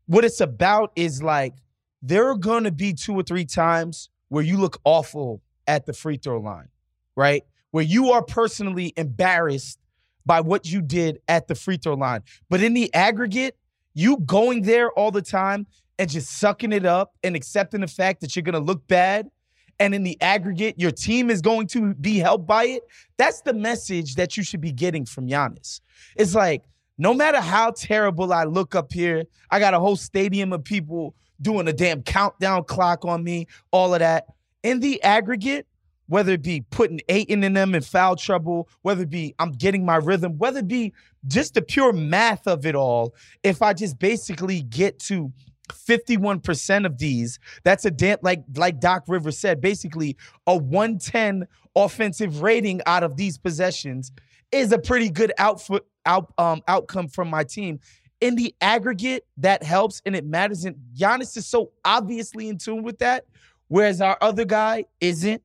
what 0.07 0.24
it's 0.24 0.40
about 0.40 0.92
is 0.96 1.22
like 1.22 1.54
there 2.02 2.28
are 2.28 2.36
going 2.36 2.64
to 2.64 2.72
be 2.72 2.92
two 2.92 3.14
or 3.14 3.22
three 3.22 3.44
times 3.44 4.09
where 4.28 4.42
you 4.42 4.57
look 4.57 4.80
awful 4.84 5.42
at 5.66 5.86
the 5.86 5.92
free 5.92 6.16
throw 6.16 6.40
line, 6.40 6.68
right? 7.16 7.42
Where 7.70 7.84
you 7.84 8.12
are 8.12 8.22
personally 8.22 8.92
embarrassed 8.96 9.78
by 10.24 10.40
what 10.40 10.66
you 10.66 10.82
did 10.82 11.20
at 11.28 11.48
the 11.48 11.54
free 11.54 11.76
throw 11.76 11.94
line. 11.94 12.22
But 12.48 12.62
in 12.62 12.74
the 12.74 12.92
aggregate, 12.94 13.57
you 13.94 14.18
going 14.18 14.62
there 14.62 14.90
all 14.92 15.11
the 15.11 15.22
time 15.22 15.66
and 15.98 16.11
just 16.11 16.38
sucking 16.38 16.72
it 16.72 16.84
up 16.84 17.14
and 17.22 17.34
accepting 17.34 17.80
the 17.80 17.86
fact 17.86 18.20
that 18.20 18.36
you're 18.36 18.42
going 18.42 18.54
to 18.54 18.61
look 18.61 18.86
bad 18.86 19.30
and 19.78 19.94
in 19.94 20.02
the 20.02 20.20
aggregate 20.20 20.78
your 20.78 20.90
team 20.90 21.30
is 21.30 21.40
going 21.40 21.66
to 21.68 21.94
be 21.94 22.18
helped 22.18 22.46
by 22.46 22.64
it. 22.64 22.82
That's 23.16 23.40
the 23.42 23.54
message 23.54 24.14
that 24.16 24.36
you 24.36 24.42
should 24.42 24.61
be 24.61 24.72
getting 24.72 25.04
from 25.04 25.28
Giannis. 25.28 25.80
It's 26.16 26.34
like 26.34 26.64
no 26.99 27.12
matter 27.12 27.40
how 27.40 27.70
terrible 27.70 28.32
I 28.32 28.44
look 28.44 28.74
up 28.74 28.92
here, 28.92 29.24
I 29.51 29.59
got 29.59 29.74
a 29.74 29.80
whole 29.80 29.97
stadium 29.97 30.53
of 30.53 30.64
people 30.64 31.14
doing 31.40 31.68
a 31.68 31.72
damn 31.72 32.03
countdown 32.03 32.64
clock 32.64 33.05
on 33.05 33.22
me, 33.22 33.47
all 33.70 33.92
of 33.94 34.01
that. 34.01 34.26
In 34.62 34.80
the 34.80 35.03
aggregate, 35.03 35.66
whether 36.09 36.32
it 36.32 36.42
be 36.42 36.62
putting 36.70 37.01
Ayton 37.09 37.44
in 37.44 37.53
them 37.53 37.74
in 37.74 37.82
foul 37.82 38.16
trouble, 38.16 38.68
whether 38.82 39.03
it 39.03 39.11
be 39.11 39.34
I'm 39.38 39.53
getting 39.53 39.84
my 39.84 39.97
rhythm, 39.97 40.38
whether 40.38 40.61
it 40.61 40.68
be 40.68 40.92
just 41.26 41.55
the 41.55 41.62
pure 41.62 41.92
math 41.92 42.47
of 42.47 42.64
it 42.64 42.74
all, 42.74 43.14
if 43.42 43.61
I 43.61 43.72
just 43.72 43.99
basically 43.99 44.62
get 44.62 44.99
to 45.01 45.32
51% 45.72 46.86
of 46.86 46.99
these, 46.99 47.38
that's 47.64 47.84
a 47.84 47.90
damn 47.90 48.18
like 48.22 48.44
like 48.55 48.80
Doc 48.80 49.05
Rivers 49.09 49.38
said, 49.38 49.61
basically 49.61 50.16
a 50.47 50.57
110 50.57 51.47
offensive 51.74 52.40
rating 52.40 52.80
out 52.86 53.03
of 53.03 53.16
these 53.16 53.36
possessions 53.36 54.12
is 54.53 54.72
a 54.72 54.78
pretty 54.78 55.11
good 55.11 55.32
outfit 55.38 55.84
out 56.07 56.32
um 56.38 56.62
outcome 56.68 57.09
from 57.09 57.28
my 57.28 57.44
team. 57.44 57.80
In 58.22 58.34
the 58.34 58.54
aggregate, 58.62 59.26
that 59.36 59.62
helps 59.62 60.00
and 60.07 60.16
it 60.16 60.24
matters. 60.24 60.64
And 60.64 60.76
Giannis 60.96 61.36
is 61.36 61.46
so 61.46 61.72
obviously 61.84 62.48
in 62.48 62.57
tune 62.57 62.82
with 62.82 62.98
that, 63.00 63.26
whereas 63.68 64.00
our 64.00 64.16
other 64.22 64.44
guy 64.46 64.84
isn't. 65.00 65.42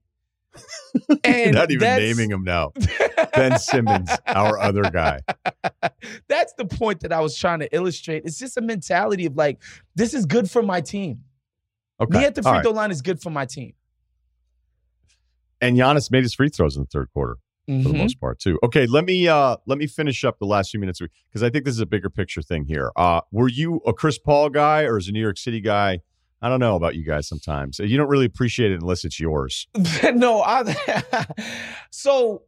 And 1.23 1.53
Not 1.53 1.71
even 1.71 1.97
naming 1.97 2.31
him 2.31 2.43
now. 2.43 2.73
Ben 3.33 3.57
Simmons, 3.59 4.09
our 4.27 4.57
other 4.59 4.83
guy. 4.83 5.19
That's 6.27 6.53
the 6.53 6.65
point 6.65 7.01
that 7.01 7.13
I 7.13 7.19
was 7.19 7.37
trying 7.37 7.59
to 7.59 7.73
illustrate. 7.75 8.23
It's 8.25 8.37
just 8.39 8.57
a 8.57 8.61
mentality 8.61 9.25
of 9.25 9.35
like, 9.35 9.61
this 9.95 10.13
is 10.13 10.25
good 10.25 10.49
for 10.49 10.61
my 10.61 10.81
team. 10.81 11.21
Okay. 12.01 12.19
Me 12.19 12.25
at 12.25 12.35
the 12.35 12.41
All 12.41 12.51
free 12.51 12.57
right. 12.57 12.63
throw 12.63 12.71
line 12.71 12.91
is 12.91 13.01
good 13.01 13.21
for 13.21 13.29
my 13.29 13.45
team. 13.45 13.73
And 15.61 15.77
Giannis 15.77 16.09
made 16.11 16.23
his 16.23 16.33
free 16.33 16.49
throws 16.49 16.75
in 16.75 16.83
the 16.83 16.87
third 16.87 17.09
quarter. 17.13 17.37
For 17.83 17.89
the 17.89 17.97
most 17.97 18.19
part 18.19 18.39
too. 18.39 18.59
Okay, 18.63 18.85
let 18.85 19.05
me 19.05 19.27
uh 19.27 19.57
let 19.65 19.77
me 19.77 19.87
finish 19.87 20.23
up 20.23 20.39
the 20.39 20.45
last 20.45 20.71
few 20.71 20.79
minutes 20.79 20.99
because 20.99 21.43
I 21.43 21.49
think 21.49 21.65
this 21.65 21.73
is 21.73 21.81
a 21.81 21.85
bigger 21.85 22.09
picture 22.09 22.41
thing 22.41 22.65
here. 22.65 22.91
Uh 22.95 23.21
were 23.31 23.47
you 23.47 23.81
a 23.85 23.93
Chris 23.93 24.17
Paul 24.17 24.49
guy 24.49 24.83
or 24.83 24.97
is 24.97 25.07
a 25.07 25.11
New 25.11 25.21
York 25.21 25.37
City 25.37 25.61
guy? 25.61 25.99
I 26.41 26.49
don't 26.49 26.59
know 26.59 26.75
about 26.75 26.95
you 26.95 27.03
guys 27.03 27.27
sometimes. 27.27 27.79
You 27.79 27.97
don't 27.97 28.09
really 28.09 28.25
appreciate 28.25 28.71
it 28.71 28.81
unless 28.81 29.05
it's 29.05 29.19
yours. 29.19 29.67
no, 30.13 30.41
I 30.41 30.75
so 31.91 32.43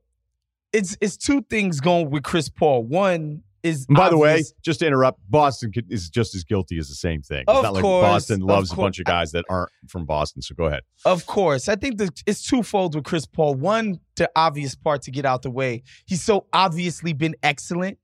it's 0.72 0.98
it's 1.00 1.16
two 1.16 1.44
things 1.44 1.80
going 1.80 2.10
with 2.10 2.24
Chris 2.24 2.50
Paul. 2.50 2.84
One 2.84 3.44
is 3.64 3.86
And 3.88 3.96
by 3.96 4.10
the 4.10 4.18
way, 4.18 4.44
just 4.62 4.82
to 4.82 4.88
interrupt, 4.88 5.20
Boston 5.30 5.72
is 5.90 6.10
just 6.10 6.36
as 6.36 6.44
guilty 6.44 6.78
as 6.78 6.90
the 6.90 6.96
same 6.96 7.22
thing. 7.22 7.44
It's 7.48 7.50
Of 7.50 7.64
not 7.64 7.74
like 7.74 7.82
course, 7.82 8.06
Boston 8.06 8.42
of 8.42 8.48
loves 8.50 8.74
a 8.74 8.76
bunch 8.76 9.00
of 9.00 9.06
guys 9.06 9.32
that 9.32 9.46
aren't 9.50 9.72
from 9.88 10.06
Boston. 10.06 10.42
So 10.42 10.54
go 10.54 10.66
ahead. 10.66 10.82
Of 11.06 11.26
course. 11.26 11.70
I 11.70 11.76
think 11.76 11.98
that 11.98 12.22
it's 12.28 12.46
twofold 12.46 12.96
with 12.96 13.06
Chris 13.06 13.26
Paul. 13.26 13.56
One, 13.56 14.00
the 14.18 14.30
obvious 14.36 14.76
part 14.76 15.02
to 15.04 15.12
get 15.12 15.26
out 15.26 15.42
the 15.42 15.52
way. 15.52 15.84
He's 16.06 16.22
so 16.22 16.46
obviously 16.54 17.14
been 17.14 17.36
excellent. 17.42 17.98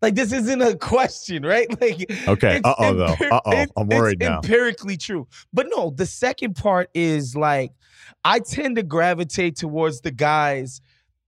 Like 0.00 0.14
this 0.16 0.32
isn't 0.32 0.60
a 0.60 0.76
question, 0.78 1.44
right? 1.44 1.68
Like 1.80 2.10
Okay. 2.26 2.60
Uh-oh, 2.64 2.94
though. 2.94 3.14
Uh-oh. 3.30 3.66
I'm 3.76 3.86
worried 3.88 4.20
it's 4.20 4.28
now. 4.28 4.36
Empirically 4.38 4.96
true. 4.96 5.28
But 5.52 5.66
no, 5.74 5.90
the 5.90 6.06
second 6.06 6.56
part 6.56 6.90
is 6.94 7.36
like 7.36 7.72
I 8.24 8.40
tend 8.40 8.76
to 8.76 8.82
gravitate 8.82 9.56
towards 9.56 10.00
the 10.00 10.10
guys 10.10 10.80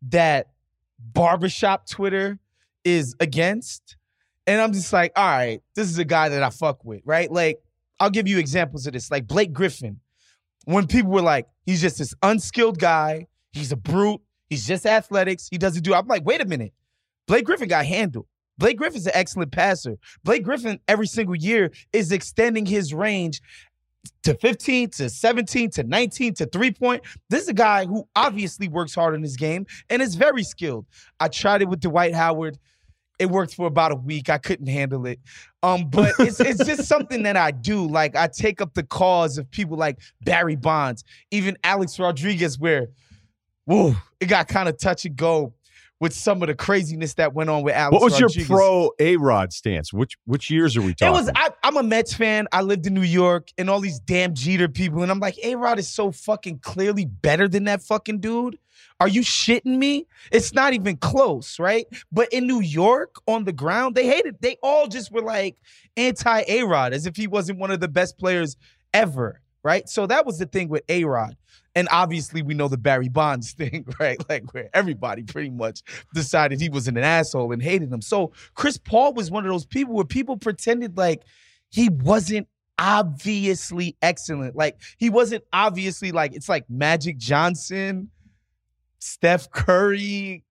that 0.08 0.48
barbershop 0.98 1.88
Twitter 1.88 2.38
is 2.84 3.14
against. 3.20 3.96
And 4.46 4.60
I'm 4.60 4.72
just 4.72 4.92
like, 4.92 5.12
all 5.16 5.24
right, 5.24 5.62
this 5.74 5.88
is 5.88 5.98
a 5.98 6.04
guy 6.04 6.28
that 6.28 6.42
I 6.42 6.50
fuck 6.50 6.84
with, 6.84 7.00
right? 7.04 7.30
Like, 7.30 7.58
I'll 8.00 8.10
give 8.10 8.28
you 8.28 8.38
examples 8.38 8.86
of 8.86 8.92
this. 8.92 9.10
Like 9.10 9.26
Blake 9.26 9.52
Griffin, 9.52 10.00
when 10.64 10.86
people 10.86 11.12
were 11.12 11.22
like, 11.22 11.46
he's 11.64 11.80
just 11.80 11.98
this 11.98 12.14
unskilled 12.22 12.78
guy, 12.78 13.26
he's 13.52 13.72
a 13.72 13.76
brute, 13.76 14.20
he's 14.50 14.66
just 14.66 14.84
athletics, 14.84 15.48
he 15.50 15.58
doesn't 15.58 15.82
do. 15.82 15.94
I'm 15.94 16.06
like, 16.06 16.24
wait 16.24 16.40
a 16.40 16.44
minute. 16.44 16.72
Blake 17.26 17.44
Griffin 17.46 17.68
got 17.68 17.86
handled. 17.86 18.26
Blake 18.58 18.76
Griffin's 18.76 19.06
an 19.06 19.12
excellent 19.14 19.50
passer. 19.50 19.96
Blake 20.22 20.44
Griffin, 20.44 20.78
every 20.86 21.06
single 21.06 21.34
year, 21.34 21.72
is 21.92 22.12
extending 22.12 22.66
his 22.66 22.94
range 22.94 23.40
to 24.22 24.34
15 24.34 24.90
to 24.90 25.08
17 25.08 25.70
to 25.70 25.82
19 25.82 26.34
to 26.34 26.46
three 26.46 26.70
point. 26.70 27.02
This 27.30 27.42
is 27.42 27.48
a 27.48 27.54
guy 27.54 27.86
who 27.86 28.06
obviously 28.14 28.68
works 28.68 28.94
hard 28.94 29.14
in 29.14 29.22
his 29.22 29.36
game 29.36 29.66
and 29.88 30.00
is 30.02 30.14
very 30.14 30.44
skilled. 30.44 30.86
I 31.18 31.28
tried 31.28 31.62
it 31.62 31.68
with 31.68 31.80
Dwight 31.80 32.14
Howard. 32.14 32.58
It 33.18 33.26
worked 33.26 33.54
for 33.54 33.66
about 33.66 33.92
a 33.92 33.96
week. 33.96 34.28
I 34.28 34.38
couldn't 34.38 34.66
handle 34.66 35.06
it. 35.06 35.20
Um, 35.62 35.88
but 35.88 36.14
it's 36.18 36.40
it's 36.40 36.64
just 36.64 36.84
something 36.88 37.22
that 37.22 37.36
I 37.36 37.50
do. 37.50 37.86
Like 37.86 38.16
I 38.16 38.26
take 38.26 38.60
up 38.60 38.74
the 38.74 38.82
cause 38.82 39.38
of 39.38 39.50
people 39.50 39.76
like 39.76 39.98
Barry 40.22 40.56
Bonds, 40.56 41.04
even 41.30 41.56
Alex 41.62 41.98
Rodriguez, 41.98 42.58
where 42.58 42.88
whoa, 43.64 43.94
it 44.20 44.26
got 44.26 44.48
kind 44.48 44.68
of 44.68 44.78
touch 44.78 45.04
and 45.04 45.16
go 45.16 45.54
with 46.00 46.12
some 46.12 46.42
of 46.42 46.48
the 46.48 46.54
craziness 46.54 47.14
that 47.14 47.32
went 47.34 47.48
on 47.48 47.62
with 47.62 47.74
Alex. 47.74 47.92
What 47.92 48.02
was 48.02 48.20
Rodriguez. 48.20 48.48
your 48.48 48.58
pro 48.58 48.90
A 48.98 49.16
Rod 49.16 49.52
stance? 49.52 49.92
Which 49.92 50.18
which 50.26 50.50
years 50.50 50.76
are 50.76 50.82
we 50.82 50.94
talking? 50.94 51.14
It 51.14 51.18
was. 51.18 51.30
I, 51.34 51.50
I'm 51.62 51.76
a 51.76 51.82
Mets 51.82 52.14
fan. 52.14 52.46
I 52.52 52.62
lived 52.62 52.86
in 52.86 52.94
New 52.94 53.02
York, 53.02 53.48
and 53.56 53.70
all 53.70 53.80
these 53.80 54.00
damn 54.00 54.34
Jeter 54.34 54.68
people, 54.68 55.02
and 55.02 55.10
I'm 55.10 55.20
like, 55.20 55.38
A 55.42 55.54
Rod 55.54 55.78
is 55.78 55.88
so 55.88 56.12
fucking 56.12 56.58
clearly 56.58 57.04
better 57.04 57.48
than 57.48 57.64
that 57.64 57.82
fucking 57.82 58.20
dude. 58.20 58.58
Are 59.00 59.08
you 59.08 59.22
shitting 59.22 59.78
me? 59.78 60.06
It's 60.32 60.54
not 60.54 60.72
even 60.72 60.96
close, 60.96 61.58
right? 61.58 61.86
But 62.12 62.32
in 62.32 62.46
New 62.46 62.60
York, 62.60 63.16
on 63.26 63.44
the 63.44 63.52
ground, 63.52 63.94
they 63.94 64.06
hated. 64.06 64.36
They 64.40 64.56
all 64.62 64.86
just 64.86 65.12
were 65.12 65.22
like 65.22 65.56
anti 65.96 66.44
A 66.48 66.62
Rod, 66.62 66.92
as 66.92 67.06
if 67.06 67.16
he 67.16 67.26
wasn't 67.26 67.58
one 67.58 67.70
of 67.70 67.80
the 67.80 67.88
best 67.88 68.18
players 68.18 68.56
ever, 68.92 69.40
right? 69.62 69.88
So 69.88 70.06
that 70.06 70.24
was 70.24 70.38
the 70.38 70.46
thing 70.46 70.68
with 70.68 70.84
A 70.88 71.04
Rod. 71.04 71.36
And 71.76 71.88
obviously, 71.90 72.42
we 72.42 72.54
know 72.54 72.68
the 72.68 72.78
Barry 72.78 73.08
Bonds 73.08 73.52
thing, 73.58 73.84
right? 73.98 74.18
Like, 74.28 74.52
where 74.54 74.70
everybody 74.72 75.22
pretty 75.22 75.50
much 75.50 75.82
decided 76.14 76.60
he 76.60 76.68
was 76.68 76.88
an 76.88 76.96
asshole 76.96 77.52
and 77.52 77.62
hated 77.62 77.92
him. 77.92 78.00
So, 78.00 78.32
Chris 78.54 78.78
Paul 78.78 79.14
was 79.14 79.30
one 79.30 79.44
of 79.44 79.50
those 79.50 79.66
people 79.66 79.94
where 79.94 80.04
people 80.04 80.36
pretended 80.36 80.96
like 80.96 81.22
he 81.70 81.88
wasn't 81.88 82.46
obviously 82.78 83.96
excellent. 84.02 84.56
Like, 84.56 84.80
he 84.98 85.10
wasn't 85.10 85.44
obviously 85.52 86.12
like, 86.12 86.34
it's 86.34 86.48
like 86.48 86.64
Magic 86.68 87.18
Johnson, 87.18 88.10
Steph 89.04 89.50
Curry. 89.50 90.44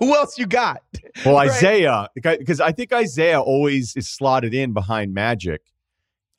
Who 0.00 0.12
else 0.14 0.38
you 0.38 0.46
got? 0.46 0.82
well, 1.24 1.36
right. 1.36 1.48
Isaiah, 1.48 2.08
because 2.14 2.60
I 2.60 2.72
think 2.72 2.92
Isaiah 2.92 3.40
always 3.40 3.94
is 3.94 4.08
slotted 4.08 4.52
in 4.52 4.72
behind 4.72 5.14
Magic. 5.14 5.60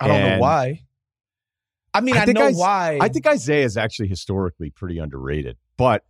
I 0.02 0.08
don't 0.08 0.22
know 0.22 0.40
why. 0.40 0.82
I 1.94 2.02
mean, 2.02 2.18
I, 2.18 2.26
think 2.26 2.38
know 2.38 2.48
Is- 2.48 2.58
why. 2.58 2.98
I 3.00 3.08
think 3.08 3.26
Isaiah 3.26 3.64
is 3.64 3.78
actually 3.78 4.10
historically 4.10 4.72
pretty 4.72 4.98
underrated. 4.98 5.56
But 5.78 6.04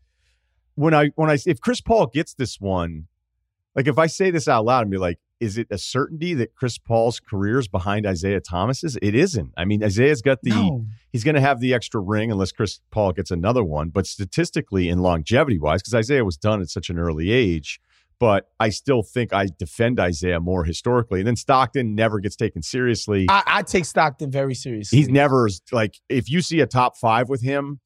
when 0.73 0.95
I 0.95 1.09
when 1.15 1.29
I 1.29 1.37
if 1.45 1.61
Chris 1.61 1.79
Paul 1.79 2.07
gets 2.07 2.33
this 2.33 2.59
one, 2.59 3.07
like 3.75 3.87
if 3.87 3.99
I 3.99 4.07
say 4.07 4.31
this 4.31 4.47
out 4.47 4.65
loud 4.65 4.81
and 4.81 4.91
be 4.91 4.97
like, 4.97 5.19
is 5.43 5.57
it 5.57 5.67
a 5.69 5.77
certainty 5.77 6.33
that 6.35 6.55
Chris 6.55 6.77
Paul's 6.77 7.19
career 7.19 7.59
is 7.59 7.67
behind 7.67 8.07
Isaiah 8.07 8.39
Thomas's? 8.39 8.97
It 9.01 9.13
isn't. 9.13 9.51
I 9.57 9.65
mean, 9.65 9.83
Isaiah's 9.83 10.21
got 10.21 10.41
the 10.41 10.51
no. 10.51 10.85
he's 11.11 11.23
going 11.23 11.35
to 11.35 11.41
have 11.41 11.59
the 11.59 11.73
extra 11.73 11.99
ring 11.99 12.31
unless 12.31 12.51
Chris 12.51 12.79
Paul 12.91 13.11
gets 13.11 13.29
another 13.29 13.63
one. 13.63 13.89
But 13.89 14.07
statistically 14.07 14.89
and 14.89 15.03
longevity 15.03 15.59
wise, 15.59 15.81
because 15.81 15.93
Isaiah 15.93 16.23
was 16.23 16.37
done 16.37 16.61
at 16.61 16.69
such 16.69 16.89
an 16.89 16.97
early 16.97 17.31
age, 17.31 17.81
but 18.19 18.49
I 18.59 18.69
still 18.69 19.03
think 19.03 19.33
I 19.33 19.47
defend 19.59 19.99
Isaiah 19.99 20.39
more 20.39 20.63
historically. 20.63 21.19
And 21.19 21.27
then 21.27 21.35
Stockton 21.35 21.93
never 21.93 22.19
gets 22.19 22.37
taken 22.37 22.61
seriously. 22.61 23.25
I, 23.29 23.43
I 23.45 23.61
take 23.63 23.83
Stockton 23.83 24.31
very 24.31 24.55
seriously. 24.55 24.97
He's 24.97 25.09
never 25.09 25.49
like 25.73 25.99
if 26.07 26.29
you 26.29 26.41
see 26.41 26.61
a 26.61 26.65
top 26.65 26.95
five 26.95 27.27
with 27.27 27.41
him, 27.41 27.81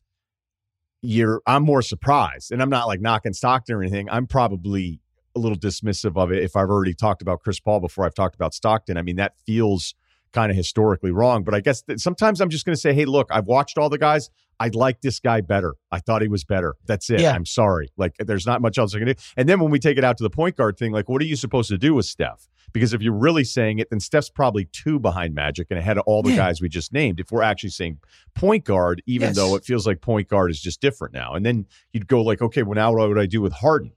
you're 1.01 1.41
I'm 1.47 1.63
more 1.63 1.81
surprised. 1.81 2.51
And 2.51 2.61
I'm 2.61 2.69
not 2.69 2.85
like 2.85 3.01
knocking 3.01 3.33
Stockton 3.33 3.75
or 3.75 3.81
anything. 3.81 4.09
I'm 4.11 4.27
probably 4.27 5.01
a 5.37 5.41
little 5.41 5.57
dismissive 5.57 6.17
of 6.17 6.31
it 6.31 6.43
if 6.43 6.55
I've 6.55 6.69
already 6.69 6.93
talked 6.93 7.21
about 7.21 7.39
Chris 7.41 7.59
Paul 7.59 7.79
before 7.79 8.05
I've 8.05 8.13
talked 8.15 8.35
about 8.35 8.53
Stockton. 8.53 8.97
I 8.97 9.01
mean, 9.01 9.15
that 9.17 9.33
feels 9.45 9.95
kind 10.33 10.51
of 10.51 10.57
historically 10.57 11.11
wrong. 11.11 11.43
But 11.43 11.53
I 11.53 11.61
guess 11.61 11.81
that 11.83 11.99
sometimes 11.99 12.41
I'm 12.41 12.49
just 12.49 12.65
going 12.65 12.75
to 12.75 12.79
say, 12.81 12.93
hey, 12.93 13.05
look, 13.05 13.27
I've 13.31 13.45
watched 13.45 13.77
all 13.77 13.89
the 13.89 13.97
guys. 13.97 14.29
I 14.59 14.69
like 14.73 15.01
this 15.01 15.19
guy 15.19 15.41
better. 15.41 15.75
I 15.91 15.99
thought 15.99 16.21
he 16.23 16.27
was 16.27 16.43
better. 16.43 16.75
That's 16.85 17.09
it. 17.11 17.21
Yeah. 17.21 17.33
I'm 17.33 17.45
sorry. 17.45 17.91
Like, 17.95 18.15
there's 18.19 18.45
not 18.47 18.59
much 18.61 18.77
else 18.79 18.93
I 18.95 18.97
can 18.97 19.07
do. 19.07 19.13
And 19.37 19.47
then 19.47 19.59
when 19.59 19.69
we 19.71 19.77
take 19.79 19.97
it 19.99 20.03
out 20.03 20.17
to 20.17 20.23
the 20.23 20.29
point 20.31 20.57
guard 20.57 20.77
thing, 20.77 20.91
like, 20.91 21.07
what 21.07 21.21
are 21.21 21.25
you 21.25 21.35
supposed 21.35 21.69
to 21.69 21.77
do 21.77 21.93
with 21.93 22.07
Steph? 22.07 22.49
Because 22.73 22.93
if 22.93 23.01
you're 23.01 23.13
really 23.13 23.43
saying 23.45 23.79
it, 23.79 23.89
then 23.91 23.99
Steph's 23.99 24.29
probably 24.31 24.65
two 24.65 24.99
behind 24.99 25.33
Magic 25.35 25.67
and 25.69 25.79
ahead 25.79 25.97
of 25.97 26.03
all 26.07 26.23
the 26.23 26.31
Yeah. 26.31 26.37
guys 26.37 26.59
we 26.59 26.69
just 26.69 26.91
named. 26.91 27.19
If 27.19 27.31
we're 27.31 27.43
actually 27.43 27.69
saying 27.69 27.99
point 28.33 28.65
guard, 28.65 29.01
even 29.05 29.27
Yes. 29.29 29.35
though 29.35 29.55
it 29.55 29.63
feels 29.63 29.85
like 29.87 30.01
point 30.01 30.27
guard 30.27 30.51
is 30.51 30.59
just 30.59 30.81
different 30.81 31.13
now. 31.13 31.33
And 31.35 31.45
then 31.45 31.67
you'd 31.93 32.07
go 32.07 32.21
like, 32.21 32.41
okay, 32.41 32.63
well, 32.63 32.75
now 32.75 32.93
what 32.93 33.07
would 33.07 33.19
I 33.19 33.27
do 33.27 33.41
with 33.41 33.53
Harden? 33.53 33.91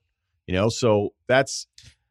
You 0.50 0.56
know, 0.56 0.68
so 0.68 1.10
that's 1.28 1.68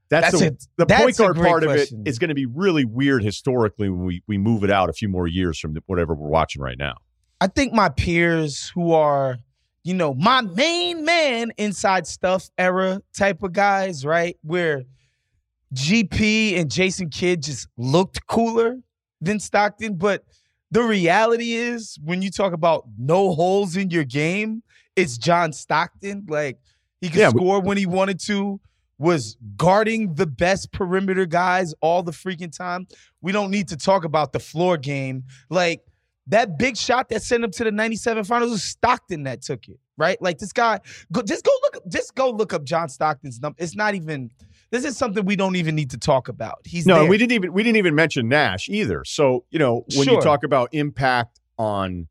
that's, 0.09 0.31
That's 0.31 0.39
the, 0.39 0.47
a- 0.47 0.85
the 0.85 0.95
point 0.95 1.17
guard 1.17 1.35
part 1.35 1.63
question. 1.63 1.99
of 1.99 2.07
it 2.07 2.09
is 2.09 2.19
going 2.19 2.29
to 2.29 2.35
be 2.35 2.45
really 2.45 2.85
weird 2.85 3.21
historically 3.21 3.89
when 3.89 4.05
we 4.05 4.23
we 4.27 4.37
move 4.37 4.63
it 4.63 4.71
out 4.71 4.89
a 4.89 4.93
few 4.93 5.09
more 5.09 5.27
years 5.27 5.59
from 5.59 5.73
the, 5.73 5.83
whatever 5.87 6.15
we're 6.15 6.29
watching 6.29 6.61
right 6.61 6.77
now. 6.77 6.93
I 7.41 7.47
think 7.47 7.73
my 7.73 7.89
peers 7.89 8.71
who 8.73 8.93
are, 8.93 9.39
you 9.83 9.93
know, 9.93 10.13
my 10.13 10.39
main 10.39 11.03
man 11.03 11.51
inside 11.57 12.07
stuff 12.07 12.49
era 12.57 13.01
type 13.13 13.43
of 13.43 13.51
guys, 13.51 14.05
right? 14.05 14.37
Where 14.41 14.83
GP 15.73 16.57
and 16.57 16.71
Jason 16.71 17.09
Kidd 17.09 17.43
just 17.43 17.67
looked 17.75 18.25
cooler 18.25 18.77
than 19.19 19.41
Stockton. 19.41 19.97
But 19.97 20.23
the 20.71 20.83
reality 20.83 21.55
is, 21.55 21.99
when 22.01 22.21
you 22.21 22.31
talk 22.31 22.53
about 22.53 22.85
no 22.97 23.33
holes 23.33 23.75
in 23.75 23.89
your 23.89 24.05
game, 24.05 24.63
it's 24.95 25.17
John 25.17 25.51
Stockton. 25.51 26.25
Like 26.29 26.57
he 27.02 27.10
could 27.10 27.20
Yeah, 27.20 27.30
score 27.30 27.62
when 27.62 27.78
he 27.78 27.86
wanted 27.86 28.20
to, 28.22 28.60
was 28.97 29.38
guarding 29.56 30.14
the 30.16 30.26
best 30.28 30.72
perimeter 30.74 31.26
guys 31.26 31.74
all 31.82 32.04
the 32.04 32.12
freaking 32.12 32.56
time. 32.56 32.86
We 33.22 33.32
don't 33.32 33.50
need 33.50 33.70
to 33.70 33.78
talk 33.78 34.04
about 34.04 34.34
the 34.34 34.39
floor 34.39 34.76
game. 34.78 35.24
Like 35.50 35.82
that 36.28 36.60
big 36.60 36.76
shot 36.76 37.08
that 37.10 37.24
sent 37.24 37.43
him 37.43 37.52
to 37.52 37.64
the 37.64 37.72
97 37.72 38.26
finals 38.26 38.52
was 38.52 38.64
Stockton 38.64 39.24
that 39.24 39.41
took 39.41 39.68
it, 39.70 39.80
right? 39.97 40.22
Like 40.22 40.38
this 40.38 40.52
guy, 40.52 40.82
go, 41.14 41.22
just 41.22 41.45
go 41.45 41.52
look, 41.64 41.82
just 41.89 42.14
go 42.14 42.30
look 42.30 42.54
up 42.54 42.66
John 42.66 42.89
Stockton's 42.89 43.39
number. 43.39 43.56
It's 43.58 43.74
not 43.74 43.95
even, 43.95 44.32
this 44.70 44.84
is 44.84 44.97
something 44.97 45.24
we 45.24 45.38
don't 45.38 45.56
even 45.56 45.76
need 45.76 45.91
to 45.91 45.97
talk 45.97 46.28
about. 46.28 46.60
He's 46.66 46.86
No, 46.86 47.00
there. 47.00 47.10
we 47.10 47.18
didn't 47.18 47.32
even 47.32 47.54
we 47.54 47.64
didn't 47.64 47.78
even 47.78 47.95
mention 47.95 48.28
Nash 48.28 48.68
either. 48.68 49.06
So 49.06 49.45
you 49.50 49.60
know 49.60 49.86
when 49.95 50.10
you 50.10 50.22
talk 50.22 50.43
about 50.43 50.70
impact 50.74 51.39
on 51.58 52.09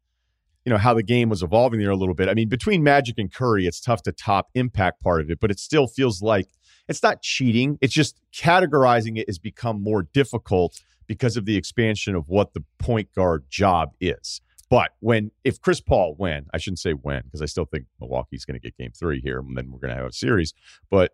you 0.68 0.74
know 0.74 0.78
how 0.78 0.92
the 0.92 1.02
game 1.02 1.30
was 1.30 1.42
evolving 1.42 1.80
there 1.80 1.88
a 1.88 1.96
little 1.96 2.14
bit. 2.14 2.28
I 2.28 2.34
mean, 2.34 2.50
between 2.50 2.82
Magic 2.82 3.14
and 3.16 3.32
Curry, 3.32 3.66
it's 3.66 3.80
tough 3.80 4.02
to 4.02 4.12
top 4.12 4.50
impact 4.54 5.00
part 5.00 5.22
of 5.22 5.30
it, 5.30 5.40
but 5.40 5.50
it 5.50 5.58
still 5.58 5.86
feels 5.86 6.20
like 6.20 6.46
it's 6.90 7.02
not 7.02 7.22
cheating. 7.22 7.78
It's 7.80 7.94
just 7.94 8.20
categorizing 8.36 9.16
it 9.16 9.30
has 9.30 9.38
become 9.38 9.82
more 9.82 10.02
difficult 10.02 10.78
because 11.06 11.38
of 11.38 11.46
the 11.46 11.56
expansion 11.56 12.14
of 12.14 12.28
what 12.28 12.52
the 12.52 12.62
point 12.78 13.08
guard 13.14 13.46
job 13.48 13.92
is. 13.98 14.42
But 14.68 14.90
when 15.00 15.30
if 15.42 15.58
Chris 15.58 15.80
Paul 15.80 16.16
when 16.18 16.44
I 16.52 16.58
shouldn't 16.58 16.80
say 16.80 16.92
when 16.92 17.22
because 17.22 17.40
I 17.40 17.46
still 17.46 17.64
think 17.64 17.86
Milwaukee's 17.98 18.44
going 18.44 18.60
to 18.60 18.62
get 18.62 18.76
Game 18.76 18.92
Three 18.92 19.22
here, 19.22 19.38
and 19.38 19.56
then 19.56 19.70
we're 19.70 19.78
going 19.78 19.94
to 19.94 19.96
have 19.96 20.04
a 20.04 20.12
series. 20.12 20.52
But 20.90 21.12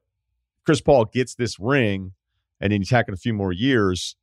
Chris 0.66 0.80
Paul 0.80 1.04
gets 1.04 1.36
this 1.36 1.60
ring, 1.60 2.10
and 2.60 2.72
then 2.72 2.80
he's 2.80 2.88
tacking 2.88 3.14
a 3.14 3.16
few 3.16 3.34
more 3.34 3.52
years. 3.52 4.16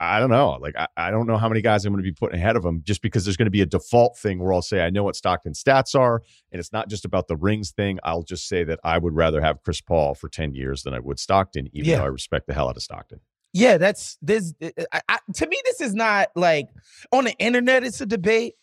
I 0.00 0.18
don't 0.18 0.30
know. 0.30 0.58
Like 0.60 0.74
I, 0.76 0.86
I 0.96 1.10
don't 1.10 1.26
know 1.26 1.36
how 1.36 1.48
many 1.48 1.60
guys 1.62 1.84
I'm 1.84 1.92
going 1.92 2.02
to 2.04 2.08
be 2.08 2.14
putting 2.14 2.38
ahead 2.38 2.56
of 2.56 2.64
him 2.64 2.82
just 2.84 3.00
because 3.00 3.24
there's 3.24 3.36
going 3.36 3.46
to 3.46 3.50
be 3.50 3.60
a 3.62 3.66
default 3.66 4.18
thing 4.18 4.38
where 4.40 4.52
I'll 4.52 4.60
say 4.62 4.80
I 4.84 4.90
know 4.90 5.04
what 5.04 5.16
Stockton's 5.16 5.62
stats 5.62 5.98
are, 5.98 6.22
and 6.52 6.58
it's 6.60 6.72
not 6.72 6.88
just 6.88 7.04
about 7.04 7.28
the 7.28 7.36
rings 7.36 7.70
thing. 7.70 7.98
I'll 8.04 8.22
just 8.24 8.48
say 8.48 8.64
that 8.64 8.80
I 8.84 8.98
would 8.98 9.14
rather 9.14 9.40
have 9.40 9.62
Chris 9.62 9.80
Paul 9.80 10.14
for 10.14 10.28
ten 10.28 10.52
years 10.54 10.82
than 10.82 10.94
I 10.94 10.98
would 10.98 11.18
Stockton, 11.18 11.68
even 11.72 11.90
Yeah. 11.90 11.98
though 11.98 12.04
I 12.04 12.08
respect 12.08 12.46
the 12.46 12.54
hell 12.54 12.68
out 12.68 12.76
of 12.76 12.82
Stockton. 12.82 13.20
Yeah, 13.52 13.78
that's 13.78 14.18
this. 14.20 14.52
I, 14.92 15.00
I, 15.08 15.18
to 15.34 15.46
me, 15.46 15.56
this 15.64 15.80
is 15.80 15.94
not 15.94 16.28
like 16.34 16.66
on 17.12 17.24
the 17.24 17.34
internet. 17.38 17.84
It's 17.84 18.00
a 18.00 18.06
debate. 18.06 18.54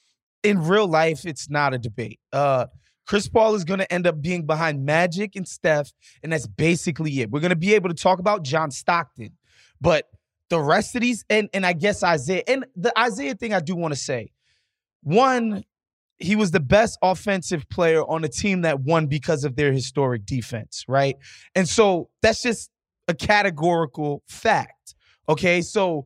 In 0.44 0.66
real 0.66 0.88
life, 0.88 1.24
it's 1.26 1.50
not 1.50 1.74
a 1.74 1.78
debate. 1.78 2.20
Uh, 2.34 2.66
Chris 3.08 3.30
Paul 3.30 3.54
is 3.56 3.64
going 3.64 3.80
to 3.80 3.94
end 3.94 4.08
up 4.08 4.22
being 4.22 4.46
behind 4.46 4.84
Magic 4.86 5.36
and 5.36 5.48
Steph, 5.48 5.92
and 6.24 6.34
that's 6.34 6.48
basically 6.48 7.22
it. 7.22 7.30
We're 7.30 7.42
going 7.42 7.52
to 7.52 7.56
be 7.56 7.74
able 7.76 7.90
to 7.90 7.96
talk 7.96 8.20
about 8.20 8.44
John 8.44 8.72
Stockton, 8.72 9.38
but 9.80 10.08
the 10.52 10.62
rest 10.62 10.96
of 10.96 11.02
these, 11.02 11.24
and 11.30 11.50
and 11.54 11.66
I 11.66 11.74
guess 11.74 12.04
Isaiah, 12.04 12.44
and 12.46 12.66
the 12.76 12.98
Isaiah 13.00 13.36
thing, 13.36 13.54
I 13.54 13.62
do 13.62 13.74
want 13.74 13.94
to 13.94 14.00
say, 14.00 14.32
one, 15.02 15.64
he 16.18 16.36
was 16.36 16.52
the 16.52 16.60
best 16.60 17.00
offensive 17.02 17.68
player 17.70 18.04
on 18.04 18.24
a 18.26 18.28
team 18.28 18.62
that 18.62 18.82
won 18.82 19.08
because 19.08 19.46
of 19.46 19.56
their 19.56 19.72
historic 19.72 20.26
defense, 20.26 20.84
right? 20.90 21.16
And 21.56 21.68
so 21.68 22.10
that's 22.22 22.44
just 22.44 22.70
a 23.08 23.14
categorical 23.14 24.24
fact. 24.28 24.94
Okay, 25.30 25.62
so 25.62 26.06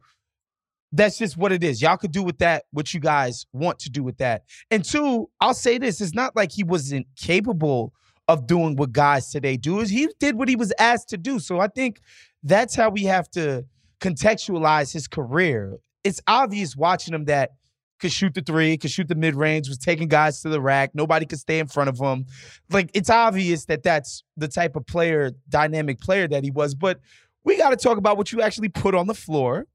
that's 0.91 1.17
just 1.17 1.37
what 1.37 1.51
it 1.51 1.63
is. 1.63 1.81
Y'all 1.81 1.97
could 1.97 2.11
do 2.11 2.21
with 2.21 2.37
that 2.37 2.65
what 2.69 2.93
you 2.93 2.99
guys 2.99 3.47
want 3.51 3.79
to 3.79 3.89
do 3.89 4.03
with 4.03 4.17
that. 4.19 4.43
And 4.69 4.85
two, 4.85 5.27
I'll 5.41 5.55
say 5.55 5.79
this: 5.79 6.01
it's 6.01 6.13
not 6.13 6.35
like 6.35 6.51
he 6.51 6.63
wasn't 6.63 7.07
capable 7.15 7.93
of 8.27 8.45
doing 8.45 8.75
what 8.75 8.91
guys 8.91 9.31
today 9.31 9.57
do. 9.57 9.79
Is 9.79 9.89
he 9.89 10.07
did 10.19 10.35
what 10.35 10.49
he 10.49 10.55
was 10.55 10.71
asked 10.77 11.09
to 11.09 11.17
do. 11.17 11.39
So 11.39 11.59
I 11.59 11.67
think 11.67 11.99
that's 12.43 12.75
how 12.75 12.91
we 12.91 13.05
have 13.05 13.27
to 13.31 13.65
contextualize 13.99 14.91
his 14.93 15.07
career. 15.07 15.77
It's 16.03 16.21
obvious 16.27 16.75
watching 16.75 17.13
him 17.13 17.25
that 17.25 17.51
could 17.99 18.11
shoot 18.11 18.33
the 18.33 18.41
three, 18.41 18.77
could 18.77 18.91
shoot 18.91 19.07
the 19.07 19.15
mid 19.15 19.35
range, 19.35 19.69
was 19.69 19.77
taking 19.77 20.07
guys 20.07 20.41
to 20.41 20.49
the 20.49 20.61
rack. 20.61 20.91
Nobody 20.93 21.25
could 21.25 21.39
stay 21.39 21.59
in 21.59 21.67
front 21.67 21.89
of 21.89 21.97
him. 21.97 22.25
Like 22.69 22.91
it's 22.93 23.09
obvious 23.09 23.65
that 23.65 23.83
that's 23.83 24.23
the 24.37 24.47
type 24.47 24.75
of 24.75 24.85
player, 24.85 25.31
dynamic 25.49 25.99
player 25.99 26.27
that 26.27 26.43
he 26.43 26.51
was. 26.51 26.75
But 26.75 26.99
we 27.43 27.57
got 27.57 27.69
to 27.69 27.77
talk 27.77 27.97
about 27.97 28.17
what 28.17 28.31
you 28.31 28.41
actually 28.41 28.69
put 28.69 28.95
on 28.95 29.07
the 29.07 29.13
floor. 29.13 29.65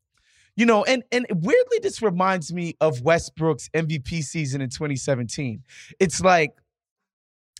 You 0.56 0.66
know, 0.66 0.84
and 0.84 1.02
and 1.10 1.26
weirdly, 1.30 1.78
this 1.80 2.02
reminds 2.02 2.52
me 2.52 2.76
of 2.80 3.00
Westbrook's 3.02 3.70
MVP 3.70 4.22
season 4.22 4.60
in 4.60 4.68
2017. 4.68 5.62
It's 5.98 6.20
like, 6.20 6.50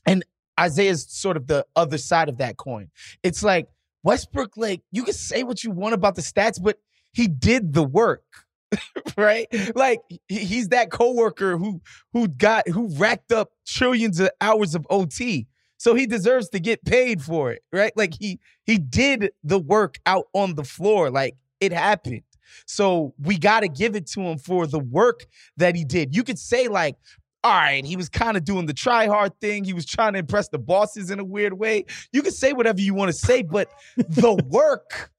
and 0.04 0.24
Isaiah's 0.58 1.06
sort 1.08 1.36
of 1.36 1.46
the 1.46 1.64
other 1.76 1.96
side 1.96 2.28
of 2.28 2.38
that 2.38 2.58
coin. 2.58 2.90
It's 3.22 3.42
like 3.42 3.68
Westbrook, 4.02 4.56
like 4.56 4.82
you 4.90 5.04
can 5.04 5.14
say 5.14 5.42
what 5.42 5.62
you 5.64 5.70
want 5.70 5.94
about 5.94 6.14
the 6.14 6.22
stats, 6.22 6.62
but 6.62 6.78
he 7.12 7.28
did 7.28 7.72
the 7.72 7.84
work. 7.84 8.24
right? 9.16 9.48
Like 9.74 10.00
he's 10.28 10.68
that 10.68 10.90
coworker 10.90 11.56
who 11.58 11.80
who 12.12 12.28
got 12.28 12.68
who 12.68 12.88
racked 12.96 13.32
up 13.32 13.50
trillions 13.66 14.20
of 14.20 14.30
hours 14.40 14.74
of 14.74 14.86
OT. 14.90 15.46
So 15.76 15.94
he 15.94 16.06
deserves 16.06 16.50
to 16.50 16.60
get 16.60 16.84
paid 16.84 17.22
for 17.22 17.50
it, 17.50 17.62
right? 17.72 17.92
Like 17.96 18.14
he 18.18 18.38
he 18.64 18.78
did 18.78 19.32
the 19.42 19.58
work 19.58 19.98
out 20.06 20.26
on 20.34 20.54
the 20.54 20.64
floor. 20.64 21.10
Like 21.10 21.36
it 21.58 21.72
happened. 21.72 22.22
So 22.66 23.14
we 23.18 23.38
got 23.38 23.60
to 23.60 23.68
give 23.68 23.94
it 23.96 24.06
to 24.08 24.20
him 24.20 24.38
for 24.38 24.66
the 24.66 24.78
work 24.78 25.26
that 25.56 25.74
he 25.74 25.84
did. 25.84 26.14
You 26.14 26.24
could 26.24 26.38
say 26.38 26.68
like, 26.68 26.96
all 27.42 27.52
right, 27.52 27.84
he 27.84 27.96
was 27.96 28.08
kind 28.08 28.36
of 28.36 28.44
doing 28.44 28.66
the 28.66 28.74
try 28.74 29.06
hard 29.06 29.38
thing. 29.40 29.64
He 29.64 29.72
was 29.72 29.86
trying 29.86 30.12
to 30.12 30.18
impress 30.18 30.48
the 30.48 30.58
bosses 30.58 31.10
in 31.10 31.18
a 31.18 31.24
weird 31.24 31.54
way. 31.54 31.86
You 32.12 32.22
can 32.22 32.32
say 32.32 32.52
whatever 32.52 32.80
you 32.80 32.94
want 32.94 33.10
to 33.10 33.16
say, 33.16 33.42
but 33.42 33.70
the 33.96 34.34
work 34.48 35.10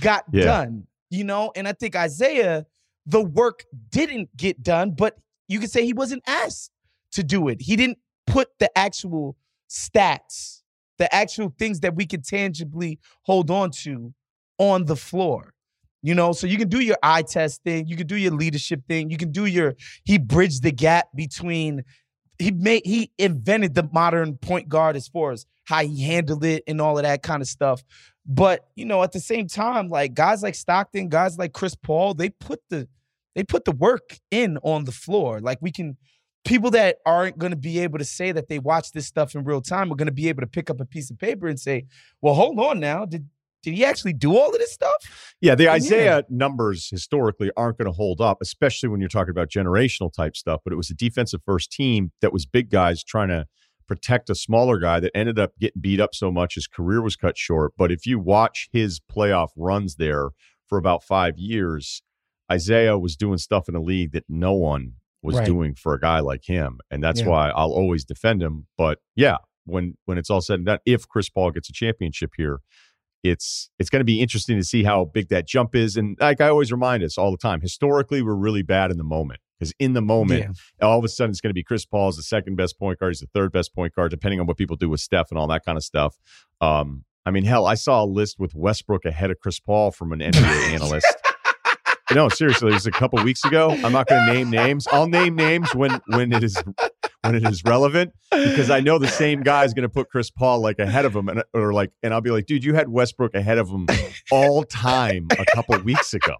got 0.00 0.24
yeah. 0.32 0.44
done, 0.44 0.86
you 1.10 1.24
know? 1.24 1.52
And 1.54 1.68
I 1.68 1.72
think 1.72 1.94
Isaiah 1.94 2.66
the 3.08 3.22
work 3.22 3.64
didn't 3.88 4.36
get 4.36 4.62
done, 4.62 4.90
but 4.90 5.16
you 5.48 5.58
could 5.58 5.70
say 5.70 5.84
he 5.84 5.94
wasn't 5.94 6.22
asked 6.26 6.70
to 7.12 7.24
do 7.24 7.48
it. 7.48 7.62
He 7.62 7.74
didn't 7.74 7.98
put 8.26 8.50
the 8.58 8.70
actual 8.76 9.36
stats, 9.70 10.62
the 10.98 11.12
actual 11.12 11.54
things 11.58 11.80
that 11.80 11.96
we 11.96 12.06
could 12.06 12.22
tangibly 12.22 12.98
hold 13.22 13.50
on 13.50 13.70
to 13.70 14.12
on 14.58 14.84
the 14.84 14.94
floor. 14.94 15.54
You 16.02 16.14
know, 16.14 16.32
so 16.32 16.46
you 16.46 16.58
can 16.58 16.68
do 16.68 16.80
your 16.80 16.96
eye 17.02 17.22
test 17.22 17.62
thing, 17.64 17.88
you 17.88 17.96
can 17.96 18.06
do 18.06 18.16
your 18.16 18.32
leadership 18.32 18.82
thing, 18.86 19.10
you 19.10 19.16
can 19.16 19.32
do 19.32 19.46
your 19.46 19.74
he 20.04 20.18
bridged 20.18 20.62
the 20.62 20.70
gap 20.70 21.08
between 21.14 21.84
he 22.38 22.52
made 22.52 22.82
he 22.84 23.10
invented 23.18 23.74
the 23.74 23.88
modern 23.92 24.36
point 24.36 24.68
guard 24.68 24.94
as 24.94 25.08
far 25.08 25.32
as 25.32 25.44
how 25.64 25.82
he 25.82 26.02
handled 26.02 26.44
it 26.44 26.62
and 26.66 26.80
all 26.80 26.96
of 26.96 27.04
that 27.04 27.22
kind 27.22 27.42
of 27.42 27.48
stuff. 27.48 27.82
But, 28.24 28.68
you 28.76 28.84
know, 28.84 29.02
at 29.02 29.12
the 29.12 29.20
same 29.20 29.48
time, 29.48 29.88
like 29.88 30.14
guys 30.14 30.42
like 30.42 30.54
Stockton, 30.54 31.08
guys 31.08 31.38
like 31.38 31.52
Chris 31.52 31.74
Paul, 31.74 32.14
they 32.14 32.30
put 32.30 32.60
the 32.68 32.86
they 33.34 33.42
put 33.42 33.64
the 33.64 33.72
work 33.72 34.18
in 34.30 34.58
on 34.62 34.84
the 34.84 34.92
floor. 34.92 35.40
Like 35.40 35.58
we 35.60 35.72
can 35.72 35.96
people 36.44 36.70
that 36.72 36.98
aren't 37.06 37.38
going 37.38 37.50
to 37.52 37.56
be 37.56 37.78
able 37.80 37.98
to 37.98 38.04
say 38.04 38.32
that 38.32 38.48
they 38.48 38.58
watch 38.58 38.92
this 38.92 39.06
stuff 39.06 39.34
in 39.34 39.44
real 39.44 39.60
time 39.60 39.92
are 39.92 39.96
going 39.96 40.06
to 40.06 40.12
be 40.12 40.28
able 40.28 40.42
to 40.42 40.46
pick 40.46 40.70
up 40.70 40.80
a 40.80 40.84
piece 40.84 41.10
of 41.10 41.18
paper 41.18 41.46
and 41.48 41.58
say, 41.58 41.86
"Well, 42.20 42.34
hold 42.34 42.58
on 42.60 42.80
now. 42.80 43.04
Did 43.04 43.28
did 43.62 43.74
he 43.74 43.84
actually 43.84 44.12
do 44.12 44.36
all 44.36 44.50
of 44.50 44.58
this 44.58 44.72
stuff?" 44.72 45.34
Yeah, 45.40 45.54
the 45.54 45.68
Isaiah 45.68 46.16
yeah. 46.18 46.22
numbers 46.28 46.88
historically 46.88 47.50
aren't 47.56 47.78
going 47.78 47.86
to 47.86 47.92
hold 47.92 48.20
up, 48.20 48.38
especially 48.40 48.88
when 48.88 49.00
you're 49.00 49.08
talking 49.08 49.30
about 49.30 49.48
generational 49.48 50.12
type 50.12 50.36
stuff, 50.36 50.60
but 50.64 50.72
it 50.72 50.76
was 50.76 50.90
a 50.90 50.94
defensive 50.94 51.40
first 51.44 51.70
team 51.70 52.12
that 52.20 52.32
was 52.32 52.46
big 52.46 52.70
guys 52.70 53.04
trying 53.04 53.28
to 53.28 53.46
protect 53.86 54.28
a 54.28 54.34
smaller 54.34 54.78
guy 54.78 55.00
that 55.00 55.16
ended 55.16 55.38
up 55.38 55.52
getting 55.58 55.80
beat 55.80 56.00
up 56.00 56.14
so 56.14 56.30
much 56.30 56.56
his 56.56 56.66
career 56.66 57.00
was 57.00 57.16
cut 57.16 57.38
short. 57.38 57.72
But 57.76 57.90
if 57.90 58.06
you 58.06 58.18
watch 58.18 58.68
his 58.72 59.00
playoff 59.00 59.48
runs 59.56 59.96
there 59.96 60.30
for 60.66 60.76
about 60.76 61.02
5 61.02 61.38
years, 61.38 62.02
Isaiah 62.52 62.98
was 62.98 63.16
doing 63.16 63.38
stuff 63.38 63.68
in 63.68 63.74
a 63.74 63.80
league 63.80 64.12
that 64.12 64.24
no 64.28 64.52
one 64.52 64.94
was 65.22 65.36
right. 65.36 65.46
doing 65.46 65.74
for 65.74 65.94
a 65.94 66.00
guy 66.00 66.20
like 66.20 66.44
him, 66.44 66.78
and 66.90 67.02
that's 67.02 67.20
yeah. 67.20 67.28
why 67.28 67.50
I'll 67.50 67.72
always 67.72 68.04
defend 68.04 68.42
him. 68.42 68.66
But 68.76 68.98
yeah, 69.16 69.38
when 69.64 69.96
when 70.04 70.18
it's 70.18 70.30
all 70.30 70.40
said 70.40 70.60
and 70.60 70.66
done, 70.66 70.78
if 70.86 71.08
Chris 71.08 71.28
Paul 71.28 71.50
gets 71.50 71.68
a 71.68 71.72
championship 71.72 72.32
here, 72.36 72.60
it's 73.22 73.70
it's 73.78 73.90
going 73.90 74.00
to 74.00 74.04
be 74.04 74.20
interesting 74.20 74.56
to 74.56 74.64
see 74.64 74.84
how 74.84 75.04
big 75.04 75.28
that 75.28 75.46
jump 75.46 75.74
is. 75.74 75.96
And 75.96 76.16
like 76.20 76.40
I 76.40 76.48
always 76.48 76.72
remind 76.72 77.02
us 77.02 77.18
all 77.18 77.30
the 77.30 77.36
time, 77.36 77.60
historically 77.60 78.22
we're 78.22 78.34
really 78.34 78.62
bad 78.62 78.90
in 78.90 78.98
the 78.98 79.04
moment 79.04 79.40
because 79.58 79.72
in 79.78 79.92
the 79.92 80.02
moment, 80.02 80.56
yeah. 80.80 80.86
all 80.86 80.98
of 80.98 81.04
a 81.04 81.08
sudden 81.08 81.30
it's 81.30 81.40
going 81.40 81.50
to 81.50 81.54
be 81.54 81.64
Chris 81.64 81.84
Paul's 81.84 82.16
the 82.16 82.22
second 82.22 82.56
best 82.56 82.78
point 82.78 82.98
guard, 82.98 83.10
he's 83.10 83.20
the 83.20 83.28
third 83.34 83.52
best 83.52 83.74
point 83.74 83.94
guard, 83.94 84.10
depending 84.10 84.40
on 84.40 84.46
what 84.46 84.56
people 84.56 84.76
do 84.76 84.88
with 84.88 85.00
Steph 85.00 85.30
and 85.30 85.38
all 85.38 85.48
that 85.48 85.64
kind 85.64 85.76
of 85.76 85.84
stuff. 85.84 86.16
Um, 86.60 87.04
I 87.26 87.30
mean, 87.30 87.44
hell, 87.44 87.66
I 87.66 87.74
saw 87.74 88.04
a 88.04 88.06
list 88.06 88.38
with 88.38 88.54
Westbrook 88.54 89.04
ahead 89.04 89.30
of 89.30 89.38
Chris 89.38 89.60
Paul 89.60 89.90
from 89.90 90.12
an 90.12 90.20
NBA 90.20 90.72
analyst 90.72 91.06
no, 92.14 92.28
seriously, 92.28 92.70
it 92.70 92.74
was 92.74 92.86
a 92.86 92.90
couple 92.90 93.22
weeks 93.22 93.44
ago. 93.44 93.70
I'm 93.70 93.92
not 93.92 94.06
going 94.06 94.26
to 94.26 94.32
name 94.32 94.50
names. 94.50 94.86
I'll 94.90 95.08
name 95.08 95.34
names 95.34 95.74
when 95.74 96.00
when 96.06 96.32
it 96.32 96.42
is 96.42 96.56
when 97.22 97.34
it 97.34 97.44
is 97.44 97.64
relevant 97.64 98.12
because 98.30 98.70
I 98.70 98.80
know 98.80 98.98
the 98.98 99.08
same 99.08 99.42
guy 99.42 99.64
is 99.64 99.74
going 99.74 99.82
to 99.82 99.88
put 99.88 100.08
Chris 100.08 100.30
Paul 100.30 100.60
like 100.60 100.78
ahead 100.78 101.04
of 101.04 101.14
him, 101.14 101.28
and 101.28 101.42
or 101.52 101.72
like, 101.72 101.90
and 102.02 102.14
I'll 102.14 102.20
be 102.20 102.30
like, 102.30 102.46
dude, 102.46 102.64
you 102.64 102.74
had 102.74 102.88
Westbrook 102.88 103.34
ahead 103.34 103.58
of 103.58 103.68
him 103.68 103.86
all 104.30 104.62
time 104.64 105.28
a 105.38 105.44
couple 105.54 105.78
weeks 105.80 106.14
ago. 106.14 106.36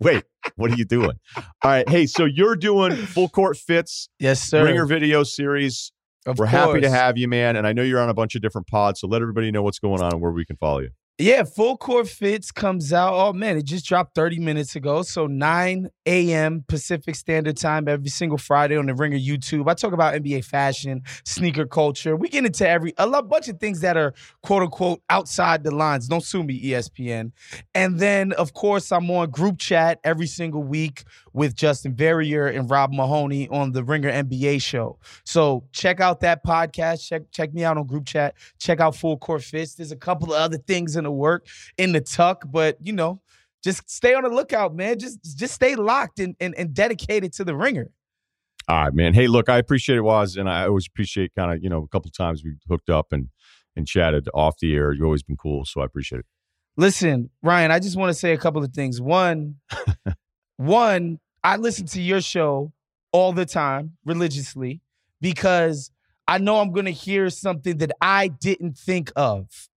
Wait, 0.00 0.24
what 0.56 0.70
are 0.70 0.76
you 0.76 0.84
doing? 0.84 1.18
All 1.36 1.42
right, 1.64 1.88
hey, 1.88 2.06
so 2.06 2.24
you're 2.24 2.56
doing 2.56 2.94
full 2.94 3.28
court 3.28 3.56
fits, 3.56 4.08
yes, 4.18 4.42
sir. 4.42 4.64
Ringer 4.64 4.86
video 4.86 5.22
series. 5.22 5.92
Of 6.26 6.38
We're 6.38 6.46
course. 6.46 6.66
happy 6.66 6.80
to 6.80 6.90
have 6.90 7.18
you, 7.18 7.28
man. 7.28 7.54
And 7.54 7.66
I 7.66 7.74
know 7.74 7.82
you're 7.82 8.00
on 8.00 8.08
a 8.08 8.14
bunch 8.14 8.34
of 8.34 8.40
different 8.40 8.66
pods, 8.66 9.00
so 9.00 9.06
let 9.06 9.20
everybody 9.20 9.50
know 9.50 9.62
what's 9.62 9.78
going 9.78 10.00
on 10.00 10.12
and 10.14 10.22
where 10.22 10.32
we 10.32 10.46
can 10.46 10.56
follow 10.56 10.78
you. 10.78 10.88
Yeah, 11.16 11.44
Full 11.44 11.76
Court 11.76 12.08
Fits 12.08 12.50
comes 12.50 12.92
out. 12.92 13.14
Oh 13.14 13.32
man, 13.32 13.56
it 13.56 13.66
just 13.66 13.86
dropped 13.86 14.16
30 14.16 14.40
minutes 14.40 14.74
ago. 14.74 15.02
So 15.02 15.28
9 15.28 15.88
a.m. 16.06 16.64
Pacific 16.66 17.14
Standard 17.14 17.56
Time 17.56 17.86
every 17.86 18.08
single 18.08 18.36
Friday 18.36 18.76
on 18.76 18.86
the 18.86 18.94
Ringer 18.96 19.16
YouTube. 19.18 19.70
I 19.70 19.74
talk 19.74 19.92
about 19.92 20.14
NBA 20.14 20.44
fashion, 20.44 21.02
sneaker 21.24 21.66
culture. 21.66 22.16
We 22.16 22.28
get 22.28 22.44
into 22.44 22.68
every 22.68 22.94
a 22.98 23.06
lot, 23.06 23.28
bunch 23.28 23.46
of 23.48 23.60
things 23.60 23.80
that 23.82 23.96
are 23.96 24.12
quote 24.42 24.62
unquote 24.62 25.02
outside 25.08 25.62
the 25.62 25.70
lines. 25.70 26.08
Don't 26.08 26.24
sue 26.24 26.42
me, 26.42 26.60
ESPN. 26.60 27.30
And 27.76 28.00
then 28.00 28.32
of 28.32 28.52
course 28.52 28.90
I'm 28.90 29.08
on 29.12 29.30
group 29.30 29.58
chat 29.58 30.00
every 30.02 30.26
single 30.26 30.64
week 30.64 31.04
with 31.34 31.54
Justin 31.54 31.94
Verrier 31.94 32.46
and 32.46 32.70
Rob 32.70 32.92
Mahoney 32.92 33.48
on 33.48 33.72
the 33.72 33.84
Ringer 33.84 34.10
NBA 34.10 34.62
show. 34.62 34.98
So 35.24 35.64
check 35.72 36.00
out 36.00 36.20
that 36.20 36.42
podcast. 36.44 37.06
Check 37.06 37.22
check 37.30 37.52
me 37.52 37.64
out 37.64 37.76
on 37.76 37.86
group 37.86 38.06
chat. 38.06 38.34
Check 38.58 38.80
out 38.80 38.96
Full 38.96 39.18
Court 39.18 39.42
Fits. 39.42 39.74
There's 39.74 39.92
a 39.92 39.96
couple 39.96 40.32
of 40.32 40.40
other 40.40 40.56
things 40.56 40.96
in 40.96 41.04
the 41.04 41.10
work 41.10 41.46
in 41.76 41.92
the 41.92 42.00
tuck, 42.00 42.44
but 42.50 42.78
you 42.80 42.92
know, 42.92 43.20
just 43.62 43.90
stay 43.90 44.14
on 44.14 44.22
the 44.22 44.30
lookout, 44.30 44.74
man. 44.74 44.98
Just 44.98 45.36
just 45.36 45.54
stay 45.54 45.74
locked 45.74 46.20
and 46.20 46.36
and, 46.40 46.54
and 46.54 46.72
dedicated 46.72 47.34
to 47.34 47.44
the 47.44 47.54
ringer. 47.54 47.90
All 48.66 48.84
right, 48.84 48.94
man. 48.94 49.12
Hey, 49.12 49.26
look, 49.26 49.50
I 49.50 49.58
appreciate 49.58 49.96
it, 49.96 50.02
Wos, 50.02 50.36
and 50.36 50.48
I 50.48 50.66
always 50.66 50.86
appreciate 50.86 51.34
kind 51.34 51.52
of 51.52 51.62
you 51.62 51.68
know 51.68 51.82
a 51.82 51.88
couple 51.88 52.10
times 52.10 52.42
we 52.44 52.54
hooked 52.68 52.88
up 52.88 53.12
and 53.12 53.28
and 53.76 53.86
chatted 53.86 54.28
off 54.32 54.58
the 54.58 54.74
air. 54.74 54.92
You've 54.92 55.04
always 55.04 55.24
been 55.24 55.36
cool, 55.36 55.64
so 55.64 55.80
I 55.80 55.84
appreciate 55.84 56.20
it. 56.20 56.26
Listen, 56.76 57.30
Ryen, 57.42 57.70
I 57.70 57.78
just 57.78 57.96
want 57.96 58.10
to 58.10 58.14
say 58.14 58.32
a 58.32 58.38
couple 58.38 58.62
of 58.62 58.72
things. 58.72 59.00
One, 59.00 59.56
one, 60.56 61.18
I 61.44 61.56
listen 61.56 61.86
to 61.88 62.00
your 62.00 62.22
show 62.22 62.72
all 63.12 63.32
the 63.32 63.44
time 63.44 63.92
religiously 64.04 64.80
because 65.20 65.90
I 66.26 66.38
know 66.38 66.56
I'm 66.56 66.72
going 66.72 66.86
to 66.86 66.90
hear 66.90 67.28
something 67.28 67.76
that 67.78 67.92
I 68.00 68.28
didn't 68.28 68.78
think 68.78 69.12
of 69.14 69.68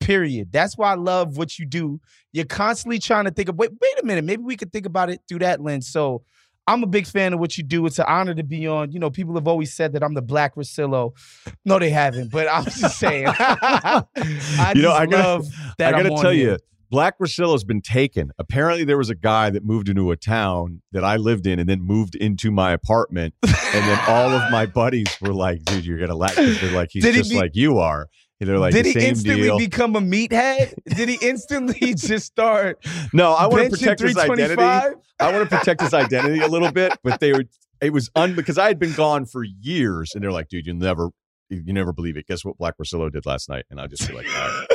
period. 0.00 0.52
That's 0.52 0.76
why 0.76 0.92
I 0.92 0.96
love 0.96 1.38
what 1.38 1.58
you 1.58 1.64
do. 1.64 1.98
You're 2.32 2.44
constantly 2.44 2.98
trying 2.98 3.24
to 3.24 3.30
think 3.30 3.48
of, 3.48 3.56
wait, 3.56 3.70
wait 3.70 4.02
a 4.02 4.04
minute, 4.04 4.24
maybe 4.24 4.42
we 4.42 4.56
could 4.56 4.70
think 4.70 4.84
about 4.84 5.08
it 5.08 5.22
through 5.26 5.38
that 5.38 5.62
lens. 5.62 5.88
So 5.88 6.22
I'm 6.66 6.82
a 6.82 6.86
big 6.86 7.06
fan 7.06 7.32
of 7.32 7.40
what 7.40 7.56
you 7.56 7.64
do. 7.64 7.86
It's 7.86 7.98
an 7.98 8.06
honor 8.06 8.34
to 8.34 8.42
be 8.42 8.66
on. 8.66 8.92
You 8.92 8.98
know, 8.98 9.10
people 9.10 9.34
have 9.34 9.48
always 9.48 9.72
said 9.72 9.94
that 9.94 10.02
I'm 10.02 10.14
the 10.14 10.22
Black 10.22 10.54
Russillo. 10.54 11.12
No, 11.64 11.78
they 11.78 11.90
haven't, 11.90 12.30
but 12.30 12.48
I'm 12.50 12.64
just 12.64 12.98
saying. 12.98 13.26
I 13.28 14.72
you 14.74 14.82
know, 14.82 14.92
I 14.92 15.06
gotta, 15.06 15.22
love 15.22 15.46
that. 15.78 15.94
I 15.94 16.02
got 16.02 16.16
to 16.16 16.22
tell 16.22 16.32
you, 16.32 16.58
Black 16.90 17.18
Russillo's 17.18 17.64
been 17.64 17.80
taken. 17.80 18.30
Apparently, 18.38 18.84
there 18.84 18.98
was 18.98 19.10
a 19.10 19.14
guy 19.14 19.50
that 19.50 19.64
moved 19.64 19.88
into 19.88 20.10
a 20.10 20.16
town 20.16 20.82
that 20.92 21.04
I 21.04 21.16
lived 21.16 21.46
in 21.46 21.58
and 21.58 21.68
then 21.68 21.80
moved 21.80 22.14
into 22.14 22.50
my 22.50 22.72
apartment. 22.72 23.34
and 23.42 23.52
then 23.72 23.98
all 24.08 24.30
of 24.30 24.50
my 24.50 24.66
buddies 24.74 25.08
were 25.20 25.34
like, 25.34 25.64
dude, 25.64 25.84
you're 25.86 25.98
going 25.98 26.10
to 26.10 26.16
laugh. 26.16 26.34
They're 26.36 26.70
like, 26.72 26.90
he's 26.92 27.02
Did 27.04 27.14
just 27.14 27.30
he 27.30 27.36
be- 27.36 27.40
like 27.42 27.54
you 27.54 27.78
are. 27.78 28.08
They're 28.40 28.58
like, 28.58 28.74
did 28.74 28.84
he 28.84 28.92
instantly 29.06 29.42
deal. 29.44 29.56
become 29.58 29.96
a 29.96 30.00
meathead? 30.00 30.74
did 30.84 31.08
he 31.08 31.18
instantly 31.22 31.94
just 31.96 32.26
start? 32.26 32.84
No, 33.14 33.32
I 33.32 33.46
want 33.46 33.64
to 33.64 33.70
protect 33.70 34.00
his 34.00 34.18
identity. 34.18 34.60
I 34.62 35.32
want 35.32 35.48
to 35.48 35.56
protect 35.56 35.80
his 35.80 35.94
identity 35.94 36.40
a 36.40 36.48
little 36.48 36.70
bit, 36.70 36.92
but 37.02 37.20
they 37.20 37.32
were. 37.32 37.44
It 37.80 37.92
was 37.94 38.10
un 38.14 38.34
because 38.34 38.58
I 38.58 38.66
had 38.68 38.78
been 38.78 38.92
gone 38.92 39.24
for 39.24 39.44
years, 39.44 40.12
and 40.14 40.22
they're 40.22 40.32
like, 40.32 40.48
dude, 40.48 40.66
you 40.66 40.74
never, 40.74 41.08
you 41.48 41.72
never 41.72 41.92
believe 41.94 42.18
it. 42.18 42.26
Guess 42.26 42.44
what 42.44 42.58
Black 42.58 42.74
Russillo 42.76 43.10
did 43.10 43.24
last 43.24 43.48
night? 43.48 43.64
And 43.70 43.80
I'd 43.80 43.88
just 43.90 44.06
be 44.06 44.14
like, 44.14 44.26
all 44.26 44.48
right. 44.48 44.66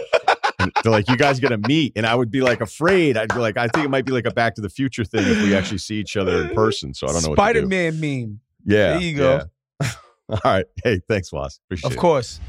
And 0.60 0.72
they're 0.84 0.92
like, 0.92 1.10
you 1.10 1.16
guys 1.18 1.40
gonna 1.40 1.58
meet, 1.58 1.94
and 1.96 2.06
I 2.06 2.16
would 2.16 2.30
be 2.30 2.42
like 2.42 2.62
afraid. 2.62 3.18
I'd 3.18 3.34
be 3.34 3.40
like, 3.40 3.58
I 3.58 3.68
think 3.70 3.86
it 3.86 3.90
might 3.90 4.06
be 4.06 4.12
like 4.12 4.26
a 4.26 4.32
Back 4.32 4.56
to 4.56 4.62
the 4.62 4.70
Future 4.70 5.06
thing 5.06 5.26
if 5.26 5.42
we 5.42 5.56
actually 5.56 5.78
see 5.78 5.96
each 5.96 6.18
other 6.18 6.44
in 6.44 6.50
person. 6.56 6.94
So 6.94 7.08
I 7.08 7.14
don't 7.14 7.24
know. 7.24 7.30
What 7.30 7.38
Spider 7.38 7.66
Man 7.66 8.00
meme. 8.00 8.40
Yeah, 8.66 8.92
there 8.92 9.02
you 9.02 9.18
go. 9.18 9.42
Yeah. 9.82 9.92
All 10.30 10.40
right. 10.44 10.66
Hey, 10.84 11.00
thanks, 11.08 11.32
Wos. 11.32 11.60
Appreciate 11.66 11.88
of 11.88 11.92
it. 11.94 11.96
Of 11.96 12.02
course. 12.02 12.40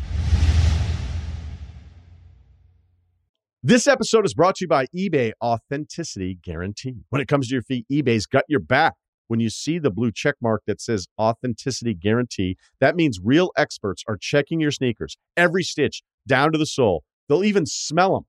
This 3.63 3.87
episode 3.87 4.25
is 4.25 4.33
brought 4.33 4.55
to 4.57 4.65
you 4.65 4.69
by 4.69 4.87
eBay 4.97 5.33
Authenticity 5.43 6.39
Guarantee. 6.43 7.05
When 7.11 7.21
it 7.21 7.29
comes 7.29 7.49
to 7.49 7.55
your 7.55 7.63
feet, 7.63 7.85
eBay's 7.93 8.25
got 8.25 8.45
your 8.49 8.61
back. 8.61 8.95
When 9.29 9.39
you 9.39 9.51
see 9.51 9.79
the 9.79 9.91
blue 9.91 10.11
check 10.11 10.37
mark 10.41 10.63
that 10.67 10.81
says 10.81 11.07
Authenticity 11.19 11.95
Guarantee, 11.95 12.57
that 12.81 12.97
means 12.97 13.21
real 13.23 13.53
experts 13.57 14.03
are 14.09 14.17
checking 14.17 14.61
your 14.61 14.71
sneakers, 14.71 15.19
every 15.37 15.63
stitch 15.63 16.03
down 16.27 16.53
to 16.53 16.59
the 16.59 16.67
sole. 16.67 17.05
They'll 17.31 17.45
even 17.45 17.65
smell 17.65 18.15
them 18.15 18.25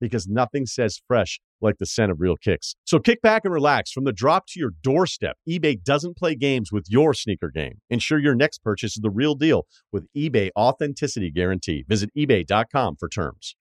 because 0.00 0.26
nothing 0.26 0.64
says 0.66 1.00
fresh 1.06 1.40
like 1.60 1.76
the 1.78 1.86
scent 1.86 2.10
of 2.10 2.20
real 2.20 2.36
kicks. 2.36 2.74
So 2.84 2.98
kick 2.98 3.20
back 3.22 3.42
and 3.44 3.52
relax 3.52 3.92
from 3.92 4.04
the 4.04 4.12
drop 4.12 4.46
to 4.48 4.58
your 4.60 4.72
doorstep. 4.82 5.36
eBay 5.48 5.82
doesn't 5.82 6.16
play 6.16 6.34
games 6.34 6.72
with 6.72 6.86
your 6.88 7.14
sneaker 7.14 7.50
game. 7.50 7.80
Ensure 7.90 8.18
your 8.18 8.34
next 8.34 8.62
purchase 8.64 8.96
is 8.96 9.02
the 9.02 9.10
real 9.10 9.34
deal 9.34 9.66
with 9.92 10.06
eBay 10.16 10.50
Authenticity 10.56 11.30
Guarantee. 11.30 11.84
Visit 11.86 12.10
eBay.com 12.16 12.96
for 12.96 13.08
terms. 13.08 13.56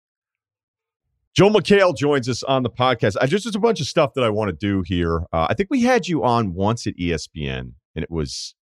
Joel 1.36 1.52
McHale 1.52 1.96
joins 1.96 2.30
us 2.30 2.44
on 2.44 2.64
the 2.64 2.70
podcast. 2.70 3.18
I 3.20 3.28
just 3.28 3.44
there's 3.44 3.56
a 3.56 3.60
bunch 3.60 3.82
of 3.82 3.88
stuff 3.88 4.14
that 4.16 4.24
I 4.24 4.30
want 4.30 4.50
to 4.50 4.56
do 4.56 4.82
here. 4.86 5.24
Uh, 5.34 5.48
I 5.50 5.54
think 5.54 5.68
we 5.70 5.82
had 5.82 6.08
you 6.08 6.24
on 6.24 6.54
once 6.54 6.88
at 6.88 6.96
ESPN, 6.96 7.74
and 7.94 8.04
it 8.04 8.10
was 8.10 8.56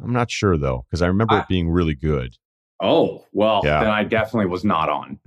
I'm 0.00 0.12
not 0.12 0.30
sure 0.30 0.56
though 0.56 0.84
because 0.88 1.02
I 1.02 1.08
remember 1.08 1.34
I, 1.34 1.40
it 1.40 1.48
being 1.48 1.68
really 1.68 1.96
good. 1.96 2.36
Oh 2.80 3.24
well, 3.32 3.62
Yeah. 3.64 3.80
then 3.80 3.90
I 3.90 4.04
definitely 4.04 4.46
was 4.46 4.64
not 4.64 4.88
on. 4.88 5.18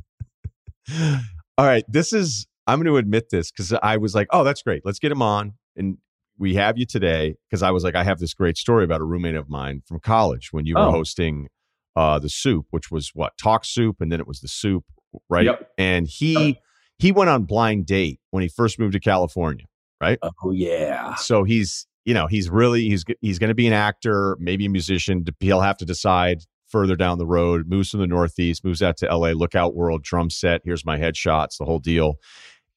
All 1.58 1.66
right, 1.66 1.84
this 1.88 2.14
is 2.14 2.48
I'm 2.68 2.80
going 2.80 2.88
to 2.94 2.98
admit 2.98 3.30
this 3.30 3.52
because 3.52 3.74
I 3.82 3.98
was 3.98 4.14
like, 4.14 4.28
oh, 4.32 4.44
that's 4.44 4.62
great. 4.62 4.82
Let's 4.86 5.00
get 5.00 5.12
him 5.12 5.22
on, 5.22 5.54
and 5.76 5.98
we 6.38 6.56
have 6.56 6.78
you 6.78 6.86
today 6.86 7.36
because 7.50 7.64
I 7.64 7.72
was 7.72 7.84
like, 7.84 7.96
I 7.96 8.04
have 8.04 8.20
this 8.20 8.34
great 8.34 8.58
story 8.58 8.84
about 8.84 9.02
a 9.02 9.04
roommate 9.04 9.36
of 9.36 9.50
mine 9.50 9.82
from 9.88 10.00
college 10.00 10.50
when 10.52 10.66
you 10.66 10.76
were 10.76 10.82
Oh. 10.82 10.92
hosting 10.92 11.48
uh, 11.96 12.20
the 12.20 12.30
Soup, 12.30 12.66
which 12.70 12.92
was 12.92 13.12
what 13.16 13.34
Talk 13.42 13.66
Soup, 13.66 13.96
and 14.00 14.12
then 14.12 14.20
it 14.20 14.28
was 14.28 14.42
the 14.42 14.48
Soup, 14.48 14.84
right? 15.30 15.46
Yep. 15.46 15.72
And 15.78 16.08
he 16.08 16.60
he 17.00 17.12
went 17.12 17.30
on 17.30 17.44
blind 17.44 17.86
date 17.86 18.20
when 18.32 18.44
he 18.44 18.50
first 18.50 18.78
moved 18.80 18.94
to 18.94 19.00
California. 19.00 19.66
Right? 20.00 20.20
Oh 20.22 20.52
yeah. 20.52 21.16
So 21.16 21.44
he's, 21.44 21.88
you 22.06 22.14
know, 22.14 22.28
he's 22.28 22.52
really 22.52 22.84
he's 22.88 23.04
he's 23.20 23.40
going 23.40 23.48
to 23.50 23.56
be 23.56 23.66
an 23.66 23.74
actor, 23.74 24.38
maybe 24.40 24.68
a 24.68 24.70
musician. 24.70 25.26
He'll 25.40 25.62
have 25.62 25.78
to 25.78 25.86
decide 25.86 26.44
further 26.68 26.96
down 26.96 27.18
the 27.18 27.26
road. 27.26 27.68
Moves 27.68 27.90
from 27.90 28.00
the 28.02 28.08
Northeast, 28.08 28.64
moves 28.64 28.82
out 28.82 28.98
to 28.98 29.10
L.A. 29.10 29.34
Lookout 29.34 29.76
World, 29.76 30.04
drum 30.04 30.30
set. 30.30 30.62
Here's 30.64 30.86
my 30.86 30.98
headshots, 30.98 31.58
the 31.58 31.66
whole 31.66 31.80
deal. 31.80 32.16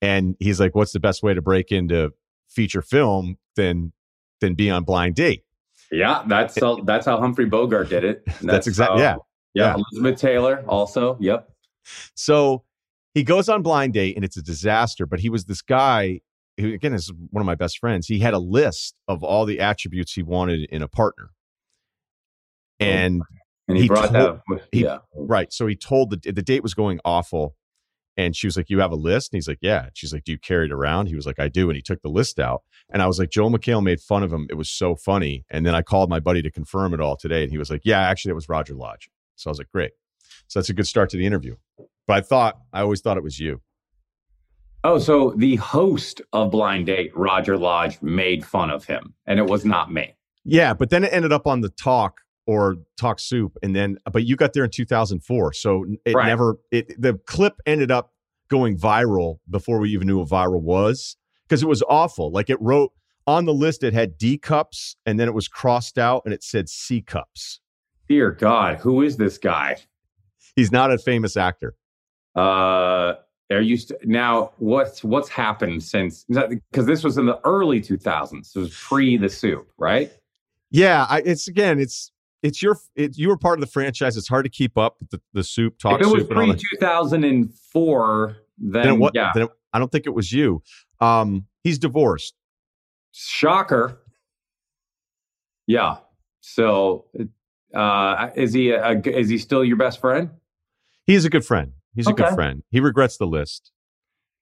And 0.03 0.36
he's 0.41 0.59
like, 0.61 0.74
"What's 0.74 0.93
the 0.93 1.01
best 1.01 1.22
way 1.22 1.34
to 1.34 1.43
break 1.43 1.70
into 1.72 2.12
feature 2.49 2.82
film 2.82 3.36
than 3.57 3.93
than 4.41 4.55
be 4.55 4.70
on 4.70 4.84
blind 4.84 5.14
date?" 5.16 5.45
Yeah, 5.93 6.22
that's 6.26 6.59
how, 6.61 6.76
that's 6.82 7.05
how 7.05 7.18
Humphrey 7.18 7.47
Bogart 7.47 7.88
did 7.88 8.05
it. 8.05 8.22
That's 8.43 8.68
exact- 8.68 8.93
how- 8.93 8.99
yeah. 8.99 9.16
yeah. 9.55 9.76
Yeah. 9.76 9.82
Elizabeth 9.93 10.20
Taylor 10.20 10.64
also. 10.68 11.16
Yep. 11.20 11.51
So 12.14 12.62
he 13.12 13.24
goes 13.24 13.49
on 13.49 13.62
blind 13.62 13.95
date, 13.95 14.14
and 14.14 14.24
it's 14.24 14.36
a 14.36 14.43
disaster. 14.43 15.05
But 15.05 15.18
he 15.18 15.28
was 15.28 15.47
this 15.47 15.62
guy 15.62 16.20
who, 16.61 16.72
again, 16.72 16.95
is 16.95 17.12
one 17.30 17.41
of 17.41 17.47
my 17.47 17.57
best 17.57 17.78
friends. 17.78 18.07
He 18.07 18.20
had 18.20 18.34
a 18.34 18.38
list 18.38 18.95
of 19.09 19.24
all 19.24 19.45
the 19.47 19.59
attributes 19.59 20.12
he 20.12 20.22
wanted 20.22 20.68
in 20.70 20.80
a 20.80 20.88
partner, 20.88 21.30
oh 22.80 22.84
and 22.84 23.22
And 23.71 23.77
he, 23.77 23.83
He 23.85 23.89
brought 23.89 24.12
told- 24.12 24.41
that. 24.51 24.68
He- 24.73 24.83
yeah. 24.85 24.99
Right. 25.14 25.53
So 25.53 25.66
he 25.66 25.77
told 25.77 26.11
the 26.11 26.33
the 26.33 26.43
date 26.43 26.62
was 26.62 26.75
going 26.75 27.01
awful. 27.05 27.57
And 28.16 28.37
she 28.37 28.47
was 28.47 28.57
like, 28.57 28.68
You 28.68 28.81
have 28.81 28.93
a 28.93 28.97
list? 28.97 29.33
And 29.33 29.39
he's 29.39 29.49
like, 29.49 29.61
Yeah. 29.62 29.85
And 29.85 29.93
she's 29.95 30.12
like, 30.12 30.25
Do 30.25 30.33
you 30.33 30.39
carry 30.39 30.66
it 30.66 30.73
around? 30.73 31.07
He 31.07 31.14
was 31.14 31.27
like, 31.27 31.39
I 31.39 31.49
do. 31.49 31.71
And 31.71 31.77
he 31.77 31.81
took 31.83 32.03
the 32.03 32.09
list 32.11 32.39
out. 32.39 32.62
And 32.93 33.01
I 33.03 33.07
was 33.07 33.18
like, 33.18 33.31
Joel 33.31 33.51
McHale 33.51 33.83
made 33.83 34.01
fun 34.01 34.23
of 34.23 34.33
him. 34.33 34.47
It 34.51 34.55
was 34.55 34.68
so 34.68 34.95
funny. 34.97 35.45
And 35.51 35.64
then 35.64 35.75
I 35.75 35.83
called 35.83 36.11
my 36.11 36.21
buddy 36.21 36.43
to 36.43 36.51
confirm 36.51 36.93
it 36.93 37.01
all 37.01 37.16
today. 37.16 37.43
And 37.43 37.51
he 37.53 37.57
was 37.59 37.71
like, 37.71 37.83
Yeah, 37.85 38.01
actually, 38.01 38.31
it 38.33 38.35
was 38.35 38.49
Roger 38.49 38.75
Lodge. 38.75 39.09
So 39.37 39.49
I 39.49 39.53
was 39.53 39.59
like, 39.59 39.71
Great. 39.71 39.93
So 40.49 40.59
that's 40.59 40.68
a 40.68 40.75
good 40.75 40.87
start 40.87 41.09
to 41.11 41.16
the 41.16 41.25
interview. 41.25 41.57
But 42.07 42.16
I 42.16 42.21
thought, 42.21 42.59
I 42.73 42.81
always 42.81 43.01
thought 43.01 43.16
it 43.16 43.23
was 43.23 43.39
you. 43.39 43.62
Oh, 44.83 44.99
so 44.99 45.35
the 45.37 45.57
host 45.57 46.23
of 46.33 46.51
Blind 46.51 46.87
Date, 46.87 47.12
Roger 47.14 47.57
Lodge, 47.59 48.01
made 48.03 48.45
fun 48.45 48.71
of 48.71 48.85
him, 48.85 49.14
and 49.27 49.39
it 49.39 49.47
was 49.47 49.64
not 49.64 49.93
me. 49.93 50.14
Yeah. 50.45 50.73
But 50.75 50.89
then 50.91 51.05
it 51.05 51.12
ended 51.12 51.33
up 51.33 51.47
on 51.47 51.61
the 51.61 51.68
talk 51.68 52.23
or 52.51 52.78
talk 52.98 53.20
soup. 53.20 53.57
And 53.62 53.76
then, 53.76 53.96
but 54.12 54.24
you 54.24 54.34
got 54.34 54.55
there 54.55 54.64
in 54.64 54.70
2004. 54.70 55.53
So 55.53 55.86
it 56.05 56.14
Right. 56.14 56.26
never, 56.26 56.59
it, 56.72 57.01
the 57.01 57.14
clip 57.26 57.61
ended 57.64 57.92
up 57.92 58.12
going 58.48 58.76
viral 58.76 59.38
before 59.48 59.78
we 59.78 59.90
even 59.90 60.09
knew 60.09 60.18
what 60.18 60.28
viral 60.28 60.61
was 60.61 61.16
because 61.44 61.62
it 61.62 61.68
was 61.68 61.80
awful. 61.88 62.32
Like 62.32 62.51
it 62.51 62.61
wrote 62.61 62.90
on 63.24 63.44
the 63.44 63.55
list, 63.55 63.84
it 63.84 63.94
had 63.94 64.18
D 64.18 64.36
cups 64.36 64.96
and 65.07 65.20
then 65.20 65.28
it 65.28 65.34
was 65.34 65.46
crossed 65.46 65.96
out 65.96 66.22
and 66.24 66.34
it 66.34 66.42
said 66.42 66.68
C 66.68 67.01
cups. 67.01 67.61
Dear 68.09 68.32
God, 68.32 68.78
who 68.78 69.03
is 69.03 69.16
this 69.16 69.38
guy? 69.38 69.76
He's 70.57 70.72
not 70.72 70.90
a 70.90 70.98
famous 70.98 71.36
actor. 71.36 71.76
Uh, 72.34 73.14
are 73.53 73.61
you 73.61 73.76
st- 73.76 74.05
now? 74.05 74.51
What's 74.59 75.05
what's 75.05 75.28
happened 75.28 75.84
since? 75.84 76.24
Because 76.28 76.86
this 76.86 77.05
was 77.05 77.16
in 77.18 77.26
the 77.26 77.38
early 77.44 77.80
2000s. 77.80 78.57
It 78.57 78.59
was 78.59 78.74
pre 78.74 79.16
the 79.16 79.28
soup, 79.28 79.70
right? 79.78 80.11
Yeah. 80.72 81.07
I, 81.09 81.22
it's 81.24 81.48
again, 81.48 81.78
it's, 81.80 82.12
it's 82.43 82.62
your, 82.62 82.76
it, 82.97 83.16
you 83.18 83.28
were 83.28 83.36
part 83.36 83.59
of 83.59 83.61
the 83.61 83.70
franchise. 83.70 84.16
It's 84.16 84.28
hard 84.28 84.45
to 84.45 84.51
keep 84.51 84.78
up 84.78 84.97
with 85.01 85.11
the, 85.11 85.20
the 85.32 85.45
soup, 85.45 85.78
talk 85.78 86.01
if 86.01 86.07
it 86.07 86.11
was 86.11 86.22
soup. 86.22 86.30
and 86.30 86.51
pre 86.51 86.57
2004, 86.78 88.36
then, 88.59 88.72
Then 88.82 88.95
it, 88.95 88.99
wa- 88.99 89.11
yeah, 89.14 89.30
then 89.34 89.45
it- 89.45 89.51
I 89.72 89.78
don't 89.78 89.93
think 89.93 90.07
it 90.07 90.11
was 90.14 90.32
you. 90.32 90.62
Um, 91.01 91.47
he's 91.62 91.78
divorced. 91.78 92.34
shocker. 93.12 93.99
Yeah. 95.66 95.99
So, 96.41 97.07
uh, 97.74 98.30
is 98.34 98.53
he 98.53 98.70
a, 98.70 98.93
a- 98.93 99.01
is 99.18 99.28
he 99.28 99.38
still 99.38 99.64
your 99.64 99.76
best 99.76 100.01
friend? 100.01 100.30
He 101.07 101.14
is 101.14 101.24
a 101.24 101.30
good 101.30 101.45
friend. 101.45 101.72
He's 101.95 102.07
a 102.07 102.12
good 102.12 102.34
friend. 102.34 102.62
He 102.70 102.80
regrets 102.80 103.16
the 103.16 103.26
list. 103.26 103.72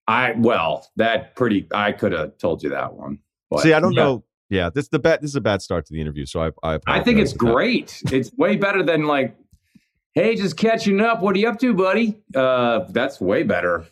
I 0.07 0.33
well, 0.37 0.87
that 0.97 1.35
pretty. 1.35 1.67
I 1.73 1.93
could 1.93 2.13
have 2.13 2.39
told 2.39 2.63
you 2.63 2.71
that 2.71 2.95
one. 2.95 3.19
But, 3.51 3.61
See, 3.61 3.73
I 3.73 3.81
don't 3.81 3.93
yeah. 3.93 4.05
know. 4.05 4.25
Yeah, 4.51 4.71
this 4.71 4.89
the 4.89 4.99
bad. 4.99 5.21
This 5.21 5.31
is 5.31 5.37
a 5.37 5.41
bad 5.41 5.61
start 5.63 5.87
to 5.87 5.93
the 5.93 6.01
interview. 6.01 6.25
So 6.27 6.41
I, 6.63 6.75
I, 6.75 6.79
I 6.87 7.01
think 7.01 7.19
it's 7.19 7.33
great. 7.33 8.03
It's 8.11 8.33
way 8.37 8.57
better 8.57 8.83
than 8.83 9.07
like, 9.07 9.37
hey, 10.15 10.37
just 10.37 10.57
catching 10.57 11.01
up. 11.01 11.21
What 11.21 11.37
are 11.37 11.39
you 11.39 11.49
up 11.49 11.59
to, 11.61 11.75
buddy? 11.75 12.19
Uh, 12.35 12.87
that's 12.91 13.21
way 13.21 13.43
better. 13.43 13.85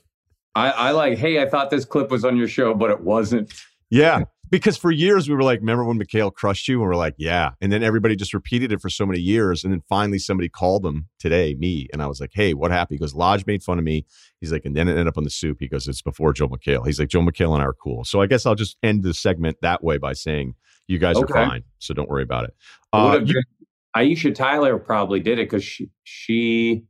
I, 0.54 0.70
I 0.70 0.90
like, 0.92 1.18
hey, 1.18 1.42
I 1.42 1.48
thought 1.48 1.68
this 1.68 1.84
clip 1.84 2.11
was 2.11 2.24
on 2.24 2.36
your 2.36 2.48
show, 2.48 2.72
but 2.72 2.90
it 2.90 3.00
wasn't. 3.00 3.52
Yeah, 3.90 4.22
because 4.51 4.76
for 4.76 4.90
years 4.90 5.28
we 5.28 5.34
were 5.34 5.42
like, 5.42 5.61
remember 5.61 5.84
when 5.84 5.99
McHale 5.99 6.32
crushed 6.32 6.68
you? 6.68 6.80
And 6.80 6.88
we're 6.88 6.97
like, 6.97 7.14
yeah. 7.18 7.51
And 7.61 7.72
then 7.72 7.82
everybody 7.82 8.16
just 8.16 8.32
repeated 8.34 8.72
it 8.72 8.80
for 8.80 8.88
so 8.88 9.05
many 9.07 9.20
years. 9.20 9.64
And 9.64 9.72
then 9.72 9.82
finally 9.88 10.18
somebody 10.18 10.49
called 10.49 10.84
him 10.86 11.09
today, 11.18 11.55
me. 11.59 11.88
And 11.92 12.03
I 12.03 12.07
was 12.07 12.20
like, 12.20 12.30
hey, 12.34 12.55
what 12.55 12.70
happened? 12.70 12.97
He 12.97 13.01
goes, 13.01 13.14
Lodge 13.14 13.44
made 13.47 13.62
fun 13.62 13.78
of 13.78 13.84
me. 13.84 14.07
He's 14.40 14.53
like, 14.53 14.64
and 14.64 14.76
then 14.76 14.88
it 14.88 14.92
ended 14.92 15.09
up 15.09 15.18
on 15.18 15.24
the 15.24 15.30
soup. 15.30 15.59
He 15.61 15.68
goes, 15.68 15.88
it's 15.88 16.03
before 16.03 16.32
Joel 16.32 16.51
McHale. 16.51 16.86
He's 16.86 16.99
like, 17.01 17.09
Joel 17.09 17.24
McHale 17.24 17.53
and 17.55 17.62
I 17.62 17.66
are 17.66 17.72
cool. 17.74 18.05
So 18.05 18.20
I 18.22 18.26
guess 18.26 18.47
I'll 18.47 18.55
just 18.55 18.76
end 18.82 19.03
the 19.03 19.14
segment 19.14 19.57
that 19.62 19.82
way 19.82 19.99
by 19.99 20.12
saying, 20.12 20.55
you 20.88 20.99
guys 20.99 21.16
Okay. 21.16 21.32
are 21.40 21.47
fine. 21.49 21.62
So 21.78 21.94
don't 21.94 22.09
worry 22.09 22.22
about 22.22 22.44
it. 22.44 22.55
Uh, 22.92 23.20
you- 23.24 23.42
Aisha 23.97 24.34
Tyler 24.34 24.78
probably 24.78 25.20
did 25.20 25.38
it 25.38 25.47
because 25.49 25.64
she 25.64 25.88
she 26.05 26.84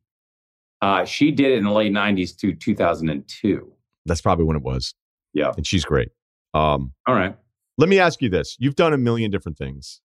uh, 0.82 1.04
she 1.04 1.30
did 1.30 1.52
it 1.52 1.58
in 1.58 1.64
the 1.64 1.70
late 1.70 1.92
'90s 1.92 2.36
to 2.38 2.52
2002. 2.52 3.72
that's 4.06 4.20
probably 4.20 4.44
when 4.44 4.56
it 4.56 4.62
was. 4.62 4.92
Yeah. 5.32 5.52
And 5.56 5.64
she's 5.66 5.84
great. 5.84 6.08
Um, 6.52 6.92
All 7.06 7.14
right. 7.14 7.36
Let 7.78 7.88
me 7.88 7.98
ask 7.98 8.22
you 8.22 8.28
this. 8.28 8.56
You've 8.58 8.74
done 8.76 8.92
a 8.92 8.98
million 8.98 9.30
different 9.30 9.58
things. 9.58 10.00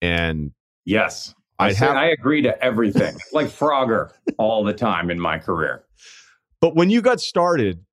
And 0.00 0.52
Yes. 0.84 1.34
I, 1.58 1.66
I'd 1.66 1.76
have- 1.76 1.96
I 1.96 2.06
agree 2.06 2.42
to 2.42 2.60
everything, 2.62 3.16
like 3.32 3.46
Frogger, 3.46 4.10
all 4.38 4.64
the 4.64 4.72
time 4.72 5.10
in 5.10 5.20
my 5.20 5.38
career. 5.38 5.84
But 6.60 6.74
when 6.74 6.90
you 6.90 7.02
got 7.02 7.20
started, 7.20 7.84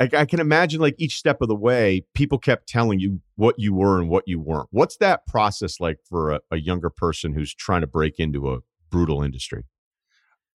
I, 0.00 0.08
I 0.16 0.24
can 0.26 0.40
imagine 0.40 0.80
like 0.80 0.94
each 0.98 1.16
step 1.16 1.42
of 1.42 1.48
the 1.48 1.56
way, 1.56 2.04
people 2.14 2.38
kept 2.38 2.68
telling 2.68 3.00
you 3.00 3.20
what 3.36 3.56
you 3.58 3.74
were 3.74 3.98
and 3.98 4.08
what 4.08 4.24
you 4.26 4.40
weren't. 4.40 4.68
What's 4.70 4.96
that 4.98 5.26
process 5.26 5.80
like 5.80 5.98
for 6.08 6.30
a, 6.30 6.40
a 6.50 6.56
younger 6.58 6.88
person 6.88 7.34
who's 7.34 7.54
trying 7.54 7.80
to 7.80 7.86
break 7.86 8.18
into 8.18 8.50
a 8.50 8.58
brutal 8.90 9.22
industry? 9.22 9.64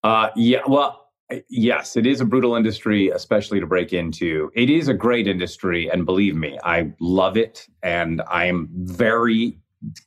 Uh, 0.02 0.30
yeah, 0.34 0.60
well, 0.66 1.03
yes, 1.48 1.96
it 1.96 2.06
is 2.06 2.20
a 2.20 2.24
brutal 2.24 2.54
industry, 2.54 3.08
especially 3.10 3.60
to 3.60 3.66
break 3.66 3.92
into. 3.92 4.50
It 4.54 4.70
is 4.70 4.88
a 4.88 4.94
great 4.94 5.26
industry, 5.26 5.90
and 5.90 6.04
believe 6.04 6.36
me, 6.36 6.58
I 6.64 6.92
love 7.00 7.36
it, 7.36 7.66
and 7.82 8.22
I 8.30 8.46
am 8.46 8.68
very 8.72 9.58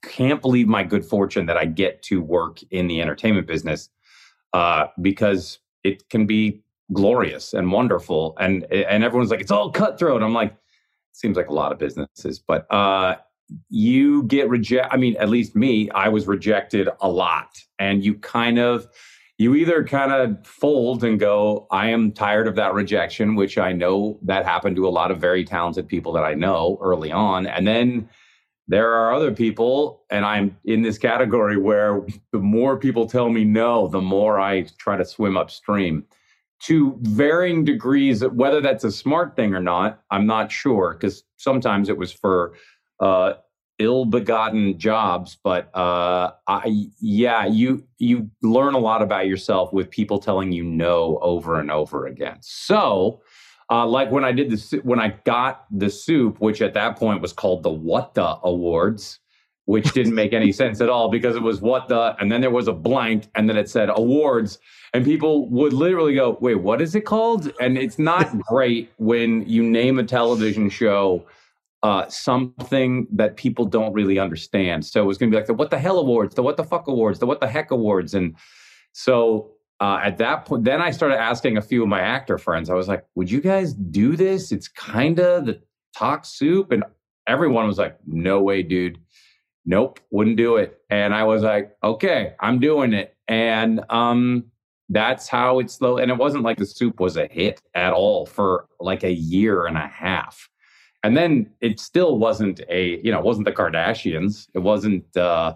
can't 0.02 0.42
believe 0.42 0.68
my 0.68 0.84
good 0.84 1.06
fortune 1.06 1.46
that 1.46 1.58
I 1.58 1.66
get 1.66 2.02
to 2.04 2.20
work 2.20 2.60
in 2.72 2.88
the 2.88 3.00
entertainment 3.00 3.46
business 3.46 3.90
uh, 4.54 4.88
because 5.02 5.60
it 5.84 6.10
can 6.10 6.26
be 6.26 6.64
glorious 6.94 7.54
and 7.54 7.72
wonderful, 7.72 8.36
and 8.40 8.64
and 8.72 9.04
everyone's 9.04 9.32
like, 9.32 9.42
it's 9.42 9.52
all 9.52 9.72
cutthroat. 9.72 10.24
I'm 10.24 10.34
like, 10.34 10.56
seems 11.14 11.38
like 11.38 11.48
a 11.48 11.54
lot 11.54 11.72
of 11.72 11.78
businesses, 11.78 12.40
but 12.40 12.72
uh, 12.72 13.16
you 13.70 14.24
get 14.24 14.50
reject. 14.50 14.94
I 14.94 14.98
mean, 14.98 15.16
at 15.18 15.30
least 15.30 15.56
me, 15.56 15.90
I 15.92 16.10
was 16.10 16.28
rejected 16.28 16.90
a 17.02 17.10
lot, 17.10 17.58
and 17.80 18.04
you 18.04 18.16
kind 18.16 18.60
of 18.60 18.88
you 19.38 19.54
either 19.56 19.84
kind 19.84 20.12
of 20.12 20.46
fold 20.48 21.04
and 21.04 21.20
go, 21.20 21.68
I 21.70 21.90
am 21.90 22.12
tired 22.12 22.48
of 22.48 22.56
that 22.56 22.74
rejection, 22.74 23.36
which 23.36 23.58
I 23.58 23.72
know 23.72 24.18
that 24.24 24.46
happened 24.46 24.76
to 24.78 24.88
a 24.88 24.90
lot 24.90 25.12
of 25.12 25.20
very 25.22 25.44
talented 25.44 25.88
people 25.88 26.12
that 26.14 26.24
I 26.24 26.34
know 26.34 26.80
early 26.82 27.12
on. 27.12 27.46
And 27.46 27.68
then 27.68 28.10
there 28.68 28.92
are 28.94 29.14
other 29.14 29.32
people, 29.32 30.02
and 30.10 30.26
I'm 30.26 30.58
in 30.66 30.82
this 30.82 30.98
category 30.98 31.56
where 31.58 32.02
the 32.32 32.40
more 32.40 32.78
people 32.78 33.08
tell 33.08 33.30
me 33.30 33.44
no, 33.46 33.88
the 33.88 34.02
more 34.02 34.40
I 34.40 34.64
try 34.80 34.98
to 34.98 35.06
swim 35.06 35.38
upstream. 35.38 36.04
to 36.60 36.98
varying 37.02 37.64
degrees, 37.64 38.26
whether 38.26 38.62
that's 38.62 38.84
a 38.84 38.92
smart 38.92 39.36
thing 39.36 39.54
or 39.54 39.62
not, 39.62 40.02
I'm 40.10 40.26
not 40.26 40.52
sure 40.52 40.94
because 40.94 41.24
sometimes 41.38 41.90
it 41.90 41.98
was 41.98 42.12
for 42.12 42.54
uh, 43.00 43.34
ill-begotten 43.80 44.78
jobs. 44.78 45.38
But 45.44 45.70
uh, 45.76 46.32
I, 46.48 46.88
yeah, 47.00 47.46
you 47.46 47.86
you 47.98 48.30
learn 48.42 48.74
a 48.74 48.80
lot 48.80 49.02
about 49.02 49.28
yourself 49.28 49.74
with 49.74 49.90
people 49.90 50.20
telling 50.20 50.52
you 50.52 50.64
no 50.64 51.20
over 51.22 51.60
and 51.60 51.72
over 51.72 52.08
again. 52.08 52.38
So, 52.42 53.22
uh, 53.70 53.86
like 53.86 54.12
when 54.12 54.24
I 54.24 54.32
did 54.32 54.50
the 54.52 54.82
when 54.84 55.00
I 55.00 55.10
got 55.26 55.66
the 55.72 55.90
soup, 55.90 56.40
which 56.40 56.62
at 56.62 56.74
that 56.74 56.98
point 56.98 57.22
was 57.22 57.34
called 57.34 57.64
the 57.64 57.72
What 57.72 58.14
the 58.14 58.38
Awards 58.44 59.20
which 59.68 59.92
didn't 59.92 60.16
make 60.16 60.32
any 60.34 60.52
sense 60.64 60.82
at 60.82 60.90
all 60.90 61.10
because 61.10 61.36
it 61.36 61.42
was 61.42 61.62
what 61.62 61.90
the, 61.90 62.16
and 62.20 62.32
then 62.32 62.42
there 62.42 62.50
was 62.50 62.68
a 62.68 62.74
blank, 62.74 63.28
and 63.36 63.48
then 63.48 63.58
it 63.58 63.70
said 63.70 63.90
awards. 63.90 64.58
And 64.94 65.06
people 65.06 65.48
would 65.50 65.74
literally 65.74 66.16
go, 66.16 66.38
wait, 66.42 66.56
what 66.56 66.82
is 66.82 66.96
it 66.96 67.02
called? 67.02 67.52
And 67.60 67.78
it's 67.78 68.00
not 68.00 68.40
great 68.48 68.90
when 68.98 69.48
you 69.48 69.62
name 69.62 70.00
a 70.00 70.04
television 70.04 70.70
show 70.70 71.24
uh, 71.84 72.08
something 72.08 73.08
that 73.12 73.38
people 73.38 73.66
don't 73.66 73.94
really 73.94 74.20
understand. 74.20 74.86
So 74.86 75.02
it 75.02 75.06
was 75.06 75.18
going 75.18 75.32
to 75.32 75.36
be 75.36 75.40
like 75.40 75.48
the 75.48 75.54
What 75.54 75.70
the 75.70 75.80
Hell 75.80 76.00
Awards, 76.00 76.36
the 76.36 76.44
What 76.44 76.58
the 76.58 76.64
Fuck 76.64 76.88
Awards, 76.88 77.20
the 77.20 77.26
What 77.26 77.40
the 77.40 77.48
Heck 77.48 77.72
Awards. 77.72 78.14
And 78.14 78.36
so 78.94 79.52
uh, 79.80 80.00
at 80.04 80.18
that 80.18 80.46
point, 80.46 80.64
then 80.64 80.82
I 80.82 80.92
started 80.92 81.20
asking 81.20 81.58
a 81.58 81.62
few 81.62 81.84
of 81.84 81.90
my 81.90 82.02
actor 82.02 82.38
friends, 82.38 82.70
I 82.70 82.74
was 82.74 82.88
like, 82.88 83.06
would 83.16 83.30
you 83.30 83.42
guys 83.42 83.74
do 83.74 84.16
this? 84.16 84.52
It's 84.52 84.68
kind 84.68 85.20
of 85.20 85.46
the 85.46 85.62
talk 85.96 86.26
soup. 86.26 86.72
And 86.72 86.84
everyone 87.28 87.68
was 87.68 87.78
like, 87.78 87.98
no 88.06 88.42
way, 88.42 88.64
dude 88.64 89.00
nope, 89.68 90.00
wouldn't 90.10 90.38
do 90.38 90.56
it. 90.56 90.82
And 90.90 91.14
I 91.14 91.24
was 91.26 91.44
like, 91.44 91.76
okay, 91.84 92.34
I'm 92.40 92.60
doing 92.60 92.94
it. 92.94 93.16
And 93.28 93.82
um, 93.92 94.46
that's 94.90 95.28
how 95.28 95.60
it's 95.60 95.76
slow. 95.76 95.98
And 95.98 96.10
it 96.10 96.18
wasn't 96.18 96.44
like 96.44 96.58
the 96.58 96.66
soup 96.66 97.00
was 97.00 97.18
a 97.18 97.28
hit 97.28 97.62
at 97.76 97.94
all 97.94 98.26
for 98.26 98.66
like 98.80 99.04
a 99.04 99.12
year 99.12 99.68
and 99.68 99.78
a 99.78 99.88
half. 99.88 100.50
And 101.08 101.16
then 101.16 101.50
it 101.62 101.80
still 101.80 102.18
wasn't 102.18 102.60
a, 102.68 103.00
you 103.02 103.14
know, 103.14 103.20
it 103.20 103.24
wasn't 103.24 103.46
the 103.46 103.54
Kardashians. 103.54 104.50
It 104.54 104.60
wasn't, 104.60 105.16
uh, 105.16 105.54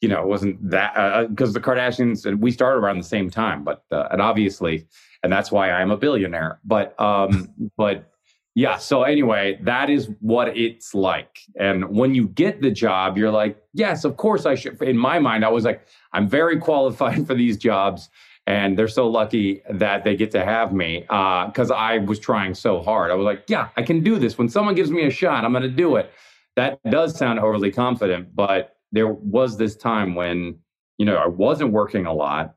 you 0.00 0.08
know, 0.08 0.22
it 0.22 0.26
wasn't 0.26 0.70
that 0.70 1.28
because 1.28 1.50
uh, 1.50 1.52
the 1.52 1.60
Kardashians 1.60 2.38
we 2.38 2.50
started 2.50 2.78
around 2.78 2.96
the 2.96 3.04
same 3.04 3.28
time, 3.28 3.64
but 3.64 3.84
uh, 3.92 4.08
and 4.10 4.22
obviously, 4.22 4.86
and 5.22 5.30
that's 5.30 5.52
why 5.52 5.70
I'm 5.70 5.90
a 5.90 5.98
billionaire. 5.98 6.58
But 6.64 6.98
um, 6.98 7.50
but 7.76 8.14
yeah. 8.54 8.78
So 8.78 9.02
anyway, 9.02 9.58
that 9.64 9.90
is 9.90 10.08
what 10.20 10.56
it's 10.56 10.94
like. 10.94 11.38
And 11.60 11.90
when 11.90 12.14
you 12.14 12.28
get 12.28 12.62
the 12.62 12.70
job, 12.70 13.18
you're 13.18 13.30
like, 13.30 13.62
yes, 13.74 14.06
of 14.06 14.16
course 14.16 14.46
I 14.46 14.54
should. 14.54 14.80
In 14.80 14.96
my 14.96 15.18
mind, 15.18 15.44
I 15.44 15.50
was 15.50 15.64
like, 15.64 15.86
I'm 16.14 16.26
very 16.26 16.58
qualified 16.58 17.26
for 17.26 17.34
these 17.34 17.58
jobs. 17.58 18.08
And 18.46 18.78
they're 18.78 18.88
so 18.88 19.08
lucky 19.08 19.62
that 19.70 20.04
they 20.04 20.16
get 20.16 20.30
to 20.32 20.44
have 20.44 20.72
me 20.72 21.00
because 21.00 21.70
uh, 21.70 21.74
I 21.74 21.98
was 21.98 22.18
trying 22.18 22.54
so 22.54 22.82
hard. 22.82 23.10
I 23.10 23.14
was 23.14 23.24
like, 23.24 23.44
yeah, 23.48 23.68
I 23.76 23.82
can 23.82 24.02
do 24.02 24.18
this. 24.18 24.36
When 24.36 24.48
someone 24.48 24.74
gives 24.74 24.90
me 24.90 25.06
a 25.06 25.10
shot, 25.10 25.44
I'm 25.44 25.52
going 25.52 25.62
to 25.62 25.68
do 25.68 25.96
it. 25.96 26.10
That 26.56 26.78
does 26.90 27.16
sound 27.16 27.40
overly 27.40 27.72
confident, 27.72 28.36
but 28.36 28.76
there 28.92 29.08
was 29.08 29.56
this 29.56 29.76
time 29.76 30.14
when, 30.14 30.58
you 30.98 31.06
know, 31.06 31.16
I 31.16 31.26
wasn't 31.26 31.72
working 31.72 32.06
a 32.06 32.12
lot 32.12 32.54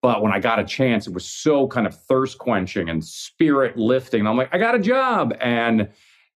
but 0.00 0.22
when 0.22 0.32
I 0.32 0.38
got 0.38 0.58
a 0.58 0.64
chance, 0.64 1.06
it 1.06 1.14
was 1.14 1.26
so 1.26 1.66
kind 1.66 1.86
of 1.86 1.94
thirst 1.94 2.38
quenching 2.38 2.88
and 2.88 3.04
spirit 3.04 3.76
lifting. 3.76 4.26
I'm 4.26 4.36
like, 4.36 4.54
I 4.54 4.58
got 4.58 4.74
a 4.74 4.78
job. 4.78 5.34
And 5.40 5.88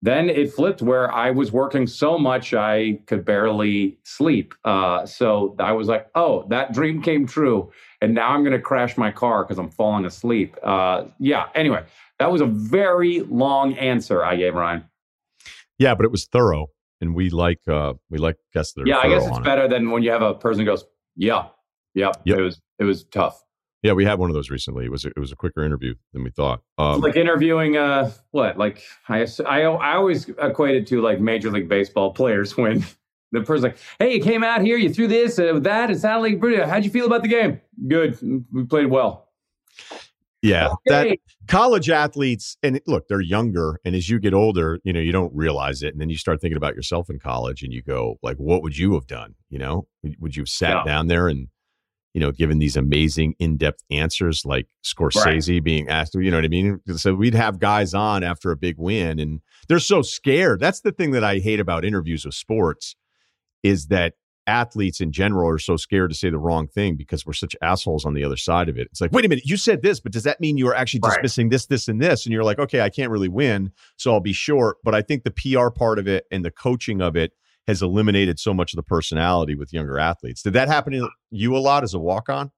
then 0.01 0.29
it 0.29 0.51
flipped 0.51 0.81
where 0.81 1.11
I 1.11 1.29
was 1.29 1.51
working 1.51 1.85
so 1.85 2.17
much 2.17 2.55
I 2.55 2.99
could 3.05 3.23
barely 3.23 3.99
sleep. 4.03 4.55
Uh, 4.65 5.05
so 5.05 5.55
I 5.59 5.73
was 5.73 5.87
like, 5.87 6.07
oh, 6.15 6.47
that 6.49 6.73
dream 6.73 7.03
came 7.03 7.27
true. 7.27 7.71
And 8.01 8.15
now 8.15 8.29
I'm 8.29 8.43
going 8.43 8.53
to 8.53 8.61
crash 8.61 8.97
my 8.97 9.11
car 9.11 9.43
because 9.43 9.59
I'm 9.59 9.69
falling 9.69 10.05
asleep. 10.05 10.57
Uh, 10.63 11.05
yeah. 11.19 11.49
Anyway, 11.53 11.83
that 12.19 12.31
was 12.31 12.41
a 12.41 12.45
very 12.45 13.21
long 13.21 13.77
answer 13.77 14.23
I 14.23 14.35
gave 14.35 14.55
Ryen. 14.55 14.83
Yeah, 15.77 15.95
but 15.95 16.05
it 16.05 16.11
was 16.11 16.25
thorough, 16.25 16.67
and 16.99 17.15
we 17.15 17.29
like 17.29 17.59
uh, 17.67 17.93
we 18.09 18.19
like 18.19 18.37
guests 18.53 18.73
that 18.73 18.83
are. 18.83 18.87
Yeah, 18.87 18.99
I 18.99 19.07
guess 19.07 19.27
it's 19.27 19.39
better 19.39 19.65
it. 19.65 19.69
than 19.69 19.89
when 19.91 20.03
you 20.03 20.11
have 20.11 20.21
a 20.21 20.35
person 20.35 20.59
who 20.59 20.65
goes, 20.65 20.85
"Yeah, 21.15 21.47
yeah." 21.95 22.11
Yep. 22.23 22.37
It 22.37 22.41
was 22.41 22.61
it 22.77 22.83
was 22.83 23.03
tough. 23.05 23.43
Yeah, 23.83 23.93
we 23.93 24.05
had 24.05 24.19
one 24.19 24.29
of 24.29 24.35
those 24.35 24.51
recently. 24.51 24.85
It 24.85 24.91
was 24.91 25.05
a, 25.05 25.07
it 25.07 25.17
was 25.17 25.31
a 25.31 25.35
quicker 25.35 25.63
interview 25.63 25.95
than 26.13 26.23
we 26.23 26.29
thought. 26.29 26.61
Um, 26.77 27.01
like 27.01 27.15
interviewing, 27.15 27.77
uh, 27.77 28.11
what? 28.29 28.59
Like 28.59 28.83
I, 29.09 29.25
I, 29.47 29.61
I 29.61 29.95
always 29.95 30.29
equated 30.29 30.85
to 30.87 31.01
like 31.01 31.19
Major 31.19 31.49
League 31.49 31.67
Baseball 31.67 32.13
players 32.13 32.55
when 32.57 32.85
the 33.31 33.41
person's 33.41 33.63
like, 33.63 33.77
"Hey, 33.99 34.15
you 34.15 34.21
came 34.21 34.43
out 34.43 34.61
here, 34.61 34.77
you 34.77 34.93
threw 34.93 35.07
this, 35.07 35.39
uh, 35.39 35.59
that. 35.59 35.89
It 35.89 35.99
sounded 35.99 36.31
like 36.31 36.39
pretty. 36.39 36.61
How'd 36.61 36.83
you 36.83 36.91
feel 36.91 37.05
about 37.05 37.23
the 37.23 37.29
game? 37.29 37.61
Good. 37.87 38.17
We 38.51 38.65
played 38.65 38.87
well." 38.87 39.29
Yeah, 40.41 40.69
okay. 40.69 40.79
that 40.87 41.17
college 41.47 41.89
athletes, 41.89 42.57
and 42.63 42.81
look, 42.87 43.07
they're 43.07 43.21
younger, 43.21 43.79
and 43.85 43.95
as 43.95 44.09
you 44.09 44.19
get 44.19 44.33
older, 44.33 44.79
you 44.83 44.91
know, 44.91 44.99
you 44.99 45.11
don't 45.11 45.31
realize 45.35 45.83
it, 45.83 45.93
and 45.93 46.01
then 46.01 46.09
you 46.09 46.17
start 46.17 46.41
thinking 46.41 46.57
about 46.57 46.75
yourself 46.75 47.11
in 47.11 47.19
college, 47.19 47.61
and 47.61 47.71
you 47.71 47.83
go, 47.83 48.17
like, 48.23 48.37
what 48.37 48.63
would 48.63 48.75
you 48.75 48.95
have 48.95 49.05
done? 49.05 49.35
You 49.49 49.59
know, 49.59 49.87
would 50.19 50.35
you 50.35 50.41
have 50.41 50.49
sat 50.49 50.77
yeah. 50.77 50.83
down 50.83 51.07
there 51.07 51.27
and 51.27 51.47
you 52.13 52.19
know, 52.19 52.31
given 52.31 52.59
these 52.59 52.75
amazing 52.75 53.35
in-depth 53.39 53.83
answers 53.89 54.45
like 54.45 54.67
Scorsese 54.83 55.53
right. 55.53 55.63
being 55.63 55.87
asked, 55.87 56.13
you 56.15 56.29
know 56.29 56.37
what 56.37 56.45
I 56.45 56.49
mean? 56.49 56.81
So 56.97 57.13
we'd 57.13 57.33
have 57.33 57.59
guys 57.59 57.93
on 57.93 58.23
after 58.23 58.51
a 58.51 58.57
big 58.57 58.75
win 58.77 59.19
and 59.19 59.39
they're 59.67 59.79
so 59.79 60.01
scared. 60.01 60.59
That's 60.59 60.81
the 60.81 60.91
thing 60.91 61.11
that 61.11 61.23
I 61.23 61.39
hate 61.39 61.59
about 61.59 61.85
interviews 61.85 62.25
with 62.25 62.33
sports 62.33 62.95
is 63.63 63.87
that 63.87 64.13
athletes 64.47 64.99
in 64.99 65.11
general 65.11 65.49
are 65.49 65.59
so 65.59 65.77
scared 65.77 66.09
to 66.09 66.15
say 66.15 66.29
the 66.29 66.37
wrong 66.37 66.67
thing 66.67 66.95
because 66.95 67.25
we're 67.25 67.33
such 67.33 67.55
assholes 67.61 68.05
on 68.05 68.13
the 68.13 68.23
other 68.23 68.37
side 68.37 68.69
of 68.69 68.77
it. 68.77 68.87
It's 68.91 68.99
like, 68.99 69.11
wait 69.11 69.25
a 69.25 69.29
minute, 69.29 69.45
you 69.45 69.55
said 69.55 69.81
this, 69.81 69.99
but 69.99 70.11
does 70.11 70.23
that 70.23 70.39
mean 70.39 70.57
you 70.57 70.67
are 70.67 70.75
actually 70.75 71.01
dismissing 71.01 71.45
right. 71.45 71.51
this, 71.51 71.65
this, 71.67 71.87
and 71.87 72.01
this? 72.01 72.25
And 72.25 72.33
you're 72.33 72.43
like, 72.43 72.59
okay, 72.59 72.81
I 72.81 72.89
can't 72.89 73.11
really 73.11 73.29
win, 73.29 73.71
so 73.97 74.11
I'll 74.13 74.19
be 74.19 74.33
short. 74.33 74.77
But 74.83 74.95
I 74.95 75.01
think 75.01 75.23
the 75.23 75.31
PR 75.31 75.69
part 75.69 75.99
of 75.99 76.07
it 76.07 76.25
and 76.31 76.43
the 76.43 76.51
coaching 76.51 77.01
of 77.01 77.15
it 77.15 77.33
has 77.67 77.81
eliminated 77.81 78.39
so 78.39 78.53
much 78.53 78.73
of 78.73 78.77
the 78.77 78.83
personality 78.83 79.55
with 79.55 79.71
younger 79.71 79.99
athletes. 79.99 80.41
Did 80.41 80.53
that 80.53 80.67
happen 80.67 80.93
to 80.93 81.09
you 81.29 81.55
a 81.55 81.59
lot 81.59 81.83
as 81.83 81.93
a 81.93 81.99
walk 81.99 82.27
on? 82.27 82.51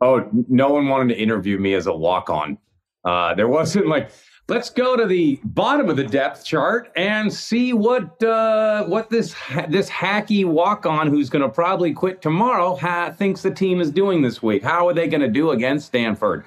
Oh, 0.00 0.28
no 0.32 0.70
one 0.70 0.88
wanted 0.88 1.14
to 1.14 1.20
interview 1.20 1.58
me 1.58 1.74
as 1.74 1.86
a 1.86 1.94
walk 1.94 2.30
on. 2.30 2.58
Uh, 3.04 3.34
there 3.34 3.48
wasn't 3.48 3.86
like, 3.88 4.10
let's 4.48 4.70
go 4.70 4.96
to 4.96 5.06
the 5.06 5.38
bottom 5.44 5.88
of 5.88 5.96
the 5.96 6.04
depth 6.04 6.44
chart 6.44 6.90
and 6.96 7.32
see 7.32 7.72
what 7.72 8.22
uh, 8.22 8.84
what 8.84 9.10
this 9.10 9.34
this 9.68 9.88
hacky 9.88 10.44
walk 10.44 10.86
on 10.86 11.06
who's 11.06 11.30
going 11.30 11.42
to 11.42 11.48
probably 11.48 11.92
quit 11.92 12.22
tomorrow 12.22 12.74
ha- 12.74 13.10
thinks 13.10 13.42
the 13.42 13.50
team 13.50 13.80
is 13.80 13.90
doing 13.90 14.22
this 14.22 14.42
week. 14.42 14.62
How 14.62 14.88
are 14.88 14.94
they 14.94 15.08
going 15.08 15.20
to 15.20 15.28
do 15.28 15.50
against 15.50 15.86
Stanford? 15.86 16.44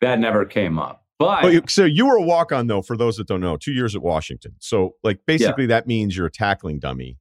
That 0.00 0.18
never 0.18 0.44
came 0.44 0.78
up. 0.78 1.04
But 1.18 1.52
you, 1.52 1.62
so 1.68 1.84
you 1.84 2.06
were 2.06 2.16
a 2.16 2.22
walk 2.22 2.52
on 2.52 2.68
though. 2.68 2.82
For 2.82 2.96
those 2.96 3.16
that 3.16 3.26
don't 3.26 3.40
know, 3.40 3.56
two 3.56 3.72
years 3.72 3.96
at 3.96 4.02
Washington. 4.02 4.54
So 4.60 4.94
like 5.02 5.20
basically 5.26 5.64
yeah. 5.64 5.68
that 5.68 5.86
means 5.86 6.16
you're 6.16 6.26
a 6.26 6.30
tackling 6.30 6.78
dummy. 6.78 7.18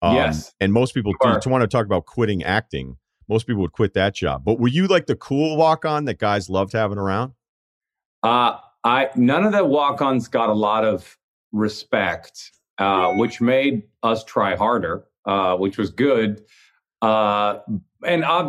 Um, 0.00 0.14
yes. 0.14 0.52
And 0.60 0.72
most 0.72 0.94
people 0.94 1.12
do, 1.20 1.40
to 1.40 1.48
want 1.48 1.62
to 1.62 1.68
talk 1.68 1.86
about 1.86 2.06
quitting 2.06 2.42
acting. 2.42 2.98
Most 3.28 3.46
people 3.46 3.62
would 3.62 3.72
quit 3.72 3.94
that 3.94 4.14
job. 4.14 4.44
But 4.44 4.60
were 4.60 4.68
you 4.68 4.86
like 4.86 5.06
the 5.06 5.16
cool 5.16 5.56
walk 5.56 5.84
on 5.84 6.04
that 6.04 6.18
guys 6.18 6.50
loved 6.50 6.72
having 6.72 6.98
around? 6.98 7.32
Uh, 8.22 8.58
I 8.84 9.08
none 9.16 9.44
of 9.44 9.52
the 9.52 9.64
walk 9.64 10.02
ons 10.02 10.28
got 10.28 10.48
a 10.48 10.54
lot 10.54 10.84
of 10.84 11.18
respect, 11.52 12.50
uh, 12.78 13.12
which 13.12 13.40
made 13.40 13.82
us 14.02 14.24
try 14.24 14.56
harder, 14.56 15.04
uh, 15.24 15.56
which 15.56 15.78
was 15.78 15.90
good. 15.90 16.44
Uh, 17.00 17.58
and 18.06 18.24
uh, 18.24 18.42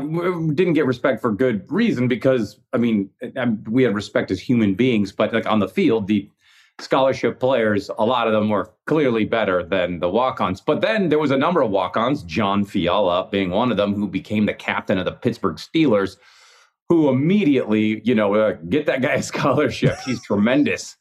didn't 0.54 0.74
get 0.74 0.86
respect 0.86 1.22
for 1.22 1.32
good 1.32 1.72
reason 1.72 2.08
because 2.08 2.60
I 2.72 2.78
mean 2.78 3.10
we 3.68 3.84
had 3.84 3.96
respect 3.96 4.32
as 4.32 4.40
human 4.40 4.76
beings, 4.76 5.12
but 5.12 5.34
like 5.34 5.46
on 5.46 5.60
the 5.60 5.68
field, 5.68 6.08
the 6.08 6.30
scholarship 6.80 7.40
players, 7.40 7.90
a 7.98 8.06
lot 8.06 8.28
of 8.28 8.34
them 8.34 8.50
were 8.50 8.72
clearly 8.86 9.26
better 9.26 9.64
than 9.64 10.00
the 10.00 10.10
walk-ons. 10.10 10.62
But 10.62 10.82
then 10.82 11.10
there 11.10 11.20
was 11.20 11.32
a 11.32 11.38
number 11.38 11.62
of 11.62 11.70
walk-ons, 11.72 12.24
John 12.24 12.66
Fiala 12.66 13.28
being 13.32 13.52
one 13.52 13.72
of 13.72 13.78
them, 13.78 13.94
who 13.94 14.08
became 14.08 14.46
the 14.46 14.54
captain 14.54 14.98
of 14.98 15.06
the 15.06 15.12
Pittsburgh 15.12 15.58
Steelers, 15.58 16.18
who 16.90 17.10
immediately, 17.10 18.02
you 18.04 18.16
know, 18.16 18.34
uh, 18.36 18.54
get 18.70 18.86
that 18.86 19.02
guy 19.02 19.14
a 19.14 19.24
scholarship. 19.24 19.98
He's 20.06 20.22
tremendous 20.24 20.98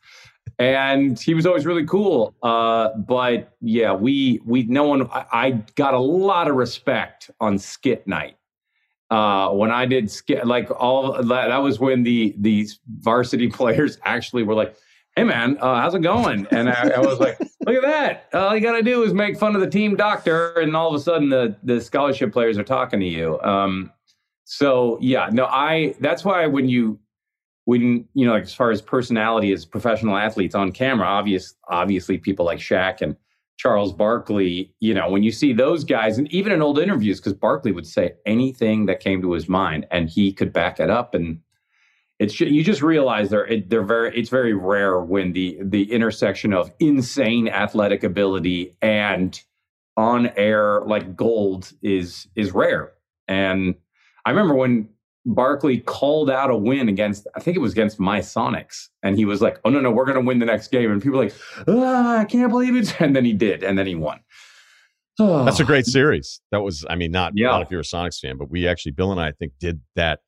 and 0.58 1.18
he 1.18 1.34
was 1.34 1.46
always 1.46 1.66
really 1.66 1.84
cool. 1.84 2.34
Uh, 2.42 2.90
but 2.96 3.54
yeah, 3.60 3.92
we 3.92 4.40
we 4.44 4.64
no 4.64 4.84
one. 4.84 5.08
I, 5.10 5.24
I, 5.32 5.50
got 5.74 5.94
a 5.94 5.98
lot 5.98 6.48
of 6.48 6.56
respect 6.56 7.30
on 7.40 7.58
skit 7.58 8.06
night. 8.06 8.36
Uh, 9.10 9.50
when 9.50 9.70
I 9.70 9.84
did 9.86 10.10
skit, 10.10 10.46
like 10.46 10.70
all 10.70 11.12
that, 11.22 11.48
that 11.48 11.58
was 11.58 11.78
when 11.78 12.02
the 12.02 12.34
these 12.38 12.80
varsity 13.00 13.48
players 13.50 13.98
actually 14.04 14.42
were 14.42 14.54
like, 14.54 14.76
"Hey 15.16 15.24
man, 15.24 15.58
uh, 15.60 15.80
how's 15.80 15.94
it 15.94 16.02
going?" 16.02 16.46
And 16.50 16.68
I, 16.68 16.92
I 16.96 17.00
was 17.00 17.18
like, 17.18 17.38
"Look 17.66 17.76
at 17.76 17.82
that! 17.82 18.28
All 18.32 18.54
you 18.54 18.60
got 18.60 18.76
to 18.76 18.82
do 18.82 19.02
is 19.02 19.12
make 19.12 19.38
fun 19.38 19.54
of 19.54 19.60
the 19.60 19.70
team 19.70 19.96
doctor, 19.96 20.52
and 20.54 20.76
all 20.76 20.88
of 20.88 20.94
a 20.94 21.02
sudden 21.02 21.28
the 21.28 21.56
the 21.62 21.80
scholarship 21.80 22.32
players 22.32 22.58
are 22.58 22.64
talking 22.64 23.00
to 23.00 23.06
you." 23.06 23.40
Um, 23.40 23.92
so 24.44 24.98
yeah, 25.00 25.28
no, 25.32 25.46
I. 25.46 25.94
That's 26.00 26.24
why 26.24 26.46
when 26.46 26.68
you 26.68 26.98
when 27.64 28.08
you 28.14 28.26
know, 28.26 28.32
like 28.32 28.44
as 28.44 28.54
far 28.54 28.70
as 28.70 28.82
personality 28.82 29.52
as 29.52 29.64
professional 29.64 30.16
athletes 30.16 30.54
on 30.54 30.72
camera, 30.72 31.06
obvious, 31.06 31.54
obviously 31.68 32.18
people 32.18 32.44
like 32.44 32.58
Shaq 32.58 33.00
and 33.00 33.16
Charles 33.56 33.92
Barkley, 33.92 34.74
you 34.80 34.94
know, 34.94 35.08
when 35.08 35.22
you 35.22 35.30
see 35.30 35.52
those 35.52 35.84
guys, 35.84 36.18
and 36.18 36.32
even 36.32 36.52
in 36.52 36.62
old 36.62 36.78
interviews, 36.78 37.20
because 37.20 37.34
Barkley 37.34 37.70
would 37.70 37.86
say 37.86 38.14
anything 38.26 38.86
that 38.86 39.00
came 39.00 39.22
to 39.22 39.32
his 39.32 39.48
mind, 39.48 39.86
and 39.90 40.08
he 40.08 40.32
could 40.32 40.52
back 40.52 40.80
it 40.80 40.90
up, 40.90 41.14
and 41.14 41.40
it's 42.18 42.40
you 42.40 42.64
just 42.64 42.82
realize 42.82 43.30
they're 43.30 43.48
they're 43.66 43.82
very 43.82 44.16
it's 44.18 44.30
very 44.30 44.54
rare 44.54 45.00
when 45.00 45.32
the 45.32 45.58
the 45.60 45.92
intersection 45.92 46.52
of 46.52 46.72
insane 46.78 47.48
athletic 47.48 48.04
ability 48.04 48.76
and 48.80 49.40
on 49.96 50.28
air 50.36 50.82
like 50.82 51.16
gold 51.16 51.72
is 51.82 52.28
is 52.34 52.52
rare. 52.52 52.92
And 53.28 53.76
I 54.24 54.30
remember 54.30 54.54
when 54.54 54.88
Barkley 55.24 55.78
called 55.78 56.30
out 56.30 56.50
a 56.50 56.56
win 56.56 56.88
against, 56.88 57.26
I 57.34 57.40
think 57.40 57.56
it 57.56 57.60
was 57.60 57.72
against 57.72 58.00
my 58.00 58.20
Sonics. 58.20 58.88
And 59.02 59.16
he 59.16 59.24
was 59.24 59.40
like, 59.40 59.60
oh, 59.64 59.70
no, 59.70 59.80
no, 59.80 59.90
we're 59.90 60.04
going 60.04 60.18
to 60.18 60.24
win 60.24 60.38
the 60.38 60.46
next 60.46 60.68
game. 60.68 60.90
And 60.90 61.02
people 61.02 61.18
were 61.18 61.24
like, 61.24 61.34
ah, 61.68 62.18
I 62.18 62.24
can't 62.24 62.50
believe 62.50 62.76
it. 62.76 62.94
And 63.00 63.14
then 63.14 63.24
he 63.24 63.32
did. 63.32 63.62
And 63.62 63.78
then 63.78 63.86
he 63.86 63.94
won. 63.94 64.20
That's 65.18 65.60
a 65.60 65.64
great 65.72 65.86
series. 65.86 66.40
That 66.50 66.62
was, 66.62 66.84
I 66.88 66.96
mean, 66.96 67.12
not, 67.12 67.32
yeah. 67.36 67.48
not 67.48 67.62
if 67.62 67.70
you're 67.70 67.80
a 67.80 67.84
Sonics 67.84 68.18
fan, 68.20 68.36
but 68.36 68.50
we 68.50 68.66
actually, 68.66 68.92
Bill 68.92 69.12
and 69.12 69.20
I, 69.20 69.28
I 69.28 69.32
think, 69.32 69.52
did 69.60 69.80
that, 69.96 70.20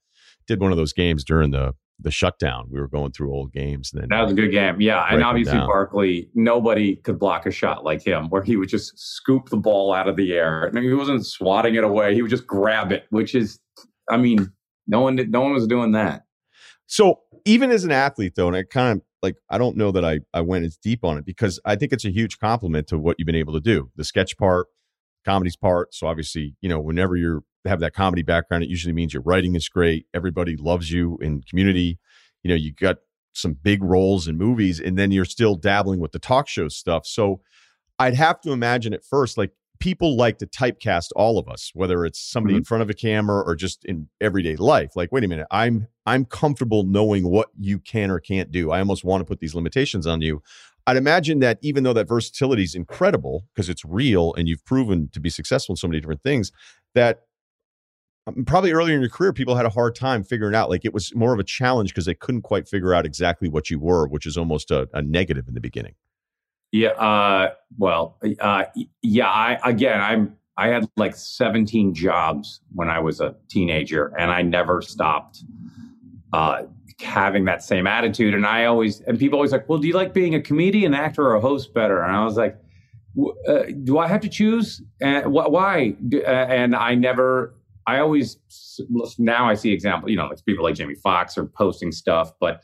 did 0.46 0.60
one 0.60 0.70
of 0.70 0.76
those 0.76 0.92
games 0.92 1.24
during 1.24 1.50
the 1.50 1.74
the 2.00 2.10
shutdown. 2.10 2.68
We 2.70 2.80
were 2.80 2.88
going 2.88 3.12
through 3.12 3.32
old 3.32 3.52
games. 3.52 3.92
And 3.92 4.02
then 4.02 4.08
that 4.10 4.22
was 4.22 4.32
a 4.32 4.34
good 4.34 4.50
game. 4.50 4.80
Yeah. 4.80 5.06
And 5.08 5.22
obviously, 5.22 5.58
Barkley, 5.58 6.28
nobody 6.34 6.96
could 6.96 7.18
block 7.18 7.46
a 7.46 7.50
shot 7.50 7.84
like 7.84 8.04
him, 8.04 8.28
where 8.30 8.42
he 8.42 8.56
would 8.56 8.68
just 8.68 8.98
scoop 8.98 9.48
the 9.48 9.56
ball 9.56 9.92
out 9.92 10.08
of 10.08 10.16
the 10.16 10.32
air. 10.32 10.68
I 10.68 10.72
mean, 10.72 10.84
he 10.84 10.94
wasn't 10.94 11.24
swatting 11.24 11.74
it 11.76 11.84
away, 11.84 12.14
he 12.14 12.22
would 12.22 12.30
just 12.30 12.46
grab 12.46 12.92
it, 12.92 13.06
which 13.10 13.34
is, 13.34 13.58
I 14.10 14.16
mean, 14.16 14.52
no 14.86 15.00
one 15.00 15.16
did, 15.16 15.30
no 15.30 15.40
one 15.40 15.52
was 15.52 15.66
doing 15.66 15.92
that. 15.92 16.24
So 16.86 17.20
even 17.44 17.70
as 17.70 17.84
an 17.84 17.92
athlete, 17.92 18.34
though, 18.36 18.48
and 18.48 18.56
I 18.56 18.62
kind 18.64 18.98
of 18.98 19.04
like 19.22 19.36
I 19.48 19.58
don't 19.58 19.76
know 19.76 19.90
that 19.92 20.04
I 20.04 20.20
I 20.32 20.42
went 20.42 20.64
as 20.64 20.76
deep 20.76 21.04
on 21.04 21.16
it 21.18 21.24
because 21.24 21.58
I 21.64 21.76
think 21.76 21.92
it's 21.92 22.04
a 22.04 22.10
huge 22.10 22.38
compliment 22.38 22.88
to 22.88 22.98
what 22.98 23.16
you've 23.18 23.26
been 23.26 23.34
able 23.34 23.54
to 23.54 23.60
do. 23.60 23.90
The 23.96 24.04
sketch 24.04 24.36
part, 24.36 24.66
comedy's 25.24 25.56
part. 25.56 25.94
So 25.94 26.06
obviously, 26.06 26.56
you 26.60 26.68
know, 26.68 26.80
whenever 26.80 27.16
you're 27.16 27.42
have 27.64 27.80
that 27.80 27.94
comedy 27.94 28.22
background, 28.22 28.64
it 28.64 28.70
usually 28.70 28.92
means 28.92 29.12
your 29.12 29.22
writing 29.22 29.54
is 29.54 29.68
great. 29.68 30.06
Everybody 30.14 30.56
loves 30.56 30.90
you 30.90 31.18
in 31.20 31.42
community. 31.42 31.98
You 32.42 32.50
know, 32.50 32.54
you 32.54 32.72
got 32.72 32.96
some 33.32 33.54
big 33.54 33.82
roles 33.82 34.28
in 34.28 34.36
movies, 34.36 34.80
and 34.80 34.98
then 34.98 35.10
you're 35.10 35.24
still 35.24 35.56
dabbling 35.56 36.00
with 36.00 36.12
the 36.12 36.18
talk 36.18 36.48
show 36.48 36.68
stuff. 36.68 37.06
So 37.06 37.40
I'd 37.98 38.14
have 38.14 38.40
to 38.42 38.52
imagine 38.52 38.92
at 38.92 39.04
first, 39.04 39.38
like 39.38 39.52
people 39.80 40.16
like 40.16 40.38
to 40.38 40.46
typecast 40.46 41.08
all 41.16 41.38
of 41.38 41.48
us 41.48 41.70
whether 41.74 42.04
it's 42.04 42.20
somebody 42.20 42.54
mm-hmm. 42.54 42.58
in 42.58 42.64
front 42.64 42.82
of 42.82 42.90
a 42.90 42.94
camera 42.94 43.42
or 43.42 43.54
just 43.54 43.84
in 43.84 44.08
everyday 44.20 44.56
life 44.56 44.92
like 44.94 45.10
wait 45.10 45.24
a 45.24 45.28
minute 45.28 45.46
i'm 45.50 45.86
i'm 46.06 46.24
comfortable 46.24 46.84
knowing 46.84 47.28
what 47.28 47.48
you 47.58 47.78
can 47.78 48.10
or 48.10 48.20
can't 48.20 48.50
do 48.50 48.70
i 48.70 48.78
almost 48.78 49.04
want 49.04 49.20
to 49.20 49.24
put 49.24 49.40
these 49.40 49.54
limitations 49.54 50.06
on 50.06 50.20
you 50.20 50.40
i'd 50.86 50.96
imagine 50.96 51.40
that 51.40 51.58
even 51.60 51.82
though 51.82 51.92
that 51.92 52.08
versatility 52.08 52.62
is 52.62 52.74
incredible 52.74 53.44
because 53.54 53.68
it's 53.68 53.84
real 53.84 54.32
and 54.34 54.48
you've 54.48 54.64
proven 54.64 55.08
to 55.12 55.20
be 55.20 55.28
successful 55.28 55.72
in 55.72 55.76
so 55.76 55.88
many 55.88 56.00
different 56.00 56.22
things 56.22 56.52
that 56.94 57.23
probably 58.46 58.72
earlier 58.72 58.94
in 58.94 59.00
your 59.00 59.10
career 59.10 59.32
people 59.32 59.54
had 59.54 59.66
a 59.66 59.70
hard 59.70 59.94
time 59.94 60.24
figuring 60.24 60.54
out 60.54 60.70
like 60.70 60.84
it 60.84 60.94
was 60.94 61.14
more 61.14 61.34
of 61.34 61.38
a 61.38 61.44
challenge 61.44 61.90
because 61.90 62.06
they 62.06 62.14
couldn't 62.14 62.42
quite 62.42 62.68
figure 62.68 62.94
out 62.94 63.04
exactly 63.04 63.48
what 63.48 63.70
you 63.70 63.78
were 63.78 64.06
which 64.06 64.24
is 64.24 64.38
almost 64.38 64.70
a, 64.70 64.88
a 64.94 65.02
negative 65.02 65.46
in 65.46 65.54
the 65.54 65.60
beginning 65.60 65.94
yeah. 66.74 66.88
Uh, 66.88 67.50
well, 67.78 68.18
uh, 68.40 68.64
yeah. 69.00 69.28
I 69.28 69.60
again, 69.64 70.00
I'm 70.00 70.36
I 70.56 70.66
had 70.68 70.90
like 70.96 71.14
17 71.14 71.94
jobs 71.94 72.62
when 72.74 72.90
I 72.90 72.98
was 72.98 73.20
a 73.20 73.36
teenager, 73.48 74.12
and 74.18 74.32
I 74.32 74.42
never 74.42 74.82
stopped 74.82 75.44
uh, 76.32 76.62
having 77.00 77.44
that 77.44 77.62
same 77.62 77.86
attitude. 77.86 78.34
And 78.34 78.44
I 78.44 78.64
always 78.64 79.00
and 79.02 79.20
people 79.20 79.38
always 79.38 79.52
like, 79.52 79.68
well, 79.68 79.78
do 79.78 79.86
you 79.86 79.94
like 79.94 80.12
being 80.12 80.34
a 80.34 80.42
comedian, 80.42 80.94
actor, 80.94 81.24
or 81.24 81.36
a 81.36 81.40
host 81.40 81.72
better? 81.74 82.02
And 82.02 82.10
I 82.10 82.24
was 82.24 82.36
like, 82.36 82.58
uh, 83.48 83.66
do 83.84 83.98
I 83.98 84.08
have 84.08 84.22
to 84.22 84.28
choose? 84.28 84.82
And 85.00 85.26
wh- 85.26 85.48
why? 85.48 85.94
Uh, 86.12 86.26
and 86.26 86.74
I 86.74 86.96
never. 86.96 87.53
I 87.86 88.00
always 88.00 88.38
now 89.18 89.48
I 89.48 89.54
see 89.54 89.72
example. 89.72 90.10
You 90.10 90.16
know, 90.16 90.26
like 90.26 90.44
people 90.44 90.64
like 90.64 90.74
Jamie 90.74 90.94
Foxx 90.94 91.36
are 91.38 91.46
posting 91.46 91.92
stuff, 91.92 92.32
but 92.40 92.62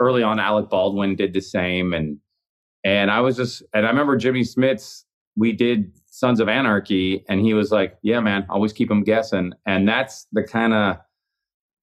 early 0.00 0.22
on, 0.22 0.38
Alec 0.38 0.70
Baldwin 0.70 1.16
did 1.16 1.32
the 1.32 1.40
same, 1.40 1.92
and 1.92 2.18
and 2.84 3.10
I 3.10 3.20
was 3.20 3.36
just, 3.36 3.62
and 3.74 3.86
I 3.86 3.90
remember 3.90 4.16
Jimmy 4.16 4.42
Smits, 4.42 5.04
we 5.36 5.52
did 5.52 5.92
Sons 6.06 6.40
of 6.40 6.48
Anarchy, 6.48 7.24
and 7.28 7.40
he 7.40 7.54
was 7.54 7.70
like, 7.70 7.98
Yeah, 8.02 8.20
man, 8.20 8.46
always 8.48 8.72
keep 8.72 8.88
them 8.88 9.04
guessing. 9.04 9.52
And 9.66 9.88
that's 9.88 10.26
the 10.32 10.42
kind 10.42 10.72
of, 10.72 10.96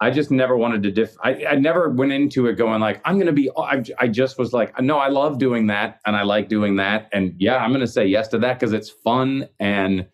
I 0.02 0.12
just 0.12 0.32
never 0.32 0.58
wanted 0.58 0.84
to 0.84 0.92
diff. 0.92 1.16
I, 1.24 1.46
I 1.46 1.56
never 1.56 1.90
went 1.90 2.12
into 2.12 2.48
it 2.48 2.56
going 2.56 2.82
like, 2.82 3.02
I'm 3.06 3.16
going 3.16 3.28
to 3.28 3.34
be, 3.34 3.50
I, 3.58 3.84
I 3.98 4.08
just 4.08 4.38
was 4.38 4.52
like, 4.52 4.80
no, 4.82 4.98
I 4.98 5.08
love 5.08 5.38
doing 5.38 5.68
that 5.68 6.02
and 6.06 6.18
I 6.18 6.24
like 6.24 6.50
doing 6.50 6.76
that. 6.78 7.08
And 7.14 7.34
yeah, 7.38 7.58
I'm 7.58 7.70
going 7.70 7.80
to 7.80 7.88
say 7.88 8.06
yes 8.06 8.28
to 8.30 8.38
that 8.40 8.60
because 8.60 8.74
it's 8.74 8.90
fun. 8.90 9.48
And 9.60 10.06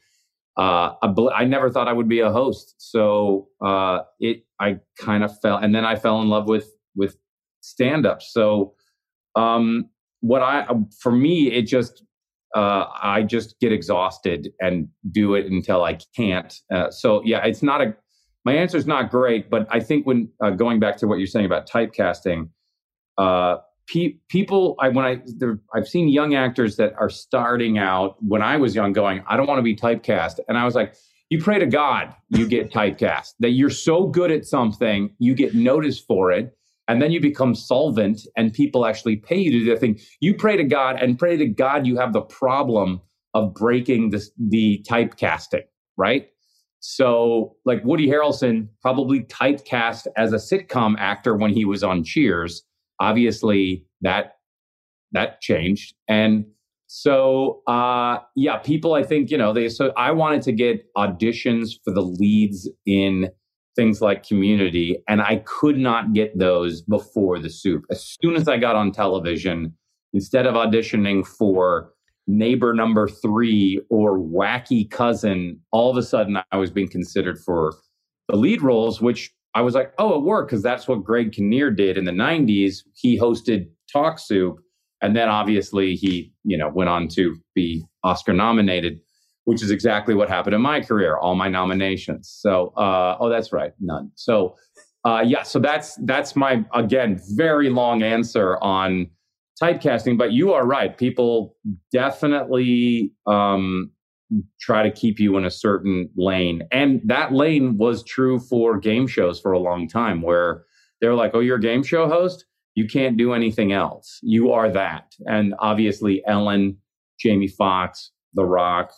uh, 0.57 0.93
I 1.33 1.45
never 1.45 1.69
thought 1.69 1.87
I 1.87 1.93
would 1.93 2.09
be 2.09 2.19
a 2.19 2.31
host. 2.31 2.75
So 2.77 3.47
uh, 3.65 3.99
it, 4.19 4.43
I 4.59 4.79
kind 4.99 5.23
of 5.23 5.39
fell, 5.41 5.57
and 5.57 5.73
then 5.73 5.85
I 5.85 5.95
fell 5.95 6.21
in 6.21 6.29
love 6.29 6.47
with, 6.47 6.69
with 6.95 7.15
stand 7.61 8.05
up. 8.05 8.21
So, 8.21 8.73
um, 9.35 9.89
what 10.19 10.43
I 10.43 10.65
um, 10.65 10.89
for 10.99 11.11
me 11.11 11.51
it 11.51 11.63
just 11.63 12.03
uh, 12.55 12.85
I 13.01 13.23
just 13.23 13.59
get 13.59 13.71
exhausted 13.71 14.49
and 14.59 14.87
do 15.09 15.35
it 15.35 15.45
until 15.45 15.83
I 15.83 15.97
can't. 16.15 16.53
Uh, 16.71 16.91
so 16.91 17.21
yeah, 17.23 17.43
it's 17.45 17.63
not 17.63 17.81
a 17.81 17.95
my 18.43 18.53
answer 18.53 18.77
is 18.77 18.87
not 18.87 19.11
great, 19.11 19.49
but 19.49 19.67
I 19.69 19.79
think 19.79 20.05
when 20.05 20.29
uh, 20.43 20.51
going 20.51 20.79
back 20.79 20.97
to 20.97 21.07
what 21.07 21.19
you're 21.19 21.27
saying 21.27 21.45
about 21.45 21.69
typecasting, 21.69 22.49
uh, 23.17 23.57
pe- 23.87 24.15
people 24.29 24.75
I 24.79 24.89
when 24.89 25.05
I 25.05 25.21
there, 25.37 25.59
I've 25.73 25.87
seen 25.87 26.09
young 26.09 26.35
actors 26.35 26.75
that 26.77 26.93
are 26.97 27.09
starting 27.09 27.77
out. 27.77 28.17
When 28.23 28.41
I 28.41 28.57
was 28.57 28.75
young 28.75 28.93
going 28.93 29.23
I 29.27 29.37
don't 29.37 29.47
want 29.47 29.59
to 29.59 29.63
be 29.63 29.75
typecast, 29.75 30.39
and 30.47 30.57
I 30.57 30.65
was 30.65 30.75
like. 30.75 30.95
You 31.29 31.41
pray 31.41 31.59
to 31.59 31.65
God 31.65 32.13
you 32.27 32.45
get 32.45 32.71
typecast, 32.73 33.35
that 33.39 33.51
you're 33.51 33.69
so 33.69 34.05
good 34.05 34.31
at 34.31 34.43
something, 34.43 35.15
you 35.17 35.33
get 35.33 35.55
noticed 35.55 36.05
for 36.05 36.29
it, 36.29 36.53
and 36.89 37.01
then 37.01 37.11
you 37.11 37.21
become 37.21 37.55
solvent 37.55 38.27
and 38.35 38.51
people 38.51 38.85
actually 38.85 39.15
pay 39.15 39.37
you 39.37 39.49
to 39.51 39.59
do 39.59 39.73
the 39.73 39.79
thing. 39.79 39.97
You 40.19 40.33
pray 40.33 40.57
to 40.57 40.65
god 40.65 41.01
and 41.01 41.17
pray 41.17 41.37
to 41.37 41.45
god 41.45 41.87
you 41.87 41.97
have 41.97 42.11
the 42.11 42.19
problem 42.19 42.99
of 43.33 43.53
breaking 43.53 44.09
this, 44.09 44.29
the 44.37 44.85
typecasting 44.89 45.63
right? 45.97 46.27
So 46.79 47.55
like 47.63 47.83
woody 47.85 48.07
harrelson 48.07 48.67
probably 48.81 49.21
typecast 49.21 50.07
as 50.17 50.33
a 50.33 50.37
sitcom 50.37 50.95
actor 50.97 51.35
when 51.35 51.53
he 51.53 51.63
was 51.63 51.83
on 51.83 52.03
cheers 52.03 52.63
obviously 53.01 53.85
that 54.01 54.35
that 55.11 55.41
changed. 55.41 55.93
And 56.07 56.45
so 56.93 57.61
uh 57.67 58.17
yeah 58.35 58.57
people 58.57 58.95
i 58.95 59.01
think 59.01 59.31
you 59.31 59.37
know 59.37 59.53
they 59.53 59.69
so 59.69 59.93
i 59.95 60.11
wanted 60.11 60.41
to 60.41 60.51
get 60.51 60.83
auditions 60.97 61.69
for 61.85 61.93
the 61.93 62.01
leads 62.01 62.69
in 62.85 63.29
things 63.77 64.01
like 64.01 64.27
community 64.27 64.97
and 65.07 65.21
i 65.21 65.37
could 65.45 65.77
not 65.77 66.11
get 66.11 66.37
those 66.37 66.81
before 66.81 67.39
the 67.39 67.49
soup. 67.49 67.83
As 67.89 68.17
soon 68.21 68.35
as 68.35 68.49
i 68.49 68.57
got 68.57 68.75
on 68.75 68.91
television 68.91 69.73
instead 70.11 70.45
of 70.45 70.55
auditioning 70.55 71.25
for 71.25 71.93
neighbor 72.27 72.73
number 72.73 73.07
three 73.07 73.81
or 73.89 74.19
wacky 74.19 74.89
cousin 74.91 75.57
all 75.71 75.89
of 75.89 75.95
a 75.95 76.03
sudden 76.03 76.39
i 76.51 76.57
was 76.57 76.71
being 76.71 76.89
considered 76.89 77.39
for 77.39 77.73
the 78.27 78.35
lead 78.35 78.61
roles 78.61 78.99
which 78.99 79.31
i 79.55 79.61
was 79.61 79.73
like 79.73 79.93
oh 79.97 80.17
it 80.17 80.23
worked 80.23 80.49
because 80.49 80.63
that's 80.63 80.87
what 80.87 81.03
greg 81.03 81.31
kinnear 81.31 81.71
did 81.71 81.97
in 81.97 82.05
the 82.05 82.11
90s 82.11 82.79
he 82.93 83.17
hosted 83.17 83.67
talk 83.91 84.19
soup 84.19 84.59
and 85.01 85.15
then 85.15 85.29
obviously 85.29 85.95
he 85.95 86.31
you 86.43 86.57
know 86.57 86.69
went 86.69 86.89
on 86.89 87.07
to 87.07 87.35
be 87.55 87.83
oscar 88.03 88.33
nominated 88.33 88.99
which 89.45 89.63
is 89.63 89.71
exactly 89.71 90.13
what 90.13 90.29
happened 90.29 90.55
in 90.55 90.61
my 90.61 90.81
career. 90.81 91.17
All 91.17 91.35
my 91.35 91.47
nominations. 91.47 92.33
So, 92.41 92.73
uh, 92.77 93.17
oh, 93.19 93.29
that's 93.29 93.51
right, 93.51 93.71
none. 93.79 94.11
So, 94.15 94.55
uh, 95.03 95.23
yeah. 95.25 95.43
So 95.43 95.59
that's 95.59 95.95
that's 96.03 96.35
my 96.35 96.63
again 96.73 97.19
very 97.31 97.69
long 97.69 98.03
answer 98.03 98.57
on 98.61 99.09
typecasting. 99.61 100.17
But 100.17 100.31
you 100.31 100.53
are 100.53 100.65
right. 100.65 100.95
People 100.95 101.55
definitely 101.91 103.11
um, 103.25 103.91
try 104.59 104.83
to 104.83 104.91
keep 104.91 105.19
you 105.19 105.37
in 105.37 105.45
a 105.45 105.51
certain 105.51 106.09
lane, 106.15 106.63
and 106.71 107.01
that 107.05 107.33
lane 107.33 107.77
was 107.77 108.03
true 108.03 108.39
for 108.39 108.77
game 108.79 109.07
shows 109.07 109.39
for 109.39 109.51
a 109.51 109.59
long 109.59 109.87
time, 109.87 110.21
where 110.21 110.63
they're 110.99 111.15
like, 111.15 111.31
"Oh, 111.33 111.39
you're 111.39 111.57
a 111.57 111.61
game 111.61 111.83
show 111.83 112.07
host." 112.07 112.45
You 112.75 112.87
can't 112.87 113.17
do 113.17 113.33
anything 113.33 113.73
else. 113.73 114.19
You 114.21 114.53
are 114.53 114.71
that. 114.71 115.13
And 115.25 115.53
obviously, 115.59 116.23
Ellen, 116.25 116.77
Jamie 117.19 117.49
Foxx, 117.49 118.11
The 118.33 118.45
Rock, 118.45 118.93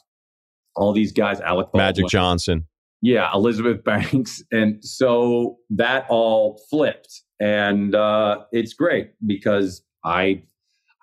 all 0.75 0.93
these 0.93 1.11
guys, 1.11 1.41
Alec 1.41 1.67
Baldwin, 1.67 1.85
Magic 1.85 2.07
Johnson. 2.07 2.67
Yeah, 3.01 3.29
Elizabeth 3.33 3.83
Banks. 3.83 4.41
And 4.51 4.83
so 4.83 5.57
that 5.71 6.05
all 6.09 6.61
flipped. 6.69 7.21
And 7.39 7.95
uh, 7.95 8.43
it's 8.51 8.73
great 8.73 9.11
because 9.25 9.83
I 10.05 10.43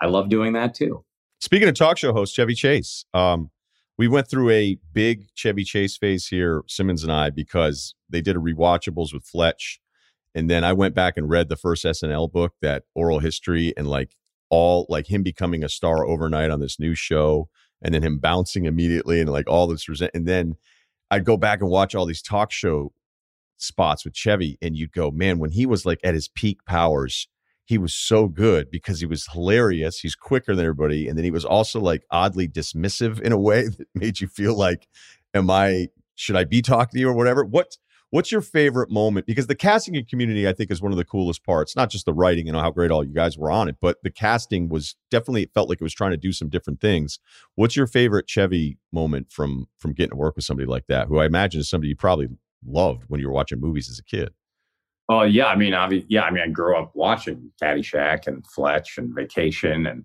I 0.01 0.07
love 0.07 0.29
doing 0.29 0.55
that 0.55 0.75
too. 0.75 1.05
Speaking 1.41 1.69
of 1.69 1.75
talk 1.75 1.99
show 1.99 2.13
host, 2.13 2.35
Chevy 2.35 2.55
Chase. 2.55 3.05
Um, 3.13 3.51
we 4.01 4.09
went 4.09 4.31
through 4.31 4.49
a 4.49 4.79
big 4.95 5.27
Chevy 5.35 5.63
Chase 5.63 5.99
phase 5.99 6.29
here, 6.29 6.63
Simmons 6.67 7.03
and 7.03 7.13
I, 7.13 7.29
because 7.29 7.95
they 8.09 8.23
did 8.23 8.35
a 8.35 8.39
rewatchables 8.39 9.13
with 9.13 9.27
Fletch. 9.27 9.79
And 10.35 10.49
then 10.49 10.65
I 10.65 10.73
went 10.73 10.95
back 10.95 11.19
and 11.19 11.29
read 11.29 11.51
the 11.51 11.57
first 11.57 11.85
SNL 11.85 12.33
book, 12.33 12.55
that 12.63 12.85
oral 12.95 13.19
history, 13.19 13.75
and 13.77 13.87
like 13.87 14.17
all 14.49 14.87
like 14.89 15.09
him 15.09 15.23
becoming 15.23 15.63
a 15.63 15.69
star 15.69 16.07
overnight 16.07 16.49
on 16.49 16.61
this 16.61 16.81
new 16.81 16.95
show 16.95 17.51
and 17.83 17.95
then 17.95 18.03
him 18.03 18.19
bouncing 18.19 18.65
immediately 18.65 19.21
and 19.21 19.29
like 19.29 19.47
all 19.47 19.67
this 19.67 19.87
resent. 19.87 20.13
And 20.15 20.27
then 20.27 20.55
I'd 21.11 21.27
go 21.27 21.37
back 21.37 21.61
and 21.61 21.69
watch 21.69 21.95
all 21.95 22.07
these 22.07 22.23
talk 22.23 22.53
show 22.53 22.95
spots 23.59 24.07
with 24.07 24.15
Chevy, 24.15 24.57
and 24.63 24.79
you'd 24.79 24.93
go, 24.93 25.11
man, 25.11 25.39
when 25.39 25.51
he 25.51 25.67
was 25.67 25.85
like 25.85 26.01
at 26.03 26.15
his 26.15 26.27
peak 26.27 26.65
powers, 26.65 27.29
he 27.71 27.79
was 27.79 27.95
so 27.95 28.27
good 28.27 28.69
because 28.69 28.99
he 28.99 29.07
was 29.07 29.29
hilarious. 29.33 30.01
He's 30.01 30.17
quicker 30.17 30.57
than 30.57 30.65
everybody, 30.65 31.07
and 31.07 31.17
then 31.17 31.25
he 31.25 31.31
was 31.31 31.45
also 31.45 31.81
like 31.81 32.03
oddly 32.11 32.49
dismissive 32.49 33.21
in 33.21 33.31
a 33.31 33.39
way 33.39 33.69
that 33.79 33.87
made 33.95 34.21
you 34.21 34.27
feel 34.27 34.57
like, 34.57 34.89
am 35.35 35.49
I? 35.49 35.89
Should 36.17 36.35
I 36.35 36.43
be 36.43 36.63
talking 36.63 36.91
to 36.95 36.99
you 36.99 37.09
or 37.09 37.15
whatever? 37.15 37.45
What 37.45 37.77
What's 38.11 38.33
your 38.33 38.41
favorite 38.41 38.91
moment? 38.91 39.27
Because 39.27 39.47
the 39.47 39.55
casting 39.55 39.95
in 39.95 40.05
community, 40.05 40.49
I 40.49 40.53
think, 40.53 40.73
is 40.73 40.83
one 40.83 40.91
of 40.91 40.99
the 40.99 41.05
coolest 41.05 41.45
parts. 41.45 41.77
Not 41.77 41.91
just 41.91 42.07
the 42.07 42.13
writing 42.13 42.49
and 42.49 42.59
how 42.59 42.73
great 42.73 42.91
all 42.91 43.05
you 43.05 43.15
guys 43.15 43.39
were 43.39 43.53
on 43.53 43.69
it, 43.69 43.77
but 43.81 43.99
the 44.03 44.11
casting 44.11 44.69
was 44.69 44.97
definitely 45.09 45.45
it 45.45 45.55
felt 45.55 45.69
like 45.69 45.81
it 45.81 45.85
was 45.85 45.95
trying 45.95 46.11
to 46.11 46.17
do 46.17 46.33
some 46.33 46.49
different 46.49 46.81
things. 46.81 47.21
What's 47.55 47.77
your 47.77 47.87
favorite 47.87 48.29
Chevy 48.29 48.79
moment 48.93 49.31
from 49.31 49.69
from 49.79 49.93
getting 49.93 50.11
to 50.11 50.17
work 50.17 50.35
with 50.35 50.45
somebody 50.45 50.67
like 50.67 50.89
that, 50.89 51.07
who 51.07 51.21
I 51.21 51.27
imagine 51.27 51.61
is 51.61 51.71
somebody 51.71 51.91
you 51.91 51.97
probably 51.97 52.31
loved 52.67 53.05
when 53.07 53.21
you 53.21 53.29
were 53.29 53.33
watching 53.33 53.61
movies 53.61 53.89
as 53.89 54.01
a 54.01 54.05
kid? 54.05 54.31
Oh 55.11 55.23
yeah, 55.25 55.47
I 55.47 55.57
mean, 55.57 55.73
obvi- 55.73 56.07
yeah, 56.09 56.23
I 56.23 56.31
mean, 56.31 56.45
I 56.45 56.47
grew 56.47 56.77
up 56.77 56.93
watching 56.95 57.51
Caddyshack 57.61 58.29
and 58.29 58.47
Fletch 58.47 58.97
and 58.97 59.13
Vacation 59.13 59.85
and 59.85 60.05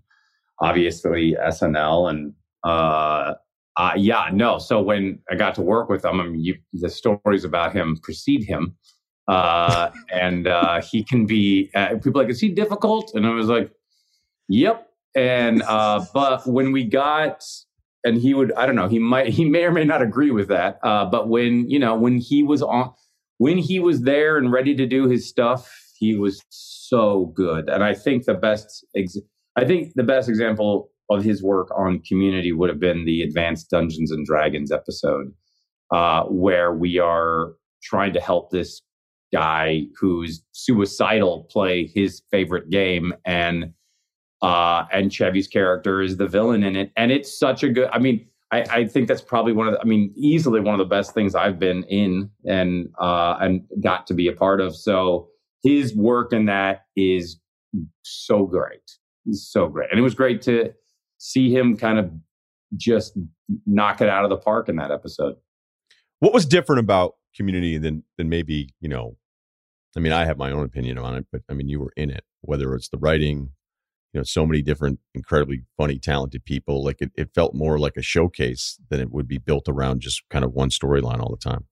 obviously 0.59 1.37
SNL 1.39 2.09
and 2.09 2.33
uh, 2.63 3.35
uh, 3.77 3.91
yeah, 3.95 4.29
no. 4.33 4.57
So 4.57 4.81
when 4.81 5.19
I 5.29 5.35
got 5.35 5.53
to 5.55 5.61
work 5.61 5.89
with 5.89 6.03
him, 6.03 6.19
I 6.19 6.23
mean, 6.23 6.43
you, 6.43 6.55
the 6.73 6.89
stories 6.89 7.43
about 7.43 7.71
him 7.71 7.97
precede 8.01 8.45
him, 8.45 8.75
uh, 9.27 9.91
and 10.11 10.47
uh, 10.47 10.81
he 10.81 11.03
can 11.03 11.27
be. 11.27 11.69
Uh, 11.75 11.89
people 12.01 12.19
like, 12.19 12.29
is 12.29 12.39
he 12.39 12.49
difficult? 12.49 13.13
And 13.13 13.27
I 13.27 13.29
was 13.29 13.47
like, 13.47 13.71
yep. 14.47 14.89
And 15.15 15.61
uh, 15.61 16.03
but 16.15 16.47
when 16.47 16.71
we 16.71 16.83
got, 16.83 17.45
and 18.03 18.17
he 18.17 18.33
would, 18.33 18.51
I 18.53 18.65
don't 18.65 18.75
know, 18.75 18.87
he 18.87 18.97
might, 18.97 19.27
he 19.27 19.45
may 19.45 19.65
or 19.65 19.71
may 19.71 19.85
not 19.85 20.01
agree 20.01 20.31
with 20.31 20.47
that. 20.47 20.79
Uh, 20.81 21.05
but 21.05 21.29
when 21.29 21.69
you 21.69 21.77
know, 21.77 21.95
when 21.95 22.17
he 22.17 22.41
was 22.41 22.63
on, 22.63 22.91
when 23.37 23.57
he 23.57 23.79
was 23.79 24.01
there 24.01 24.37
and 24.37 24.51
ready 24.51 24.75
to 24.75 24.85
do 24.85 25.07
his 25.07 25.27
stuff, 25.27 25.71
he 25.97 26.15
was 26.15 26.41
so 26.49 27.31
good. 27.35 27.69
And 27.69 27.83
I 27.83 27.93
think 27.93 28.25
the 28.25 28.33
best, 28.33 28.85
ex- 28.95 29.17
I 29.55 29.65
think 29.65 29.93
the 29.95 30.03
best 30.03 30.29
example 30.29 30.89
of 31.09 31.23
his 31.23 31.43
work 31.43 31.69
on 31.77 32.01
community 32.07 32.51
would 32.51 32.69
have 32.69 32.79
been 32.79 33.05
the 33.05 33.21
advanced 33.21 33.69
dungeons 33.69 34.11
and 34.11 34.25
dragons 34.25 34.71
episode 34.71 35.31
uh, 35.91 36.23
where 36.23 36.73
we 36.73 36.99
are 36.99 37.53
trying 37.83 38.13
to 38.13 38.19
help 38.19 38.49
this 38.49 38.81
guy 39.33 39.83
who's 39.99 40.43
suicidal 40.51 41.47
play 41.51 41.87
his 41.93 42.21
favorite 42.31 42.69
game 42.69 43.13
and 43.25 43.73
uh, 44.41 44.85
and 44.91 45.11
chevy's 45.11 45.47
character 45.47 46.01
is 46.01 46.17
the 46.17 46.27
villain 46.27 46.63
in 46.63 46.75
it 46.75 46.91
and 46.95 47.11
it's 47.11 47.37
such 47.37 47.63
a 47.63 47.69
good 47.69 47.89
i 47.91 47.99
mean 47.99 48.25
I, 48.51 48.61
I, 48.69 48.87
think 48.87 49.07
that's 49.07 49.21
probably 49.21 49.53
one 49.53 49.67
of 49.67 49.73
the, 49.73 49.81
I 49.81 49.85
mean, 49.85 50.13
easily 50.15 50.59
one 50.59 50.73
of 50.73 50.79
the 50.79 50.85
best 50.85 51.13
things 51.13 51.35
I've 51.35 51.59
been 51.59 51.83
in 51.83 52.29
and 52.45 52.89
uh, 52.99 53.37
and 53.39 53.61
got 53.81 54.07
to 54.07 54.13
be 54.13 54.27
a 54.27 54.33
part 54.33 54.61
of. 54.61 54.75
So 54.75 55.29
his 55.63 55.95
work 55.95 56.31
in 56.31 56.45
that 56.45 56.85
is 56.95 57.39
so 58.03 58.45
great, 58.45 58.97
so 59.31 59.67
great, 59.67 59.89
and 59.89 59.99
it 59.99 60.03
was 60.03 60.15
great 60.15 60.41
to 60.43 60.73
see 61.17 61.53
him 61.53 61.75
kind 61.75 61.97
of 61.97 62.11
just 62.77 63.17
knock 63.65 64.01
it 64.01 64.09
out 64.09 64.23
of 64.23 64.29
the 64.29 64.37
park 64.37 64.69
in 64.69 64.75
that 64.75 64.91
episode. 64.91 65.35
What 66.19 66.33
was 66.33 66.45
different 66.45 66.79
about 66.79 67.15
Community 67.35 67.77
than 67.77 68.03
than 68.17 68.29
maybe 68.29 68.69
you 68.79 68.87
know? 68.87 69.17
I 69.97 69.99
mean, 69.99 70.13
I 70.13 70.23
have 70.23 70.37
my 70.37 70.51
own 70.51 70.63
opinion 70.63 70.97
on 70.97 71.15
it, 71.15 71.25
but 71.33 71.41
I 71.49 71.53
mean, 71.53 71.67
you 71.67 71.81
were 71.81 71.91
in 71.97 72.09
it. 72.09 72.23
Whether 72.41 72.73
it's 72.75 72.87
the 72.87 72.97
writing, 72.97 73.51
you 74.15 74.19
know, 74.21 74.23
so 74.23 74.45
many 74.45 74.61
different, 74.61 74.99
incredibly 75.13 75.61
funny, 75.77 75.99
talented 75.99 76.45
people. 76.45 76.83
Like 76.83 77.01
it, 77.01 77.11
it 77.15 77.29
felt 77.35 77.53
more 77.53 77.77
like 77.77 77.97
a 77.97 78.01
showcase 78.01 78.79
than 78.89 79.01
it 79.01 79.11
would 79.11 79.27
be 79.27 79.37
built 79.37 79.67
around 79.67 79.99
just 79.99 80.23
kind 80.29 80.45
of 80.45 80.53
one 80.53 80.69
storyline 80.69 81.19
all 81.19 81.29
the 81.29 81.49
time. 81.49 81.65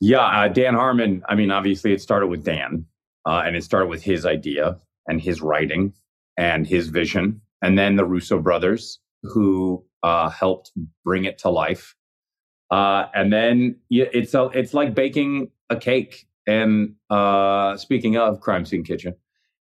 Yeah, 0.00 0.20
uh, 0.20 0.48
Dan 0.48 0.74
Harmon. 0.74 1.22
I 1.28 1.34
mean, 1.34 1.50
obviously, 1.50 1.92
it 1.92 2.00
started 2.00 2.28
with 2.28 2.44
Dan, 2.44 2.86
uh, 3.26 3.42
and 3.44 3.56
it 3.56 3.64
started 3.64 3.86
with 3.86 4.02
his 4.02 4.24
idea 4.24 4.78
and 5.08 5.20
his 5.20 5.42
writing 5.42 5.92
and 6.38 6.66
his 6.66 6.88
vision 6.88 7.40
and 7.62 7.78
then 7.78 7.96
the 7.96 8.04
Russo 8.04 8.40
brothers 8.40 9.00
who 9.22 9.84
uh, 10.02 10.28
helped 10.28 10.72
bring 11.04 11.24
it 11.24 11.38
to 11.38 11.50
life. 11.50 11.94
Uh, 12.70 13.06
and 13.14 13.32
then 13.32 13.76
it's 13.90 14.34
a, 14.34 14.44
it's 14.54 14.74
like 14.74 14.94
baking 14.94 15.50
a 15.70 15.76
cake. 15.76 16.26
And 16.46 16.94
uh, 17.10 17.76
speaking 17.76 18.16
of 18.16 18.40
crime 18.40 18.64
scene 18.64 18.82
kitchen, 18.82 19.14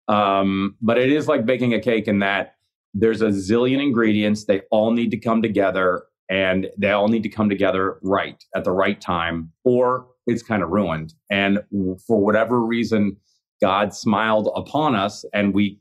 um, 0.09 0.77
but 0.81 0.99
it 0.99 1.11
is 1.11 1.29
like 1.29 1.47
baking 1.47 1.75
a 1.75 1.81
cake 1.81 2.09
in 2.09 2.19
that 2.21 2.55
there's 2.95 3.23
a 3.23 3.29
zillion 3.29 3.83
ingredients. 3.83 4.45
They 4.45 4.63
all 4.71 4.91
need 4.91 5.11
to 5.11 5.19
come 5.19 5.43
together, 5.43 6.05
and 6.31 6.69
they 6.79 6.91
all 6.91 7.09
need 7.09 7.23
to 7.23 7.29
come 7.29 7.49
together 7.49 7.99
right 8.03 8.43
at 8.57 8.65
the 8.65 8.73
right 8.73 9.01
time, 9.01 9.53
or 9.65 10.07
it's 10.27 10.43
kind 10.43 10.63
of 10.63 10.71
ruined. 10.71 11.15
And 11.31 11.61
for 12.07 12.19
whatever 12.19 12.61
reason, 12.61 13.17
God 13.61 13.95
smiled 13.95 14.51
upon 14.55 14.95
us, 14.95 15.25
and 15.33 15.55
we 15.55 15.81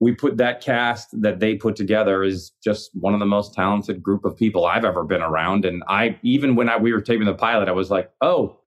we 0.00 0.12
put 0.12 0.36
that 0.36 0.60
cast 0.60 1.08
that 1.22 1.40
they 1.40 1.54
put 1.54 1.76
together 1.76 2.22
is 2.22 2.52
just 2.62 2.90
one 2.94 3.14
of 3.14 3.20
the 3.20 3.26
most 3.26 3.54
talented 3.54 4.02
group 4.02 4.24
of 4.24 4.36
people 4.36 4.66
I've 4.66 4.84
ever 4.84 5.04
been 5.04 5.22
around. 5.22 5.64
And 5.64 5.82
I 5.88 6.18
even 6.22 6.56
when 6.56 6.68
I, 6.68 6.76
we 6.76 6.92
were 6.92 7.00
taping 7.00 7.26
the 7.26 7.34
pilot, 7.34 7.68
I 7.68 7.72
was 7.72 7.90
like, 7.90 8.10
oh, 8.20 8.60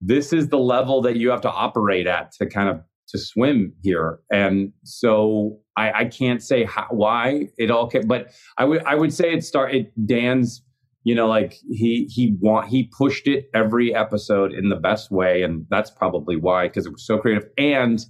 this 0.00 0.32
is 0.32 0.48
the 0.48 0.58
level 0.58 1.02
that 1.02 1.16
you 1.16 1.30
have 1.30 1.42
to 1.42 1.50
operate 1.50 2.06
at 2.06 2.32
to 2.32 2.46
kind 2.46 2.68
of 2.68 2.82
to 3.08 3.18
swim 3.18 3.72
here. 3.82 4.20
And 4.32 4.72
so 4.84 5.58
I, 5.76 5.92
I 5.92 6.04
can't 6.06 6.42
say 6.42 6.64
how, 6.64 6.86
why 6.90 7.48
it 7.58 7.70
all 7.70 7.88
came, 7.88 8.06
but 8.06 8.32
I 8.58 8.64
would 8.64 8.84
I 8.84 8.94
would 8.94 9.12
say 9.12 9.32
it 9.32 9.44
started 9.44 9.90
Dan's. 10.06 10.62
You 11.06 11.14
know, 11.14 11.28
like 11.28 11.58
he 11.70 12.08
he 12.10 12.34
want 12.40 12.68
he 12.68 12.90
pushed 12.96 13.28
it 13.28 13.50
every 13.52 13.94
episode 13.94 14.54
in 14.54 14.70
the 14.70 14.76
best 14.76 15.10
way, 15.10 15.42
and 15.42 15.66
that's 15.68 15.90
probably 15.90 16.36
why 16.36 16.68
because 16.68 16.86
it 16.86 16.92
was 16.92 17.06
so 17.06 17.18
creative. 17.18 17.46
And 17.58 18.00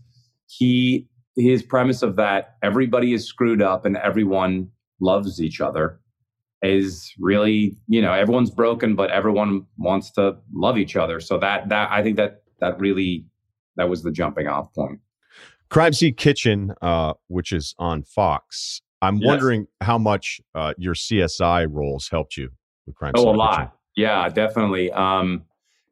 he 0.46 1.08
his 1.36 1.62
premise 1.62 2.02
of 2.02 2.16
that 2.16 2.56
everybody 2.62 3.12
is 3.12 3.26
screwed 3.26 3.62
up 3.62 3.84
and 3.84 3.96
everyone 3.96 4.68
loves 5.00 5.40
each 5.40 5.60
other 5.60 6.00
is 6.62 7.12
really 7.18 7.76
you 7.88 8.00
know 8.00 8.12
everyone's 8.12 8.50
broken 8.50 8.94
but 8.94 9.10
everyone 9.10 9.66
wants 9.76 10.10
to 10.12 10.36
love 10.54 10.78
each 10.78 10.96
other 10.96 11.20
so 11.20 11.36
that 11.38 11.68
that 11.68 11.90
i 11.90 12.02
think 12.02 12.16
that 12.16 12.42
that 12.60 12.78
really 12.78 13.26
that 13.76 13.88
was 13.88 14.02
the 14.02 14.10
jumping 14.10 14.46
off 14.46 14.72
point 14.74 15.00
crime 15.70 15.92
scene 15.92 16.14
kitchen 16.14 16.72
uh, 16.82 17.12
which 17.28 17.52
is 17.52 17.74
on 17.78 18.02
fox 18.02 18.80
i'm 19.02 19.16
yes. 19.16 19.26
wondering 19.26 19.66
how 19.80 19.98
much 19.98 20.40
uh, 20.54 20.72
your 20.78 20.94
csi 20.94 21.66
roles 21.70 22.08
helped 22.08 22.36
you 22.36 22.50
with 22.86 22.94
crime 22.96 23.12
oh 23.16 23.24
scene 23.24 23.34
a 23.34 23.38
lot 23.38 23.58
kitchen. 23.58 23.70
yeah 23.96 24.28
definitely 24.28 24.90
um, 24.92 25.42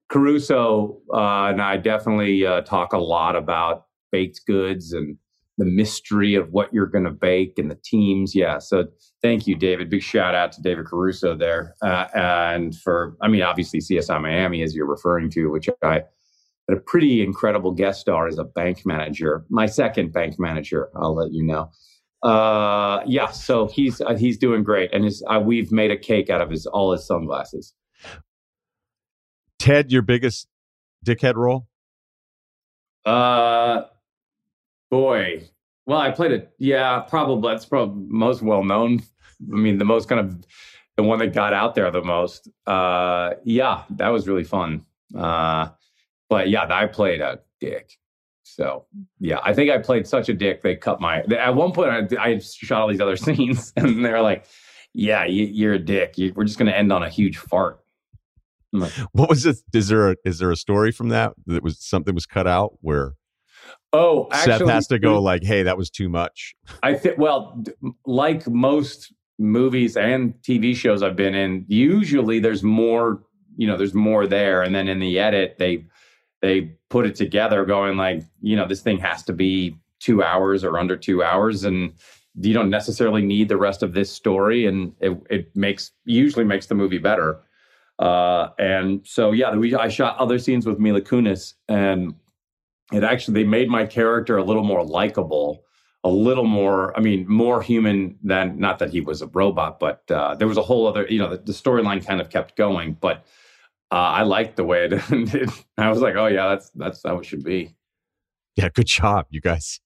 caruso 0.08 1.00
uh, 1.12 1.46
and 1.46 1.60
i 1.60 1.76
definitely 1.76 2.46
uh, 2.46 2.60
talk 2.62 2.92
a 2.92 2.98
lot 2.98 3.36
about 3.36 3.86
baked 4.10 4.42
goods 4.46 4.92
and 4.92 5.16
the 5.58 5.64
mystery 5.64 6.34
of 6.34 6.52
what 6.52 6.72
you're 6.72 6.86
going 6.86 7.04
to 7.04 7.10
bake 7.10 7.58
and 7.58 7.70
the 7.70 7.78
teams. 7.84 8.34
Yeah. 8.34 8.58
So 8.58 8.86
thank 9.20 9.46
you, 9.46 9.54
David. 9.54 9.90
Big 9.90 10.02
shout 10.02 10.34
out 10.34 10.52
to 10.52 10.62
David 10.62 10.86
Caruso 10.86 11.36
there. 11.36 11.74
Uh, 11.82 12.06
and 12.14 12.74
for, 12.74 13.16
I 13.20 13.28
mean, 13.28 13.42
obviously 13.42 13.80
CSI 13.80 14.20
Miami, 14.20 14.62
as 14.62 14.74
you're 14.74 14.86
referring 14.86 15.30
to, 15.30 15.48
which 15.48 15.68
I 15.82 16.02
a 16.70 16.76
pretty 16.76 17.22
incredible 17.22 17.72
guest 17.72 18.00
star 18.00 18.26
as 18.26 18.38
a 18.38 18.44
bank 18.44 18.86
manager, 18.86 19.44
my 19.48 19.66
second 19.66 20.12
bank 20.12 20.38
manager, 20.38 20.88
I'll 20.96 21.14
let 21.14 21.32
you 21.32 21.42
know. 21.42 21.70
Uh, 22.22 23.02
yeah. 23.06 23.30
So 23.30 23.66
he's, 23.66 24.00
uh, 24.00 24.14
he's 24.14 24.38
doing 24.38 24.62
great. 24.62 24.92
And 24.94 25.04
his, 25.04 25.24
uh, 25.26 25.40
we've 25.40 25.72
made 25.72 25.90
a 25.90 25.96
cake 25.96 26.30
out 26.30 26.40
of 26.40 26.50
his, 26.50 26.66
all 26.66 26.92
his 26.92 27.06
sunglasses. 27.06 27.74
Ted, 29.58 29.90
your 29.90 30.02
biggest 30.02 30.46
dickhead 31.04 31.34
role? 31.34 31.66
Uh, 33.04 33.82
Boy, 34.92 35.48
well, 35.86 35.98
I 35.98 36.10
played 36.10 36.32
it. 36.32 36.52
Yeah, 36.58 37.00
probably 37.00 37.50
that's 37.50 37.64
probably 37.64 38.04
most 38.08 38.42
well 38.42 38.62
known. 38.62 39.00
I 39.50 39.56
mean, 39.56 39.78
the 39.78 39.86
most 39.86 40.06
kind 40.06 40.20
of 40.20 40.44
the 40.98 41.02
one 41.02 41.18
that 41.20 41.32
got 41.32 41.54
out 41.54 41.74
there 41.74 41.90
the 41.90 42.02
most. 42.02 42.46
Uh, 42.66 43.30
yeah, 43.42 43.84
that 43.88 44.10
was 44.10 44.28
really 44.28 44.44
fun. 44.44 44.84
Uh, 45.16 45.70
but 46.32 46.48
yeah, 46.48 46.66
I 46.70 46.86
played 46.86 47.20
a 47.20 47.40
dick. 47.60 47.98
So 48.42 48.86
yeah, 49.20 49.40
I 49.44 49.52
think 49.52 49.70
I 49.70 49.76
played 49.76 50.06
such 50.06 50.30
a 50.30 50.32
dick. 50.32 50.62
They 50.62 50.76
cut 50.76 50.98
my. 50.98 51.18
At 51.24 51.54
one 51.54 51.72
point, 51.72 52.10
I, 52.18 52.24
I 52.24 52.38
shot 52.38 52.80
all 52.80 52.88
these 52.88 53.02
other 53.02 53.16
scenes, 53.26 53.70
and 53.76 54.02
they're 54.02 54.22
like, 54.22 54.46
"Yeah, 54.94 55.26
you, 55.26 55.68
are 55.68 55.74
a 55.74 55.78
dick. 55.78 56.16
You, 56.16 56.32
we're 56.34 56.44
just 56.44 56.58
going 56.58 56.70
to 56.70 56.76
end 56.76 56.90
on 56.90 57.02
a 57.02 57.10
huge 57.10 57.36
fart." 57.36 57.80
Like, 58.72 58.92
what 59.12 59.28
was 59.28 59.44
it? 59.44 59.58
Is 59.74 59.88
there 59.88 60.12
a, 60.12 60.16
is 60.24 60.38
there 60.38 60.50
a 60.50 60.56
story 60.56 60.90
from 60.90 61.10
that 61.10 61.34
that 61.44 61.62
was 61.62 61.78
something 61.84 62.14
was 62.14 62.24
cut 62.24 62.46
out 62.46 62.78
where? 62.80 63.12
Oh, 63.92 64.28
actually, 64.32 64.60
Seth 64.60 64.68
has 64.68 64.86
to 64.86 64.98
go 64.98 65.20
mm 65.20 65.22
like, 65.22 65.44
"Hey, 65.44 65.64
that 65.64 65.76
was 65.76 65.90
too 65.90 66.08
much." 66.08 66.54
I 66.82 66.94
think. 66.94 67.18
Well, 67.18 67.62
like 68.06 68.48
most 68.48 69.12
movies 69.38 69.98
and 69.98 70.32
TV 70.40 70.74
shows 70.74 71.02
I've 71.02 71.16
been 71.16 71.34
in, 71.34 71.66
usually 71.68 72.40
there's 72.40 72.62
more. 72.62 73.22
You 73.58 73.66
know, 73.66 73.76
there's 73.76 73.92
more 73.92 74.26
there, 74.26 74.62
and 74.62 74.74
then 74.74 74.88
in 74.88 74.98
the 74.98 75.18
edit, 75.18 75.56
they 75.58 75.84
they 76.42 76.72
put 76.90 77.06
it 77.06 77.14
together, 77.14 77.64
going 77.64 77.96
like, 77.96 78.24
you 78.42 78.56
know, 78.56 78.66
this 78.66 78.82
thing 78.82 78.98
has 78.98 79.22
to 79.22 79.32
be 79.32 79.76
two 80.00 80.22
hours 80.22 80.64
or 80.64 80.78
under 80.78 80.96
two 80.96 81.22
hours, 81.22 81.64
and 81.64 81.94
you 82.40 82.52
don't 82.52 82.68
necessarily 82.68 83.22
need 83.22 83.48
the 83.48 83.56
rest 83.56 83.82
of 83.82 83.94
this 83.94 84.10
story, 84.10 84.66
and 84.66 84.92
it, 85.00 85.16
it 85.30 85.56
makes 85.56 85.92
usually 86.04 86.44
makes 86.44 86.66
the 86.66 86.74
movie 86.74 86.98
better. 86.98 87.40
Uh, 87.98 88.48
and 88.58 89.06
so 89.06 89.30
yeah, 89.30 89.54
we 89.54 89.74
I 89.74 89.88
shot 89.88 90.18
other 90.18 90.38
scenes 90.38 90.66
with 90.66 90.80
Mila 90.80 91.00
Kunis, 91.00 91.54
and 91.68 92.14
it 92.92 93.04
actually 93.04 93.34
they 93.34 93.48
made 93.48 93.68
my 93.68 93.86
character 93.86 94.36
a 94.36 94.44
little 94.44 94.64
more 94.64 94.84
likable, 94.84 95.62
a 96.02 96.10
little 96.10 96.46
more. 96.46 96.96
I 96.96 97.00
mean, 97.00 97.28
more 97.28 97.62
human 97.62 98.18
than 98.24 98.58
not 98.58 98.80
that 98.80 98.90
he 98.90 99.00
was 99.00 99.22
a 99.22 99.28
robot, 99.28 99.78
but 99.78 100.02
uh, 100.10 100.34
there 100.34 100.48
was 100.48 100.58
a 100.58 100.62
whole 100.62 100.88
other. 100.88 101.06
You 101.08 101.20
know, 101.20 101.30
the, 101.30 101.36
the 101.36 101.52
storyline 101.52 102.04
kind 102.04 102.20
of 102.20 102.28
kept 102.28 102.56
going, 102.56 102.96
but. 103.00 103.24
Uh, 103.92 103.96
I 103.96 104.22
liked 104.22 104.56
the 104.56 104.64
way 104.64 104.86
it 104.86 104.92
ended. 105.12 105.50
I 105.76 105.90
was 105.90 106.00
like, 106.00 106.16
"Oh 106.16 106.26
yeah, 106.26 106.48
that's 106.48 106.70
that's 106.70 107.02
how 107.04 107.18
it 107.18 107.26
should 107.26 107.44
be." 107.44 107.74
Yeah, 108.56 108.70
good 108.72 108.86
job, 108.86 109.26
you 109.30 109.40
guys. 109.42 109.80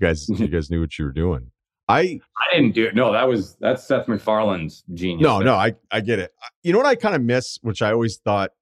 You 0.00 0.06
guys, 0.06 0.26
you 0.30 0.48
guys 0.48 0.70
knew 0.70 0.80
what 0.80 0.98
you 0.98 1.04
were 1.04 1.12
doing. 1.12 1.50
I 1.88 2.20
I 2.36 2.56
didn't 2.56 2.74
do 2.74 2.86
it. 2.86 2.94
No, 2.94 3.12
that 3.12 3.28
was 3.28 3.56
that's 3.60 3.84
Seth 3.86 4.06
MacFarlane's 4.08 4.84
genius. 4.94 5.22
no, 5.22 5.40
no, 5.40 5.54
I 5.54 5.74
I 5.90 6.00
get 6.00 6.18
it. 6.18 6.32
You 6.62 6.72
know 6.72 6.78
what 6.78 6.86
I 6.86 6.94
kind 6.94 7.14
of 7.14 7.20
miss, 7.22 7.58
which 7.60 7.82
I 7.82 7.92
always 7.92 8.16
thought 8.16 8.52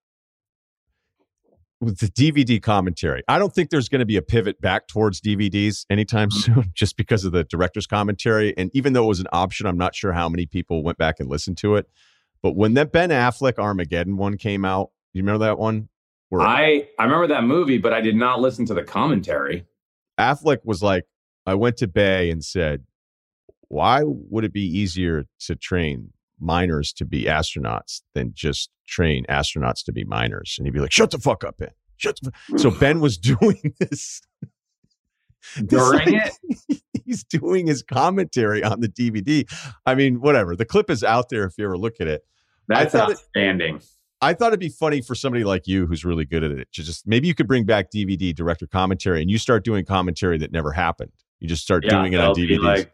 with 1.80 1.98
the 1.98 2.08
DVD 2.08 2.60
commentary. 2.60 3.22
I 3.28 3.38
don't 3.38 3.54
think 3.54 3.70
there's 3.70 3.88
going 3.88 4.00
to 4.00 4.06
be 4.06 4.16
a 4.16 4.22
pivot 4.22 4.60
back 4.60 4.86
towards 4.88 5.20
DVDs 5.20 5.86
anytime 5.88 6.28
Mm-hmm. 6.30 6.54
soon, 6.54 6.70
just 6.74 6.96
because 6.96 7.24
of 7.24 7.32
the 7.32 7.44
director's 7.44 7.86
commentary. 7.86 8.54
And 8.58 8.70
even 8.74 8.92
though 8.92 9.04
it 9.04 9.08
was 9.08 9.20
an 9.20 9.28
option, 9.32 9.66
I'm 9.66 9.78
not 9.78 9.94
sure 9.94 10.12
how 10.12 10.28
many 10.28 10.46
people 10.46 10.82
went 10.82 10.98
back 10.98 11.20
and 11.20 11.28
listened 11.30 11.56
to 11.58 11.76
it. 11.76 11.88
But 12.42 12.56
when 12.56 12.74
that 12.74 12.92
Ben 12.92 13.10
Affleck 13.10 13.58
Armageddon 13.58 14.16
one 14.16 14.36
came 14.36 14.64
out, 14.64 14.90
you 15.12 15.22
remember 15.22 15.44
that 15.44 15.58
one? 15.58 15.88
Where 16.28 16.40
I 16.40 16.88
I 16.98 17.04
remember 17.04 17.26
that 17.28 17.44
movie, 17.44 17.78
but 17.78 17.92
I 17.92 18.00
did 18.00 18.16
not 18.16 18.40
listen 18.40 18.64
to 18.66 18.74
the 18.74 18.84
commentary. 18.84 19.66
Affleck 20.18 20.58
was 20.64 20.82
like, 20.82 21.04
I 21.46 21.54
went 21.54 21.78
to 21.78 21.88
Bay 21.88 22.30
and 22.30 22.44
said, 22.44 22.84
why 23.68 24.02
would 24.04 24.44
it 24.44 24.52
be 24.52 24.64
easier 24.64 25.24
to 25.40 25.56
train 25.56 26.12
miners 26.38 26.92
to 26.94 27.04
be 27.04 27.24
astronauts 27.24 28.02
than 28.14 28.32
just 28.34 28.70
train 28.86 29.24
astronauts 29.28 29.84
to 29.84 29.92
be 29.92 30.04
miners? 30.04 30.56
And 30.58 30.66
he'd 30.66 30.72
be 30.74 30.80
like, 30.80 30.92
shut 30.92 31.10
the 31.10 31.18
fuck 31.18 31.44
up, 31.44 31.58
Ben. 31.58 31.70
Shut 31.96 32.18
the 32.22 32.32
fu-" 32.32 32.58
So 32.58 32.70
Ben 32.80 33.00
was 33.00 33.16
doing 33.18 33.74
this. 33.78 34.20
During 35.66 36.12
like- 36.12 36.32
it, 36.68 36.82
He's 37.04 37.24
doing 37.24 37.66
his 37.66 37.82
commentary 37.82 38.62
on 38.62 38.80
the 38.80 38.88
DVD. 38.88 39.44
I 39.84 39.96
mean, 39.96 40.20
whatever. 40.20 40.54
The 40.54 40.64
clip 40.64 40.88
is 40.90 41.02
out 41.02 41.28
there 41.28 41.44
if 41.44 41.54
you 41.58 41.64
ever 41.64 41.76
look 41.76 42.00
at 42.00 42.06
it. 42.06 42.24
that's 42.68 42.94
it- 42.94 43.00
outstanding. 43.00 43.80
I 44.22 44.34
thought 44.34 44.48
it'd 44.48 44.60
be 44.60 44.68
funny 44.68 45.00
for 45.00 45.14
somebody 45.14 45.44
like 45.44 45.66
you 45.66 45.86
who's 45.86 46.04
really 46.04 46.26
good 46.26 46.44
at 46.44 46.50
it 46.50 46.70
to 46.74 46.82
just 46.82 47.06
maybe 47.06 47.26
you 47.26 47.34
could 47.34 47.48
bring 47.48 47.64
back 47.64 47.90
DVD 47.90 48.34
director 48.34 48.66
commentary 48.66 49.22
and 49.22 49.30
you 49.30 49.38
start 49.38 49.64
doing 49.64 49.84
commentary 49.84 50.36
that 50.38 50.52
never 50.52 50.72
happened. 50.72 51.10
You 51.40 51.48
just 51.48 51.62
start 51.62 51.84
doing 51.88 52.12
it 52.12 52.20
on 52.20 52.34
DVDs. 52.34 52.62
Like, 52.62 52.92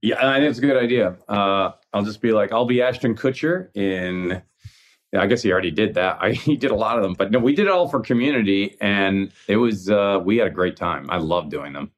yeah, 0.00 0.16
I 0.26 0.38
think 0.38 0.48
it's 0.48 0.58
a 0.58 0.62
good 0.62 0.82
idea. 0.82 1.16
Uh, 1.28 1.72
I'll 1.92 2.04
just 2.04 2.22
be 2.22 2.32
like, 2.32 2.52
I'll 2.52 2.64
be 2.64 2.80
Ashton 2.80 3.14
Kutcher 3.14 3.68
in. 3.76 4.42
Yeah, 5.12 5.22
I 5.22 5.26
guess 5.26 5.42
he 5.42 5.52
already 5.52 5.70
did 5.70 5.94
that. 5.94 6.18
I, 6.20 6.32
he 6.32 6.56
did 6.56 6.70
a 6.70 6.74
lot 6.74 6.96
of 6.96 7.02
them, 7.02 7.14
but 7.14 7.30
no, 7.30 7.38
we 7.38 7.54
did 7.54 7.66
it 7.66 7.72
all 7.72 7.88
for 7.88 8.00
Community, 8.00 8.76
and 8.80 9.32
it 9.48 9.56
was 9.56 9.90
uh, 9.90 10.20
we 10.24 10.36
had 10.38 10.46
a 10.46 10.50
great 10.50 10.76
time. 10.76 11.06
I 11.10 11.18
love 11.18 11.50
doing 11.50 11.72
them. 11.72 11.90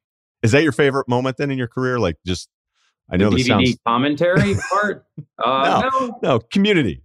Is 0.43 0.51
that 0.51 0.63
your 0.63 0.71
favorite 0.71 1.07
moment 1.07 1.37
then 1.37 1.49
in 1.49 1.57
your 1.57 1.67
career? 1.67 1.99
Like 1.99 2.17
just 2.25 2.49
I 3.09 3.17
know 3.17 3.29
the 3.29 3.37
DVD 3.37 3.47
sounds 3.47 3.77
commentary 3.85 4.55
part. 4.71 5.05
Uh, 5.43 5.89
no, 5.91 6.19
no 6.21 6.39
community. 6.39 7.01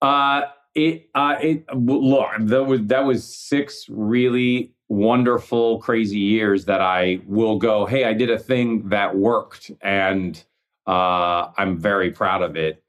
Uh, 0.00 0.42
it 0.74 1.08
uh, 1.14 1.36
it 1.40 1.64
look 1.74 2.30
that 2.40 2.64
was 2.64 2.80
that 2.86 3.04
was 3.04 3.24
six 3.24 3.86
really 3.88 4.72
wonderful, 4.88 5.78
crazy 5.78 6.18
years 6.18 6.66
that 6.66 6.80
I 6.80 7.20
will 7.26 7.58
go. 7.58 7.86
Hey, 7.86 8.04
I 8.04 8.12
did 8.12 8.30
a 8.30 8.38
thing 8.38 8.88
that 8.88 9.16
worked, 9.16 9.70
and 9.80 10.42
uh, 10.86 11.48
I'm 11.56 11.78
very 11.78 12.10
proud 12.10 12.42
of 12.42 12.56
it. 12.56 12.81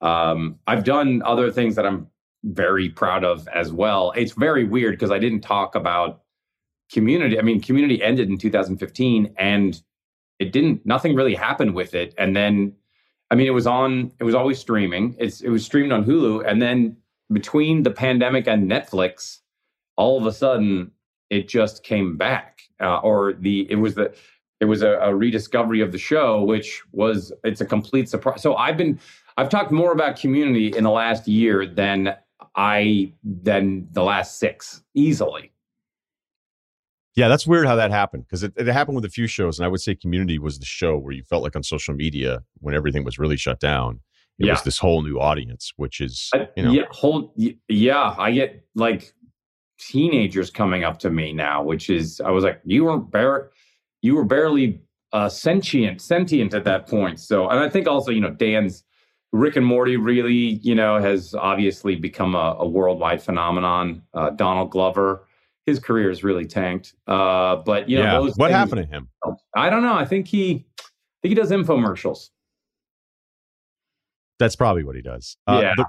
Um, 0.00 0.58
I've 0.66 0.84
done 0.84 1.22
other 1.24 1.50
things 1.50 1.74
that 1.76 1.86
I'm 1.86 2.08
very 2.44 2.88
proud 2.88 3.24
of 3.24 3.48
as 3.48 3.72
well. 3.72 4.12
It's 4.16 4.32
very 4.32 4.64
weird 4.64 4.94
because 4.94 5.10
I 5.10 5.18
didn't 5.18 5.40
talk 5.40 5.74
about 5.74 6.22
community. 6.92 7.38
I 7.38 7.42
mean, 7.42 7.60
community 7.60 8.02
ended 8.02 8.28
in 8.28 8.38
2015, 8.38 9.34
and 9.36 9.80
it 10.38 10.52
didn't. 10.52 10.86
Nothing 10.86 11.14
really 11.14 11.34
happened 11.34 11.74
with 11.74 11.94
it, 11.94 12.14
and 12.16 12.36
then 12.36 12.74
I 13.30 13.34
mean, 13.34 13.46
it 13.46 13.54
was 13.54 13.66
on. 13.66 14.12
It 14.18 14.24
was 14.24 14.34
always 14.34 14.58
streaming. 14.58 15.16
It's 15.18 15.40
it 15.40 15.50
was 15.50 15.64
streamed 15.64 15.92
on 15.92 16.04
Hulu, 16.04 16.44
and 16.46 16.62
then 16.62 16.96
between 17.32 17.82
the 17.82 17.90
pandemic 17.90 18.46
and 18.46 18.70
Netflix, 18.70 19.38
all 19.96 20.18
of 20.18 20.26
a 20.26 20.32
sudden 20.32 20.92
it 21.30 21.48
just 21.48 21.82
came 21.82 22.16
back. 22.16 22.62
Uh, 22.80 22.98
or 22.98 23.34
the 23.34 23.66
it 23.70 23.76
was 23.76 23.94
the 23.94 24.14
it 24.60 24.64
was 24.64 24.82
a, 24.82 24.92
a 24.98 25.14
rediscovery 25.14 25.80
of 25.80 25.92
the 25.92 25.98
show, 25.98 26.42
which 26.42 26.82
was 26.92 27.32
it's 27.44 27.60
a 27.60 27.66
complete 27.66 28.08
surprise. 28.08 28.42
So 28.42 28.56
I've 28.56 28.76
been 28.76 28.98
I've 29.36 29.48
talked 29.48 29.70
more 29.70 29.92
about 29.92 30.18
Community 30.18 30.76
in 30.76 30.84
the 30.84 30.90
last 30.90 31.28
year 31.28 31.66
than 31.66 32.16
I 32.56 33.12
than 33.22 33.86
the 33.92 34.02
last 34.02 34.38
six 34.38 34.82
easily. 34.94 35.52
Yeah, 37.14 37.26
that's 37.28 37.46
weird 37.48 37.66
how 37.66 37.74
that 37.76 37.90
happened 37.90 38.24
because 38.26 38.44
it, 38.44 38.52
it 38.56 38.66
happened 38.68 38.94
with 38.94 39.04
a 39.04 39.08
few 39.10 39.26
shows, 39.26 39.58
and 39.58 39.66
I 39.66 39.68
would 39.68 39.80
say 39.80 39.94
Community 39.94 40.38
was 40.38 40.58
the 40.58 40.64
show 40.66 40.96
where 40.96 41.12
you 41.12 41.22
felt 41.24 41.42
like 41.42 41.56
on 41.56 41.62
social 41.62 41.94
media 41.94 42.42
when 42.60 42.74
everything 42.74 43.04
was 43.04 43.18
really 43.18 43.36
shut 43.36 43.58
down, 43.60 44.00
it 44.38 44.46
Yeah. 44.46 44.52
was 44.52 44.62
this 44.62 44.78
whole 44.78 45.02
new 45.02 45.18
audience, 45.18 45.72
which 45.76 46.00
is 46.00 46.30
you 46.56 46.62
know 46.62 46.72
yeah, 46.72 46.82
whole 46.90 47.34
yeah. 47.68 48.14
I 48.18 48.32
get 48.32 48.64
like 48.74 49.12
teenagers 49.78 50.50
coming 50.50 50.84
up 50.84 50.98
to 51.00 51.10
me 51.10 51.32
now, 51.32 51.62
which 51.62 51.90
is 51.90 52.20
I 52.20 52.30
was 52.30 52.44
like, 52.44 52.60
you 52.64 52.84
were 52.84 52.98
bar- 52.98 53.50
you 54.02 54.14
were 54.14 54.24
barely 54.24 54.80
uh, 55.12 55.28
sentient 55.28 56.00
sentient 56.00 56.54
at 56.54 56.64
that 56.64 56.86
point. 56.86 57.18
So, 57.20 57.48
and 57.48 57.58
I 57.60 57.68
think 57.68 57.86
also 57.88 58.10
you 58.10 58.20
know 58.20 58.30
Dan's 58.30 58.84
Rick 59.32 59.56
and 59.56 59.66
Morty 59.66 59.96
really 59.96 60.60
you 60.62 60.74
know 60.74 60.98
has 61.00 61.34
obviously 61.34 61.96
become 61.96 62.34
a, 62.34 62.56
a 62.58 62.66
worldwide 62.68 63.22
phenomenon. 63.22 64.02
Uh, 64.14 64.30
Donald 64.30 64.70
Glover, 64.70 65.26
his 65.66 65.78
career 65.78 66.08
has 66.08 66.22
really 66.24 66.46
tanked. 66.46 66.94
Uh, 67.06 67.56
but 67.56 67.88
you 67.88 67.98
know, 67.98 68.04
yeah. 68.04 68.12
those 68.20 68.36
What 68.36 68.48
things- 68.48 68.56
happened 68.56 68.86
to 68.88 68.94
him? 68.94 69.08
I 69.56 69.70
don't 69.70 69.82
know. 69.82 69.94
I 69.94 70.04
think 70.04 70.28
he 70.28 70.66
I 70.78 70.82
think 71.22 71.30
he 71.30 71.34
does 71.34 71.50
infomercials. 71.50 72.30
That's 74.38 74.54
probably 74.56 74.84
what 74.84 74.94
he 74.96 75.02
does. 75.02 75.36
Uh, 75.46 75.60
Yeah. 75.62 75.74
but 75.76 75.86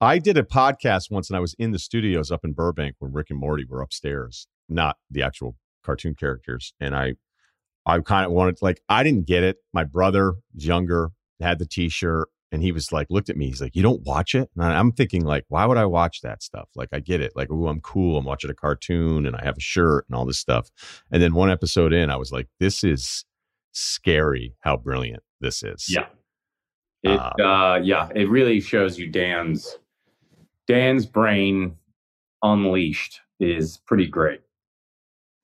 I 0.00 0.18
did 0.18 0.36
a 0.36 0.42
podcast 0.42 1.10
once, 1.12 1.30
and 1.30 1.36
I 1.36 1.40
was 1.40 1.54
in 1.60 1.70
the 1.70 1.78
studios 1.78 2.32
up 2.32 2.44
in 2.44 2.54
Burbank 2.54 2.96
when 2.98 3.12
Rick 3.12 3.28
and 3.30 3.38
Morty 3.38 3.64
were 3.68 3.80
upstairs, 3.80 4.48
not 4.68 4.96
the 5.10 5.22
actual 5.22 5.54
cartoon 5.84 6.14
characters. 6.14 6.74
And 6.80 6.94
I, 6.94 7.14
I 7.86 7.98
kind 8.00 8.26
of 8.26 8.32
wanted 8.32 8.60
like 8.62 8.80
I 8.88 9.02
didn't 9.02 9.26
get 9.26 9.42
it. 9.42 9.58
My 9.72 9.84
brother, 9.84 10.34
younger, 10.54 11.10
had 11.40 11.58
the 11.58 11.66
T-shirt, 11.66 12.28
and 12.52 12.62
he 12.62 12.70
was 12.70 12.92
like, 12.92 13.08
looked 13.10 13.30
at 13.30 13.36
me. 13.36 13.46
He's 13.46 13.60
like, 13.60 13.74
"You 13.74 13.82
don't 13.82 14.02
watch 14.02 14.34
it?" 14.34 14.50
And 14.56 14.64
I'm 14.64 14.92
thinking 14.92 15.24
like, 15.24 15.44
why 15.48 15.66
would 15.66 15.78
I 15.78 15.86
watch 15.86 16.20
that 16.20 16.42
stuff? 16.42 16.68
Like, 16.76 16.90
I 16.92 17.00
get 17.00 17.20
it. 17.20 17.32
Like, 17.34 17.48
oh, 17.50 17.66
I'm 17.66 17.80
cool. 17.80 18.18
I'm 18.18 18.24
watching 18.24 18.50
a 18.50 18.54
cartoon, 18.54 19.26
and 19.26 19.34
I 19.34 19.44
have 19.44 19.56
a 19.56 19.60
shirt 19.60 20.04
and 20.08 20.16
all 20.16 20.24
this 20.24 20.38
stuff. 20.38 20.70
And 21.10 21.22
then 21.22 21.34
one 21.34 21.50
episode 21.50 21.92
in, 21.92 22.10
I 22.10 22.16
was 22.16 22.30
like, 22.30 22.48
this 22.60 22.84
is 22.84 23.24
scary. 23.72 24.54
How 24.60 24.76
brilliant 24.76 25.22
this 25.40 25.62
is. 25.62 25.86
Yeah. 25.88 26.06
It 27.02 27.18
uh 27.18 27.80
yeah, 27.82 28.08
it 28.14 28.28
really 28.28 28.60
shows 28.60 28.96
you 28.96 29.08
Dan's 29.08 29.76
Dan's 30.68 31.04
brain 31.04 31.76
unleashed 32.42 33.20
is 33.40 33.78
pretty 33.78 34.06
great. 34.06 34.40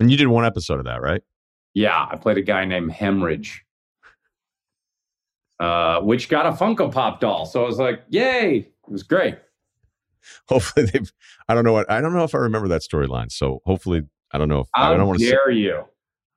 And 0.01 0.11
you 0.11 0.17
did 0.17 0.29
one 0.29 0.45
episode 0.45 0.79
of 0.79 0.85
that, 0.85 1.03
right? 1.03 1.23
Yeah, 1.75 2.07
I 2.11 2.17
played 2.17 2.39
a 2.39 2.43
guy 2.43 2.65
named 2.65 2.93
Hemorrhage. 2.93 3.65
Uh, 5.61 6.01
which 6.01 6.29
got 6.29 6.47
a 6.47 6.53
Funko 6.53 6.93
Pop 6.93 7.21
doll. 7.21 7.45
So 7.45 7.65
I 7.65 7.67
was 7.67 7.79
like, 7.79 8.05
yay. 8.09 8.59
It 8.59 8.93
was 8.93 9.03
great. 9.03 9.39
Hopefully 10.49 10.87
they've 10.93 11.13
I 11.49 11.55
don't 11.55 11.65
know 11.65 11.73
what 11.73 11.91
I 11.91 12.01
don't 12.01 12.13
know 12.13 12.25
if 12.25 12.35
I 12.35 12.39
remember 12.39 12.69
that 12.69 12.83
storyline. 12.83 13.31
So 13.31 13.61
hopefully 13.65 14.03
I 14.33 14.39
don't 14.39 14.49
know 14.49 14.61
if 14.61 14.69
I 14.75 14.85
How 14.85 14.95
don't 14.95 15.07
want 15.07 15.19
to 15.19 15.25
say 15.25 15.31
dare 15.33 15.51
you? 15.51 15.85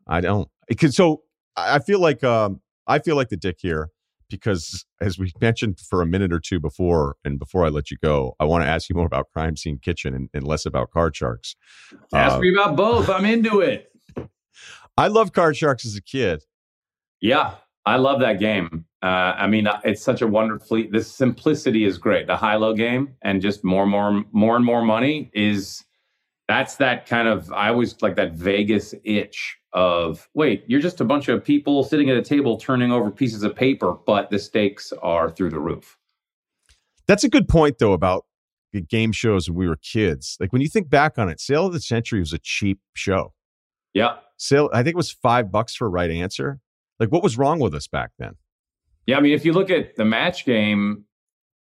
I 0.07 0.21
don't 0.21 0.49
because 0.67 0.95
so 0.95 1.23
I 1.55 1.75
I 1.75 1.79
feel 1.79 1.99
like 1.99 2.23
um 2.23 2.61
I 2.87 2.99
feel 2.99 3.15
like 3.15 3.29
the 3.29 3.37
dick 3.37 3.57
here 3.59 3.89
because 4.31 4.85
as 5.01 5.19
we 5.19 5.31
mentioned 5.41 5.79
for 5.79 6.01
a 6.01 6.05
minute 6.05 6.31
or 6.33 6.39
two 6.39 6.59
before 6.59 7.15
and 7.23 7.37
before 7.37 7.65
I 7.65 7.69
let 7.69 7.91
you 7.91 7.97
go, 8.01 8.35
I 8.39 8.45
want 8.45 8.63
to 8.63 8.67
ask 8.69 8.89
you 8.89 8.95
more 8.95 9.05
about 9.05 9.29
Crime 9.31 9.55
Scene 9.57 9.77
Kitchen 9.79 10.13
and, 10.13 10.29
and 10.33 10.43
less 10.43 10.65
about 10.65 10.91
card 10.91 11.15
sharks. 11.15 11.55
Ask 12.13 12.35
Uh, 12.35 12.39
me 12.39 12.53
about 12.53 12.75
both. 12.75 13.09
I'm 13.09 13.25
into 13.25 13.59
it. 13.59 13.91
I 14.97 15.07
love 15.07 15.33
card 15.33 15.55
sharks 15.57 15.85
as 15.85 15.95
a 15.95 16.01
kid. 16.01 16.43
Yeah, 17.21 17.55
I 17.85 17.97
love 17.97 18.19
that 18.21 18.39
game. 18.39 18.85
Uh, 19.03 19.05
I 19.37 19.47
mean, 19.47 19.67
it's 19.83 20.03
such 20.03 20.21
a 20.21 20.27
wonderfully. 20.27 20.87
The 20.87 21.03
simplicity 21.03 21.85
is 21.85 21.97
great. 21.97 22.27
The 22.27 22.35
high-low 22.37 22.73
game 22.75 23.15
and 23.21 23.41
just 23.41 23.63
more, 23.63 23.85
more, 23.85 24.23
more 24.31 24.55
and 24.55 24.65
more 24.65 24.81
money 24.83 25.29
is. 25.33 25.83
That's 26.47 26.75
that 26.77 27.05
kind 27.05 27.27
of. 27.29 27.51
I 27.53 27.69
always 27.69 28.01
like 28.01 28.15
that 28.17 28.33
Vegas 28.33 28.93
itch 29.05 29.57
of 29.73 30.29
wait, 30.33 30.63
you're 30.67 30.81
just 30.81 31.01
a 31.01 31.05
bunch 31.05 31.27
of 31.27 31.43
people 31.43 31.83
sitting 31.83 32.09
at 32.09 32.17
a 32.17 32.21
table 32.21 32.57
turning 32.57 32.91
over 32.91 33.09
pieces 33.09 33.43
of 33.43 33.55
paper, 33.55 33.93
but 34.05 34.29
the 34.29 34.39
stakes 34.39 34.91
are 35.01 35.29
through 35.29 35.49
the 35.49 35.59
roof. 35.59 35.97
That's 37.07 37.23
a 37.23 37.29
good 37.29 37.47
point 37.47 37.77
though 37.79 37.93
about 37.93 38.25
the 38.73 38.81
game 38.81 39.11
shows 39.11 39.49
when 39.49 39.57
we 39.57 39.67
were 39.67 39.77
kids. 39.77 40.37
Like 40.39 40.53
when 40.53 40.61
you 40.61 40.69
think 40.69 40.89
back 40.89 41.17
on 41.17 41.29
it, 41.29 41.39
Sale 41.39 41.67
of 41.67 41.73
the 41.73 41.81
Century 41.81 42.19
was 42.19 42.33
a 42.33 42.39
cheap 42.39 42.79
show. 42.93 43.33
Yeah, 43.93 44.15
Sale, 44.37 44.69
I 44.73 44.83
think 44.83 44.93
it 44.93 44.97
was 44.97 45.11
five 45.11 45.51
bucks 45.51 45.75
for 45.75 45.87
a 45.87 45.89
right 45.89 46.11
answer. 46.11 46.59
Like 46.99 47.09
what 47.11 47.23
was 47.23 47.37
wrong 47.37 47.59
with 47.59 47.73
us 47.73 47.87
back 47.87 48.11
then? 48.19 48.35
yeah. 49.07 49.17
I 49.17 49.21
mean, 49.21 49.33
if 49.33 49.45
you 49.45 49.53
look 49.53 49.69
at 49.69 49.95
the 49.95 50.05
match 50.05 50.45
game, 50.45 51.05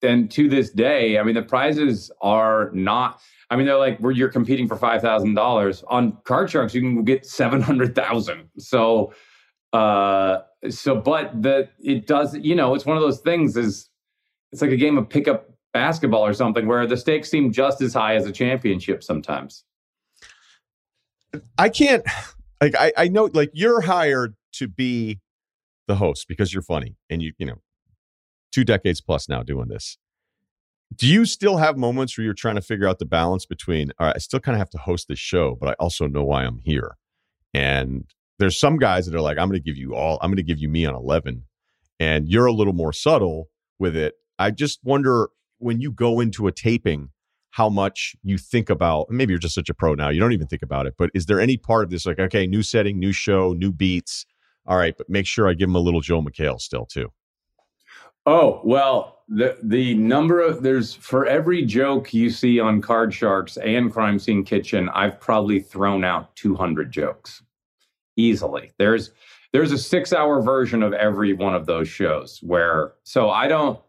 and 0.02 0.30
to 0.32 0.50
this 0.50 0.70
day, 0.70 1.18
I 1.18 1.24
mean, 1.24 1.36
the 1.36 1.42
prizes 1.42 2.12
are 2.22 2.70
not. 2.74 3.22
I 3.50 3.56
mean, 3.56 3.66
they're 3.66 3.78
like 3.78 4.00
where 4.00 4.12
you're 4.12 4.30
competing 4.30 4.68
for 4.68 4.76
five 4.76 5.02
thousand 5.02 5.36
dollars 5.36 5.84
on 5.88 6.18
Card 6.24 6.50
Sharks. 6.50 6.74
You 6.74 6.82
can 6.82 7.04
get 7.04 7.26
seven 7.26 7.62
hundred 7.62 7.96
thousand. 7.96 8.50
So, 8.58 9.14
uh, 9.74 10.40
so 10.70 10.96
but 10.96 11.42
the 11.42 11.70
it 11.80 12.08
does. 12.08 12.36
You 12.36 12.56
know, 12.56 12.76
it's 12.76 12.86
one 12.86 12.98
of 12.98 13.04
those 13.04 13.20
things. 13.20 13.56
Is 13.58 13.90
it's 14.52 14.62
like 14.62 14.72
a 14.72 14.78
game 14.78 14.98
of 14.98 15.10
pickup 15.10 15.50
basketball 15.74 16.26
or 16.26 16.34
something 16.34 16.68
where 16.68 16.88
the 16.88 16.96
stakes 16.96 17.30
seem 17.30 17.52
just 17.52 17.82
as 17.82 17.94
high 17.94 18.16
as 18.16 18.26
a 18.26 18.32
championship 18.32 19.04
sometimes. 19.04 19.66
I 21.58 21.70
can't 21.70 22.06
like 22.62 22.76
I, 22.78 22.94
I 22.98 23.08
know 23.08 23.30
like 23.34 23.52
you're 23.54 23.82
hired 23.82 24.36
to 24.54 24.68
be 24.68 25.20
the 25.88 25.96
host 25.96 26.28
because 26.28 26.54
you're 26.54 26.64
funny 26.64 26.96
and 27.10 27.22
you 27.22 27.34
you 27.38 27.46
know 27.46 27.62
two 28.56 28.64
decades 28.64 29.02
plus 29.02 29.28
now 29.28 29.44
doing 29.44 29.68
this. 29.68 29.98
Do 30.96 31.08
you 31.08 31.26
still 31.26 31.58
have 31.58 31.78
moments 31.78 32.18
where 32.18 32.24
you're 32.24 32.34
trying 32.34 32.56
to 32.56 32.62
figure 32.62 32.88
out 32.88 33.00
the 33.00 33.06
balance 33.06 33.46
between 33.46 33.92
all 34.00 34.08
right, 34.08 34.16
I 34.16 34.20
still 34.20 34.40
kind 34.40 34.56
of 34.56 34.60
have 34.60 34.70
to 34.70 34.78
host 34.78 35.10
this 35.10 35.20
show, 35.20 35.58
but 35.60 35.68
I 35.68 35.74
also 35.74 36.08
know 36.08 36.24
why 36.24 36.46
I'm 36.46 36.60
here. 36.60 36.96
And 37.54 38.06
there's 38.40 38.58
some 38.58 38.78
guys 38.78 39.06
that 39.06 39.16
are 39.16 39.22
like, 39.22 39.38
I'm 39.38 39.50
gonna 39.50 39.60
give 39.60 39.76
you 39.76 39.94
all, 39.94 40.18
I'm 40.22 40.32
gonna 40.32 40.42
give 40.42 40.60
you 40.60 40.70
me 40.70 40.86
on 40.86 40.96
11. 40.96 41.44
And 42.00 42.30
you're 42.30 42.46
a 42.46 42.54
little 42.54 42.74
more 42.74 42.94
subtle 42.94 43.50
with 43.78 43.96
it. 43.96 44.14
I 44.40 44.52
just 44.52 44.80
wonder 44.84 45.30
when 45.58 45.82
you 45.82 45.92
go 45.92 46.22
into 46.22 46.48
a 46.48 46.52
taping, 46.52 47.10
how 47.52 47.68
much 47.70 48.16
you 48.24 48.38
think 48.38 48.70
about 48.70 49.10
maybe 49.10 49.32
you're 49.32 49.40
just 49.40 49.56
such 49.56 49.70
a 49.70 49.74
pro 49.74 49.96
now 49.96 50.10
you 50.10 50.20
don't 50.20 50.34
even 50.34 50.46
think 50.46 50.62
about 50.62 50.86
it 50.86 50.94
but 50.98 51.10
is 51.14 51.26
there 51.26 51.40
any 51.40 51.56
part 51.56 51.86
of 51.86 51.90
this 51.90 52.06
like 52.06 52.20
okay 52.20 52.46
new 52.46 52.62
setting 52.62 53.00
new 53.00 53.14
show 53.14 53.54
new 53.54 53.72
beats 53.72 54.26
all 54.66 54.76
right 54.78 54.96
but 54.98 55.10
make 55.10 55.26
sure 55.26 55.48
i 55.48 55.54
give 55.54 55.70
him 55.70 55.76
a 55.76 55.80
little 55.80 56.02
Joel 56.02 56.22
McHale 56.22 56.60
still 56.60 56.86
too 56.86 57.14
oh 58.26 58.62
well 58.64 59.24
the 59.28 59.58
the 59.64 59.96
number 59.96 60.40
of 60.40 60.62
there's 60.62 60.94
for 60.94 61.26
every 61.26 61.64
joke 61.66 62.14
you 62.14 62.30
see 62.30 62.60
on 62.60 62.82
card 62.82 63.14
sharks 63.14 63.58
and 63.58 63.92
crime 63.92 64.20
scene 64.20 64.44
kitchen 64.44 64.90
i've 64.90 65.20
probably 65.20 65.60
thrown 65.60 66.04
out 66.04 66.36
200 66.36 66.92
jokes. 66.92 67.42
Easily. 68.18 68.72
There's 68.78 69.12
there's 69.52 69.74
a 69.74 69.78
six 69.78 70.14
hour 70.14 70.42
version 70.42 70.84
of 70.84 70.94
every 70.94 71.34
one 71.34 71.54
of 71.54 71.66
those 71.66 71.90
shows 71.90 72.40
where 72.42 72.94
so 73.04 73.30
i 73.30 73.48
don't 73.48 73.80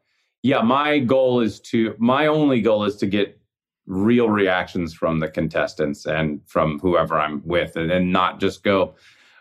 yeah 0.42 0.62
my 0.62 0.98
goal 0.98 1.40
is 1.40 1.60
to 1.60 1.94
my 1.98 2.26
only 2.26 2.60
goal 2.60 2.84
is 2.84 2.96
to 2.96 3.06
get 3.06 3.40
real 3.86 4.28
reactions 4.28 4.92
from 4.92 5.20
the 5.20 5.28
contestants 5.28 6.06
and 6.06 6.40
from 6.46 6.78
whoever 6.80 7.18
I'm 7.18 7.42
with, 7.44 7.76
and, 7.76 7.90
and 7.90 8.12
not 8.12 8.40
just 8.40 8.62
go, 8.62 8.94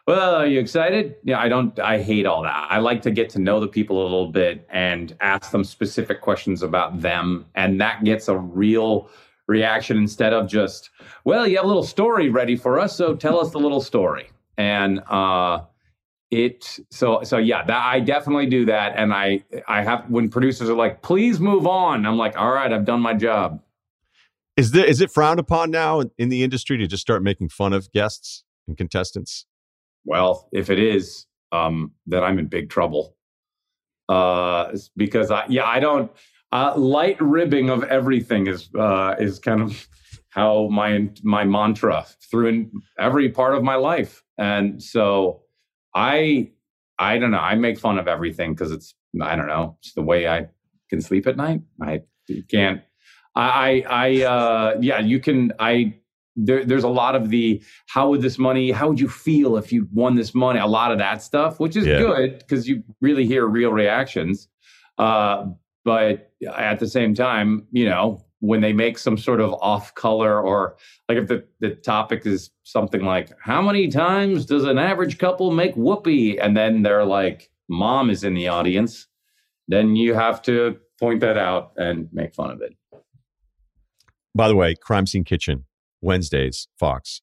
well, 0.07 0.35
are 0.35 0.47
you 0.47 0.59
excited? 0.59 1.15
Yeah, 1.23 1.39
I 1.39 1.49
don't, 1.49 1.77
I 1.79 2.01
hate 2.01 2.25
all 2.25 2.43
that. 2.43 2.67
I 2.69 2.79
like 2.79 3.01
to 3.03 3.11
get 3.11 3.29
to 3.31 3.39
know 3.39 3.59
the 3.59 3.67
people 3.67 4.01
a 4.01 4.03
little 4.03 4.31
bit 4.31 4.67
and 4.69 5.15
ask 5.19 5.51
them 5.51 5.63
specific 5.63 6.21
questions 6.21 6.63
about 6.63 7.01
them. 7.01 7.45
And 7.55 7.79
that 7.81 8.03
gets 8.03 8.27
a 8.27 8.37
real 8.37 9.09
reaction 9.47 9.97
instead 9.97 10.33
of 10.33 10.47
just, 10.47 10.89
well, 11.23 11.47
you 11.47 11.57
have 11.57 11.65
a 11.65 11.67
little 11.67 11.83
story 11.83 12.29
ready 12.29 12.55
for 12.55 12.79
us. 12.79 12.95
So 12.95 13.15
tell 13.15 13.39
us 13.39 13.51
the 13.51 13.59
little 13.59 13.81
story. 13.81 14.29
And, 14.57 15.01
uh, 15.09 15.61
it 16.31 16.79
so 16.89 17.21
so 17.21 17.37
yeah 17.37 17.63
that 17.63 17.85
i 17.85 17.99
definitely 17.99 18.47
do 18.47 18.65
that 18.65 18.93
and 18.97 19.13
i 19.13 19.41
i 19.67 19.83
have 19.83 20.09
when 20.09 20.27
producers 20.27 20.67
are 20.67 20.75
like 20.75 21.03
please 21.03 21.39
move 21.39 21.67
on 21.67 22.03
i'm 22.03 22.17
like 22.17 22.35
all 22.35 22.51
right 22.51 22.73
i've 22.73 22.83
done 22.83 22.99
my 22.99 23.13
job 23.13 23.61
is 24.57 24.71
there 24.71 24.85
is 24.85 25.01
it 25.01 25.11
frowned 25.11 25.39
upon 25.39 25.69
now 25.69 26.01
in 26.17 26.29
the 26.29 26.41
industry 26.41 26.77
to 26.77 26.87
just 26.87 27.01
start 27.01 27.21
making 27.21 27.49
fun 27.49 27.73
of 27.73 27.91
guests 27.91 28.43
and 28.67 28.77
contestants? 28.77 29.45
Well, 30.05 30.47
if 30.51 30.69
it 30.69 30.79
is, 30.79 31.25
um, 31.51 31.91
then 32.05 32.23
I'm 32.23 32.39
in 32.39 32.47
big 32.47 32.69
trouble. 32.69 33.15
Uh, 34.07 34.75
because 34.95 35.31
I 35.31 35.45
yeah 35.49 35.65
I 35.65 35.79
don't 35.79 36.11
uh, 36.51 36.77
light 36.77 37.19
ribbing 37.19 37.69
of 37.71 37.83
everything 37.85 38.45
is 38.45 38.69
uh, 38.77 39.15
is 39.19 39.39
kind 39.39 39.61
of 39.61 39.87
how 40.29 40.67
my 40.67 41.09
my 41.23 41.43
mantra 41.43 42.05
through 42.29 42.47
in 42.47 42.71
every 42.99 43.29
part 43.29 43.55
of 43.55 43.63
my 43.63 43.75
life, 43.75 44.23
and 44.37 44.81
so 44.81 45.41
I 45.95 46.51
I 46.99 47.17
don't 47.17 47.31
know 47.31 47.39
I 47.39 47.55
make 47.55 47.79
fun 47.79 47.97
of 47.97 48.07
everything 48.07 48.53
because 48.53 48.71
it's 48.71 48.93
I 49.19 49.35
don't 49.35 49.47
know 49.47 49.77
it's 49.79 49.93
the 49.93 50.03
way 50.03 50.27
I 50.27 50.49
can 50.91 51.01
sleep 51.01 51.25
at 51.25 51.35
night. 51.35 51.61
I 51.81 52.03
can't 52.51 52.81
I, 53.35 53.83
I, 53.89 54.23
uh, 54.23 54.77
yeah, 54.79 54.99
you 54.99 55.19
can. 55.19 55.51
I 55.59 55.95
there, 56.35 56.65
there's 56.65 56.83
a 56.83 56.89
lot 56.89 57.15
of 57.15 57.29
the 57.29 57.61
how 57.87 58.09
would 58.09 58.21
this 58.21 58.37
money? 58.37 58.71
How 58.71 58.89
would 58.89 58.99
you 58.99 59.09
feel 59.09 59.57
if 59.57 59.71
you 59.71 59.87
won 59.91 60.15
this 60.15 60.35
money? 60.35 60.59
A 60.59 60.67
lot 60.67 60.91
of 60.91 60.97
that 60.97 61.21
stuff, 61.21 61.59
which 61.59 61.75
is 61.75 61.85
yeah. 61.85 61.97
good 61.97 62.39
because 62.39 62.67
you 62.67 62.83
really 63.01 63.25
hear 63.25 63.45
real 63.45 63.71
reactions. 63.71 64.47
Uh, 64.97 65.47
but 65.83 66.31
at 66.53 66.79
the 66.79 66.87
same 66.87 67.13
time, 67.13 67.67
you 67.71 67.85
know, 67.85 68.23
when 68.39 68.61
they 68.61 68.73
make 68.73 68.97
some 68.97 69.17
sort 69.17 69.39
of 69.39 69.53
off 69.55 69.93
color 69.95 70.41
or 70.41 70.75
like 71.09 71.17
if 71.17 71.27
the, 71.27 71.45
the 71.59 71.71
topic 71.71 72.25
is 72.25 72.51
something 72.63 73.01
like 73.01 73.31
how 73.41 73.61
many 73.61 73.87
times 73.87 74.45
does 74.45 74.65
an 74.65 74.77
average 74.77 75.17
couple 75.17 75.51
make 75.51 75.73
whoopee 75.75 76.37
and 76.37 76.55
then 76.55 76.83
they're 76.83 77.05
like 77.05 77.49
mom 77.69 78.09
is 78.09 78.23
in 78.23 78.33
the 78.33 78.47
audience 78.47 79.07
then 79.67 79.95
you 79.95 80.13
have 80.13 80.41
to 80.41 80.77
point 80.99 81.21
that 81.21 81.37
out 81.37 81.71
and 81.77 82.07
make 82.11 82.35
fun 82.35 82.51
of 82.51 82.61
it 82.61 82.75
by 84.35 84.49
the 84.49 84.55
way, 84.55 84.75
Crime 84.75 85.07
Scene 85.07 85.23
Kitchen, 85.23 85.63
Wednesdays, 86.05 86.67
Fox, 86.79 87.21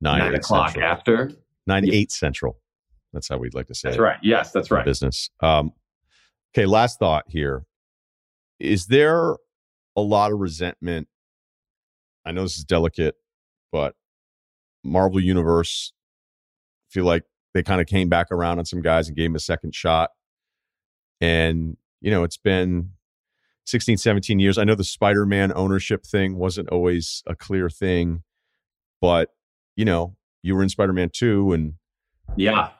9, 0.00 0.18
nine 0.18 0.34
o'clock 0.34 0.70
Central. 0.70 0.90
after. 0.90 1.30
9 1.66 1.90
8 1.92 2.10
Central. 2.10 2.58
That's 3.12 3.28
how 3.28 3.36
we'd 3.36 3.54
like 3.54 3.66
to 3.68 3.74
say 3.74 3.88
That's 3.90 3.98
it. 3.98 4.02
right. 4.02 4.16
Yes, 4.22 4.50
that's 4.50 4.70
right. 4.70 4.84
Business. 4.84 5.30
Um, 5.40 5.72
okay, 6.52 6.66
last 6.66 6.98
thought 6.98 7.24
here. 7.28 7.64
Is 8.58 8.86
there 8.86 9.36
a 9.94 10.00
lot 10.00 10.32
of 10.32 10.40
resentment? 10.40 11.06
I 12.24 12.32
know 12.32 12.42
this 12.42 12.56
is 12.56 12.64
delicate, 12.64 13.14
but 13.70 13.94
Marvel 14.82 15.20
Universe 15.20 15.92
feel 16.90 17.04
like 17.04 17.24
they 17.52 17.62
kind 17.62 17.80
of 17.80 17.86
came 17.86 18.08
back 18.08 18.28
around 18.32 18.58
on 18.58 18.64
some 18.64 18.80
guys 18.80 19.06
and 19.06 19.16
gave 19.16 19.28
them 19.30 19.36
a 19.36 19.40
second 19.40 19.74
shot. 19.74 20.10
And, 21.20 21.76
you 22.00 22.10
know, 22.10 22.24
it's 22.24 22.36
been 22.38 22.90
16, 23.66 23.96
17 23.96 24.38
years. 24.38 24.58
I 24.58 24.64
know 24.64 24.74
the 24.74 24.84
Spider 24.84 25.26
Man 25.26 25.52
ownership 25.54 26.04
thing 26.04 26.36
wasn't 26.36 26.68
always 26.68 27.22
a 27.26 27.34
clear 27.34 27.70
thing, 27.70 28.22
but 29.00 29.30
you 29.76 29.84
know, 29.84 30.16
you 30.42 30.54
were 30.54 30.62
in 30.62 30.68
Spider 30.68 30.92
Man 30.92 31.10
2 31.12 31.52
and 31.52 31.74
yeah. 32.36 32.70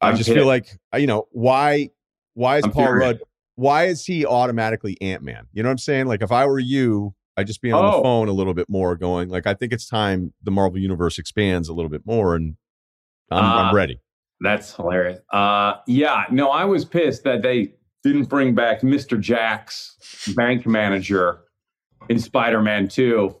I 0.00 0.14
just 0.14 0.30
feel 0.30 0.46
like 0.46 0.78
you 0.96 1.06
know, 1.06 1.28
why 1.30 1.90
why 2.34 2.58
is 2.58 2.64
I'm 2.64 2.72
Paul 2.72 2.92
Rudd 2.92 3.20
why 3.60 3.84
is 3.84 4.06
he 4.06 4.24
automatically 4.24 4.96
Ant 5.02 5.22
Man? 5.22 5.46
You 5.52 5.62
know 5.62 5.68
what 5.68 5.72
I'm 5.72 5.78
saying? 5.78 6.06
Like 6.06 6.22
if 6.22 6.32
I 6.32 6.46
were 6.46 6.58
you, 6.58 7.14
I'd 7.36 7.46
just 7.46 7.60
be 7.60 7.70
on 7.70 7.84
oh. 7.84 7.96
the 7.96 8.02
phone 8.02 8.28
a 8.28 8.32
little 8.32 8.54
bit 8.54 8.70
more 8.70 8.96
going, 8.96 9.28
like, 9.28 9.46
I 9.46 9.54
think 9.54 9.72
it's 9.72 9.86
time 9.86 10.32
the 10.42 10.50
Marvel 10.50 10.78
universe 10.78 11.18
expands 11.18 11.68
a 11.68 11.74
little 11.74 11.90
bit 11.90 12.06
more 12.06 12.34
and 12.34 12.56
I'm, 13.30 13.44
uh, 13.44 13.62
I'm 13.64 13.74
ready. 13.74 14.00
That's 14.40 14.74
hilarious. 14.74 15.20
Uh 15.30 15.74
yeah, 15.86 16.24
no, 16.30 16.48
I 16.48 16.64
was 16.64 16.86
pissed 16.86 17.24
that 17.24 17.42
they 17.42 17.74
didn't 18.02 18.24
bring 18.24 18.54
back 18.54 18.80
Mr. 18.80 19.20
Jack's 19.20 19.96
bank 20.34 20.66
manager 20.66 21.42
in 22.08 22.18
Spider 22.18 22.62
Man 22.62 22.88
2. 22.88 23.36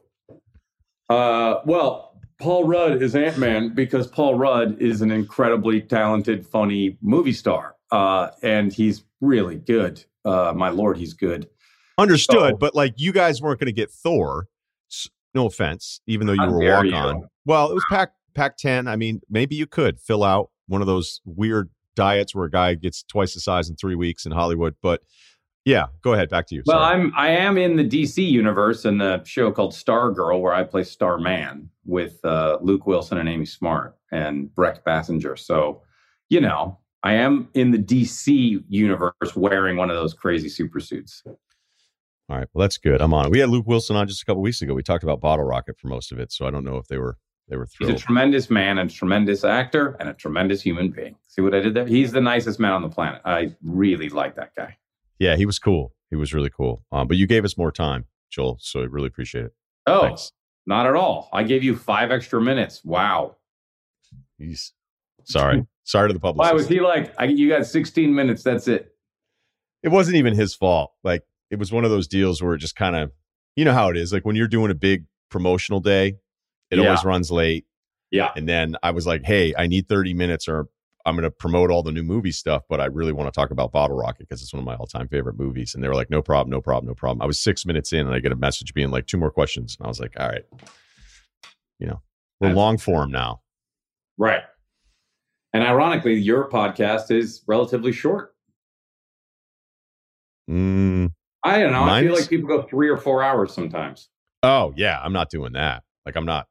Uh, 1.08 1.56
well, 1.64 2.20
Paul 2.40 2.64
Rudd 2.64 3.02
is 3.02 3.14
Ant 3.14 3.38
Man 3.38 3.74
because 3.74 4.06
Paul 4.06 4.36
Rudd 4.36 4.80
is 4.80 5.02
an 5.02 5.10
incredibly 5.10 5.80
talented, 5.80 6.46
funny 6.46 6.96
movie 7.02 7.32
star. 7.32 7.76
Uh, 7.90 8.28
and 8.42 8.72
he's 8.72 9.04
really 9.20 9.56
good. 9.56 10.04
Uh, 10.24 10.52
my 10.54 10.68
lord, 10.68 10.96
he's 10.96 11.12
good. 11.12 11.48
Understood. 11.98 12.52
So, 12.52 12.56
but 12.56 12.74
like 12.74 12.94
you 12.96 13.12
guys 13.12 13.42
weren't 13.42 13.60
going 13.60 13.66
to 13.66 13.72
get 13.72 13.90
Thor. 13.90 14.46
No 15.32 15.46
offense, 15.46 16.00
even 16.08 16.26
though 16.26 16.32
you 16.32 16.50
were 16.50 16.58
walk 16.58 16.92
on. 16.92 17.28
Well, 17.44 17.70
it 17.70 17.74
was 17.74 17.84
pack 17.88 18.10
Pac-10. 18.34 18.88
I 18.88 18.96
mean, 18.96 19.20
maybe 19.30 19.54
you 19.54 19.66
could 19.66 20.00
fill 20.00 20.24
out 20.24 20.50
one 20.66 20.80
of 20.80 20.86
those 20.86 21.20
weird 21.24 21.70
diets 21.96 22.34
where 22.34 22.46
a 22.46 22.50
guy 22.50 22.74
gets 22.74 23.02
twice 23.02 23.34
the 23.34 23.40
size 23.40 23.68
in 23.68 23.76
three 23.76 23.94
weeks 23.94 24.26
in 24.26 24.32
Hollywood. 24.32 24.76
But 24.82 25.02
yeah, 25.64 25.86
go 26.02 26.14
ahead. 26.14 26.30
Back 26.30 26.46
to 26.48 26.54
you. 26.54 26.62
Well, 26.66 26.78
Sorry. 26.78 26.94
I'm 26.94 27.12
I 27.16 27.30
am 27.30 27.58
in 27.58 27.76
the 27.76 27.86
DC 27.86 28.26
universe 28.28 28.84
in 28.84 28.98
the 28.98 29.22
show 29.24 29.52
called 29.52 29.72
Stargirl, 29.72 30.40
where 30.40 30.54
I 30.54 30.64
play 30.64 30.84
Starman 30.84 31.70
with 31.84 32.24
uh, 32.24 32.58
Luke 32.62 32.86
Wilson 32.86 33.18
and 33.18 33.28
Amy 33.28 33.46
Smart 33.46 33.96
and 34.10 34.48
Brec 34.48 34.82
Bassinger. 34.84 35.38
So, 35.38 35.82
you 36.28 36.40
know, 36.40 36.78
I 37.02 37.14
am 37.14 37.48
in 37.54 37.70
the 37.70 37.78
DC 37.78 38.62
universe 38.68 39.36
wearing 39.36 39.76
one 39.76 39.90
of 39.90 39.96
those 39.96 40.14
crazy 40.14 40.48
super 40.48 40.80
suits. 40.80 41.22
All 41.26 42.36
right. 42.36 42.48
Well, 42.54 42.62
that's 42.62 42.78
good. 42.78 43.00
I'm 43.00 43.12
on. 43.12 43.30
We 43.30 43.40
had 43.40 43.48
Luke 43.48 43.66
Wilson 43.66 43.96
on 43.96 44.06
just 44.06 44.22
a 44.22 44.24
couple 44.24 44.40
weeks 44.40 44.62
ago. 44.62 44.72
We 44.72 44.82
talked 44.82 45.02
about 45.02 45.20
Bottle 45.20 45.44
Rocket 45.44 45.78
for 45.78 45.88
most 45.88 46.12
of 46.12 46.18
it, 46.18 46.30
so 46.32 46.46
I 46.46 46.50
don't 46.50 46.64
know 46.64 46.76
if 46.76 46.86
they 46.86 46.98
were 46.98 47.16
they 47.50 47.56
were 47.56 47.66
thrilled. 47.66 47.92
He's 47.92 48.00
a 48.00 48.04
tremendous 48.04 48.48
man 48.48 48.78
and 48.78 48.88
a 48.88 48.92
tremendous 48.92 49.44
actor 49.44 49.96
and 49.98 50.08
a 50.08 50.14
tremendous 50.14 50.62
human 50.62 50.90
being. 50.90 51.16
See 51.26 51.42
what 51.42 51.52
I 51.52 51.60
did 51.60 51.74
there? 51.74 51.84
He's 51.84 52.12
the 52.12 52.20
nicest 52.20 52.60
man 52.60 52.72
on 52.72 52.82
the 52.82 52.88
planet. 52.88 53.20
I 53.24 53.54
really 53.62 54.08
like 54.08 54.36
that 54.36 54.54
guy. 54.54 54.76
Yeah, 55.18 55.36
he 55.36 55.44
was 55.44 55.58
cool. 55.58 55.92
He 56.10 56.16
was 56.16 56.32
really 56.32 56.48
cool. 56.48 56.84
Um, 56.92 57.08
but 57.08 57.16
you 57.16 57.26
gave 57.26 57.44
us 57.44 57.58
more 57.58 57.72
time, 57.72 58.06
Joel, 58.30 58.58
so 58.60 58.80
I 58.80 58.84
really 58.84 59.08
appreciate 59.08 59.46
it. 59.46 59.52
Oh, 59.86 60.02
Thanks. 60.02 60.32
not 60.64 60.86
at 60.86 60.94
all. 60.94 61.28
I 61.32 61.42
gave 61.42 61.64
you 61.64 61.76
five 61.76 62.12
extra 62.12 62.40
minutes. 62.40 62.82
Wow. 62.84 63.36
He's 64.38 64.72
sorry. 65.24 65.66
sorry 65.84 66.08
to 66.08 66.14
the 66.14 66.20
public. 66.20 66.38
Why 66.38 66.52
was 66.52 66.68
he 66.68 66.80
like, 66.80 67.12
I, 67.18 67.24
you 67.24 67.48
got 67.48 67.66
16 67.66 68.14
minutes. 68.14 68.44
That's 68.44 68.68
it. 68.68 68.94
It 69.82 69.88
wasn't 69.88 70.16
even 70.16 70.34
his 70.34 70.54
fault. 70.54 70.92
Like, 71.02 71.24
it 71.50 71.58
was 71.58 71.72
one 71.72 71.84
of 71.84 71.90
those 71.90 72.06
deals 72.06 72.40
where 72.40 72.54
it 72.54 72.58
just 72.58 72.76
kind 72.76 72.94
of, 72.94 73.10
you 73.56 73.64
know 73.64 73.72
how 73.72 73.88
it 73.88 73.96
is. 73.96 74.12
Like 74.12 74.24
when 74.24 74.36
you're 74.36 74.48
doing 74.48 74.70
a 74.70 74.74
big 74.74 75.06
promotional 75.30 75.80
day, 75.80 76.16
it 76.70 76.78
Yeah. 76.78 76.84
always 76.86 77.04
runs 77.04 77.30
late. 77.30 77.66
Yeah. 78.10 78.32
And 78.36 78.48
then 78.48 78.76
I 78.82 78.90
was 78.90 79.06
like, 79.06 79.22
hey, 79.24 79.54
I 79.56 79.66
need 79.66 79.88
30 79.88 80.14
minutes 80.14 80.48
or 80.48 80.68
I'm 81.06 81.14
going 81.14 81.22
to 81.24 81.30
promote 81.30 81.70
all 81.70 81.82
the 81.82 81.92
new 81.92 82.02
movie 82.02 82.32
stuff, 82.32 82.62
but 82.68 82.80
I 82.80 82.84
really 82.86 83.12
want 83.12 83.32
to 83.32 83.38
talk 83.38 83.50
about 83.50 83.72
Bottle 83.72 83.96
Rocket 83.96 84.20
because 84.28 84.42
it's 84.42 84.52
one 84.52 84.58
of 84.60 84.66
my 84.66 84.74
all 84.74 84.86
time 84.86 85.08
favorite 85.08 85.38
movies. 85.38 85.74
And 85.74 85.82
they 85.82 85.88
were 85.88 85.94
like, 85.94 86.10
no 86.10 86.20
problem, 86.20 86.50
no 86.50 86.60
problem, 86.60 86.88
no 86.88 86.94
problem. 86.94 87.22
I 87.22 87.26
was 87.26 87.40
six 87.40 87.64
minutes 87.64 87.92
in 87.92 88.00
and 88.06 88.14
I 88.14 88.18
get 88.20 88.32
a 88.32 88.36
message 88.36 88.74
being 88.74 88.90
like, 88.90 89.06
two 89.06 89.16
more 89.16 89.30
questions. 89.30 89.76
And 89.78 89.86
I 89.86 89.88
was 89.88 89.98
like, 90.00 90.12
all 90.20 90.28
right, 90.28 90.44
you 91.78 91.86
know, 91.86 92.02
we're 92.40 92.48
That's- 92.48 92.56
long 92.56 92.78
form 92.78 93.10
now. 93.10 93.40
Right. 94.18 94.42
And 95.52 95.64
ironically, 95.64 96.14
your 96.14 96.48
podcast 96.50 97.10
is 97.10 97.42
relatively 97.46 97.92
short. 97.92 98.34
Mm, 100.50 101.12
I 101.44 101.60
don't 101.60 101.72
know. 101.72 101.84
I 101.84 102.02
feel 102.02 102.14
like 102.14 102.28
people 102.28 102.48
go 102.48 102.62
three 102.62 102.88
or 102.88 102.96
four 102.96 103.22
hours 103.22 103.52
sometimes. 103.52 104.08
oh, 104.42 104.72
yeah, 104.76 105.00
I'm 105.02 105.12
not 105.12 105.30
doing 105.30 105.52
that. 105.54 105.82
Like, 106.06 106.16
I'm 106.16 106.24
not. 106.26 106.46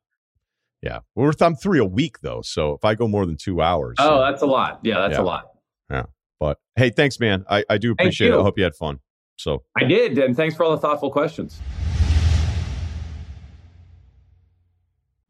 Yeah. 0.82 1.00
We're, 1.16 1.32
I'm 1.42 1.56
three 1.56 1.80
a 1.80 1.86
week 1.86 2.20
though. 2.22 2.42
So 2.42 2.74
if 2.74 2.86
I 2.86 2.96
go 2.96 3.08
more 3.08 3.26
than 3.26 3.38
two 3.38 3.62
hours. 3.62 3.98
Oh, 4.00 4.20
that's 4.22 4.42
a 4.42 4.46
lot. 4.46 4.80
Yeah, 4.84 5.00
that's 5.00 5.18
Yeah. 5.18 5.22
a 5.22 5.24
lot. 5.24 5.52
Yeah. 5.90 6.04
But 6.40 6.58
hey, 6.76 6.90
thanks, 6.90 7.20
man. 7.20 7.46
I, 7.50 7.64
I 7.70 7.78
do 7.78 7.92
appreciate 7.92 8.32
it. 8.32 8.38
I 8.38 8.42
hope 8.42 8.58
you 8.58 8.64
had 8.64 8.76
fun. 8.76 9.00
So 9.38 9.64
I 9.78 9.84
did. 9.84 10.18
And 10.18 10.36
thanks 10.36 10.56
for 10.56 10.64
all 10.64 10.72
the 10.72 10.78
thoughtful 10.78 11.12
questions. 11.12 11.60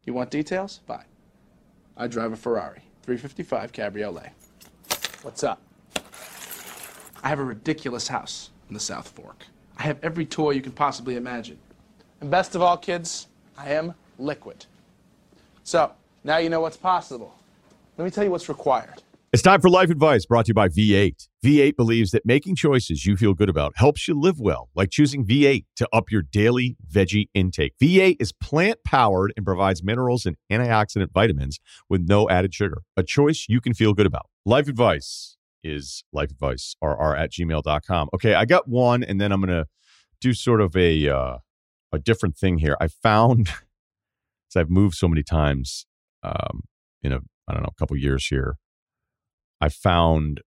You 0.06 0.14
want 0.14 0.32
details? 0.32 0.82
Fine. 0.88 1.06
I 1.98 2.08
drive 2.08 2.32
a 2.32 2.36
Ferrari, 2.36 2.82
355 3.04 3.72
Cabriolet. 3.72 4.32
What's 5.22 5.44
up? 5.44 5.62
I 7.22 7.28
have 7.30 7.40
a 7.40 7.44
ridiculous 7.44 8.08
house 8.08 8.50
in 8.70 8.74
the 8.74 8.80
South 8.80 9.10
Fork. 9.10 9.46
I 9.78 9.84
have 9.84 10.00
every 10.02 10.26
toy 10.26 10.52
you 10.52 10.62
can 10.62 10.72
possibly 10.72 11.16
imagine. 11.16 11.60
And 12.22 12.32
best 12.32 12.56
of 12.56 12.62
all, 12.62 12.78
kids, 12.78 13.28
I 13.58 13.72
am 13.72 13.94
liquid. 14.18 14.66
So, 15.70 15.92
now 16.24 16.38
you 16.38 16.50
know 16.50 16.62
what's 16.62 16.78
possible. 16.78 17.32
Let 17.96 18.06
me 18.06 18.10
tell 18.10 18.24
you 18.24 18.32
what's 18.32 18.50
required. 18.50 19.04
It's 19.32 19.44
time 19.44 19.62
for 19.62 19.70
life 19.70 19.92
advice 19.92 20.26
brought 20.26 20.46
to 20.46 20.50
you 20.50 20.54
by 20.56 20.68
V8. 20.68 21.28
V8 21.46 21.76
believes 21.76 22.10
that 22.10 22.26
making 22.26 22.56
choices 22.56 23.06
you 23.06 23.16
feel 23.16 23.36
good 23.36 23.50
about 23.50 23.74
helps 23.76 24.08
you 24.08 24.20
live 24.20 24.40
well, 24.40 24.70
like 24.74 24.90
choosing 24.90 25.24
V8 25.24 25.66
to 25.76 25.88
up 25.94 26.10
your 26.10 26.24
daily 26.24 26.76
veggie 26.92 27.30
intake. 27.36 27.74
V8 27.80 28.16
is 28.20 28.32
plant 28.32 28.80
powered 28.84 29.32
and 29.38 29.46
provides 29.46 29.84
minerals 29.84 30.26
and 30.26 30.38
antioxidant 30.52 31.12
vitamins 31.14 31.60
with 31.88 32.02
no 32.02 32.28
added 32.32 32.52
sugar, 32.52 32.82
a 32.98 33.04
choice 33.04 33.46
you 33.48 33.62
can 33.62 33.76
feel 33.76 33.94
good 33.94 34.08
about. 34.08 34.26
Life 34.48 34.68
advice 34.68 35.38
is 35.64 36.04
life 36.12 36.32
advice, 36.32 36.76
rr 36.82 37.16
at 37.16 37.32
gmail.com. 37.32 38.10
Okay, 38.16 38.34
I 38.34 38.46
got 38.46 38.68
one, 38.68 39.04
and 39.04 39.22
then 39.22 39.32
I'm 39.32 39.40
going 39.40 39.56
to 39.56 39.68
do 40.20 40.34
sort 40.34 40.62
of 40.62 40.76
a, 40.76 41.08
uh, 41.08 41.38
a 41.92 42.00
different 42.00 42.38
thing 42.38 42.58
here. 42.58 42.76
I 42.82 42.88
found, 42.88 43.50
as 44.50 44.60
I've 44.60 44.70
moved 44.70 44.96
so 44.96 45.08
many 45.08 45.24
times 45.24 45.86
um, 46.24 46.62
in 47.02 47.12
a, 47.12 47.20
I 47.48 47.54
don't 47.54 47.64
know, 47.64 47.70
a 47.72 47.80
couple 47.80 47.98
years 47.98 48.28
here. 48.28 48.56
I 49.62 49.70
found 49.70 50.42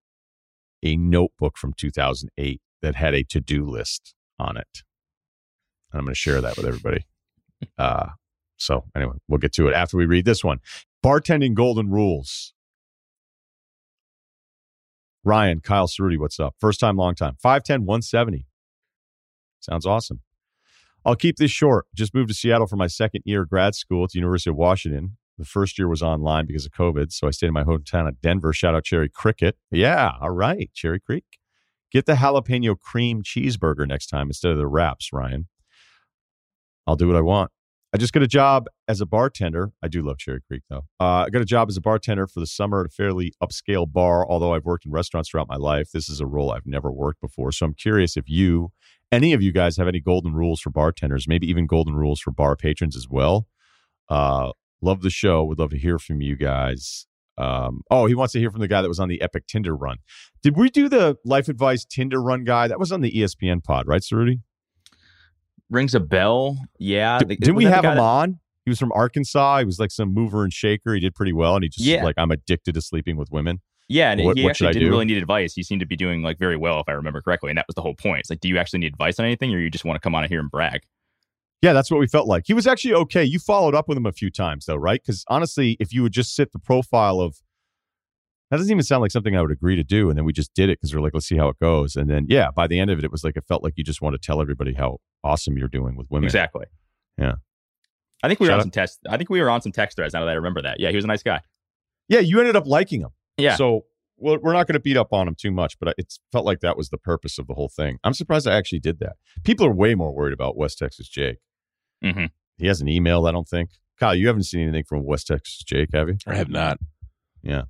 a 0.83 0.97
notebook 0.97 1.57
from 1.57 1.73
2008 1.77 2.61
that 2.81 2.95
had 2.97 3.15
a 3.15 3.23
to 3.25 3.41
do 3.41 3.65
list 3.65 4.15
on 4.39 4.57
it. 4.57 4.83
And 5.93 6.01
I'm 6.01 6.05
going 6.05 6.15
to 6.15 6.19
share 6.19 6.41
that 6.41 6.57
with 6.57 6.67
everybody. 6.67 7.07
Uh, 7.79 8.09
so, 8.57 8.85
anyway, 8.97 9.15
we'll 9.29 9.39
get 9.39 9.53
to 9.55 9.69
it 9.69 9.75
after 9.75 9.97
we 9.97 10.07
read 10.07 10.25
this 10.25 10.43
one. 10.43 10.59
Bartending 11.05 11.55
Golden 11.55 11.91
Rules. 11.91 12.55
Ryen, 15.25 15.61
Kyle 15.61 15.87
Ceruti, 15.87 16.19
what's 16.19 16.41
up? 16.41 16.57
First 16.59 16.81
time, 16.81 16.97
long 16.97 17.15
time. 17.15 17.37
5'10, 17.45 17.81
170. 17.81 18.47
Sounds 19.61 19.87
awesome. 19.87 20.21
I'll 21.05 21.17
keep 21.17 21.37
this 21.37 21.51
short. 21.51 21.87
Just 21.95 22.15
moved 22.15 22.29
to 22.29 22.35
Seattle 22.35 22.67
for 22.67 22.77
my 22.77 22.87
second 22.87 23.23
year 23.25 23.43
of 23.43 23.51
grad 23.51 23.75
school 23.75 24.05
at 24.05 24.11
the 24.11 24.19
University 24.19 24.51
of 24.51 24.57
Washington. 24.57 25.17
The 25.39 25.45
first 25.45 25.79
year 25.79 25.89
was 25.89 26.03
online 26.03 26.47
because 26.47 26.67
of 26.67 26.73
COVID, 26.73 27.11
so 27.11 27.27
I 27.27 27.31
stayed 27.31 27.49
in 27.49 27.55
my 27.55 27.65
hometown 27.65 28.07
of 28.07 28.21
Denver. 28.21 28.53
Shout 28.53 28.75
out 28.75 28.85
Cherry 28.85 29.09
Cricket. 29.09 29.57
Yeah, 29.71 30.13
all 30.21 30.31
right, 30.31 30.71
Cherry 30.75 31.01
Creek. 31.01 31.25
Get 31.91 32.07
the 32.07 32.15
jalapeno 32.15 32.79
cream 32.79 33.23
cheeseburger 33.23 33.87
next 33.87 34.07
time 34.07 34.29
instead 34.29 34.53
of 34.53 34.59
the 34.59 34.67
wraps, 34.67 35.11
Ryen. 35.13 35.49
I'll 36.87 36.97
do 36.97 37.07
what 37.07 37.17
I 37.17 37.21
want. 37.21 37.51
I 37.95 37.99
just 37.99 38.15
got 38.15 38.23
a 38.23 38.29
job 38.29 38.69
as 38.89 39.03
a 39.03 39.07
bartender. 39.07 39.73
I 39.83 39.89
do 39.89 40.01
love 40.01 40.17
Cherry 40.17 40.41
Creek, 40.41 40.63
though. 40.71 40.87
Uh, 40.99 41.25
I 41.27 41.31
got 41.31 41.43
a 41.43 41.47
job 41.47 41.69
as 41.69 41.77
a 41.77 41.81
bartender 41.83 42.27
for 42.27 42.41
the 42.41 42.47
summer 42.47 42.81
at 42.81 42.87
a 42.87 42.89
fairly 42.89 43.35
upscale 43.43 43.91
bar, 43.91 44.27
although 44.27 44.55
I've 44.55 44.65
worked 44.65 44.87
in 44.87 44.93
restaurants 44.93 45.29
throughout 45.29 45.49
my 45.49 45.57
life. 45.57 45.91
This 45.93 46.09
is 46.09 46.19
a 46.19 46.27
role 46.27 46.51
I've 46.53 46.65
never 46.65 46.91
worked 46.91 47.21
before. 47.21 47.53
So 47.53 47.67
I'm 47.67 47.75
curious 47.75 48.17
if 48.17 48.31
you, 48.31 48.73
any 49.13 49.33
of 49.33 49.43
you 49.43 49.53
guys, 49.53 49.77
have 49.77 49.87
any 49.87 50.01
golden 50.01 50.33
rules 50.35 50.61
for 50.61 50.71
bartenders, 50.71 51.29
maybe 51.29 51.49
even 51.49 51.67
golden 51.67 51.95
rules 51.95 52.21
for 52.21 52.31
bar 52.33 52.57
patrons 52.57 52.97
as 52.97 53.07
well. 53.09 53.47
Uh, 54.09 54.51
love 54.81 55.03
the 55.03 55.11
show. 55.11 55.45
Would 55.45 55.59
love 55.59 55.71
to 55.71 55.79
hear 55.79 55.99
from 55.99 56.21
you 56.21 56.35
guys. 56.35 57.07
Um, 57.39 57.83
oh, 57.91 58.07
he 58.07 58.15
wants 58.15 58.33
to 58.33 58.39
hear 58.41 58.51
from 58.51 58.61
the 58.61 58.69
guy 58.69 58.83
that 58.83 58.89
was 58.89 58.99
on 59.01 59.09
the 59.09 59.21
Epic 59.23 59.47
Tinder 59.47 59.75
run. 59.77 59.99
Did 60.43 60.57
we 60.57 60.69
do 60.71 60.89
the 60.89 61.17
life 61.25 61.49
advice 61.49 61.85
Tinder 61.85 62.21
run 62.23 62.45
guy? 62.45 62.69
That 62.69 62.79
was 62.81 62.91
on 62.93 63.01
the 63.01 63.11
ESPN 63.13 63.63
pod, 63.63 63.87
right, 63.87 64.03
Ceruti? 64.03 64.41
Rings 65.71 65.95
a 65.95 66.01
bell. 66.01 66.59
Yeah. 66.79 67.19
Did, 67.19 67.29
The- 67.29 67.37
didn't 67.37 67.55
we 67.57 67.65
have 67.65 67.85
him 67.85 67.95
that- 67.95 67.99
on? 67.99 68.39
He 68.65 68.71
was 68.71 68.79
from 68.79 68.93
Arkansas. 68.93 69.59
He 69.59 69.65
was 69.65 69.81
like 69.81 69.91
some 69.91 70.15
mover 70.15 70.45
and 70.45 70.53
shaker. 70.53 70.95
He 70.95 71.01
did 71.01 71.17
pretty 71.17 71.33
well, 71.33 71.57
and 71.57 71.65
he 71.65 71.69
just 71.69 71.85
Yeah. 71.85 72.05
like 72.05 72.15
I'm 72.17 72.31
addicted 72.31 72.75
to 72.75 72.81
sleeping 72.83 73.17
with 73.17 73.29
women. 73.33 73.61
Yeah, 73.93 74.13
and 74.13 74.23
What- 74.25 74.37
he 74.37 74.43
what 74.45 74.51
actually 74.51 74.73
didn't 74.73 74.91
really 74.91 75.05
need 75.05 75.19
advice. 75.19 75.55
He 75.55 75.63
seemed 75.63 75.81
to 75.81 75.87
be 75.87 75.97
doing 75.97 76.23
like 76.23 76.39
very 76.39 76.57
well, 76.57 76.81
if 76.81 76.89
I 76.89 76.93
remember 76.93 77.21
correctly. 77.21 77.51
And 77.51 77.59
that 77.59 77.67
was 77.67 77.75
the 77.75 77.83
whole 77.83 77.95
point. 77.95 78.21
It's 78.21 78.31
like, 78.31 78.41
do 78.41 78.49
you 78.49 78.59
actually 78.59 78.81
need 78.81 78.93
advice 78.93 79.19
on 79.19 79.27
anything, 79.27 79.53
or 79.55 79.59
you 79.59 79.71
just 79.71 79.85
want 79.85 79.97
to 79.97 80.01
come 80.01 80.15
on 80.15 80.27
here 80.29 80.41
and 80.41 80.51
brag? 80.51 80.83
Yeah, 81.61 81.73
that's 81.73 81.91
what 81.91 82.01
we 82.01 82.09
felt 82.09 82.27
like. 82.27 82.45
He 82.47 82.55
was 82.55 82.67
actually 82.67 82.95
okay. 82.95 83.23
You 83.25 83.39
followed 83.39 83.75
up 83.75 83.89
with 83.89 83.97
him 83.97 84.07
a 84.07 84.13
few 84.13 84.31
times 84.31 84.67
though, 84.67 84.75
right? 84.77 85.01
Because 85.01 85.25
honestly, 85.29 85.77
if 85.79 85.93
you 85.93 86.03
would 86.03 86.13
just 86.13 86.35
sit 86.35 86.53
the 86.53 86.59
profile 86.59 87.21
of 87.21 87.37
that 88.51 88.57
doesn't 88.59 88.71
even 88.71 88.83
sound 88.83 89.01
like 89.01 89.11
something 89.11 89.35
I 89.37 89.41
would 89.41 89.51
agree 89.53 89.77
to 89.77 89.85
do, 89.85 90.09
and 90.11 90.19
then 90.19 90.25
we 90.25 90.33
just 90.33 90.53
did 90.55 90.69
it 90.69 90.79
because 90.79 90.95
we're 90.95 91.01
like, 91.01 91.15
let's 91.15 91.27
see 91.27 91.37
how 91.37 91.49
it 91.49 91.59
goes. 91.61 91.97
And 91.97 92.11
then 92.11 92.27
yeah, 92.29 92.51
by 92.51 92.67
the 92.67 92.79
end 92.81 92.91
of 92.91 92.99
it, 92.99 93.05
it 93.05 93.13
was 93.13 93.25
like 93.25 93.37
it 93.37 93.45
felt 93.47 93.63
like 93.63 93.75
you 93.77 93.85
just 93.85 94.03
want 94.03 94.15
to 94.15 94.19
tell 94.19 94.41
everybody 94.43 94.75
how 94.75 94.99
awesome 95.25 95.57
you're 95.57 95.69
doing 95.69 95.97
with 95.97 96.07
women. 96.11 96.25
Exactly. 96.27 96.67
Yeah. 97.17 97.35
I 98.25 98.29
think 98.29 98.41
we 98.41 98.49
were 98.49 98.53
on 98.55 98.59
out- 98.61 98.63
some 98.65 98.71
text. 98.71 98.99
I 99.09 99.17
think 99.17 99.31
we 99.31 99.41
were 99.41 99.49
on 99.51 99.63
some 99.63 99.73
text 99.73 99.97
threads. 99.97 100.13
Now 100.15 100.21
that 100.25 100.31
I 100.31 100.35
remember 100.35 100.63
that. 100.63 100.81
Yeah, 100.81 100.91
he 100.91 100.97
was 100.97 101.05
a 101.05 101.09
nice 101.09 101.23
guy. 101.23 101.41
Yeah, 102.09 102.21
you 102.21 102.41
ended 102.41 102.57
up 102.57 102.67
liking 102.67 103.01
him. 103.01 103.11
Yeah. 103.37 103.57
So 103.57 103.87
well, 104.19 104.39
we're 104.41 104.53
not 104.53 104.67
going 104.69 104.75
to 104.75 104.81
beat 104.81 104.97
up 104.97 105.13
on 105.13 105.27
him 105.27 105.35
too 105.35 105.51
much, 105.51 105.79
but 105.81 105.95
it 105.99 106.15
felt 106.31 106.45
like 106.45 106.61
that 106.61 106.77
was 106.77 106.91
the 106.91 106.99
purpose 106.99 107.39
of 107.39 107.49
the 107.49 107.55
whole 107.55 107.69
thing. 107.69 107.99
I'm 108.05 108.15
surprised 108.15 108.47
I 108.47 108.55
actually 108.57 108.79
did 108.79 109.01
that. 109.01 109.15
People 109.43 109.67
are 109.67 109.73
way 109.73 109.95
more 109.95 110.15
worried 110.15 110.33
about 110.33 110.57
West 110.57 110.79
Texas 110.79 111.09
Jake. 111.09 111.39
Mhm. 112.05 112.31
He 112.59 112.67
hasn't 112.67 112.89
emailed, 112.89 113.29
I 113.29 113.33
don't 113.33 113.49
think. 113.49 113.71
Kyle, 113.99 114.15
you 114.15 114.29
haven't 114.29 114.45
seen 114.45 114.63
anything 114.63 114.85
from 114.85 115.05
West 115.05 115.27
Texas 115.27 115.63
Jake, 115.65 115.89
have 115.93 116.09
you? 116.09 116.17
I 116.27 116.37
have 116.37 116.51
not. 116.51 116.79
Yeah. 117.43 117.63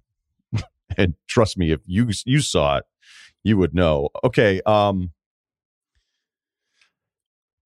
and 0.96 1.14
trust 1.26 1.56
me, 1.56 1.72
if 1.72 1.80
you 1.86 2.10
you 2.26 2.40
saw 2.40 2.78
it, 2.78 2.84
you 3.42 3.56
would 3.56 3.74
know. 3.74 4.10
Okay, 4.22 4.60
um 4.66 5.12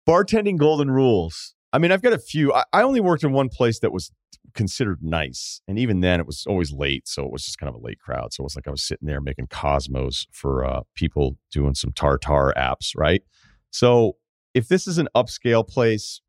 bartending 0.08 0.56
golden 0.56 0.90
rules. 0.90 1.54
I 1.72 1.78
mean, 1.78 1.92
I've 1.92 2.02
got 2.02 2.12
a 2.12 2.18
few. 2.18 2.52
I, 2.54 2.64
I 2.72 2.82
only 2.82 3.00
worked 3.00 3.24
in 3.24 3.32
one 3.32 3.48
place 3.48 3.80
that 3.80 3.92
was 3.92 4.12
considered 4.56 4.98
nice, 5.02 5.60
and 5.68 5.78
even 5.78 6.00
then, 6.00 6.18
it 6.18 6.26
was 6.26 6.44
always 6.48 6.72
late, 6.72 7.06
so 7.06 7.24
it 7.24 7.30
was 7.30 7.44
just 7.44 7.58
kind 7.58 7.68
of 7.68 7.76
a 7.76 7.84
late 7.84 8.00
crowd. 8.00 8.32
So 8.32 8.42
it 8.42 8.44
was 8.44 8.56
like 8.56 8.66
I 8.66 8.72
was 8.72 8.82
sitting 8.82 9.06
there 9.06 9.20
making 9.20 9.46
Cosmos 9.48 10.26
for 10.32 10.64
uh, 10.64 10.80
people 10.96 11.38
doing 11.52 11.74
some 11.74 11.92
tartar 11.92 12.52
apps, 12.56 12.92
right? 12.96 13.22
So 13.70 14.16
if 14.54 14.66
this 14.66 14.88
is 14.88 14.98
an 14.98 15.08
upscale 15.14 15.66
place, 15.66 16.20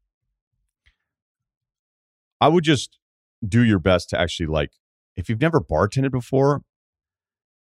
I 2.39 2.49
would 2.49 2.63
just 2.63 2.99
do 3.47 3.63
your 3.63 3.79
best 3.79 4.09
to 4.09 4.19
actually 4.19 4.47
like 4.47 4.71
if 5.15 5.29
you've 5.29 5.41
never 5.41 5.59
bartended 5.59 6.11
before, 6.11 6.61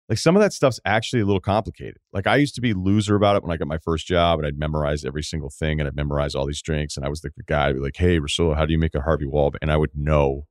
like 0.09 0.19
some 0.19 0.37
of 0.37 0.43
that 0.43 0.53
stuff's 0.53 0.81
actually 0.85 1.23
a 1.23 1.25
little 1.25 1.41
complicated. 1.41 1.97
Like 2.13 2.27
I 2.27 2.37
used 2.37 2.55
to 2.57 2.61
be 2.61 2.75
loser 2.75 3.17
about 3.17 3.37
it 3.37 3.43
when 3.43 3.53
I 3.53 3.57
got 3.57 3.69
my 3.69 3.79
first 3.79 4.07
job 4.07 4.39
and 4.39 4.47
I'd 4.47 4.59
memorize 4.59 5.05
every 5.05 5.23
single 5.23 5.51
thing 5.51 5.81
and 5.81 5.87
I'd 5.87 5.97
memorize 5.97 6.35
all 6.35 6.47
these 6.47 6.61
drinks. 6.61 6.97
And 6.97 7.07
I 7.07 7.09
was 7.09 7.23
the 7.23 7.31
guy 7.47 7.73
be 7.73 7.79
like, 7.79 7.97
Hey, 7.97 8.19
Rasul, 8.19 8.55
how 8.55 8.67
do 8.67 8.73
you 8.73 8.79
make 8.79 8.95
a 8.95 9.01
Harvey 9.01 9.25
Wallb? 9.25 9.55
And 9.63 9.73
I 9.73 9.77
would 9.77 9.93
know, 9.95 10.47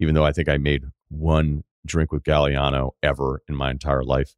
even 0.00 0.14
though 0.14 0.24
I 0.24 0.32
think 0.32 0.48
I 0.48 0.58
made 0.58 0.84
one 1.08 1.62
drink 1.86 2.12
with 2.12 2.24
Galliano 2.24 2.90
ever 3.02 3.42
in 3.48 3.54
my 3.54 3.70
entire 3.70 4.04
life. 4.04 4.34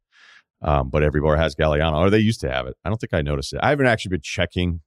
Um, 0.61 0.89
but 0.89 1.03
every 1.03 1.19
bar 1.19 1.35
has 1.35 1.55
Galliano, 1.55 1.97
or 1.97 2.09
they 2.09 2.19
used 2.19 2.39
to 2.41 2.49
have 2.49 2.67
it. 2.67 2.77
I 2.85 2.89
don't 2.89 2.97
think 2.97 3.13
I 3.13 3.21
noticed 3.21 3.51
it. 3.51 3.59
I 3.61 3.69
haven't 3.69 3.87
actually 3.87 4.11
been 4.11 4.21
checking 4.21 4.79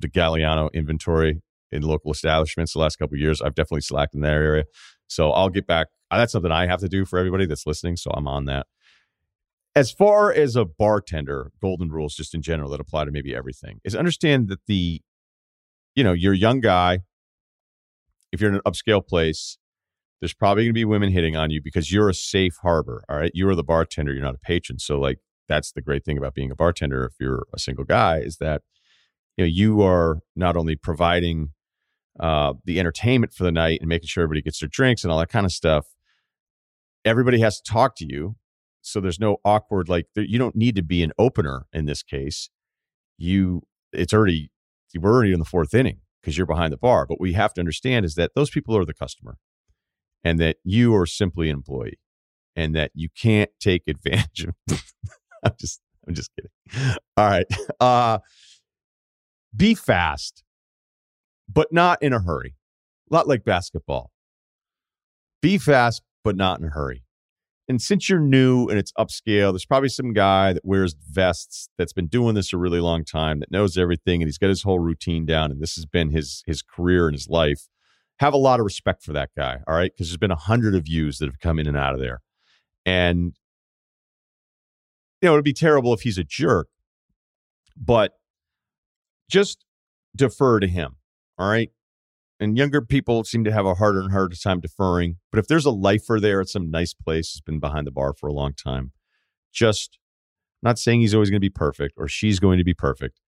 the 0.00 0.08
Galliano 0.08 0.70
inventory 0.74 1.40
in 1.72 1.82
local 1.82 2.12
establishments 2.12 2.74
the 2.74 2.78
last 2.78 2.96
couple 2.96 3.16
years. 3.16 3.40
I've 3.40 3.54
definitely 3.54 3.80
slacked 3.80 4.14
in 4.14 4.20
that 4.20 4.32
area. 4.32 4.64
So 5.06 5.30
I'll 5.30 5.48
get 5.48 5.66
back. 5.66 5.88
That's 6.10 6.32
something 6.32 6.52
I 6.52 6.66
have 6.66 6.80
to 6.80 6.88
do 6.88 7.06
for 7.06 7.18
everybody 7.18 7.46
that's 7.46 7.66
listening. 7.66 7.96
So 7.96 8.10
I'm 8.14 8.28
on 8.28 8.44
that. 8.46 8.66
As 9.78 9.92
far 9.92 10.32
as 10.32 10.56
a 10.56 10.64
bartender, 10.64 11.52
golden 11.62 11.88
rules 11.90 12.16
just 12.16 12.34
in 12.34 12.42
general 12.42 12.68
that 12.70 12.80
apply 12.80 13.04
to 13.04 13.12
maybe 13.12 13.32
everything 13.32 13.80
is 13.84 13.94
understand 13.94 14.48
that 14.48 14.66
the, 14.66 15.00
you 15.94 16.02
know, 16.02 16.12
you're 16.12 16.32
a 16.32 16.36
young 16.36 16.58
guy. 16.58 16.98
If 18.32 18.40
you're 18.40 18.50
in 18.50 18.56
an 18.56 18.62
upscale 18.66 19.06
place, 19.06 19.56
there's 20.20 20.34
probably 20.34 20.64
going 20.64 20.70
to 20.70 20.80
be 20.80 20.84
women 20.84 21.12
hitting 21.12 21.36
on 21.36 21.50
you 21.50 21.62
because 21.62 21.92
you're 21.92 22.08
a 22.08 22.14
safe 22.14 22.56
harbor. 22.60 23.04
All 23.08 23.18
right. 23.18 23.30
You 23.34 23.48
are 23.50 23.54
the 23.54 23.62
bartender. 23.62 24.12
You're 24.12 24.24
not 24.24 24.34
a 24.34 24.38
patron. 24.38 24.80
So, 24.80 24.98
like, 24.98 25.20
that's 25.46 25.70
the 25.70 25.80
great 25.80 26.04
thing 26.04 26.18
about 26.18 26.34
being 26.34 26.50
a 26.50 26.56
bartender 26.56 27.04
if 27.04 27.12
you're 27.20 27.46
a 27.54 27.60
single 27.60 27.84
guy 27.84 28.18
is 28.18 28.38
that 28.38 28.62
you 29.36 29.44
know 29.44 29.48
you 29.48 29.80
are 29.80 30.18
not 30.34 30.56
only 30.56 30.74
providing 30.74 31.50
uh, 32.18 32.54
the 32.64 32.80
entertainment 32.80 33.32
for 33.32 33.44
the 33.44 33.52
night 33.52 33.78
and 33.80 33.88
making 33.88 34.08
sure 34.08 34.24
everybody 34.24 34.42
gets 34.42 34.58
their 34.58 34.68
drinks 34.68 35.04
and 35.04 35.12
all 35.12 35.20
that 35.20 35.28
kind 35.28 35.46
of 35.46 35.52
stuff. 35.52 35.86
Everybody 37.04 37.38
has 37.38 37.60
to 37.60 37.72
talk 37.72 37.94
to 37.98 38.04
you, 38.04 38.34
so 38.88 39.00
there's 39.00 39.20
no 39.20 39.38
awkward 39.44 39.88
like 39.88 40.06
you 40.16 40.38
don't 40.38 40.56
need 40.56 40.76
to 40.76 40.82
be 40.82 41.02
an 41.02 41.12
opener 41.18 41.66
in 41.72 41.86
this 41.86 42.02
case. 42.02 42.50
You 43.16 43.62
it's 43.92 44.12
already 44.12 44.50
we're 44.98 45.12
already 45.12 45.32
in 45.32 45.38
the 45.38 45.44
fourth 45.44 45.74
inning 45.74 46.00
because 46.20 46.36
you're 46.36 46.46
behind 46.46 46.72
the 46.72 46.78
bar. 46.78 47.06
But 47.06 47.20
we 47.20 47.34
have 47.34 47.54
to 47.54 47.60
understand 47.60 48.04
is 48.04 48.14
that 48.14 48.32
those 48.34 48.50
people 48.50 48.76
are 48.76 48.84
the 48.84 48.94
customer, 48.94 49.38
and 50.24 50.38
that 50.40 50.56
you 50.64 50.94
are 50.94 51.06
simply 51.06 51.50
an 51.50 51.56
employee, 51.56 51.98
and 52.56 52.74
that 52.74 52.90
you 52.94 53.08
can't 53.08 53.50
take 53.60 53.82
advantage 53.88 54.46
of. 54.46 54.54
I'm 55.44 55.52
just 55.58 55.80
I'm 56.06 56.14
just 56.14 56.30
kidding. 56.34 56.96
All 57.16 57.28
right. 57.28 57.46
Uh, 57.80 58.18
be 59.54 59.72
fast, 59.74 60.42
but 61.48 61.72
not 61.72 62.02
in 62.02 62.12
a 62.12 62.18
hurry. 62.20 62.56
A 63.08 63.14
lot 63.14 63.28
like 63.28 63.44
basketball. 63.44 64.10
Be 65.40 65.58
fast, 65.58 66.02
but 66.24 66.36
not 66.36 66.58
in 66.58 66.66
a 66.66 66.70
hurry. 66.70 67.04
And 67.68 67.82
since 67.82 68.08
you're 68.08 68.18
new 68.18 68.66
and 68.68 68.78
it's 68.78 68.92
upscale, 68.92 69.52
there's 69.52 69.66
probably 69.66 69.90
some 69.90 70.14
guy 70.14 70.54
that 70.54 70.64
wears 70.64 70.94
vests 71.10 71.68
that's 71.76 71.92
been 71.92 72.06
doing 72.06 72.34
this 72.34 72.52
a 72.52 72.56
really 72.56 72.80
long 72.80 73.04
time, 73.04 73.40
that 73.40 73.50
knows 73.50 73.76
everything, 73.76 74.22
and 74.22 74.28
he's 74.28 74.38
got 74.38 74.48
his 74.48 74.62
whole 74.62 74.78
routine 74.78 75.26
down. 75.26 75.50
And 75.50 75.60
this 75.60 75.74
has 75.74 75.84
been 75.84 76.10
his 76.10 76.42
his 76.46 76.62
career 76.62 77.06
and 77.08 77.14
his 77.14 77.28
life. 77.28 77.68
Have 78.20 78.32
a 78.32 78.38
lot 78.38 78.58
of 78.58 78.64
respect 78.64 79.04
for 79.04 79.12
that 79.12 79.30
guy, 79.36 79.58
all 79.68 79.74
right? 79.74 79.92
Because 79.94 80.08
there's 80.08 80.16
been 80.16 80.30
a 80.30 80.36
hundred 80.36 80.74
of 80.74 80.88
yous 80.88 81.18
that 81.18 81.26
have 81.26 81.40
come 81.40 81.58
in 81.58 81.66
and 81.68 81.76
out 81.76 81.94
of 81.94 82.00
there. 82.00 82.20
And 82.86 83.34
you 85.20 85.28
know, 85.28 85.34
it'd 85.34 85.44
be 85.44 85.52
terrible 85.52 85.92
if 85.92 86.02
he's 86.02 86.18
a 86.18 86.24
jerk, 86.24 86.68
but 87.76 88.12
just 89.30 89.64
defer 90.16 90.60
to 90.60 90.66
him. 90.66 90.96
All 91.36 91.48
right. 91.48 91.70
And 92.40 92.56
younger 92.56 92.80
people 92.80 93.24
seem 93.24 93.42
to 93.44 93.52
have 93.52 93.66
a 93.66 93.74
harder 93.74 94.00
and 94.00 94.12
harder 94.12 94.36
time 94.36 94.60
deferring. 94.60 95.16
But 95.32 95.40
if 95.40 95.48
there's 95.48 95.66
a 95.66 95.70
lifer 95.70 96.20
there 96.20 96.40
at 96.40 96.48
some 96.48 96.70
nice 96.70 96.94
place, 96.94 97.32
who's 97.32 97.40
been 97.40 97.58
behind 97.58 97.86
the 97.86 97.90
bar 97.90 98.14
for 98.14 98.28
a 98.28 98.32
long 98.32 98.52
time, 98.52 98.92
just 99.52 99.98
not 100.62 100.78
saying 100.78 101.00
he's 101.00 101.14
always 101.14 101.30
going 101.30 101.40
to 101.40 101.44
be 101.44 101.50
perfect 101.50 101.94
or 101.96 102.06
she's 102.08 102.38
going 102.38 102.58
to 102.58 102.64
be 102.64 102.74
perfect, 102.74 103.20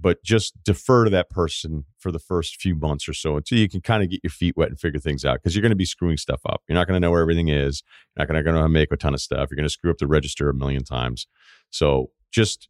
but 0.00 0.22
just 0.24 0.62
defer 0.64 1.04
to 1.04 1.10
that 1.10 1.30
person 1.30 1.84
for 1.98 2.10
the 2.10 2.18
first 2.18 2.60
few 2.60 2.74
months 2.74 3.08
or 3.08 3.14
so 3.14 3.36
until 3.36 3.58
you 3.58 3.68
can 3.68 3.80
kind 3.80 4.02
of 4.02 4.10
get 4.10 4.20
your 4.24 4.30
feet 4.30 4.56
wet 4.56 4.68
and 4.68 4.80
figure 4.80 4.98
things 4.98 5.24
out 5.24 5.34
because 5.34 5.54
you're 5.54 5.62
going 5.62 5.70
to 5.70 5.76
be 5.76 5.84
screwing 5.84 6.16
stuff 6.16 6.40
up. 6.48 6.62
You're 6.68 6.74
not 6.74 6.88
going 6.88 7.00
to 7.00 7.04
know 7.04 7.12
where 7.12 7.22
everything 7.22 7.48
is. 7.48 7.84
You're 8.16 8.26
not 8.26 8.32
going 8.32 8.54
to 8.54 8.68
make 8.68 8.90
a 8.90 8.96
ton 8.96 9.14
of 9.14 9.20
stuff. 9.20 9.48
You're 9.50 9.56
going 9.56 9.68
to 9.68 9.70
screw 9.70 9.90
up 9.90 9.98
the 9.98 10.08
register 10.08 10.50
a 10.50 10.54
million 10.54 10.82
times. 10.82 11.28
So 11.70 12.10
just 12.32 12.68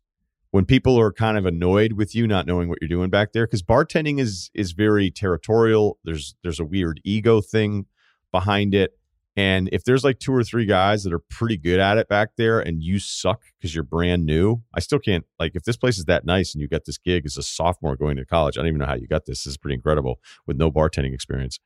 when 0.53 0.67
people 0.67 1.01
are 1.01 1.11
kind 1.11 1.37
of 1.39 1.47
annoyed 1.47 1.95
with 1.95 2.15
you 2.15 2.27
not 2.27 2.47
knowing 2.47 2.69
what 2.69 2.79
you're 2.81 2.89
doing 2.89 3.11
back 3.11 3.33
there 3.33 3.47
because 3.47 3.63
bartending 3.63 4.21
is 4.21 4.51
is 4.55 4.73
very 4.73 5.11
territorial. 5.11 5.99
There's 6.05 6.37
there's 6.43 6.61
a 6.61 6.65
weird 6.65 7.01
ego 7.05 7.41
thing 7.41 7.87
behind 8.31 8.75
it. 8.75 8.93
And 9.35 9.71
if 9.73 9.85
there's 9.85 10.05
like 10.05 10.19
two 10.19 10.35
or 10.35 10.45
three 10.45 10.67
guys 10.67 11.05
that 11.05 11.13
are 11.13 11.19
pretty 11.19 11.57
good 11.57 11.81
at 11.81 11.97
it 11.97 12.07
back 12.07 12.37
there 12.37 12.61
and 12.61 12.83
you 12.83 12.99
suck 12.99 13.41
because 13.59 13.75
you're 13.75 13.83
brand 13.83 14.27
new 14.27 14.63
i 14.75 14.81
still 14.81 14.99
can't 14.99 15.25
like 15.39 15.53
if 15.55 15.63
this 15.63 15.79
place 15.79 15.97
is 15.97 16.05
that 16.05 16.27
nice 16.27 16.53
and 16.53 16.61
you 16.61 16.69
got 16.69 16.85
this 16.85 16.99
gig 16.99 17.25
as 17.25 17.39
a 17.39 17.43
sophomore 17.43 17.97
going 17.97 18.19
to 18.19 18.27
college 18.27 18.59
i 18.59 18.61
don't 18.61 18.69
even 18.69 18.79
know 18.79 18.85
how 18.85 18.95
you 18.95 19.07
got 19.07 19.25
this 19.25 19.45
this 19.45 19.53
is 19.53 19.57
pretty 19.57 19.75
incredible 19.75 20.21
with 20.47 20.59
no 20.59 20.71
bartending 20.71 21.15
experience 21.15 21.61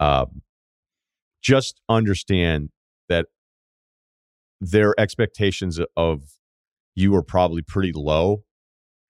um, 0.00 0.42
just 1.40 1.80
understand 1.88 2.68
that 3.08 3.26
their 4.60 4.94
expectations 5.00 5.80
of 5.96 6.38
you 6.98 7.14
are 7.14 7.22
probably 7.22 7.62
pretty 7.62 7.92
low. 7.94 8.42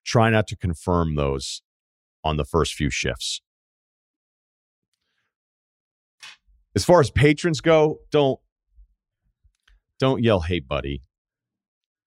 Try 0.05 0.29
not 0.29 0.47
to 0.49 0.57
confirm 0.57 1.15
those 1.15 1.63
on 2.23 2.37
the 2.37 2.45
first 2.45 2.75
few 2.75 2.91
shifts. 2.91 3.41
As 6.77 6.85
far 6.85 7.01
as 7.01 7.11
patrons 7.11 7.63
go, 7.63 8.01
don't 8.11 8.41
don't 9.99 10.23
yell, 10.23 10.41
"Hey, 10.41 10.61
buddy." 10.61 11.03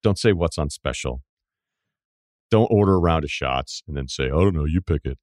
Don't 0.03 0.19
say 0.19 0.33
what's 0.33 0.57
on 0.59 0.69
special. 0.69 1.23
Don't 2.51 2.71
order 2.71 2.93
a 2.93 2.99
round 2.99 3.23
of 3.23 3.31
shots 3.31 3.81
and 3.87 3.97
then 3.97 4.07
say, 4.07 4.25
"I 4.25 4.29
don't 4.29 4.53
know, 4.53 4.65
you 4.65 4.81
pick 4.81 5.03
it." 5.03 5.17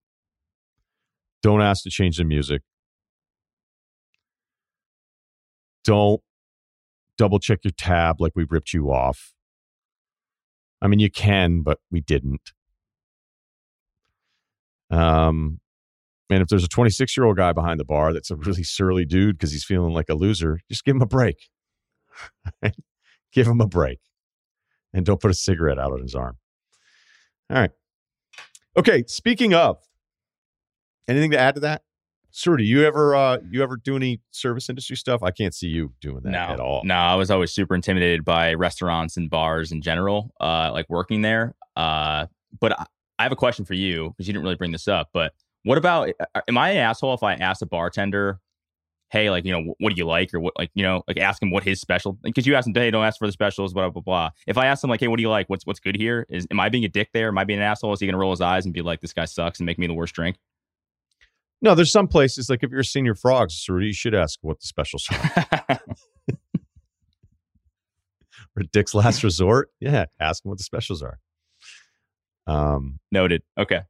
Don't 1.41 1.63
ask 1.63 1.85
to 1.85 1.91
change 1.91 2.17
the 2.17 2.25
music. 2.25 2.63
Don't 5.85 6.21
double 7.17 7.39
check 7.39 7.61
your 7.63 7.73
tab 7.73 8.21
like 8.21 8.33
we 8.35 8.45
ripped 8.45 8.75
you 8.75 8.91
off. 8.91 9.35
I 10.81 10.87
mean, 10.87 11.01
you 11.01 11.11
can, 11.11 11.63
but 11.63 11.79
we 11.91 12.01
didn't. 12.01 12.53
Um, 14.91 15.61
and 16.31 16.43
if 16.43 16.49
there's 16.49 16.65
a 16.65 16.69
26 16.69 17.17
year 17.17 17.27
old 17.27 17.37
guy 17.37 17.53
behind 17.53 17.81
the 17.81 17.85
bar 17.85 18.13
that's 18.13 18.31
a 18.31 18.37
really 18.37 18.63
surly 18.63 19.05
dude 19.05 19.37
because 19.37 19.53
he's 19.53 19.65
feeling 19.65 19.93
like 19.93 20.09
a 20.09 20.15
loser, 20.15 20.61
just 20.69 20.85
give 20.85 20.97
him 20.97 21.03
a 21.03 21.07
break. 21.07 21.49
give 23.33 23.47
him 23.47 23.61
a 23.61 23.67
break. 23.67 23.99
And 24.93 25.05
don't 25.05 25.21
put 25.21 25.31
a 25.31 25.35
cigarette 25.35 25.79
out 25.79 25.93
on 25.93 26.03
his 26.03 26.15
arm. 26.15 26.39
All 27.51 27.59
right. 27.59 27.71
Okay. 28.77 29.05
Speaking 29.07 29.55
of, 29.55 29.79
anything 31.07 31.31
to 31.33 31.39
add 31.39 31.55
to 31.57 31.61
that? 31.63 31.83
Sir, 32.31 32.57
do 32.57 32.63
you 32.63 32.85
ever 32.85 33.17
uh 33.17 33.39
you 33.51 33.63
ever 33.63 33.77
do 33.77 33.97
any 33.97 34.21
service 34.31 34.69
industry 34.69 34.97
stuff? 34.97 35.23
I 35.23 35.31
can't 35.31 35.55
see 35.55 35.69
you 35.69 35.93
doing 36.01 36.23
that 36.25 36.31
no, 36.31 36.39
at 36.39 36.61
all. 36.61 36.83
No, 36.85 36.95
I 36.95 37.15
was 37.15 37.31
always 37.31 37.53
super 37.53 37.75
intimidated 37.75 38.25
by 38.25 38.55
restaurants 38.55 39.17
and 39.17 39.31
bars 39.31 39.73
in 39.73 39.81
general, 39.81 40.33
uh, 40.41 40.71
like 40.73 40.89
working 40.91 41.23
there. 41.23 41.55
Uh, 41.77 42.27
but 42.61 42.79
I, 42.79 42.87
I 43.19 43.23
have 43.23 43.33
a 43.33 43.37
question 43.37 43.65
for 43.65 43.75
you 43.75 44.11
because 44.11 44.27
you 44.27 44.33
didn't 44.33 44.45
really 44.45 44.57
bring 44.57 44.73
this 44.73 44.89
up. 44.89 45.09
But 45.13 45.33
what 45.65 45.79
about? 45.79 46.11
Am 46.49 46.59
I 46.59 46.71
an 46.71 46.77
asshole 46.79 47.15
if 47.15 47.23
I 47.23 47.35
ask 47.35 47.63
a 47.63 47.67
bartender, 47.67 48.41
"Hey, 49.11 49.31
like 49.31 49.45
you 49.45 49.53
know, 49.53 49.75
what 49.79 49.91
do 49.91 49.97
you 49.97 50.07
like?" 50.07 50.33
or 50.33 50.41
what, 50.41 50.55
like 50.59 50.71
you 50.75 50.83
know, 50.83 51.03
like 51.09 51.19
ask 51.19 51.43
him 51.43 51.51
what 51.51 51.65
his 51.65 51.81
special? 51.81 52.19
Because 52.23 52.47
you 52.47 52.55
ask 52.55 52.67
him, 52.67 52.75
"Hey, 52.75 52.91
don't 52.91 53.05
ask 53.05 53.19
for 53.19 53.27
the 53.27 53.33
specials," 53.33 53.73
blah 53.73 53.89
blah 53.89 54.03
blah. 54.03 54.31
If 54.47 54.59
I 54.59 54.67
ask 54.67 54.85
him 54.85 54.91
like, 54.91 55.01
"Hey, 55.01 55.09
what 55.09 55.17
do 55.17 55.23
you 55.23 55.31
like? 55.31 55.49
What's 55.49 55.67
what's 55.67 55.81
good 55.81 55.97
here?" 55.97 56.27
Is 56.29 56.47
am 56.51 56.61
I 56.61 56.69
being 56.69 56.85
a 56.85 56.89
dick 56.89 57.11
there? 57.13 57.29
Am 57.29 57.39
I 57.39 57.45
being 57.45 57.59
an 57.59 57.65
asshole? 57.65 57.93
Is 57.93 58.01
he 58.01 58.07
gonna 58.07 58.19
roll 58.19 58.31
his 58.31 58.41
eyes 58.41 58.65
and 58.65 58.75
be 58.75 58.83
like, 58.83 59.01
"This 59.01 59.13
guy 59.13 59.25
sucks" 59.25 59.59
and 59.59 59.67
make 59.67 59.79
me 59.79 59.87
the 59.87 59.95
worst 59.95 60.15
drink? 60.15 60.37
No, 61.61 61.75
there's 61.75 61.91
some 61.91 62.07
places 62.07 62.49
like 62.49 62.63
if 62.63 62.71
you're 62.71 62.81
a 62.81 62.85
Señor 62.85 63.19
Frogs, 63.19 63.67
Rudy, 63.69 63.89
you 63.89 63.93
should 63.93 64.15
ask 64.15 64.39
what 64.43 64.61
the 64.61 64.67
specials 64.67 65.09
are. 65.11 65.59
or 68.57 68.63
Dick's 68.73 68.95
Last 68.95 69.25
Resort, 69.25 69.71
yeah, 69.81 70.07
ask 70.21 70.43
them 70.43 70.51
what 70.51 70.59
the 70.59 70.65
specials 70.65 71.03
are. 71.03 71.19
Um, 72.47 73.01
noted. 73.11 73.43
Okay, 73.59 73.81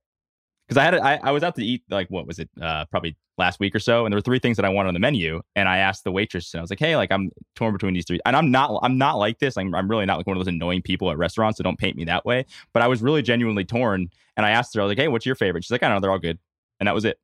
because 0.67 0.79
I 0.79 0.85
had 0.85 0.95
I, 0.95 1.21
I 1.23 1.31
was 1.31 1.43
out 1.43 1.55
to 1.57 1.65
eat 1.65 1.83
like 1.91 2.09
what 2.09 2.27
was 2.27 2.39
it? 2.39 2.51
Uh, 2.61 2.85
probably 2.87 3.17
last 3.39 3.61
week 3.61 3.75
or 3.75 3.79
so, 3.79 4.05
and 4.05 4.13
there 4.13 4.17
were 4.17 4.23
three 4.23 4.39
things 4.39 4.57
that 4.57 4.67
I 4.67 4.69
wanted 4.69 4.89
on 4.89 4.95
the 4.95 5.01
menu, 5.01 5.41
and 5.55 5.69
I 5.69 5.79
asked 5.79 6.05
the 6.05 6.11
waitress, 6.11 6.53
and 6.53 6.61
I 6.61 6.63
was 6.63 6.71
like, 6.71 6.79
"Hey, 6.79 6.97
like 6.97 7.13
I'm 7.13 7.31
torn 7.55 7.73
between 7.73 7.95
these 7.95 8.05
three, 8.05 8.19
and 8.27 8.35
I'm 8.35 8.51
not 8.51 8.79
I'm 8.83 8.99
not 8.99 9.19
like 9.19 9.39
this. 9.39 9.57
I'm 9.57 9.75
I'm 9.75 9.89
really 9.89 10.07
not 10.07 10.19
like 10.19 10.27
one 10.27 10.37
of 10.37 10.41
those 10.41 10.53
annoying 10.53 10.83
people 10.83 11.11
at 11.11 11.19
restaurants, 11.19 11.59
so 11.59 11.65
don't 11.65 11.79
paint 11.79 11.97
me 11.97 12.05
that 12.05 12.25
way. 12.27 12.45
But 12.73 12.83
I 12.83 12.89
was 12.89 13.01
really 13.01 13.23
genuinely 13.23 13.65
torn, 13.65 14.09
and 14.37 14.45
I 14.45 14.51
asked 14.51 14.75
her, 14.75 14.81
I 14.81 14.85
was 14.85 14.91
like, 14.91 14.99
"Hey, 14.99 15.09
what's 15.09 15.25
your 15.27 15.35
favorite?" 15.35 15.65
She's 15.65 15.71
like, 15.71 15.83
"I 15.83 15.89
don't 15.89 15.97
know, 15.97 16.01
they're 16.01 16.11
all 16.11 16.19
good," 16.19 16.39
and 16.81 16.87
that 16.87 16.95
was 16.95 17.05
it. 17.05 17.19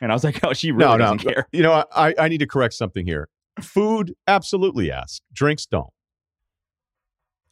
And 0.00 0.10
I 0.10 0.14
was 0.14 0.24
like, 0.24 0.40
oh, 0.44 0.52
she 0.52 0.72
really 0.72 0.90
no, 0.90 0.98
doesn't 0.98 1.24
no. 1.24 1.32
care. 1.32 1.48
You 1.52 1.62
know, 1.62 1.84
I, 1.94 2.14
I 2.18 2.28
need 2.28 2.38
to 2.38 2.46
correct 2.46 2.74
something 2.74 3.06
here. 3.06 3.28
Food, 3.60 4.14
absolutely 4.26 4.90
ask. 4.90 5.22
Drinks 5.32 5.66
don't. 5.66 5.90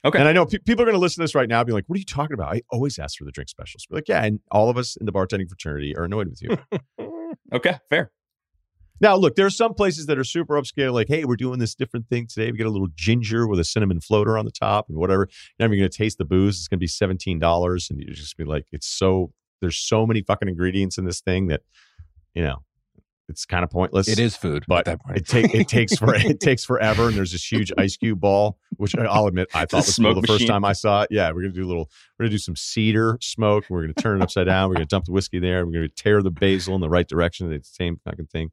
Okay. 0.05 0.19
And 0.19 0.27
I 0.27 0.33
know 0.33 0.47
pe- 0.47 0.59
people 0.59 0.83
are 0.83 0.87
going 0.87 0.95
to 0.95 1.01
listen 1.01 1.21
to 1.21 1.25
this 1.25 1.35
right 1.35 1.49
now, 1.49 1.63
be 1.63 1.73
like, 1.73 1.85
"What 1.87 1.97
are 1.97 1.99
you 1.99 2.07
talking 2.07 2.33
about?" 2.33 2.55
I 2.55 2.63
always 2.71 2.99
ask 2.99 3.19
for 3.19 3.25
the 3.25 3.33
drink 3.33 3.51
specials. 3.51 3.87
We're 3.91 3.99
like, 3.99 4.09
yeah, 4.09 4.25
and 4.25 4.41
all 4.51 4.71
of 4.71 4.79
us 4.79 4.97
in 4.97 5.05
the 5.05 5.13
bartending 5.13 5.49
fraternity 5.49 5.95
are 5.95 6.05
annoyed 6.05 6.29
with 6.29 6.41
you. 6.43 6.57
okay, 7.53 7.79
fair. 7.91 8.11
Now, 9.03 9.17
look, 9.17 9.35
there 9.35 9.47
are 9.47 9.51
some 9.51 9.73
places 9.73 10.07
that 10.07 10.19
are 10.19 10.25
super 10.25 10.61
upscale, 10.61 10.93
like, 10.93 11.09
hey, 11.09 11.25
we're 11.25 11.37
doing 11.37 11.59
this 11.59 11.75
different 11.75 12.09
thing 12.09 12.27
today. 12.27 12.51
We 12.51 12.59
get 12.59 12.67
a 12.67 12.71
little 12.71 12.89
ginger 12.95 13.47
with 13.47 13.59
a 13.59 13.65
cinnamon 13.65 14.01
floater 14.01 14.37
on 14.37 14.45
the 14.45 14.51
top 14.51 14.91
and 14.91 14.99
whatever. 14.99 15.27
Now 15.59 15.67
you're 15.67 15.77
going 15.77 15.91
to 15.91 15.97
taste 15.97 16.19
the 16.19 16.27
booze. 16.27 16.59
It's 16.59 16.69
going 16.69 16.79
to 16.79 16.81
be 16.81 16.87
$17. 16.87 17.91
And 17.91 17.99
you 17.99 18.13
just 18.13 18.37
be 18.37 18.45
like, 18.45 18.67
it's 18.73 18.87
so, 18.87 19.33
there's 19.63 19.79
so 19.79 20.07
many 20.07 20.21
fucking 20.21 20.49
ingredients 20.49 20.99
in 20.99 21.07
this 21.07 21.23
thing 21.23 21.47
that 21.47 21.63
you 22.35 22.43
know, 22.43 22.63
it's 23.31 23.47
kind 23.47 23.63
of 23.63 23.71
pointless. 23.71 24.09
It 24.09 24.19
is 24.19 24.37
food, 24.37 24.65
but 24.67 24.89
it, 24.89 25.27
take, 25.27 25.55
it 25.55 25.69
takes 25.69 25.97
for 25.99 26.15
it 26.15 26.41
takes 26.41 26.65
forever. 26.65 27.07
And 27.09 27.17
there's 27.17 27.31
this 27.31 27.51
huge 27.51 27.73
ice 27.79 27.97
cube 27.97 28.21
ball, 28.21 28.59
which 28.77 28.97
I'll 28.97 29.29
admit 29.29 29.49
I 29.55 29.67
thought 29.67 29.87
was 29.87 29.97
cool 29.97 30.21
the 30.21 30.27
first 30.27 30.49
time 30.49 30.65
I 30.65 30.73
saw 30.73 31.03
it. 31.03 31.09
Yeah, 31.13 31.31
we're 31.31 31.43
gonna 31.43 31.55
do 31.55 31.65
a 31.65 31.69
little. 31.69 31.89
We're 32.19 32.25
gonna 32.25 32.33
do 32.33 32.39
some 32.39 32.57
cedar 32.57 33.19
smoke. 33.23 33.67
We're 33.71 33.83
gonna 33.83 33.95
turn 33.95 34.21
it 34.21 34.25
upside 34.25 34.47
down. 34.47 34.69
We're 34.69 34.75
gonna 34.75 34.87
dump 34.87 35.05
the 35.05 35.13
whiskey 35.13 35.39
there. 35.39 35.65
We're 35.65 35.73
gonna 35.73 35.89
tear 35.89 36.23
the 36.23 36.33
basil 36.33 36.75
in 36.75 36.81
the 36.81 36.91
right 36.91 37.07
direction. 37.07 37.53
It's 37.53 37.71
the 37.71 37.75
same 37.75 38.01
fucking 38.05 38.27
thing. 38.27 38.51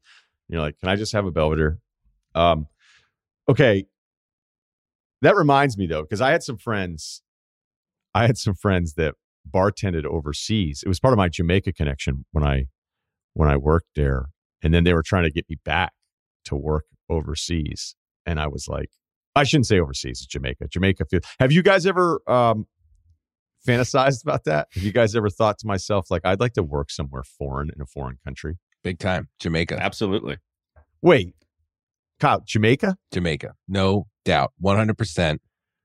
You're 0.48 0.60
like, 0.60 0.78
can 0.78 0.88
I 0.88 0.96
just 0.96 1.12
have 1.12 1.26
a 1.26 1.32
Belvedere? 1.32 1.78
Um, 2.36 2.68
okay. 3.48 3.86
That 5.22 5.34
reminds 5.34 5.76
me 5.76 5.88
though, 5.88 6.02
because 6.02 6.20
I 6.20 6.30
had 6.30 6.44
some 6.44 6.56
friends. 6.56 7.22
I 8.14 8.26
had 8.26 8.38
some 8.38 8.54
friends 8.54 8.94
that 8.94 9.16
bartended 9.52 10.04
overseas. 10.04 10.82
It 10.84 10.88
was 10.88 11.00
part 11.00 11.12
of 11.12 11.18
my 11.18 11.28
Jamaica 11.28 11.72
connection 11.72 12.24
when 12.30 12.44
I 12.44 12.66
when 13.38 13.48
I 13.48 13.56
worked 13.56 13.90
there. 13.94 14.26
And 14.62 14.74
then 14.74 14.82
they 14.82 14.92
were 14.92 15.02
trying 15.02 15.22
to 15.22 15.30
get 15.30 15.48
me 15.48 15.56
back 15.64 15.92
to 16.46 16.56
work 16.56 16.86
overseas. 17.08 17.94
And 18.26 18.40
I 18.40 18.48
was 18.48 18.66
like, 18.66 18.90
I 19.36 19.44
shouldn't 19.44 19.66
say 19.66 19.78
overseas, 19.78 20.18
it's 20.18 20.26
Jamaica. 20.26 20.66
Jamaica. 20.68 21.04
Have 21.38 21.52
you 21.52 21.62
guys 21.62 21.86
ever 21.86 22.20
um, 22.26 22.66
fantasized 23.66 24.24
about 24.24 24.42
that? 24.44 24.66
Have 24.72 24.82
you 24.82 24.90
guys 24.90 25.14
ever 25.14 25.30
thought 25.30 25.58
to 25.58 25.68
myself, 25.68 26.10
like, 26.10 26.22
I'd 26.24 26.40
like 26.40 26.54
to 26.54 26.64
work 26.64 26.90
somewhere 26.90 27.22
foreign 27.22 27.70
in 27.74 27.80
a 27.80 27.86
foreign 27.86 28.18
country? 28.24 28.58
Big 28.82 28.98
time. 28.98 29.28
Jamaica. 29.38 29.78
Absolutely. 29.80 30.38
Wait, 31.00 31.34
Kyle, 32.18 32.42
Jamaica? 32.44 32.96
Jamaica. 33.12 33.54
No 33.68 34.08
doubt. 34.24 34.52
100%. 34.60 35.38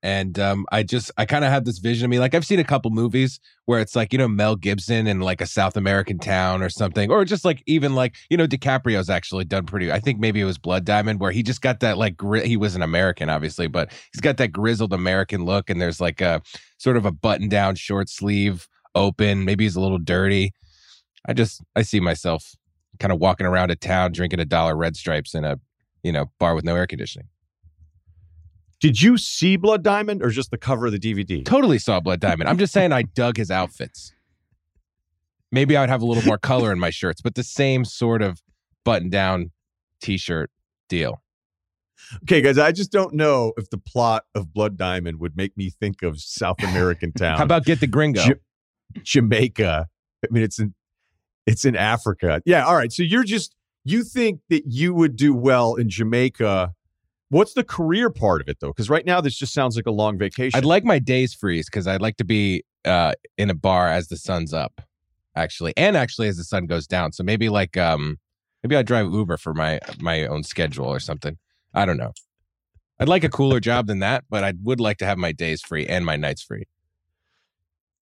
And 0.05 0.37
um, 0.37 0.65
I 0.69 0.83
just, 0.83 1.11
I 1.17 1.25
kind 1.25 1.45
of 1.45 1.51
have 1.51 1.63
this 1.63 1.77
vision 1.77 2.03
of 2.03 2.09
me. 2.11 2.19
Like, 2.19 2.35
I've 2.35 2.45
seen 2.45 2.59
a 2.59 2.65
couple 2.65 2.91
movies 2.91 3.39
where 3.67 3.79
it's 3.79 3.95
like, 3.95 4.11
you 4.11 4.19
know, 4.19 4.27
Mel 4.27 4.57
Gibson 4.57 5.07
in 5.07 5.21
like 5.21 5.39
a 5.39 5.45
South 5.45 5.77
American 5.77 6.19
town 6.19 6.61
or 6.61 6.69
something, 6.69 7.09
or 7.09 7.23
just 7.23 7.45
like 7.45 7.63
even 7.67 7.95
like, 7.95 8.17
you 8.29 8.35
know, 8.35 8.45
DiCaprio's 8.45 9.09
actually 9.09 9.45
done 9.45 9.65
pretty, 9.65 9.93
I 9.93 10.01
think 10.01 10.19
maybe 10.19 10.41
it 10.41 10.45
was 10.45 10.57
Blood 10.57 10.83
Diamond, 10.83 11.21
where 11.21 11.31
he 11.31 11.41
just 11.41 11.61
got 11.61 11.79
that 11.79 11.97
like, 11.97 12.17
gri- 12.17 12.45
he 12.45 12.57
was 12.57 12.75
an 12.75 12.81
American, 12.81 13.29
obviously, 13.29 13.67
but 13.67 13.93
he's 14.11 14.19
got 14.19 14.35
that 14.37 14.51
grizzled 14.51 14.91
American 14.91 15.45
look. 15.45 15.69
And 15.69 15.81
there's 15.81 16.01
like 16.01 16.19
a 16.19 16.41
sort 16.79 16.97
of 16.97 17.05
a 17.05 17.11
button 17.11 17.47
down 17.47 17.75
short 17.75 18.09
sleeve 18.09 18.67
open. 18.95 19.45
Maybe 19.45 19.63
he's 19.63 19.77
a 19.77 19.81
little 19.81 19.99
dirty. 19.99 20.53
I 21.25 21.31
just, 21.31 21.61
I 21.77 21.81
see 21.81 22.01
myself 22.01 22.55
kind 22.99 23.13
of 23.13 23.19
walking 23.19 23.47
around 23.47 23.71
a 23.71 23.77
town 23.77 24.11
drinking 24.11 24.41
a 24.41 24.45
dollar 24.45 24.75
red 24.75 24.97
stripes 24.97 25.33
in 25.33 25.45
a, 25.45 25.61
you 26.03 26.11
know, 26.11 26.29
bar 26.39 26.55
with 26.55 26.65
no 26.65 26.75
air 26.75 26.87
conditioning. 26.87 27.29
Did 28.83 29.01
you 29.01 29.17
see 29.17 29.55
Blood 29.55 29.81
Diamond 29.81 30.21
or 30.21 30.29
just 30.29 30.51
the 30.51 30.57
cover 30.57 30.87
of 30.87 30.91
the 30.91 30.99
DVD? 30.99 31.45
Totally 31.45 31.79
saw 31.79 32.01
Blood 32.01 32.19
Diamond. 32.19 32.49
I'm 32.49 32.57
just 32.57 32.73
saying 32.73 32.91
I 32.91 33.03
dug 33.03 33.37
his 33.37 33.49
outfits. 33.49 34.13
Maybe 35.53 35.77
I 35.77 35.79
would 35.79 35.89
have 35.89 36.01
a 36.01 36.05
little 36.05 36.25
more 36.25 36.37
color 36.37 36.69
in 36.69 36.79
my 36.79 36.89
shirts, 36.89 37.21
but 37.21 37.35
the 37.35 37.45
same 37.45 37.85
sort 37.85 38.21
of 38.21 38.43
button 38.83 39.09
down 39.09 39.51
t 40.01 40.17
shirt 40.17 40.51
deal. 40.89 41.21
Okay, 42.23 42.41
guys, 42.41 42.57
I 42.57 42.73
just 42.73 42.91
don't 42.91 43.13
know 43.13 43.53
if 43.55 43.69
the 43.69 43.77
plot 43.77 44.25
of 44.35 44.53
Blood 44.53 44.77
Diamond 44.77 45.21
would 45.21 45.37
make 45.37 45.55
me 45.55 45.69
think 45.69 46.01
of 46.03 46.19
South 46.19 46.61
American 46.63 47.13
town. 47.13 47.37
How 47.37 47.45
about 47.45 47.63
Get 47.63 47.79
the 47.79 47.87
Gringo? 47.87 48.21
Ja- 48.21 48.33
Jamaica? 49.01 49.87
I 50.25 50.27
mean, 50.29 50.43
it's 50.43 50.59
in 50.59 50.73
it's 51.47 51.63
in 51.63 51.77
Africa. 51.77 52.41
Yeah, 52.45 52.65
all 52.65 52.75
right. 52.75 52.91
So 52.91 53.01
you're 53.01 53.23
just 53.23 53.55
you 53.85 54.03
think 54.03 54.41
that 54.49 54.63
you 54.65 54.93
would 54.93 55.15
do 55.15 55.33
well 55.33 55.75
in 55.75 55.87
Jamaica. 55.87 56.73
What's 57.33 57.53
the 57.53 57.63
career 57.63 58.09
part 58.09 58.41
of 58.41 58.47
it 58.47 58.59
though? 58.59 58.67
Because 58.69 58.89
right 58.89 59.05
now 59.05 59.19
this 59.21 59.35
just 59.35 59.53
sounds 59.53 59.75
like 59.75 59.87
a 59.87 59.91
long 59.91 60.17
vacation. 60.17 60.55
I'd 60.57 60.65
like 60.65 60.83
my 60.83 60.99
days 60.99 61.33
freeze 61.33 61.65
because 61.65 61.87
I'd 61.87 62.01
like 62.01 62.17
to 62.17 62.23
be 62.23 62.63
uh, 62.85 63.13
in 63.37 63.49
a 63.49 63.53
bar 63.55 63.87
as 63.87 64.07
the 64.07 64.17
sun's 64.17 64.53
up, 64.53 64.81
actually, 65.35 65.73
and 65.75 65.97
actually 65.97 66.27
as 66.27 66.37
the 66.37 66.43
sun 66.43 66.67
goes 66.67 66.85
down. 66.85 67.11
So 67.11 67.23
maybe 67.23 67.49
like 67.49 67.75
um, 67.75 68.19
maybe 68.63 68.75
I'd 68.75 68.85
drive 68.85 69.11
Uber 69.11 69.37
for 69.37 69.53
my 69.53 69.79
my 69.99 70.25
own 70.27 70.43
schedule 70.43 70.85
or 70.85 70.99
something. 70.99 71.37
I 71.73 71.85
don't 71.85 71.97
know. 71.97 72.11
I'd 72.99 73.09
like 73.09 73.23
a 73.23 73.29
cooler 73.29 73.59
job 73.69 73.87
than 73.87 73.99
that, 73.99 74.25
but 74.29 74.43
I 74.43 74.53
would 74.61 74.79
like 74.79 74.97
to 74.99 75.05
have 75.05 75.17
my 75.17 75.31
days 75.31 75.61
free 75.61 75.87
and 75.87 76.05
my 76.05 76.15
nights 76.15 76.43
free. 76.43 76.65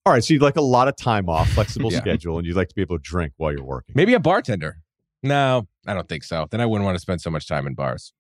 all 0.05 0.11
right. 0.13 0.23
So 0.23 0.33
you'd 0.33 0.41
like 0.43 0.57
a 0.57 0.61
lot 0.61 0.87
of 0.89 0.97
time 0.97 1.29
off, 1.29 1.49
flexible 1.53 1.91
Yeah. 1.91 1.99
schedule, 1.99 2.37
and 2.37 2.45
you'd 2.45 2.57
like 2.57 2.67
to 2.67 2.75
be 2.75 2.81
able 2.81 2.97
to 2.97 3.03
drink 3.03 3.31
while 3.37 3.53
you're 3.53 3.63
working. 3.63 3.93
Maybe 3.95 4.13
a 4.13 4.19
bartender. 4.19 4.79
No, 5.23 5.67
I 5.87 5.93
don't 5.93 6.09
think 6.09 6.23
so. 6.25 6.47
Then 6.51 6.59
I 6.59 6.65
wouldn't 6.65 6.83
want 6.85 6.95
to 6.95 6.99
spend 6.99 7.21
so 7.21 7.29
much 7.29 7.47
time 7.47 7.65
in 7.65 7.75
bars. 7.75 8.11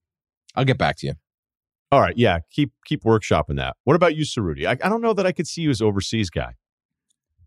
I'll 0.55 0.65
get 0.65 0.77
back 0.77 0.97
to 0.97 1.07
you. 1.07 1.13
All 1.91 1.99
right. 1.99 2.17
Yeah. 2.17 2.39
Keep 2.51 2.71
keep 2.85 3.03
workshopping 3.03 3.57
that. 3.57 3.75
What 3.83 3.95
about 3.95 4.15
you, 4.15 4.23
Ceruti? 4.23 4.65
I, 4.65 4.71
I 4.71 4.89
don't 4.89 5.01
know 5.01 5.13
that 5.13 5.25
I 5.25 5.31
could 5.31 5.47
see 5.47 5.61
you 5.61 5.69
as 5.69 5.81
overseas 5.81 6.29
guy. 6.29 6.53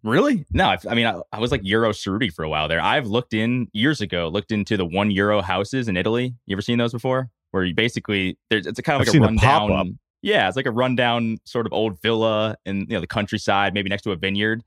Really? 0.02 0.44
No, 0.52 0.66
I, 0.66 0.78
I 0.88 0.94
mean, 0.94 1.06
I, 1.06 1.20
I 1.32 1.38
was 1.38 1.50
like 1.50 1.62
Euro 1.64 1.90
Ceruti 1.90 2.30
for 2.30 2.44
a 2.44 2.48
while 2.48 2.68
there. 2.68 2.80
I've 2.80 3.06
looked 3.06 3.32
in 3.32 3.68
years 3.72 4.02
ago, 4.02 4.28
looked 4.28 4.52
into 4.52 4.76
the 4.76 4.84
one 4.84 5.10
euro 5.10 5.40
houses 5.40 5.88
in 5.88 5.96
Italy. 5.96 6.34
You 6.44 6.54
ever 6.54 6.60
seen 6.60 6.76
those 6.76 6.92
before? 6.92 7.30
Where 7.52 7.64
you 7.64 7.74
basically, 7.74 8.36
there's, 8.50 8.66
it's 8.66 8.78
a 8.78 8.82
kind 8.82 9.00
of 9.00 9.08
I've 9.08 9.14
like 9.14 9.22
a 9.22 9.24
rundown. 9.24 9.98
Yeah, 10.20 10.46
it's 10.48 10.56
like 10.56 10.66
a 10.66 10.70
rundown 10.70 11.38
sort 11.44 11.66
of 11.66 11.72
old 11.72 12.00
villa 12.02 12.56
in 12.66 12.80
you 12.80 12.86
know 12.88 13.00
the 13.00 13.06
countryside, 13.06 13.72
maybe 13.72 13.88
next 13.88 14.02
to 14.02 14.10
a 14.10 14.16
vineyard, 14.16 14.62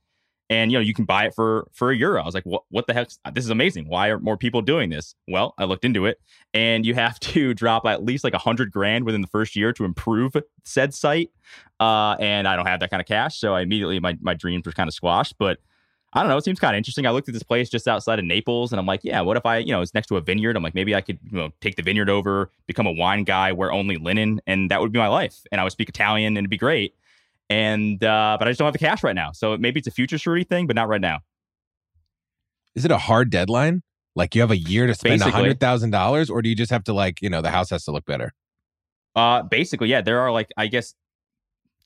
and 0.50 0.72
you 0.72 0.78
know 0.78 0.82
you 0.82 0.94
can 0.94 1.06
buy 1.06 1.26
it 1.26 1.36
for 1.36 1.68
for 1.74 1.92
a 1.92 1.96
euro. 1.96 2.22
I 2.22 2.26
was 2.26 2.34
like, 2.34 2.46
what 2.46 2.64
what 2.70 2.88
the 2.88 2.94
heck? 2.94 3.10
This 3.34 3.44
is 3.44 3.50
amazing. 3.50 3.88
Why 3.88 4.08
are 4.10 4.20
more 4.20 4.38
people 4.38 4.62
doing 4.62 4.90
this? 4.90 5.16
Well, 5.28 5.54
I 5.58 5.66
looked 5.66 5.86
into 5.86 6.06
it, 6.06 6.20
and 6.54 6.86
you 6.86 6.94
have 6.94 7.20
to 7.32 7.54
drop 7.54 7.86
at 7.86 8.04
least 8.04 8.24
like 8.24 8.34
a 8.34 8.40
hundred 8.40 8.72
grand 8.72 9.06
within 9.06 9.22
the 9.22 9.28
first 9.28 9.56
year 9.56 9.74
to 9.74 9.86
improve 9.86 10.36
said 10.64 10.94
site. 10.94 11.32
Uh, 11.80 12.16
and 12.20 12.48
I 12.48 12.56
don't 12.56 12.66
have 12.66 12.80
that 12.80 12.90
kind 12.90 13.02
of 13.02 13.08
cash, 13.08 13.38
so 13.40 13.54
I 13.54 13.62
immediately 13.62 14.00
my 14.00 14.18
my 14.22 14.34
dreams 14.34 14.66
were 14.66 14.72
kind 14.72 14.88
of 14.88 14.94
squashed. 14.94 15.36
But 15.38 15.60
I 16.14 16.22
don't 16.22 16.30
know. 16.30 16.38
It 16.38 16.46
seems 16.46 16.60
kind 16.60 16.74
of 16.74 16.78
interesting. 16.78 17.06
I 17.06 17.12
looked 17.12 17.28
at 17.28 17.34
this 17.34 17.44
place 17.44 17.70
just 17.70 17.88
outside 17.88 18.18
of 18.18 18.26
Naples, 18.26 18.72
and 18.72 18.80
I'm 18.80 18.86
like, 18.86 19.02
yeah, 19.04 19.22
what 19.22 19.36
if 19.36 19.46
I, 19.46 19.58
you 19.58 19.72
know, 19.72 19.82
it's 19.82 19.94
next 19.94 20.08
to 20.08 20.18
a 20.18 20.22
vineyard? 20.22 20.56
I'm 20.56 20.64
like, 20.64 20.74
maybe 20.74 20.96
I 20.96 21.02
could, 21.02 21.20
you 21.30 21.38
know, 21.38 21.50
take 21.60 21.76
the 21.76 21.84
vineyard 21.84 22.10
over, 22.10 22.50
become 22.66 22.88
a 22.88 22.92
wine 22.92 23.24
guy, 23.24 23.52
wear 23.52 23.72
only 23.72 23.98
linen, 23.98 24.40
and 24.48 24.72
that 24.72 24.80
would 24.80 24.94
be 24.94 25.00
my 25.00 25.10
life. 25.10 25.42
And 25.52 25.60
I 25.60 25.64
would 25.64 25.74
speak 25.74 25.90
Italian, 25.90 26.38
and 26.38 26.40
it'd 26.40 26.50
be 26.50 26.58
great. 26.58 26.96
And 27.50 28.04
uh, 28.04 28.36
but 28.40 28.48
I 28.48 28.52
just 28.52 28.60
don't 28.60 28.66
have 28.66 28.74
the 28.74 28.80
cash 28.80 29.04
right 29.04 29.16
now, 29.16 29.32
so 29.32 29.58
maybe 29.58 29.80
it's 29.80 29.88
a 29.88 29.92
future 29.92 30.18
Ceruti 30.18 30.48
thing, 30.48 30.68
but 30.68 30.76
not 30.76 30.90
right 30.90 31.02
now. 31.02 31.20
Is 32.76 32.84
it 32.84 32.92
a 32.92 32.98
hard 32.98 33.30
deadline? 33.30 33.84
Like 34.16 34.36
you 34.36 34.42
have 34.42 34.52
a 34.52 34.58
year 34.58 34.88
to 34.88 34.96
spend 34.96 35.22
a 35.22 35.30
hundred 35.30 35.60
thousand 35.60 35.92
dollars, 35.92 36.30
or 36.30 36.42
do 36.42 36.50
you 36.50 36.56
just 36.56 36.72
have 36.72 36.84
to 36.86 36.94
like 36.94 37.22
you 37.22 37.30
know 37.30 37.42
the 37.42 37.52
house 37.52 37.70
has 37.70 37.86
to 37.86 37.92
look 37.92 38.06
better? 38.06 38.34
Uh, 39.16 39.44
basically, 39.44 39.88
yeah, 39.90 40.02
there 40.02 40.20
are 40.20 40.32
like 40.32 40.50
I 40.58 40.68
guess 40.68 40.94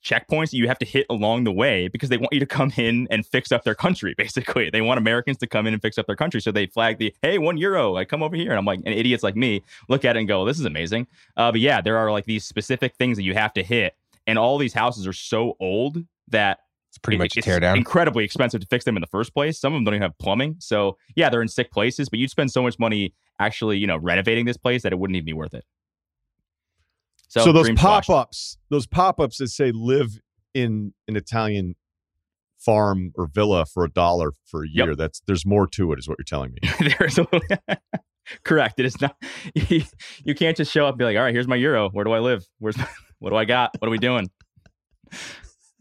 checkpoints 0.03 0.51
that 0.51 0.57
you 0.57 0.67
have 0.67 0.79
to 0.79 0.85
hit 0.85 1.05
along 1.09 1.43
the 1.43 1.51
way 1.51 1.87
because 1.87 2.09
they 2.09 2.17
want 2.17 2.33
you 2.33 2.39
to 2.39 2.45
come 2.45 2.71
in 2.77 3.07
and 3.11 3.25
fix 3.25 3.51
up 3.51 3.63
their 3.63 3.75
country. 3.75 4.15
Basically, 4.17 4.69
they 4.69 4.81
want 4.81 4.97
Americans 4.97 5.37
to 5.37 5.47
come 5.47 5.67
in 5.67 5.73
and 5.73 5.81
fix 5.81 5.97
up 5.97 6.07
their 6.07 6.15
country, 6.15 6.41
so 6.41 6.51
they 6.51 6.65
flag 6.65 6.97
the 6.97 7.13
hey 7.21 7.37
one 7.37 7.57
euro, 7.57 7.97
I 7.97 8.05
come 8.05 8.23
over 8.23 8.35
here, 8.35 8.49
and 8.49 8.57
I'm 8.57 8.65
like, 8.65 8.79
and 8.85 8.95
idiots 8.95 9.23
like 9.23 9.35
me 9.35 9.63
look 9.89 10.05
at 10.05 10.15
it 10.15 10.19
and 10.19 10.27
go, 10.27 10.45
this 10.45 10.59
is 10.59 10.65
amazing. 10.65 11.07
Uh, 11.37 11.51
but 11.51 11.61
yeah, 11.61 11.81
there 11.81 11.97
are 11.97 12.11
like 12.11 12.25
these 12.25 12.45
specific 12.45 12.95
things 12.95 13.17
that 13.17 13.23
you 13.23 13.33
have 13.33 13.53
to 13.53 13.63
hit, 13.63 13.95
and 14.27 14.37
all 14.39 14.57
these 14.57 14.73
houses 14.73 15.05
are 15.07 15.13
so 15.13 15.55
old 15.59 15.97
that 16.29 16.59
It's 16.89 16.97
pretty 16.97 17.15
it- 17.15 17.19
much 17.19 17.37
it's 17.37 17.45
tear 17.45 17.59
down. 17.59 17.77
Incredibly 17.77 18.23
expensive 18.23 18.61
to 18.61 18.67
fix 18.67 18.85
them 18.85 18.95
in 18.97 19.01
the 19.01 19.07
first 19.07 19.33
place. 19.33 19.59
Some 19.59 19.73
of 19.73 19.77
them 19.77 19.83
don't 19.85 19.93
even 19.95 20.01
have 20.03 20.17
plumbing. 20.19 20.55
So 20.59 20.97
yeah, 21.15 21.29
they're 21.29 21.41
in 21.41 21.47
sick 21.47 21.71
places, 21.71 22.09
but 22.09 22.19
you'd 22.19 22.29
spend 22.31 22.51
so 22.51 22.61
much 22.61 22.77
money 22.79 23.13
actually, 23.39 23.77
you 23.77 23.87
know, 23.87 23.97
renovating 23.97 24.45
this 24.45 24.57
place 24.57 24.83
that 24.83 24.91
it 24.93 24.99
wouldn't 24.99 25.15
even 25.15 25.25
be 25.25 25.33
worth 25.33 25.53
it. 25.53 25.63
So, 27.27 27.45
So, 27.45 27.51
those 27.53 27.71
pop 27.71 28.09
ups, 28.09 28.57
those 28.69 28.85
pop 28.87 29.19
ups 29.19 29.37
that 29.37 29.47
say 29.47 29.71
live 29.71 30.19
in 30.53 30.93
an 31.07 31.15
Italian 31.15 31.75
farm 32.59 33.11
or 33.15 33.25
villa 33.27 33.65
for 33.65 33.83
a 33.85 33.89
dollar 33.89 34.33
for 34.45 34.63
a 34.63 34.67
Yep. 34.67 34.85
year. 34.85 34.95
That's 34.95 35.21
there's 35.25 35.45
more 35.45 35.65
to 35.67 35.93
it, 35.93 35.99
is 35.99 36.07
what 36.09 36.17
you're 36.19 36.25
telling 36.25 36.53
me. 36.53 36.59
There's 36.99 37.17
a 37.17 37.25
correct. 38.43 38.79
It 38.79 38.85
is 38.85 38.99
not. 39.01 39.15
You, 39.55 39.83
you 40.25 40.35
can't 40.35 40.55
just 40.57 40.71
show 40.71 40.85
up 40.85 40.91
and 40.93 40.99
be 40.99 41.05
like, 41.05 41.15
all 41.17 41.23
right, 41.23 41.33
here's 41.33 41.47
my 41.47 41.55
euro. 41.55 41.89
Where 41.89 42.03
do 42.03 42.11
I 42.11 42.19
live? 42.19 42.45
Where's 42.59 42.77
my, 42.77 42.87
what 43.21 43.29
do 43.29 43.35
I 43.35 43.45
got? 43.45 43.71
What 43.79 43.87
are 43.87 43.91
we 43.91 43.99
doing? 43.99 44.29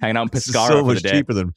Hanging 0.01 0.17
out 0.19 0.23
in 0.23 0.29
Pescara 0.39 0.69
so 0.69 0.85
much 0.85 1.03
cheaper 1.03 1.33
than 1.33 1.53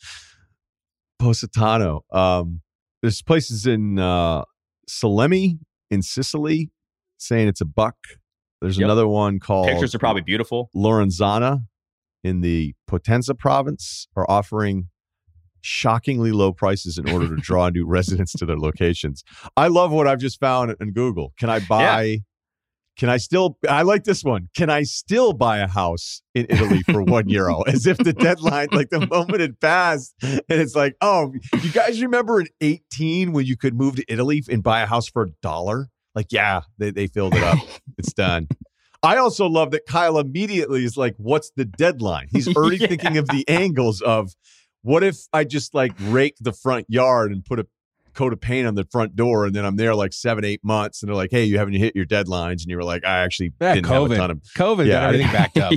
Positano. 1.20 2.04
Um, 2.12 2.62
there's 3.02 3.22
places 3.22 3.66
in 3.66 4.00
uh, 4.00 4.44
Salemi 4.90 5.60
in 5.92 6.02
Sicily 6.02 6.72
saying 7.18 7.48
it's 7.50 7.62
a 7.62 7.66
buck. 7.66 7.96
There's 8.62 8.78
Yep. 8.78 8.86
another 8.86 9.08
one 9.08 9.40
called 9.40 9.68
Pictures 9.68 9.94
are 9.94 10.00
probably 10.00 10.22
beautiful. 10.22 10.70
Laurenzana 10.76 11.66
in 12.24 12.40
the 12.40 12.74
Potenza 12.90 13.38
province 13.38 14.08
are 14.16 14.26
offering 14.30 14.88
shockingly 15.60 16.32
low 16.32 16.54
prices 16.54 16.98
in 16.98 17.10
order 17.10 17.28
to 17.28 17.36
draw 17.42 17.68
new 17.74 17.86
residents 17.86 18.32
to 18.34 18.46
their 18.46 18.58
locations. 18.58 19.24
I 19.58 19.68
love 19.68 19.92
what 19.92 20.08
I've 20.08 20.20
just 20.20 20.40
found 20.40 20.76
in 20.80 20.92
Google. 20.94 21.34
Can 21.38 21.50
I 21.50 21.60
buy 21.60 22.20
can 22.98 23.10
I 23.10 23.18
still 23.18 23.58
I 23.70 23.82
like 23.82 24.04
this 24.04 24.24
one. 24.24 24.50
Can 24.56 24.70
I 24.70 24.84
still 24.84 25.34
buy 25.34 25.58
a 25.60 25.68
house 25.68 26.22
in 26.36 26.46
Italy 26.50 26.82
for 26.84 27.02
1 27.02 27.28
euro? 27.30 27.62
As 27.64 27.86
if 27.88 27.98
the 27.98 28.14
deadline 28.14 28.68
like 28.72 28.90
the 28.90 29.06
moment 29.12 29.42
had 29.42 29.60
passed 29.60 30.14
and 30.22 30.42
it's 30.50 30.76
like, 30.76 30.96
"Oh, 31.02 31.34
you 31.62 31.72
guys 31.72 32.02
remember 32.02 32.42
in 32.42 32.48
18 32.62 33.32
when 33.34 33.46
you 33.46 33.58
could 33.58 33.74
move 33.76 33.96
to 33.96 34.06
Italy 34.08 34.44
and 34.50 34.62
buy 34.64 34.82
a 34.82 34.86
house 34.86 35.08
for 35.08 35.24
a 35.24 35.30
dollar?" 35.42 35.90
Like, 36.16 36.28
yeah, 36.32 36.62
they 36.78 36.92
they 36.92 37.08
filled 37.08 37.36
it 37.36 37.44
up. 37.44 37.58
it's 37.98 38.14
done. 38.14 38.48
I 39.02 39.18
also 39.18 39.48
love 39.48 39.72
that 39.72 39.86
Kyle 39.86 40.18
immediately 40.18 40.86
is 40.86 40.96
like, 40.96 41.16
what's 41.18 41.52
the 41.58 41.66
deadline? 41.66 42.28
He's 42.32 42.48
already 42.56 42.78
Yeah. 42.78 42.88
thinking 42.88 43.18
of 43.18 43.28
the 43.28 43.44
angles 43.50 44.00
of 44.02 44.32
what 44.82 45.04
if 45.04 45.18
I 45.34 45.44
just 45.44 45.74
like 45.74 45.92
rake 46.00 46.36
the 46.40 46.54
front 46.54 46.86
yard 46.90 47.32
and 47.34 47.44
put 47.44 47.60
a 47.60 47.68
coat 48.14 48.34
of 48.34 48.40
paint 48.42 48.68
on 48.68 48.76
the 48.76 48.86
front 48.92 49.16
door 49.16 49.46
and 49.46 49.56
then 49.56 49.66
I'm 49.66 49.76
there 49.76 49.96
like 49.96 50.14
seven, 50.14 50.46
eight 50.46 50.64
months 50.64 51.02
and 51.02 51.10
they're 51.10 51.16
like, 51.16 51.32
hey, 51.32 51.44
you 51.46 51.58
haven't 51.58 51.74
hit 51.76 51.96
your 51.96 52.06
deadlines. 52.06 52.62
And 52.62 52.68
you 52.68 52.78
were 52.78 52.84
like, 52.84 53.06
I 53.06 53.20
actually 53.20 53.54
Yeah, 53.60 53.76
didn't 53.76 53.88
have 53.88 54.04
a 54.04 54.08
COVID. 54.08 54.18
ton 54.18 54.32
of 54.32 54.42
COVID 54.58 54.88
Yeah, 54.88 55.06
everything 55.06 55.32
backed 55.32 55.58
up. 55.58 55.74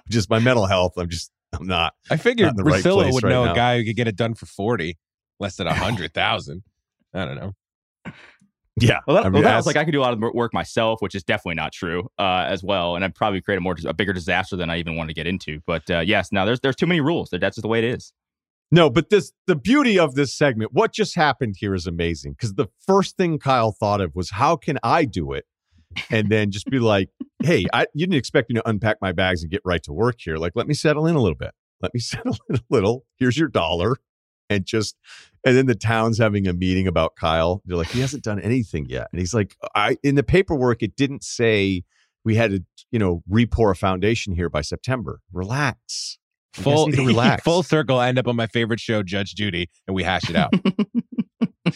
just 0.08 0.30
my 0.30 0.38
mental 0.38 0.66
health. 0.66 0.92
I'm 0.96 1.08
just, 1.08 1.30
I'm 1.52 1.66
not. 1.66 1.94
I 2.10 2.16
figured 2.16 2.56
Not 2.56 2.58
in 2.60 2.64
right 2.72 2.82
Russillo 2.82 3.12
would 3.12 3.24
right 3.24 3.30
know 3.30 3.44
now. 3.46 3.52
a 3.52 3.54
guy 3.56 3.78
who 3.78 3.84
could 3.84 3.96
get 3.96 4.08
it 4.08 4.16
done 4.16 4.34
for 4.34 4.46
forty, 4.46 4.98
less 5.38 5.56
than 5.56 5.66
a 5.66 5.74
hundred 5.84 6.14
thousand. 6.14 6.62
I 7.12 7.26
don't 7.26 7.36
know. 7.36 7.52
Yeah. 8.80 9.00
Well, 9.06 9.16
that, 9.16 9.26
I 9.26 9.28
mean, 9.28 9.34
well, 9.34 9.42
that 9.42 9.56
was 9.56 9.66
like 9.66 9.76
I 9.76 9.84
could 9.84 9.92
do 9.92 10.00
a 10.00 10.02
lot 10.02 10.14
of 10.14 10.20
the 10.20 10.30
work 10.32 10.54
myself, 10.54 11.02
which 11.02 11.14
is 11.14 11.22
definitely 11.22 11.56
not 11.56 11.72
true 11.72 12.08
uh, 12.18 12.46
as 12.48 12.62
well, 12.64 12.96
and 12.96 13.04
I'd 13.04 13.14
probably 13.14 13.42
create 13.42 13.58
a 13.58 13.60
more 13.60 13.76
a 13.84 13.92
bigger 13.92 14.14
disaster 14.14 14.56
than 14.56 14.70
I 14.70 14.78
even 14.78 14.96
want 14.96 15.10
to 15.10 15.14
get 15.14 15.26
into. 15.26 15.60
But 15.66 15.90
uh, 15.90 16.00
yes, 16.00 16.32
now 16.32 16.46
there's 16.46 16.60
there's 16.60 16.76
too 16.76 16.86
many 16.86 17.00
rules. 17.02 17.28
That's 17.30 17.42
just 17.56 17.60
the 17.62 17.68
way 17.68 17.78
it 17.80 17.84
is. 17.84 18.14
No, 18.74 18.88
but 18.88 19.10
this 19.10 19.32
the 19.46 19.54
beauty 19.54 19.98
of 19.98 20.14
this 20.14 20.32
segment, 20.32 20.72
what 20.72 20.94
just 20.94 21.14
happened 21.14 21.56
here 21.58 21.74
is 21.74 21.86
amazing 21.86 22.32
because 22.32 22.54
the 22.54 22.68
first 22.86 23.18
thing 23.18 23.38
Kyle 23.38 23.70
thought 23.70 24.00
of 24.00 24.16
was 24.16 24.30
how 24.30 24.56
can 24.56 24.78
I 24.82 25.04
do 25.04 25.32
it? 25.32 25.44
And 26.10 26.30
then 26.30 26.50
just 26.50 26.64
be 26.66 26.78
like, 26.78 27.10
hey, 27.42 27.66
I 27.74 27.82
you 27.92 28.06
didn't 28.06 28.18
expect 28.18 28.48
me 28.48 28.54
to 28.54 28.66
unpack 28.66 28.96
my 29.02 29.12
bags 29.12 29.42
and 29.42 29.52
get 29.52 29.60
right 29.62 29.82
to 29.82 29.92
work 29.92 30.16
here. 30.20 30.38
Like, 30.38 30.52
let 30.54 30.66
me 30.66 30.72
settle 30.72 31.06
in 31.06 31.14
a 31.14 31.20
little 31.20 31.36
bit. 31.36 31.52
Let 31.82 31.92
me 31.92 32.00
settle 32.00 32.38
in 32.48 32.56
a 32.56 32.60
little. 32.70 33.04
Here's 33.18 33.36
your 33.36 33.48
dollar. 33.48 33.98
And 34.48 34.66
just, 34.66 34.96
and 35.46 35.56
then 35.56 35.66
the 35.66 35.74
town's 35.74 36.18
having 36.18 36.46
a 36.46 36.52
meeting 36.52 36.86
about 36.86 37.16
Kyle. 37.16 37.62
They're 37.64 37.76
like, 37.76 37.88
he 37.88 38.00
hasn't 38.00 38.22
done 38.22 38.38
anything 38.40 38.86
yet. 38.88 39.08
And 39.10 39.18
he's 39.18 39.32
like, 39.32 39.56
I, 39.74 39.96
in 40.02 40.14
the 40.14 40.22
paperwork, 40.22 40.82
it 40.82 40.94
didn't 40.94 41.24
say 41.24 41.84
we 42.22 42.34
had 42.34 42.50
to, 42.50 42.64
you 42.90 42.98
know, 42.98 43.22
repour 43.30 43.70
a 43.70 43.74
foundation 43.74 44.34
here 44.34 44.50
by 44.50 44.60
September. 44.60 45.20
Relax. 45.32 46.18
Full 46.54 46.86
relax. 46.90 47.42
full 47.42 47.62
circle. 47.62 47.98
I 47.98 48.08
end 48.08 48.18
up 48.18 48.26
on 48.28 48.36
my 48.36 48.46
favorite 48.46 48.80
show, 48.80 49.02
Judge 49.02 49.34
Judy, 49.34 49.68
and 49.86 49.94
we 49.94 50.02
hash 50.02 50.28
it 50.28 50.36
out. 50.36 50.52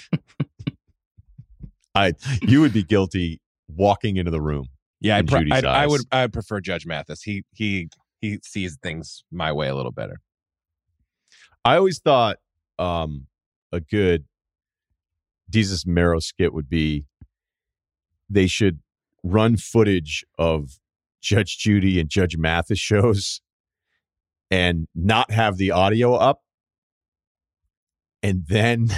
I, 1.95 2.13
you 2.43 2.61
would 2.61 2.73
be 2.75 2.83
guilty 2.83 3.41
walking 3.69 4.17
into 4.19 4.31
the 4.31 4.41
room. 4.41 4.67
Yeah, 5.01 5.19
In 5.19 5.27
pro- 5.27 5.39
Judy's 5.41 5.53
I'd, 5.55 5.65
I 5.65 5.87
would. 5.87 6.03
I 6.13 6.23
would 6.23 6.33
prefer 6.33 6.61
Judge 6.61 6.87
Mathis. 6.87 7.23
He 7.23 7.45
he 7.55 7.89
he 8.21 8.39
sees 8.43 8.77
things 8.83 9.25
my 9.31 9.53
way 9.53 9.69
a 9.69 9.75
little 9.75 9.93
better. 9.93 10.21
I 11.65 11.77
always 11.77 11.99
thought 11.99 12.37
um, 12.79 13.27
a 13.73 13.81
good 13.81 14.25
Desus 15.51 15.87
Mero 15.87 16.19
skit 16.21 16.53
would 16.53 16.69
be 16.69 17.05
they 18.29 18.47
should 18.47 18.81
run 19.23 19.57
footage 19.57 20.25
of 20.39 20.79
Judge 21.21 21.59
Judy 21.59 21.99
and 22.01 22.09
Judge 22.09 22.37
Mathis 22.37 22.79
shows 22.79 23.41
and 24.51 24.87
not 24.95 25.31
have 25.31 25.57
the 25.57 25.71
audio 25.73 26.15
up. 26.15 26.41
And 28.23 28.45
then 28.49 28.89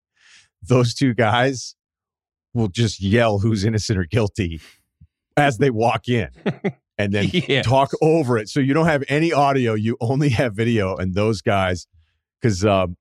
those 0.62 0.94
two 0.94 1.14
guys 1.14 1.74
will 2.52 2.68
just 2.68 3.00
yell 3.02 3.40
who's 3.40 3.64
innocent 3.64 3.98
or 3.98 4.04
guilty 4.04 4.60
as 5.36 5.58
they 5.58 5.70
walk 5.70 6.08
in 6.08 6.28
and 6.98 7.12
then 7.12 7.30
Yeah. 7.32 7.62
talk 7.62 7.90
over 8.00 8.38
it. 8.38 8.48
So 8.48 8.60
you 8.60 8.72
don't 8.74 8.86
have 8.86 9.02
any 9.08 9.32
audio, 9.32 9.74
you 9.74 9.96
only 10.00 10.28
have 10.30 10.54
video. 10.54 10.96
And 10.96 11.14
those 11.14 11.42
guys, 11.42 11.86
because 12.40 12.64
um, 12.64 12.96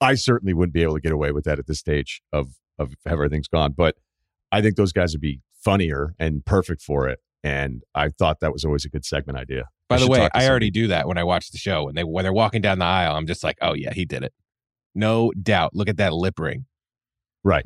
I 0.00 0.14
certainly 0.14 0.54
wouldn't 0.54 0.74
be 0.74 0.82
able 0.82 0.94
to 0.94 1.00
get 1.00 1.12
away 1.12 1.30
with 1.32 1.44
that 1.44 1.58
at 1.58 1.66
this 1.66 1.78
stage 1.78 2.22
of 2.32 2.48
of 2.78 2.92
how 3.04 3.14
everything's 3.14 3.48
gone. 3.48 3.72
But 3.72 3.96
I 4.52 4.60
think 4.62 4.76
those 4.76 4.92
guys 4.92 5.12
would 5.12 5.20
be 5.20 5.40
funnier 5.64 6.14
and 6.18 6.44
perfect 6.44 6.80
for 6.82 7.08
it. 7.08 7.18
And 7.48 7.82
I 7.94 8.10
thought 8.10 8.40
that 8.40 8.52
was 8.52 8.66
always 8.66 8.84
a 8.84 8.90
good 8.90 9.06
segment 9.06 9.38
idea. 9.38 9.70
By 9.88 9.96
I 9.96 10.00
the 10.00 10.08
way, 10.08 10.28
I 10.34 10.46
already 10.50 10.70
do 10.70 10.88
that 10.88 11.08
when 11.08 11.16
I 11.16 11.24
watch 11.24 11.50
the 11.50 11.56
show. 11.56 11.84
When 11.84 11.94
they 11.94 12.04
when 12.04 12.22
they're 12.22 12.32
walking 12.32 12.60
down 12.60 12.78
the 12.78 12.84
aisle, 12.84 13.16
I'm 13.16 13.26
just 13.26 13.42
like, 13.42 13.56
oh 13.62 13.72
yeah, 13.72 13.94
he 13.94 14.04
did 14.04 14.22
it. 14.22 14.34
No 14.94 15.32
doubt. 15.42 15.74
Look 15.74 15.88
at 15.88 15.96
that 15.96 16.12
lip 16.12 16.38
ring. 16.38 16.66
right. 17.42 17.64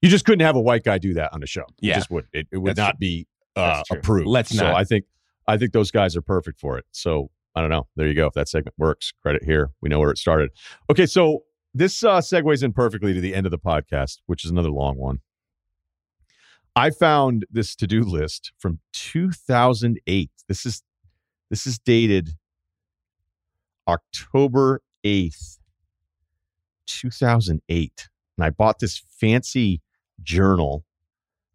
You 0.00 0.08
just 0.08 0.24
couldn't 0.24 0.44
have 0.44 0.56
a 0.56 0.60
white 0.60 0.82
guy 0.82 0.98
do 0.98 1.14
that 1.14 1.32
on 1.32 1.38
the 1.38 1.46
show. 1.46 1.62
Yeah. 1.80 1.94
just 1.94 2.10
would. 2.10 2.26
It, 2.32 2.48
it 2.50 2.58
would 2.58 2.70
That's 2.70 2.78
not 2.78 2.98
be 2.98 3.28
uh, 3.54 3.84
approved. 3.88 4.26
Let's 4.26 4.52
so 4.52 4.64
not. 4.64 4.74
I 4.74 4.82
think 4.82 5.04
I 5.46 5.56
think 5.56 5.72
those 5.72 5.92
guys 5.92 6.16
are 6.16 6.22
perfect 6.22 6.58
for 6.58 6.76
it. 6.76 6.84
So 6.90 7.30
I 7.54 7.60
don't 7.60 7.70
know. 7.70 7.86
There 7.94 8.08
you 8.08 8.14
go. 8.14 8.26
If 8.26 8.32
that 8.32 8.48
segment 8.48 8.74
works, 8.76 9.12
credit 9.22 9.44
here. 9.44 9.70
We 9.80 9.88
know 9.88 10.00
where 10.00 10.10
it 10.10 10.18
started. 10.18 10.50
Okay, 10.90 11.06
so 11.06 11.44
this 11.72 12.02
uh, 12.02 12.18
segues 12.18 12.64
in 12.64 12.72
perfectly 12.72 13.14
to 13.14 13.20
the 13.20 13.36
end 13.36 13.46
of 13.46 13.52
the 13.52 13.58
podcast, 13.58 14.18
which 14.26 14.44
is 14.44 14.50
another 14.50 14.70
long 14.70 14.96
one. 14.96 15.20
I 16.74 16.90
found 16.90 17.44
this 17.50 17.76
to 17.76 17.86
do 17.86 18.02
list 18.02 18.52
from 18.58 18.78
2008. 18.92 20.30
This 20.48 20.64
is 20.64 20.82
this 21.50 21.66
is 21.66 21.78
dated 21.78 22.30
October 23.86 24.80
8th, 25.04 25.58
2008. 26.86 28.08
And 28.38 28.44
I 28.44 28.50
bought 28.50 28.78
this 28.78 29.02
fancy 29.20 29.82
journal, 30.22 30.84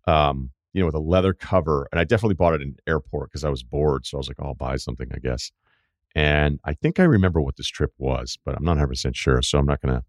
um, 0.06 0.52
you 0.74 0.82
know, 0.82 0.86
with 0.86 0.94
a 0.94 1.00
leather 1.00 1.34
cover. 1.34 1.88
And 1.92 2.00
I 2.00 2.04
definitely 2.04 2.36
bought 2.36 2.54
it 2.54 2.62
in 2.62 2.70
an 2.70 2.76
airport 2.86 3.32
because 3.32 3.44
I 3.44 3.50
was 3.50 3.64
bored. 3.64 4.06
So 4.06 4.18
I 4.18 4.20
was 4.20 4.28
like, 4.28 4.38
oh, 4.40 4.50
I'll 4.50 4.54
buy 4.54 4.76
something, 4.76 5.10
I 5.12 5.18
guess. 5.18 5.52
And 6.16 6.60
I 6.64 6.74
think 6.74 7.00
I 7.00 7.04
remember 7.04 7.42
what 7.42 7.58
this 7.58 7.68
trip 7.68 7.94
was, 7.98 8.38
but 8.46 8.56
I'm 8.56 8.64
not 8.64 8.78
100% 8.78 9.16
sure. 9.16 9.42
So 9.42 9.58
I'm 9.58 9.66
not 9.66 9.82
to. 9.82 10.04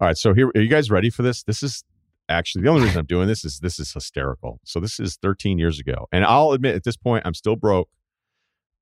All 0.00 0.08
right. 0.08 0.18
So 0.18 0.34
here, 0.34 0.50
are 0.54 0.60
you 0.60 0.68
guys 0.68 0.90
ready 0.90 1.10
for 1.10 1.22
this? 1.22 1.44
This 1.44 1.62
is 1.62 1.84
actually 2.28 2.62
the 2.62 2.68
only 2.68 2.82
reason 2.82 2.98
I'm 2.98 3.06
doing 3.06 3.28
this 3.28 3.44
is 3.44 3.60
this 3.60 3.78
is 3.78 3.92
hysterical. 3.92 4.60
So 4.64 4.80
this 4.80 4.98
is 5.00 5.16
13 5.22 5.58
years 5.58 5.78
ago. 5.78 6.06
And 6.12 6.24
I'll 6.24 6.52
admit 6.52 6.74
at 6.74 6.84
this 6.84 6.96
point, 6.96 7.24
I'm 7.26 7.34
still 7.34 7.56
broke. 7.56 7.88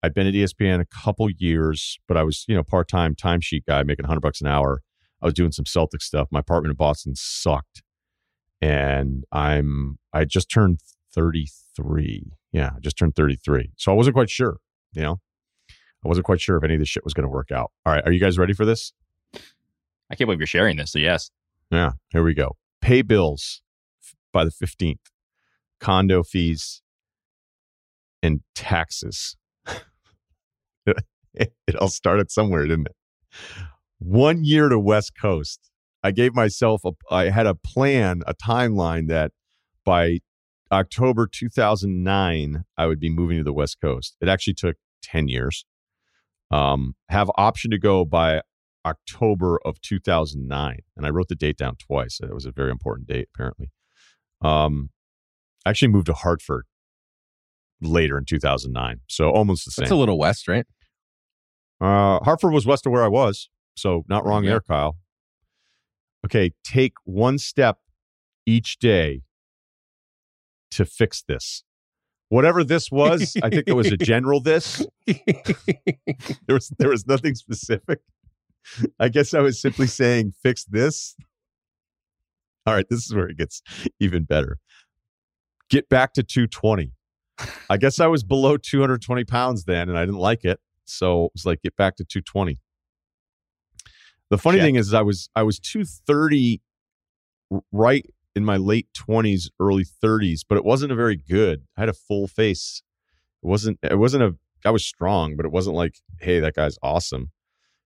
I've 0.03 0.15
been 0.15 0.27
at 0.27 0.35
ESPN 0.35 0.81
a 0.81 0.87
couple 0.87 1.29
years, 1.31 1.99
but 2.09 2.17
I 2.17 2.23
was, 2.23 2.45
you 2.49 2.55
know, 2.55 2.63
part 2.63 2.89
time 2.89 3.15
timesheet 3.15 3.67
guy 3.67 3.83
making 3.83 4.05
100 4.05 4.21
bucks 4.21 4.41
an 4.41 4.47
hour. 4.47 4.83
I 5.21 5.27
was 5.27 5.35
doing 5.35 5.53
some 5.53 5.67
Celtic 5.67 6.01
stuff. 6.01 6.29
My 6.31 6.41
apartment 6.41 6.71
in 6.71 6.77
Boston 6.77 7.15
sucked. 7.15 7.83
And 8.63 9.25
I'm, 9.33 9.99
I 10.13 10.25
just 10.25 10.51
turned 10.51 10.81
33. 11.15 12.33
Yeah, 12.53 12.71
I 12.77 12.81
just 12.81 12.97
turned 12.97 13.15
33. 13.15 13.73
So 13.77 13.93
I 13.93 13.95
wasn't 13.95 14.15
quite 14.15 14.31
sure, 14.31 14.59
you 14.93 15.03
know, 15.03 15.21
I 16.05 16.09
wasn't 16.09 16.25
quite 16.25 16.41
sure 16.41 16.57
if 16.57 16.65
any 16.65 16.75
of 16.75 16.81
this 16.81 16.89
shit 16.89 17.05
was 17.05 17.15
going 17.15 17.25
to 17.25 17.31
work 17.31 17.51
out. 17.51 17.71
All 17.85 17.93
right. 17.93 18.05
Are 18.05 18.13
you 18.13 18.21
guys 18.21 18.39
ready 18.39 18.55
for 18.55 18.65
this? 18.65 18.93
I 19.35 20.17
can't 20.17 20.27
believe 20.27 20.41
you're 20.41 20.47
sharing 20.47 20.77
this. 20.77 20.93
So 20.93 20.99
yes, 20.99 21.31
Yeah, 21.71 21.93
here 22.11 22.23
we 22.23 22.35
go. 22.35 22.57
Pay 22.81 23.03
bills 23.03 23.63
by 24.33 24.45
the 24.45 24.51
15th, 24.51 24.99
condo 25.81 26.23
fees, 26.23 26.83
and 28.23 28.41
taxes. 28.55 29.37
it, 31.35 31.53
all 31.79 31.89
started 31.89 32.31
somewhere, 32.31 32.67
didn't 32.67 32.87
it? 32.87 32.97
One 33.99 34.45
year 34.45 34.69
to 34.69 34.79
West 34.79 35.13
Coast. 35.21 35.71
I 36.03 36.13
gave 36.13 36.35
myself 36.35 36.83
a, 36.85 36.93
I 37.11 37.29
had 37.29 37.47
a 37.47 37.55
plan, 37.55 38.23
a 38.27 38.35
timeline 38.35 39.09
that 39.09 39.33
by 39.85 40.21
October 40.73 41.29
2009, 41.31 42.65
I 42.79 42.87
would 42.87 43.01
be 43.01 43.11
moving 43.11 43.39
to 43.39 43.45
the 43.45 43.53
West 43.53 43.79
Coast. 43.83 44.17
It 44.21 44.29
actually 44.29 44.55
took 44.55 44.77
10 45.03 45.29
years. 45.29 45.67
Um, 46.51 46.95
have 47.09 47.31
option 47.37 47.71
to 47.71 47.79
go 47.79 48.05
by 48.05 48.41
October 48.87 49.59
of 49.65 49.81
2009. 49.81 50.79
And 50.97 51.07
I 51.07 51.11
wrote 51.11 51.29
the 51.29 51.35
date 51.35 51.57
down 51.57 51.77
twice. 51.77 52.19
It 52.23 52.33
was 52.35 52.47
a 52.47 52.53
very 52.53 52.71
important 52.71 53.09
date, 53.09 53.29
apparently. 53.35 53.71
Um, 54.43 54.91
I 55.67 55.71
actually 55.71 55.89
moved 55.89 56.07
to 56.07 56.15
Hartford 56.15 56.67
later 57.83 58.17
in 58.19 58.25
2009. 58.25 59.01
So 59.09 59.31
almost 59.31 59.65
the 59.65 59.71
same. 59.71 59.91
a 59.91 59.95
little 59.95 60.19
west, 60.19 60.49
right? 60.49 60.67
uh, 61.81 62.19
Hartford 62.21 62.53
was 62.53 62.67
west 62.67 62.85
of 62.87 62.93
where 62.93 63.03
I 63.05 63.09
was. 63.09 63.49
So 63.77 64.05
not 64.09 64.25
wrong 64.25 64.45
Yeah. 64.45 64.51
there, 64.51 64.61
Kyle. 64.61 64.97
Okay. 66.27 66.53
Take 66.65 66.95
one 67.05 67.39
step 67.39 67.79
each 68.47 68.79
day 68.79 69.23
to 70.73 70.85
fix 70.85 71.23
this. 71.23 71.65
Whatever 72.29 72.63
this 72.63 72.91
was, 72.93 73.37
I 73.43 73.51
think 73.51 73.65
it 73.67 73.73
was 73.73 73.91
a 73.91 73.97
general 73.97 74.41
this. 74.41 74.87
There 76.47 76.55
was 76.55 76.73
there 76.79 76.91
was 76.91 77.07
nothing 77.07 77.35
specific. 77.35 78.01
I 78.99 79.09
guess 79.09 79.35
I 79.35 79.41
was 79.41 79.61
simply 79.61 79.87
saying 79.87 80.35
fix 80.43 80.65
this. 80.65 81.17
All 82.67 82.75
right, 82.75 82.87
this 82.89 83.05
is 83.05 83.15
where 83.15 83.29
it 83.29 83.37
gets 83.37 83.63
even 83.99 84.25
better. 84.25 84.59
Get 85.69 85.89
back 85.89 86.13
to 86.15 86.23
220. 86.23 86.93
I 87.71 87.77
guess 87.77 88.01
I 88.01 88.07
was 88.07 88.23
below 88.23 88.57
220 88.57 89.25
pounds 89.25 89.65
then 89.65 89.89
and 89.89 89.99
I 89.99 90.05
didn't 90.05 90.21
like 90.21 90.45
it. 90.45 90.61
So 90.85 91.27
it 91.27 91.31
was 91.35 91.47
like 91.47 91.63
get 91.63 91.77
back 91.77 91.97
to 91.97 92.05
220. 92.05 92.59
The 94.29 94.39
funny 94.39 94.59
Check. 94.59 94.67
thing 94.67 94.75
is 94.77 94.93
I 94.95 95.03
was 95.03 95.29
I 95.35 95.43
was 95.43 95.59
230 95.59 96.61
right 97.73 98.07
in 98.37 98.45
my 98.45 98.57
late 98.57 98.89
20s, 98.95 99.49
early 99.59 99.85
30s, 99.85 100.41
but 100.49 100.57
it 100.57 100.65
wasn't 100.65 100.93
a 100.93 100.95
very 100.95 101.17
good. 101.17 101.65
I 101.77 101.83
had 101.83 101.89
a 101.89 101.95
full 101.95 102.29
face. 102.29 102.83
It 103.43 103.47
wasn't 103.47 103.79
it 103.83 103.99
wasn't 103.99 104.23
a 104.23 104.37
I 104.65 104.71
was 104.71 104.85
strong, 104.85 105.37
but 105.37 105.47
it 105.47 105.53
wasn't 105.53 105.77
like, 105.77 105.97
hey, 106.21 106.41
that 106.41 106.55
guy's 106.55 106.77
awesome. 106.83 107.31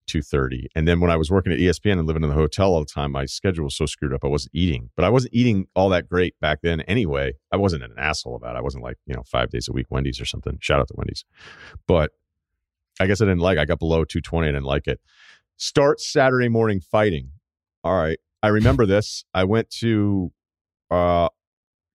230. 0.06 0.68
And 0.74 0.86
then 0.86 1.00
when 1.00 1.10
I 1.10 1.16
was 1.16 1.30
working 1.30 1.52
at 1.52 1.58
ESPN 1.58 1.98
and 1.98 2.06
living 2.06 2.22
in 2.22 2.28
the 2.28 2.34
hotel 2.34 2.72
all 2.72 2.80
the 2.80 2.86
time, 2.86 3.12
my 3.12 3.24
schedule 3.26 3.64
was 3.64 3.76
so 3.76 3.86
screwed 3.86 4.12
up. 4.12 4.24
I 4.24 4.28
wasn't 4.28 4.54
eating, 4.54 4.90
but 4.96 5.04
I 5.04 5.08
wasn't 5.08 5.34
eating 5.34 5.66
all 5.74 5.88
that 5.90 6.08
great 6.08 6.38
back 6.40 6.60
then 6.62 6.82
anyway. 6.82 7.34
I 7.52 7.56
wasn't 7.56 7.84
an 7.84 7.94
asshole 7.96 8.36
about 8.36 8.56
it. 8.56 8.58
I 8.58 8.62
wasn't 8.62 8.84
like, 8.84 8.96
you 9.06 9.14
know, 9.14 9.22
five 9.22 9.50
days 9.50 9.68
a 9.68 9.72
week 9.72 9.86
Wendy's 9.90 10.20
or 10.20 10.26
something. 10.26 10.58
Shout 10.60 10.80
out 10.80 10.88
to 10.88 10.94
Wendy's. 10.96 11.24
But 11.86 12.10
I 13.00 13.06
guess 13.06 13.20
I 13.20 13.24
didn't 13.24 13.40
like 13.40 13.58
I 13.58 13.64
got 13.64 13.78
below 13.78 14.04
220. 14.04 14.48
I 14.48 14.52
didn't 14.52 14.64
like 14.64 14.86
it. 14.86 15.00
Start 15.56 16.00
Saturday 16.00 16.48
morning 16.48 16.80
fighting. 16.80 17.30
All 17.82 17.96
right. 17.96 18.18
I 18.42 18.48
remember 18.48 18.86
this. 18.86 19.24
I 19.32 19.44
went 19.44 19.70
to 19.80 20.32
uh 20.90 21.28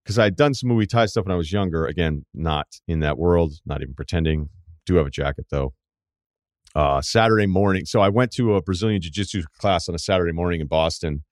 because 0.03 0.17
I 0.17 0.23
had 0.23 0.35
done 0.35 0.55
some 0.55 0.71
Muay 0.71 0.89
Thai 0.89 1.05
stuff 1.05 1.25
when 1.25 1.31
I 1.31 1.37
was 1.37 1.51
younger. 1.51 1.85
Again, 1.85 2.25
not 2.33 2.65
in 2.87 2.99
that 3.01 3.19
world, 3.19 3.53
not 3.65 3.83
even 3.83 3.93
pretending. 3.93 4.49
Do 4.87 4.95
have 4.95 5.05
a 5.05 5.11
jacket 5.11 5.45
though. 5.51 5.73
Uh, 6.75 7.01
Saturday 7.01 7.47
morning. 7.47 7.85
So 7.85 7.99
I 7.99 8.09
went 8.09 8.31
to 8.33 8.55
a 8.55 8.61
Brazilian 8.61 9.01
Jiu 9.01 9.11
Jitsu 9.11 9.43
class 9.57 9.89
on 9.89 9.95
a 9.95 9.99
Saturday 9.99 10.31
morning 10.31 10.61
in 10.61 10.67
Boston, 10.67 11.23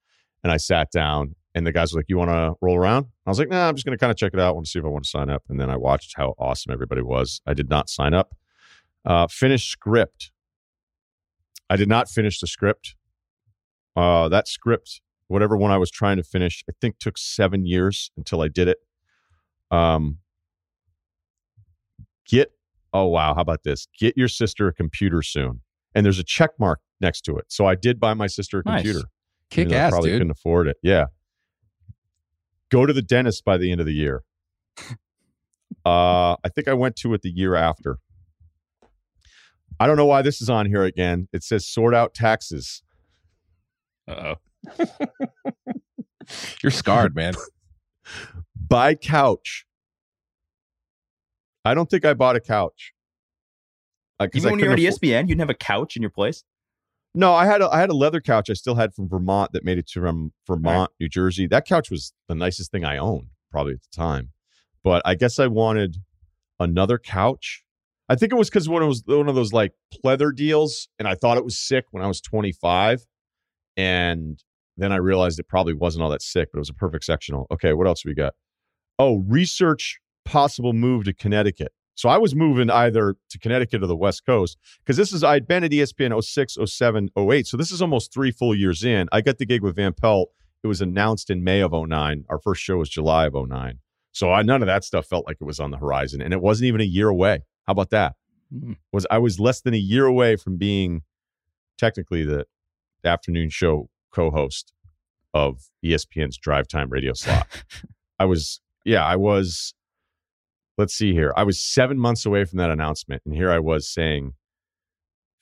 and 0.43 0.51
I 0.51 0.57
sat 0.57 0.91
down, 0.91 1.35
and 1.53 1.65
the 1.65 1.71
guys 1.71 1.93
were 1.93 1.99
like, 1.99 2.09
"You 2.09 2.17
want 2.17 2.31
to 2.31 2.55
roll 2.61 2.75
around?" 2.75 3.05
I 3.25 3.29
was 3.29 3.39
like, 3.39 3.49
"Nah, 3.49 3.69
I'm 3.69 3.75
just 3.75 3.85
going 3.85 3.97
to 3.97 3.99
kind 3.99 4.11
of 4.11 4.17
check 4.17 4.33
it 4.33 4.39
out. 4.39 4.55
want 4.55 4.65
to 4.65 4.71
see 4.71 4.79
if 4.79 4.85
I 4.85 4.89
want 4.89 5.03
to 5.03 5.09
sign 5.09 5.29
up." 5.29 5.43
And 5.47 5.59
then 5.59 5.69
I 5.69 5.77
watched 5.77 6.15
how 6.17 6.33
awesome 6.39 6.73
everybody 6.73 7.01
was. 7.01 7.41
I 7.45 7.53
did 7.53 7.69
not 7.69 7.89
sign 7.89 8.13
up. 8.13 8.35
Uh, 9.05 9.27
finish 9.27 9.67
script. 9.67 10.31
I 11.69 11.75
did 11.75 11.87
not 11.87 12.09
finish 12.09 12.39
the 12.39 12.47
script. 12.47 12.95
Uh, 13.95 14.29
that 14.29 14.47
script, 14.47 15.01
whatever 15.27 15.57
one 15.57 15.71
I 15.71 15.77
was 15.77 15.91
trying 15.91 16.17
to 16.17 16.23
finish, 16.23 16.63
I 16.69 16.73
think 16.79 16.99
took 16.99 17.17
seven 17.17 17.65
years 17.65 18.11
until 18.17 18.41
I 18.41 18.47
did 18.47 18.67
it. 18.67 18.77
Um, 19.71 20.19
get 22.25 22.51
oh 22.93 23.05
wow, 23.07 23.33
how 23.35 23.41
about 23.41 23.63
this? 23.63 23.87
Get 23.99 24.17
your 24.17 24.27
sister 24.27 24.67
a 24.67 24.73
computer 24.73 25.21
soon. 25.21 25.61
and 25.95 26.05
there's 26.05 26.19
a 26.19 26.23
check 26.23 26.51
mark 26.59 26.79
next 27.01 27.21
to 27.21 27.37
it. 27.37 27.45
So 27.49 27.65
I 27.65 27.75
did 27.75 27.99
buy 27.99 28.13
my 28.13 28.27
sister 28.27 28.59
a 28.59 28.63
Nice. 28.69 28.83
computer. 28.83 29.07
Kick 29.49 29.59
even 29.67 29.71
though 29.71 29.77
I 29.77 29.79
ass, 29.81 29.91
probably 29.91 30.09
dude. 30.11 30.19
couldn't 30.19 30.31
afford 30.31 30.67
it. 30.67 30.77
Yeah. 30.83 31.05
Go 32.69 32.85
to 32.85 32.93
the 32.93 33.01
dentist 33.01 33.45
by 33.45 33.57
the 33.57 33.71
end 33.71 33.79
of 33.79 33.87
the 33.87 33.93
year. 33.93 34.23
uh, 35.85 36.33
I 36.43 36.49
think 36.53 36.67
I 36.67 36.73
went 36.73 36.95
to 36.97 37.13
it 37.13 37.21
the 37.21 37.29
year 37.31 37.55
after. 37.55 37.97
I 39.79 39.85
don't 39.87 39.95
know 39.97 40.05
why 40.05 40.21
this 40.23 40.41
is 40.41 40.49
on 40.49 40.65
here 40.65 40.83
again. 40.83 41.27
It 41.33 41.43
says 41.43 41.67
sort 41.67 41.93
out 41.95 42.13
taxes. 42.13 42.81
Uh 44.07 44.33
oh. 44.35 44.85
You're 46.63 46.71
scarred, 46.71 47.15
man. 47.15 47.33
Buy 48.55 48.95
couch. 48.95 49.65
I 51.67 51.73
don't 51.73 51.89
think 51.89 52.05
I 52.05 52.13
bought 52.13 52.35
a 52.35 52.39
couch. 52.39 52.93
Uh, 54.19 54.27
Even 54.33 54.51
when 54.51 54.59
you 54.59 54.65
were 54.67 54.73
at 54.73 54.79
afford- 54.79 55.01
ESPN, 55.01 55.21
you 55.23 55.27
didn't 55.35 55.41
have 55.41 55.49
a 55.49 55.53
couch 55.53 55.95
in 55.95 56.01
your 56.01 56.11
place. 56.11 56.43
No, 57.13 57.33
I 57.33 57.45
had 57.45 57.61
a 57.61 57.69
I 57.69 57.79
had 57.79 57.89
a 57.89 57.95
leather 57.95 58.21
couch 58.21 58.49
I 58.49 58.53
still 58.53 58.75
had 58.75 58.93
from 58.93 59.09
Vermont 59.09 59.51
that 59.53 59.63
made 59.63 59.77
it 59.77 59.87
to 59.89 60.01
from 60.01 60.33
Vermont, 60.45 60.91
New 60.99 61.09
Jersey. 61.09 61.47
That 61.47 61.65
couch 61.65 61.89
was 61.89 62.13
the 62.27 62.35
nicest 62.35 62.71
thing 62.71 62.85
I 62.85 62.97
owned 62.97 63.29
probably 63.51 63.73
at 63.73 63.81
the 63.81 63.95
time. 63.95 64.29
But 64.83 65.01
I 65.03 65.15
guess 65.15 65.39
I 65.39 65.47
wanted 65.47 65.97
another 66.59 66.97
couch. 66.97 67.63
I 68.09 68.15
think 68.15 68.31
it 68.31 68.35
was 68.35 68.49
because 68.49 68.69
when 68.69 68.83
it 68.83 68.87
was 68.87 69.03
one 69.05 69.27
of 69.27 69.35
those 69.35 69.51
like 69.51 69.73
pleather 70.03 70.33
deals, 70.33 70.89
and 70.99 71.07
I 71.07 71.15
thought 71.15 71.37
it 71.37 71.43
was 71.43 71.57
sick 71.57 71.85
when 71.91 72.03
I 72.03 72.07
was 72.07 72.21
25. 72.21 73.05
And 73.75 74.43
then 74.77 74.91
I 74.91 74.97
realized 74.97 75.39
it 75.39 75.47
probably 75.47 75.73
wasn't 75.73 76.03
all 76.03 76.09
that 76.11 76.21
sick, 76.21 76.49
but 76.51 76.57
it 76.57 76.61
was 76.61 76.69
a 76.69 76.73
perfect 76.73 77.03
sectional. 77.03 77.47
Okay, 77.51 77.73
what 77.73 77.87
else 77.87 78.05
we 78.05 78.13
got? 78.13 78.33
Oh, 78.99 79.23
research 79.27 79.99
possible 80.27 80.73
move 80.73 81.05
to 81.05 81.13
Connecticut. 81.13 81.71
So 81.95 82.09
I 82.09 82.17
was 82.17 82.35
moving 82.35 82.69
either 82.69 83.15
to 83.29 83.39
Connecticut 83.39 83.81
or 83.81 83.87
the 83.87 83.95
West 83.95 84.25
Coast 84.25 84.57
because 84.79 84.97
this 84.97 85.11
is 85.11 85.23
I'd 85.23 85.47
been 85.47 85.63
at 85.63 85.71
ESPN 85.71 86.23
06, 86.23 86.57
07, 86.63 87.09
08. 87.17 87.47
So 87.47 87.57
this 87.57 87.71
is 87.71 87.81
almost 87.81 88.13
three 88.13 88.31
full 88.31 88.53
years 88.53 88.83
in. 88.83 89.07
I 89.11 89.21
got 89.21 89.39
the 89.39 89.45
gig 89.45 89.63
with 89.63 89.75
Van 89.75 89.93
Pelt. 89.93 90.29
It 90.63 90.67
was 90.67 90.81
announced 90.81 91.29
in 91.29 91.43
May 91.43 91.61
of 91.61 91.71
09. 91.71 92.25
Our 92.29 92.39
first 92.39 92.61
show 92.61 92.77
was 92.77 92.89
July 92.89 93.25
of 93.25 93.33
09. 93.33 93.79
So 94.11 94.31
I, 94.31 94.43
none 94.43 94.61
of 94.61 94.67
that 94.67 94.83
stuff 94.83 95.07
felt 95.07 95.25
like 95.25 95.37
it 95.39 95.43
was 95.43 95.59
on 95.59 95.71
the 95.71 95.77
horizon, 95.77 96.21
and 96.21 96.33
it 96.33 96.41
wasn't 96.41 96.67
even 96.67 96.81
a 96.81 96.85
year 96.85 97.07
away. 97.07 97.43
How 97.65 97.71
about 97.71 97.91
that? 97.91 98.15
Hmm. 98.51 98.73
Was 98.91 99.05
I 99.09 99.17
was 99.17 99.39
less 99.39 99.61
than 99.61 99.73
a 99.73 99.77
year 99.77 100.05
away 100.05 100.35
from 100.35 100.57
being 100.57 101.01
technically 101.77 102.23
the 102.23 102.45
afternoon 103.03 103.49
show 103.49 103.89
co-host 104.11 104.73
of 105.33 105.69
ESPN's 105.83 106.37
drive 106.37 106.67
time 106.67 106.89
radio 106.89 107.13
slot. 107.13 107.47
I 108.19 108.25
was, 108.25 108.61
yeah, 108.85 109.05
I 109.05 109.15
was. 109.15 109.73
Let's 110.77 110.93
see 110.93 111.13
here. 111.13 111.33
I 111.35 111.43
was 111.43 111.59
seven 111.61 111.97
months 111.97 112.25
away 112.25 112.45
from 112.45 112.57
that 112.59 112.69
announcement, 112.69 113.23
and 113.25 113.33
here 113.33 113.51
I 113.51 113.59
was 113.59 113.89
saying, 113.89 114.33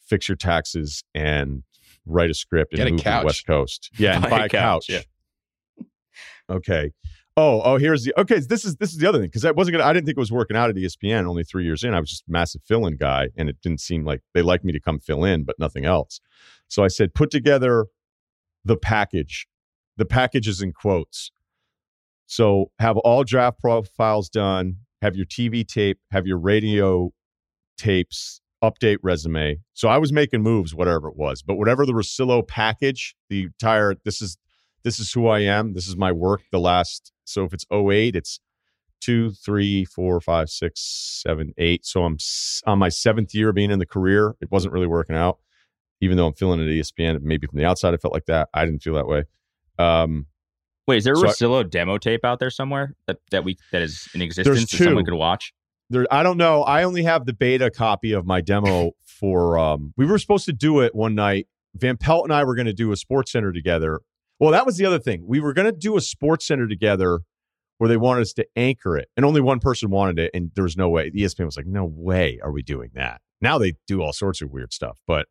"Fix 0.06 0.30
your 0.30 0.38
taxes 0.38 1.04
and 1.14 1.64
write 2.06 2.30
a 2.30 2.34
script 2.34 2.74
and 2.74 2.78
Get 2.78 2.88
a 2.88 2.92
move 2.92 3.00
to 3.00 3.10
the. 3.10 3.26
West 3.26 3.46
Coast." 3.46 3.92
Yeah, 3.98 4.16
and 4.16 4.24
Buy 4.30 4.30
buy, 4.30 4.42
a 4.42 4.46
a 4.46 4.50
couch, 4.50 4.88
couch. 4.88 4.90
yeah. 4.90 5.86
Okay. 6.50 6.92
Oh, 7.38 7.62
oh, 7.66 7.78
here's 7.78 8.06
the 8.06 8.14
okay. 8.18 8.40
This 8.40 8.64
is 8.64 8.78
this 8.78 8.94
is 8.94 8.98
the 8.98 9.08
other 9.08 9.18
thing 9.20 9.28
because 9.28 9.44
I 9.44 9.52
wasn't 9.52 9.74
gonna. 9.74 9.90
I 9.90 9.92
didn't 9.92 10.06
think 10.06 10.16
it 10.18 10.22
was 10.22 10.32
working 10.32 10.56
out 10.56 10.70
at 10.70 10.78
ESPN. 10.78 11.28
Only 11.28 11.44
three 11.44 11.66
years 11.66 11.84
in, 11.84 11.94
I 11.94 12.00
was 12.00 12.10
just 12.10 12.24
a 12.28 12.32
massive 12.32 12.62
fill-in 12.64 12.96
guy, 12.96 13.28
and 13.36 13.50
it 13.50 13.58
didn't 13.62 13.82
seem 13.82 14.06
like 14.06 14.22
they 14.34 14.42
liked 14.42 14.64
me 14.64 14.72
to 14.72 14.80
come 14.80 15.00
fill 15.00 15.26
in, 15.26 15.44
but 15.44 15.60
nothing 15.60 15.84
else. 15.84 16.22
So 16.70 16.84
I 16.84 16.88
said, 16.88 17.14
put 17.14 17.32
together 17.32 17.88
the 18.64 18.78
package. 18.78 19.48
The 19.98 20.06
package 20.06 20.48
is 20.48 20.62
in 20.62 20.72
quotes. 20.72 21.32
So 22.26 22.72
have 22.80 22.98
all 22.98 23.24
draft 23.26 23.60
profiles 23.60 24.30
done. 24.30 24.78
Have 25.02 25.16
your 25.16 25.26
TV 25.26 25.68
tape. 25.68 26.00
Have 26.12 26.28
your 26.28 26.38
radio 26.38 27.12
tapes. 27.78 28.42
Update 28.64 28.98
resume. 29.04 29.60
So 29.74 29.90
I 29.90 29.98
was 29.98 30.12
making 30.12 30.42
moves, 30.42 30.74
whatever 30.74 31.08
it 31.08 31.16
was, 31.16 31.44
but 31.44 31.56
whatever 31.56 31.86
the 31.86 31.94
Russillo 31.94 32.48
package, 32.48 33.16
the 33.30 33.44
entire 33.44 33.96
this 34.06 34.22
is 34.22 34.38
this 34.84 34.98
is 35.00 35.12
who 35.12 35.28
I 35.28 35.40
am. 35.42 35.74
This 35.74 35.88
is 35.88 35.98
my 35.98 36.12
work. 36.12 36.42
The 36.52 36.60
last 36.60 37.12
so 37.26 37.44
if 37.44 37.54
it's 37.54 37.66
08, 37.72 38.16
it's 38.16 38.40
two, 39.02 39.32
three, 39.32 39.86
four, 39.86 40.20
five, 40.20 40.50
six, 40.50 40.82
seven, 41.24 41.54
eight. 41.58 41.86
So 41.86 42.04
I'm 42.04 42.18
on 42.66 42.80
my 42.80 42.90
seventh 42.90 43.36
year 43.36 43.52
being 43.52 43.72
in 43.72 43.80
the 43.80 43.86
career. 43.86 44.36
It 44.42 44.52
wasn't 44.52 44.74
really 44.74 44.88
working 44.88 45.16
out, 45.16 45.40
even 46.02 46.18
though 46.18 46.28
I'm 46.28 46.34
feeling 46.34 46.60
it 46.60 46.64
at 46.64 46.70
ESPN. 46.70 47.22
Maybe 47.22 47.46
from 47.46 47.60
the 47.60 47.66
outside, 47.66 47.94
it 47.94 48.02
felt 48.02 48.14
like 48.14 48.26
that. 48.26 48.50
I 48.54 48.66
didn't 48.66 48.82
feel 48.82 48.96
that 48.96 49.08
way. 49.08 49.26
Um, 49.78 50.28
Wait, 50.88 50.98
is 50.98 51.04
there 51.04 51.14
a 51.14 51.32
So 51.32 51.56
I- 51.60 51.64
demo 51.64 51.98
tape 51.98 52.24
out 52.24 52.40
there 52.40 52.50
somewhere 52.50 52.94
that, 53.08 53.18
that 53.32 53.44
we 53.44 53.58
that 53.72 53.82
is 53.82 54.08
in 54.14 54.22
existence 54.22 54.70
that 54.72 54.78
someone 54.78 55.04
two. 55.04 55.12
could 55.12 55.18
watch? 55.18 55.54
there, 55.90 56.06
I 56.12 56.24
don't 56.24 56.38
know. 56.38 56.64
I 56.64 56.84
only 56.84 57.04
have 57.04 57.26
the 57.26 57.34
beta 57.34 57.70
copy 57.72 58.12
of 58.12 58.26
my 58.26 58.42
demo 58.42 58.92
for. 59.06 59.58
Um, 59.58 59.94
we 59.98 60.06
were 60.06 60.18
supposed 60.20 60.46
to 60.46 60.54
do 60.54 60.82
it 60.82 60.94
one 60.96 61.16
night. 61.16 61.48
Van 61.76 61.98
Pelt 61.98 62.24
and 62.26 62.34
I 62.34 62.44
were 62.44 62.56
going 62.56 62.66
to 62.68 62.74
do 62.74 62.92
a 62.92 62.96
sports 62.98 63.32
center 63.32 63.52
together. 63.52 64.00
Well, 64.40 64.52
that 64.52 64.66
was 64.66 64.78
the 64.78 64.86
other 64.86 65.00
thing. 65.00 65.24
We 65.28 65.40
were 65.40 65.54
going 65.54 65.66
to 65.66 65.72
do 65.72 65.96
a 65.98 66.02
sports 66.02 66.48
center 66.48 66.68
together 66.68 67.22
where 67.78 67.88
they 67.90 67.98
wanted 67.98 68.22
us 68.22 68.34
to 68.34 68.46
anchor 68.56 68.98
it, 68.98 69.10
and 69.18 69.26
only 69.26 69.42
one 69.42 69.60
person 69.60 69.90
wanted 69.90 70.18
it, 70.20 70.32
and 70.34 70.52
there 70.56 70.64
was 70.64 70.78
no 70.78 70.90
way. 70.90 71.10
The 71.10 71.22
ESPN 71.24 71.46
was 71.46 71.58
like, 71.58 71.66
"No 71.66 71.86
way 71.86 72.40
are 72.44 72.52
we 72.52 72.62
doing 72.62 72.92
that." 72.94 73.22
Now 73.42 73.58
they 73.58 73.74
do 73.88 74.02
all 74.02 74.14
sorts 74.14 74.42
of 74.42 74.50
weird 74.52 74.72
stuff, 74.74 75.00
but 75.06 75.28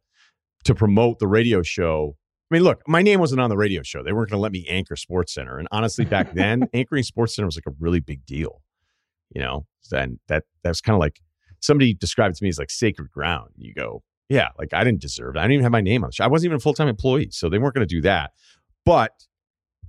to 0.64 0.74
promote 0.74 1.18
the 1.20 1.26
radio 1.26 1.62
show. 1.62 2.16
I 2.50 2.54
mean, 2.54 2.62
look, 2.62 2.82
my 2.86 3.02
name 3.02 3.20
wasn't 3.20 3.40
on 3.40 3.50
the 3.50 3.56
radio 3.56 3.82
show. 3.82 4.02
They 4.02 4.12
weren't 4.12 4.30
going 4.30 4.38
to 4.38 4.42
let 4.42 4.52
me 4.52 4.66
anchor 4.68 4.96
Sports 4.96 5.34
Center, 5.34 5.58
and 5.58 5.66
honestly, 5.72 6.04
back 6.04 6.32
then, 6.34 6.68
anchoring 6.72 7.02
Sports 7.02 7.34
Center 7.34 7.46
was 7.46 7.56
like 7.56 7.66
a 7.66 7.76
really 7.78 8.00
big 8.00 8.24
deal. 8.26 8.62
You 9.34 9.40
know, 9.42 9.66
and 9.92 10.18
that 10.28 10.44
that 10.62 10.70
was 10.70 10.80
kind 10.80 10.94
of 10.94 11.00
like 11.00 11.20
somebody 11.60 11.94
described 11.94 12.36
to 12.36 12.44
me 12.44 12.50
as 12.50 12.58
like 12.58 12.70
sacred 12.70 13.10
ground. 13.10 13.50
You 13.56 13.74
go, 13.74 14.02
yeah, 14.28 14.48
like 14.58 14.72
I 14.72 14.84
didn't 14.84 15.00
deserve 15.00 15.36
it. 15.36 15.38
I 15.38 15.42
didn't 15.42 15.54
even 15.54 15.62
have 15.64 15.72
my 15.72 15.80
name 15.80 16.04
on 16.04 16.08
the 16.08 16.12
show. 16.12 16.24
I 16.24 16.28
wasn't 16.28 16.46
even 16.46 16.56
a 16.56 16.60
full 16.60 16.74
time 16.74 16.88
employee, 16.88 17.30
so 17.30 17.48
they 17.48 17.58
weren't 17.58 17.74
going 17.74 17.86
to 17.86 17.94
do 17.94 18.02
that. 18.02 18.32
But 18.84 19.12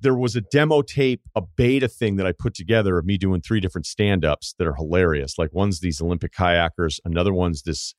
there 0.02 0.16
was 0.16 0.36
a 0.36 0.42
demo 0.42 0.82
tape, 0.82 1.22
a 1.36 1.42
beta 1.42 1.88
thing 1.88 2.18
that 2.18 2.26
I 2.26 2.32
put 2.32 2.54
together 2.54 2.98
of 2.98 3.06
me 3.06 3.18
doing 3.18 3.42
three 3.42 3.60
different 3.60 3.86
stand 3.86 4.26
ups 4.26 4.54
that 4.58 4.68
are 4.68 4.76
hilarious. 4.76 5.38
Like 5.38 5.54
one's 5.54 5.80
these 5.80 6.02
Olympic 6.02 6.34
kayakers, 6.34 7.00
another 7.06 7.34
one's 7.34 7.64
this 7.64 7.96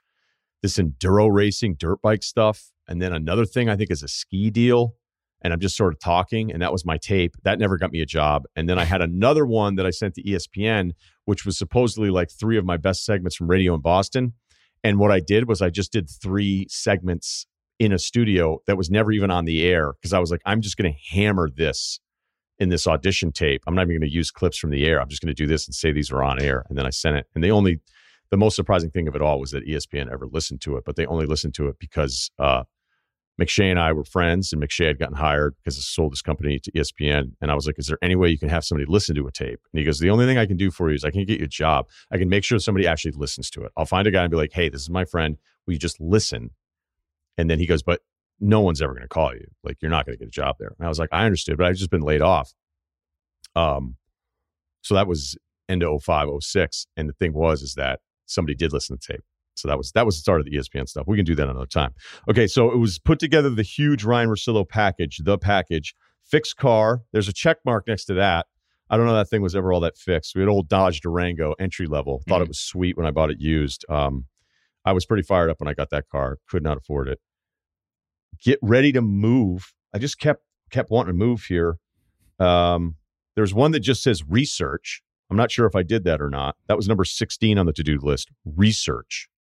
this 0.67 0.79
enduro 0.79 1.29
racing 1.33 1.77
dirt 1.79 2.03
bike 2.03 2.23
stuff, 2.23 2.73
and 2.89 3.01
then 3.01 3.13
another 3.13 3.47
thing 3.47 3.69
I 3.69 3.77
think 3.77 3.91
is 3.91 4.03
a 4.03 4.09
ski 4.09 4.51
deal. 4.51 4.95
And 5.43 5.53
I'm 5.53 5.61
just 5.61 5.77
sort 5.77 5.93
of 5.93 6.01
talking, 6.01 6.51
and 6.51 6.63
that 6.63 6.73
was 6.73 6.85
my 6.85 6.97
tape. 6.97 7.37
That 7.45 7.59
never 7.59 7.77
got 7.77 7.93
me 7.93 8.01
a 8.01 8.07
job. 8.07 8.45
And 8.57 8.69
then 8.69 8.79
I 8.79 8.85
had 8.85 9.03
another 9.03 9.45
one 9.45 9.77
that 9.77 9.87
I 9.87 9.91
sent 9.91 10.15
to 10.15 10.23
ESPN, 10.23 10.93
which 11.27 11.45
was 11.45 11.59
supposedly 11.59 12.11
like 12.11 12.31
three 12.31 12.57
of 12.57 12.65
my 12.65 12.79
best 12.79 13.05
segments 13.05 13.37
from 13.37 13.47
radio 13.47 13.75
in 13.75 13.81
Boston. 13.81 14.33
And 14.83 14.99
what 14.99 15.13
I 15.13 15.21
did 15.21 15.47
was 15.47 15.61
I 15.61 15.69
just 15.69 15.93
did 15.93 16.09
three 16.09 16.67
segments 16.69 17.47
in 17.79 17.93
a 17.93 17.99
studio 17.99 18.61
that 18.67 18.77
was 18.77 18.91
never 18.91 19.13
even 19.13 19.31
on 19.31 19.45
the 19.45 19.65
air 19.65 19.93
because 19.93 20.15
I 20.15 20.19
was 20.19 20.31
like, 20.31 20.41
I'm 20.47 20.63
just 20.63 20.79
going 20.79 20.93
to 20.93 20.99
hammer 21.15 21.51
this 21.55 22.01
in 22.59 22.71
this 22.71 22.87
audition 22.87 23.31
tape. 23.31 23.63
I'm 23.67 23.75
not 23.75 23.83
even 23.83 24.01
going 24.01 24.11
to 24.11 24.15
use 24.15 24.31
clips 24.31 24.57
from 24.57 24.71
the 24.71 24.87
air. 24.87 25.01
I'm 25.01 25.09
just 25.09 25.23
going 25.23 25.35
to 25.35 25.43
do 25.43 25.47
this 25.47 25.67
and 25.67 25.75
say 25.75 25.93
these 25.93 26.11
are 26.11 26.25
on 26.25 26.43
air. 26.43 26.65
And 26.69 26.79
then 26.79 26.87
I 26.87 26.91
sent 26.91 27.17
it. 27.17 27.27
And 27.35 27.45
they 27.45 27.51
only, 27.51 27.81
the 28.31 28.37
most 28.37 28.57
surprising 28.57 28.91
thing 28.91 29.09
of 29.09 29.15
it 29.15 29.23
all 29.23 29.39
was 29.41 29.51
that 29.53 29.67
ESPN 29.67 30.11
ever 30.13 30.27
listened 30.27 30.61
to 30.63 30.77
it, 30.77 30.85
but 30.85 30.97
they 30.97 31.07
only 31.07 31.27
listened 31.27 31.55
to 31.55 31.69
it 31.69 31.77
because 31.79 32.31
uh, 32.39 32.65
McShay 33.41 33.71
and 33.71 33.79
I 33.79 33.93
were 33.93 34.05
friends, 34.05 34.53
and 34.53 34.63
McShay 34.63 34.87
had 34.87 34.99
gotten 34.99 35.17
hired 35.17 35.55
because 35.57 35.77
I 35.77 35.83
sold 35.83 36.13
his 36.13 36.23
company 36.23 36.59
to 36.59 36.73
ESPN. 36.73 37.33
And 37.41 37.51
I 37.51 37.55
was 37.55 37.67
like, 37.67 37.79
"Is 37.79 37.87
there 37.87 37.99
any 38.03 38.17
way 38.17 38.29
you 38.29 38.39
can 38.39 38.49
have 38.49 38.65
somebody 38.65 38.91
listen 38.91 39.15
to 39.17 39.27
a 39.27 39.33
tape?" 39.33 39.61
And 39.73 39.79
he 39.79 39.85
goes, 39.85 39.99
"The 39.99 40.11
only 40.11 40.27
thing 40.27 40.39
I 40.39 40.47
can 40.47 40.57
do 40.57 40.71
for 40.71 40.89
you 40.89 40.95
is 40.95 41.05
I 41.05 41.11
can 41.11 41.25
get 41.25 41.39
you 41.39 41.45
a 41.45 41.49
job. 41.49 41.89
I 42.11 42.19
can 42.19 42.29
make 42.29 42.45
sure 42.45 42.59
somebody 42.59 42.87
actually 42.87 43.13
listens 43.13 43.51
to 43.51 43.65
it. 43.65 43.73
I'll 43.77 43.87
find 43.87 44.07
a 44.07 44.11
guy 44.11 44.23
and 44.23 44.31
be 44.31 44.37
like, 44.37 44.53
"Hey, 44.53 44.69
this 44.69 44.81
is 44.81 44.91
my 44.91 45.05
friend. 45.05 45.37
Will 45.67 45.75
you 45.75 45.79
just 45.79 46.01
listen?" 46.01 46.51
And 47.37 47.51
then 47.51 47.59
he 47.59 47.67
goes, 47.67 47.83
"But 47.83 48.01
no 48.41 48.61
one's 48.61 48.81
ever 48.81 48.93
going 48.93 49.03
to 49.03 49.09
call 49.09 49.35
you. 49.35 49.47
Like, 49.63 49.79
you're 49.81 49.91
not 49.91 50.07
going 50.07 50.17
to 50.17 50.19
get 50.19 50.29
a 50.29 50.31
job 50.31 50.57
there." 50.59 50.75
And 50.79 50.87
I 50.87 50.89
was 50.89 50.99
like, 50.99 51.11
"I 51.13 51.27
understood, 51.27 51.59
but 51.59 51.67
I've 51.67 51.77
just 51.77 51.91
been 51.91 52.03
laid 52.03 52.23
off." 52.23 52.55
Um, 53.55 53.97
so 54.83 54.95
that 54.95 55.07
was 55.07 55.37
end 55.69 55.83
of 55.83 56.03
05, 56.03 56.29
06. 56.41 56.87
And 56.97 57.09
the 57.09 57.13
thing 57.13 57.33
was, 57.33 57.63
is 57.63 57.75
that 57.75 58.01
somebody 58.27 58.55
did 58.55 58.73
listen 58.73 58.99
to 58.99 59.13
tape. 59.13 59.25
So 59.55 59.69
that 59.69 59.79
was 59.79 59.93
that 59.93 60.05
was 60.05 60.17
the 60.17 60.21
start 60.21 60.41
of 60.41 60.47
the 60.47 60.57
ESPN 60.57 60.89
stuff. 60.89 61.07
We 61.07 61.17
can 61.17 61.25
do 61.25 61.35
that 61.35 61.49
another 61.49 61.67
time. 61.67 61.95
Okay, 62.31 62.47
so 62.47 62.71
it 62.71 62.77
was 62.77 62.99
put 62.99 63.19
together 63.19 63.49
the 63.49 63.63
huge 63.63 64.05
Ryen 64.05 64.29
Russillo 64.29 64.69
package, 64.69 65.19
the 65.25 65.39
package, 65.39 65.95
fixed 66.25 66.57
car. 66.57 67.03
There's 67.13 67.29
a 67.29 67.33
check 67.33 67.59
mark 67.65 67.89
next 67.89 68.05
to 68.07 68.15
that. 68.15 68.47
I 68.89 68.97
don't 68.97 69.07
know 69.07 69.15
that 69.15 69.29
thing 69.29 69.43
was 69.43 69.57
ever 69.57 69.73
all 69.73 69.81
that 69.81 69.97
fixed. 69.97 70.35
We 70.35 70.43
had 70.43 70.49
old 70.49 70.69
Dodge 70.69 71.01
Durango 71.01 71.55
entry 71.59 71.87
level. 71.87 72.23
Thought 72.29 72.43
it 72.43 72.49
was 72.49 72.61
sweet 72.61 72.97
when 72.97 73.07
I 73.07 73.11
bought 73.11 73.31
it 73.31 73.41
used. 73.41 73.85
Um, 73.89 74.27
I 74.85 74.93
was 74.93 75.05
pretty 75.05 75.25
fired 75.25 75.51
up 75.51 75.59
when 75.59 75.69
I 75.69 75.75
got 75.75 75.91
that 75.91 76.09
car. 76.09 76.39
Could 76.49 76.63
not 76.63 76.77
afford 76.77 77.09
it. 77.09 77.19
Get 78.41 78.59
ready 78.63 78.93
to 78.93 79.03
move. 79.03 79.73
I 79.93 79.99
just 79.99 80.21
kept 80.21 80.43
kept 80.71 80.91
wanting 80.91 81.13
to 81.15 81.19
move 81.19 81.45
here. 81.45 81.79
Um, 82.39 82.97
there's 83.35 83.55
one 83.55 83.73
that 83.73 83.81
just 83.81 84.03
says 84.03 84.23
research. 84.27 85.03
I'm 85.31 85.37
not 85.37 85.51
sure 85.51 85.67
if 85.67 85.75
I 85.75 85.83
did 85.83 86.05
that 86.05 86.21
or 86.21 86.31
not. 86.31 86.57
That 86.69 86.77
was 86.77 86.87
number 86.89 87.05
16 87.05 87.59
on 87.59 87.67
the 87.67 87.73
to 87.73 87.83
do 87.83 87.99
list. 88.01 88.31
Research. 88.45 89.29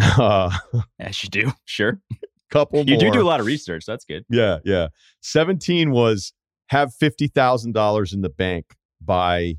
Uh, 0.00 0.56
Yes, 1.00 1.24
you 1.24 1.28
do. 1.28 1.50
Sure. 1.64 2.00
couple 2.50 2.84
You 2.84 2.96
do 2.96 3.10
do 3.10 3.20
a 3.20 3.24
lot 3.26 3.40
of 3.40 3.46
research. 3.46 3.84
That's 3.84 4.04
good. 4.04 4.24
Yeah, 4.30 4.58
yeah. 4.64 4.88
17 5.22 5.90
was 5.90 6.32
have 6.68 6.92
$50,000 6.94 8.14
in 8.14 8.20
the 8.20 8.28
bank 8.28 8.74
by 9.00 9.54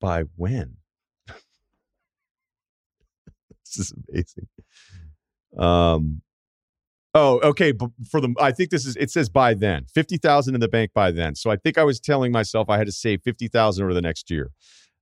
by 0.00 0.24
when? 0.36 0.76
this 1.26 1.38
is 3.78 3.92
amazing. 4.08 4.48
Um, 5.58 6.22
oh, 7.18 7.48
okay. 7.48 7.72
But 7.72 7.90
for 8.10 8.20
the, 8.20 8.34
I 8.40 8.52
think 8.52 8.70
this 8.70 8.86
is. 8.86 8.96
It 8.96 9.10
says 9.10 9.28
by 9.28 9.54
then, 9.54 9.86
fifty 9.92 10.16
thousand 10.16 10.54
in 10.54 10.60
the 10.60 10.68
bank 10.68 10.92
by 10.94 11.10
then. 11.10 11.34
So 11.34 11.50
I 11.50 11.56
think 11.56 11.78
I 11.78 11.84
was 11.84 12.00
telling 12.00 12.32
myself 12.32 12.68
I 12.68 12.78
had 12.78 12.86
to 12.86 12.92
save 12.92 13.22
fifty 13.22 13.48
thousand 13.48 13.84
over 13.84 13.94
the 13.94 14.02
next 14.02 14.30
year. 14.30 14.50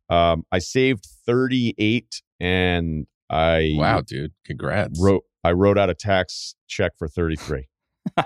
Um, 0.08 0.44
I 0.52 0.58
saved 0.58 1.06
thirty 1.26 1.74
eight, 1.78 2.22
and 2.40 3.06
I 3.30 3.74
Wow, 3.74 4.00
dude. 4.00 4.32
Congrats. 4.44 5.00
wrote 5.00 5.24
I 5.44 5.52
wrote 5.52 5.78
out 5.78 5.90
a 5.90 5.94
tax 5.94 6.54
check 6.66 6.92
for 6.98 7.08
thirty 7.08 7.36
three. 7.36 7.68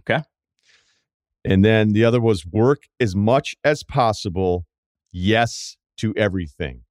Okay. 0.00 0.22
And 1.44 1.64
then 1.64 1.92
the 1.92 2.04
other 2.04 2.20
was 2.20 2.46
work 2.46 2.84
as 2.98 3.14
much 3.14 3.56
as 3.64 3.82
possible. 3.82 4.66
Yes 5.12 5.76
to 5.98 6.14
everything. 6.16 6.82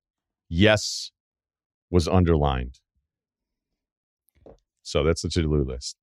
Yes 0.48 1.12
was 1.90 2.08
underlined. 2.08 2.80
So 4.90 5.04
that's 5.04 5.22
the 5.22 5.30
to 5.30 5.42
do 5.44 5.64
list. 5.64 5.96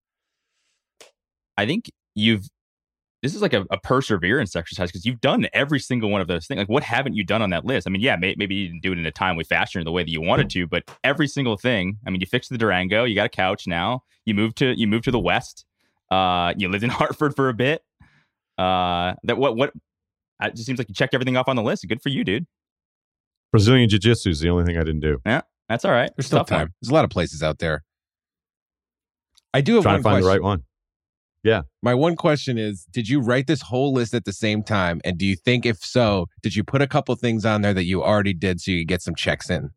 I 1.56 1.66
think 1.66 1.90
you've 2.14 2.46
this 3.22 3.34
is 3.34 3.42
like 3.42 3.54
a, 3.54 3.66
a 3.70 3.80
perseverance 3.80 4.54
exercise 4.54 4.90
because 4.90 5.04
you've 5.04 5.20
done 5.20 5.48
every 5.52 5.80
single 5.80 6.10
one 6.10 6.20
of 6.20 6.28
those 6.28 6.46
things. 6.46 6.58
Like, 6.58 6.68
what 6.68 6.84
haven't 6.84 7.14
you 7.14 7.24
done 7.24 7.42
on 7.42 7.50
that 7.50 7.64
list? 7.64 7.88
I 7.88 7.90
mean, 7.90 8.02
yeah, 8.02 8.14
may, 8.14 8.36
maybe 8.38 8.54
you 8.54 8.68
didn't 8.68 8.82
do 8.82 8.92
it 8.92 8.98
in 8.98 9.06
a 9.06 9.10
timely 9.10 9.42
fashion 9.42 9.80
or 9.80 9.84
the 9.84 9.90
way 9.90 10.04
that 10.04 10.10
you 10.10 10.20
wanted 10.20 10.50
to, 10.50 10.66
but 10.68 10.84
every 11.02 11.26
single 11.26 11.56
thing. 11.56 11.98
I 12.06 12.10
mean, 12.10 12.20
you 12.20 12.26
fixed 12.26 12.50
the 12.50 12.58
Durango, 12.58 13.04
you 13.04 13.16
got 13.16 13.26
a 13.26 13.30
couch 13.30 13.66
now, 13.66 14.04
you 14.26 14.34
moved 14.34 14.58
to 14.58 14.78
you 14.78 14.86
moved 14.86 15.04
to 15.04 15.10
the 15.10 15.18
West, 15.18 15.64
uh, 16.10 16.54
you 16.56 16.68
lived 16.68 16.84
in 16.84 16.90
Hartford 17.00 17.34
for 17.34 17.48
a 17.48 17.54
bit. 17.54 17.82
Uh, 18.56 19.14
that 19.24 19.36
what 19.36 19.56
what? 19.56 19.72
It 20.42 20.54
just 20.54 20.66
seems 20.66 20.78
like 20.78 20.88
you 20.88 20.94
checked 20.94 21.14
everything 21.14 21.36
off 21.36 21.48
on 21.48 21.56
the 21.56 21.62
list. 21.62 21.88
Good 21.88 22.02
for 22.02 22.10
you, 22.10 22.22
dude. 22.22 22.46
Brazilian 23.50 23.88
Jiu 23.88 23.98
Jitsu 23.98 24.30
is 24.30 24.40
the 24.40 24.50
only 24.50 24.64
thing 24.64 24.76
I 24.76 24.84
didn't 24.84 25.00
do. 25.00 25.20
Yeah, 25.26 25.40
that's 25.68 25.84
all 25.84 25.92
right. 25.92 26.10
There's 26.16 26.26
still 26.26 26.40
Tough 26.40 26.50
one. 26.50 26.60
time. 26.60 26.74
There's 26.80 26.90
a 26.90 26.94
lot 26.94 27.04
of 27.04 27.10
places 27.10 27.42
out 27.42 27.58
there. 27.58 27.82
I 29.56 29.62
do 29.62 29.76
have 29.76 29.84
Trying 29.84 29.94
one 29.94 30.00
to 30.00 30.02
find 30.02 30.22
question. 30.22 30.26
the 30.26 30.30
right 30.30 30.42
one. 30.42 30.62
Yeah. 31.42 31.62
My 31.82 31.94
one 31.94 32.14
question 32.14 32.58
is 32.58 32.86
Did 32.90 33.08
you 33.08 33.20
write 33.20 33.46
this 33.46 33.62
whole 33.62 33.94
list 33.94 34.12
at 34.12 34.26
the 34.26 34.32
same 34.34 34.62
time? 34.62 35.00
And 35.02 35.16
do 35.16 35.24
you 35.24 35.34
think, 35.34 35.64
if 35.64 35.78
so, 35.78 36.26
did 36.42 36.54
you 36.54 36.62
put 36.62 36.82
a 36.82 36.86
couple 36.86 37.14
things 37.14 37.46
on 37.46 37.62
there 37.62 37.72
that 37.72 37.84
you 37.84 38.04
already 38.04 38.34
did 38.34 38.60
so 38.60 38.72
you 38.72 38.82
could 38.82 38.88
get 38.88 39.00
some 39.00 39.14
checks 39.14 39.48
in? 39.48 39.70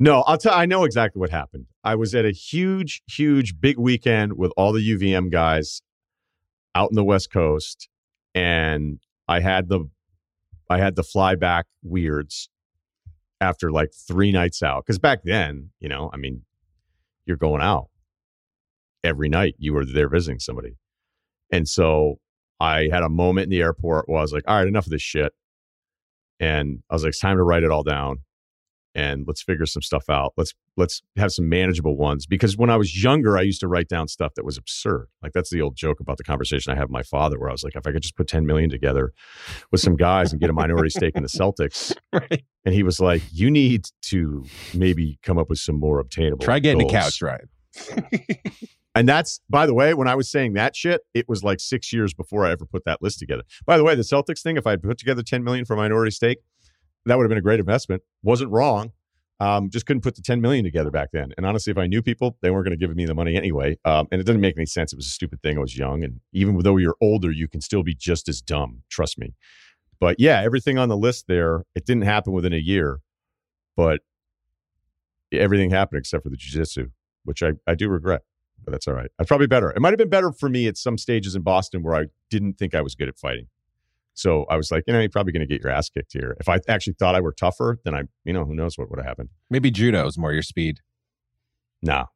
No, 0.00 0.22
I'll 0.22 0.36
tell 0.36 0.52
I 0.52 0.66
know 0.66 0.82
exactly 0.82 1.20
what 1.20 1.30
happened. 1.30 1.66
I 1.84 1.94
was 1.94 2.12
at 2.12 2.24
a 2.24 2.32
huge, 2.32 3.02
huge 3.08 3.60
big 3.60 3.78
weekend 3.78 4.32
with 4.32 4.50
all 4.56 4.72
the 4.72 4.80
UVM 4.80 5.30
guys 5.30 5.80
out 6.74 6.90
in 6.90 6.96
the 6.96 7.04
West 7.04 7.32
Coast, 7.32 7.88
and 8.34 8.98
I 9.28 9.38
had 9.38 9.68
the 9.68 9.88
I 10.68 10.78
had 10.78 10.96
the 10.96 11.02
flyback 11.02 11.64
weirds 11.84 12.48
after 13.40 13.70
like 13.70 13.92
three 13.92 14.32
nights 14.32 14.60
out. 14.60 14.84
Because 14.84 14.98
back 14.98 15.20
then, 15.22 15.70
you 15.78 15.88
know, 15.88 16.10
I 16.12 16.16
mean, 16.16 16.42
you're 17.26 17.36
going 17.36 17.62
out 17.62 17.90
every 19.04 19.28
night. 19.28 19.54
You 19.58 19.74
were 19.74 19.84
there 19.84 20.08
visiting 20.08 20.38
somebody. 20.40 20.76
And 21.52 21.68
so 21.68 22.16
I 22.60 22.88
had 22.92 23.02
a 23.02 23.08
moment 23.08 23.44
in 23.44 23.50
the 23.50 23.62
airport 23.62 24.08
where 24.08 24.18
I 24.18 24.22
was 24.22 24.32
like, 24.32 24.44
all 24.46 24.56
right, 24.58 24.66
enough 24.68 24.86
of 24.86 24.90
this 24.90 25.02
shit. 25.02 25.32
And 26.40 26.82
I 26.90 26.94
was 26.94 27.02
like, 27.02 27.10
it's 27.10 27.20
time 27.20 27.36
to 27.36 27.42
write 27.42 27.62
it 27.62 27.70
all 27.70 27.82
down 27.82 28.18
and 28.94 29.24
let's 29.26 29.42
figure 29.42 29.66
some 29.66 29.82
stuff 29.82 30.08
out. 30.08 30.32
Let's 30.36 30.54
let's 30.76 31.02
have 31.16 31.32
some 31.32 31.48
manageable 31.48 31.96
ones 31.96 32.26
because 32.26 32.56
when 32.56 32.70
I 32.70 32.76
was 32.76 33.02
younger, 33.02 33.36
I 33.36 33.42
used 33.42 33.60
to 33.60 33.68
write 33.68 33.88
down 33.88 34.08
stuff 34.08 34.34
that 34.34 34.44
was 34.44 34.56
absurd. 34.56 35.06
Like 35.22 35.32
that's 35.32 35.50
the 35.50 35.60
old 35.60 35.76
joke 35.76 36.00
about 36.00 36.16
the 36.16 36.24
conversation 36.24 36.72
I 36.72 36.76
have 36.76 36.84
with 36.88 36.92
my 36.92 37.02
father, 37.02 37.38
where 37.38 37.48
I 37.48 37.52
was 37.52 37.64
like, 37.64 37.76
if 37.76 37.86
I 37.86 37.92
could 37.92 38.02
just 38.02 38.16
put 38.16 38.28
ten 38.28 38.46
million 38.46 38.70
together 38.70 39.12
with 39.70 39.80
some 39.80 39.96
guys 39.96 40.32
and 40.32 40.40
get 40.40 40.50
a 40.50 40.52
minority 40.52 40.90
stake 40.90 41.16
in 41.16 41.22
the 41.22 41.28
Celtics, 41.28 41.94
Right. 42.12 42.44
and 42.64 42.74
he 42.74 42.82
was 42.82 42.98
like, 43.00 43.22
you 43.32 43.50
need 43.50 43.86
to 44.02 44.44
maybe 44.74 45.18
come 45.22 45.38
up 45.38 45.48
with 45.50 45.58
some 45.58 45.78
more 45.78 45.98
obtainable. 46.00 46.44
Try 46.44 46.58
getting 46.58 46.82
a 46.86 46.90
couch 46.90 47.20
ride. 47.22 47.48
And 48.98 49.08
that's, 49.08 49.40
by 49.48 49.64
the 49.64 49.74
way, 49.74 49.94
when 49.94 50.08
I 50.08 50.16
was 50.16 50.28
saying 50.28 50.54
that 50.54 50.74
shit, 50.74 51.02
it 51.14 51.28
was 51.28 51.44
like 51.44 51.60
six 51.60 51.92
years 51.92 52.12
before 52.12 52.44
I 52.44 52.50
ever 52.50 52.64
put 52.64 52.84
that 52.84 53.00
list 53.00 53.20
together. 53.20 53.44
By 53.64 53.76
the 53.76 53.84
way, 53.84 53.94
the 53.94 54.02
Celtics 54.02 54.42
thing, 54.42 54.56
if 54.56 54.66
I 54.66 54.70
had 54.70 54.82
put 54.82 54.98
together 54.98 55.22
10 55.22 55.44
million 55.44 55.64
for 55.64 55.76
minority 55.76 56.10
stake, 56.10 56.38
that 57.06 57.16
would 57.16 57.22
have 57.22 57.28
been 57.28 57.38
a 57.38 57.42
great 57.42 57.60
investment. 57.60 58.02
Wasn't 58.24 58.50
wrong. 58.50 58.90
Um, 59.38 59.70
just 59.70 59.86
couldn't 59.86 60.02
put 60.02 60.16
the 60.16 60.22
10 60.22 60.40
million 60.40 60.64
together 60.64 60.90
back 60.90 61.10
then. 61.12 61.32
And 61.36 61.46
honestly, 61.46 61.70
if 61.70 61.78
I 61.78 61.86
knew 61.86 62.02
people, 62.02 62.36
they 62.42 62.50
weren't 62.50 62.64
going 62.64 62.76
to 62.76 62.86
give 62.86 62.92
me 62.96 63.06
the 63.06 63.14
money 63.14 63.36
anyway. 63.36 63.78
Um, 63.84 64.08
and 64.10 64.20
it 64.20 64.24
didn't 64.24 64.40
make 64.40 64.56
any 64.56 64.66
sense. 64.66 64.92
It 64.92 64.96
was 64.96 65.06
a 65.06 65.10
stupid 65.10 65.42
thing. 65.42 65.58
I 65.58 65.60
was 65.60 65.78
young. 65.78 66.02
And 66.02 66.18
even 66.32 66.58
though 66.58 66.76
you're 66.76 66.96
older, 67.00 67.30
you 67.30 67.46
can 67.46 67.60
still 67.60 67.84
be 67.84 67.94
just 67.94 68.28
as 68.28 68.42
dumb. 68.42 68.82
Trust 68.90 69.16
me. 69.16 69.36
But 70.00 70.16
yeah, 70.18 70.42
everything 70.42 70.76
on 70.76 70.88
the 70.88 70.96
list 70.96 71.28
there, 71.28 71.62
it 71.76 71.86
didn't 71.86 72.02
happen 72.02 72.32
within 72.32 72.52
a 72.52 72.56
year, 72.56 72.98
but 73.76 74.00
everything 75.30 75.70
happened 75.70 76.00
except 76.00 76.24
for 76.24 76.30
the 76.30 76.36
jujitsu, 76.36 76.90
which 77.24 77.44
I, 77.44 77.52
I 77.64 77.76
do 77.76 77.88
regret 77.88 78.22
but 78.68 78.72
that's 78.72 78.86
all 78.86 78.92
right. 78.92 79.10
That's 79.16 79.28
probably 79.28 79.46
better. 79.46 79.70
It 79.70 79.80
might 79.80 79.90
have 79.90 79.98
been 79.98 80.10
better 80.10 80.30
for 80.30 80.50
me 80.50 80.66
at 80.66 80.76
some 80.76 80.98
stages 80.98 81.34
in 81.34 81.40
Boston 81.40 81.82
where 81.82 81.94
I 81.94 82.04
didn't 82.28 82.58
think 82.58 82.74
I 82.74 82.82
was 82.82 82.94
good 82.94 83.08
at 83.08 83.16
fighting. 83.18 83.46
So 84.12 84.44
I 84.50 84.56
was 84.58 84.70
like, 84.70 84.84
you 84.86 84.92
know, 84.92 85.00
you're 85.00 85.08
probably 85.08 85.32
going 85.32 85.40
to 85.40 85.46
get 85.46 85.62
your 85.62 85.72
ass 85.72 85.88
kicked 85.88 86.12
here. 86.12 86.36
If 86.38 86.50
I 86.50 86.58
actually 86.68 86.92
thought 86.98 87.14
I 87.14 87.20
were 87.20 87.32
tougher, 87.32 87.78
then 87.84 87.94
I, 87.94 88.02
you 88.24 88.34
know, 88.34 88.44
who 88.44 88.54
knows 88.54 88.76
what 88.76 88.90
would 88.90 88.98
have 88.98 89.06
happened. 89.06 89.30
Maybe 89.48 89.70
judo 89.70 90.06
is 90.06 90.18
more 90.18 90.32
your 90.34 90.42
speed. 90.42 90.80
Nah, 91.82 92.06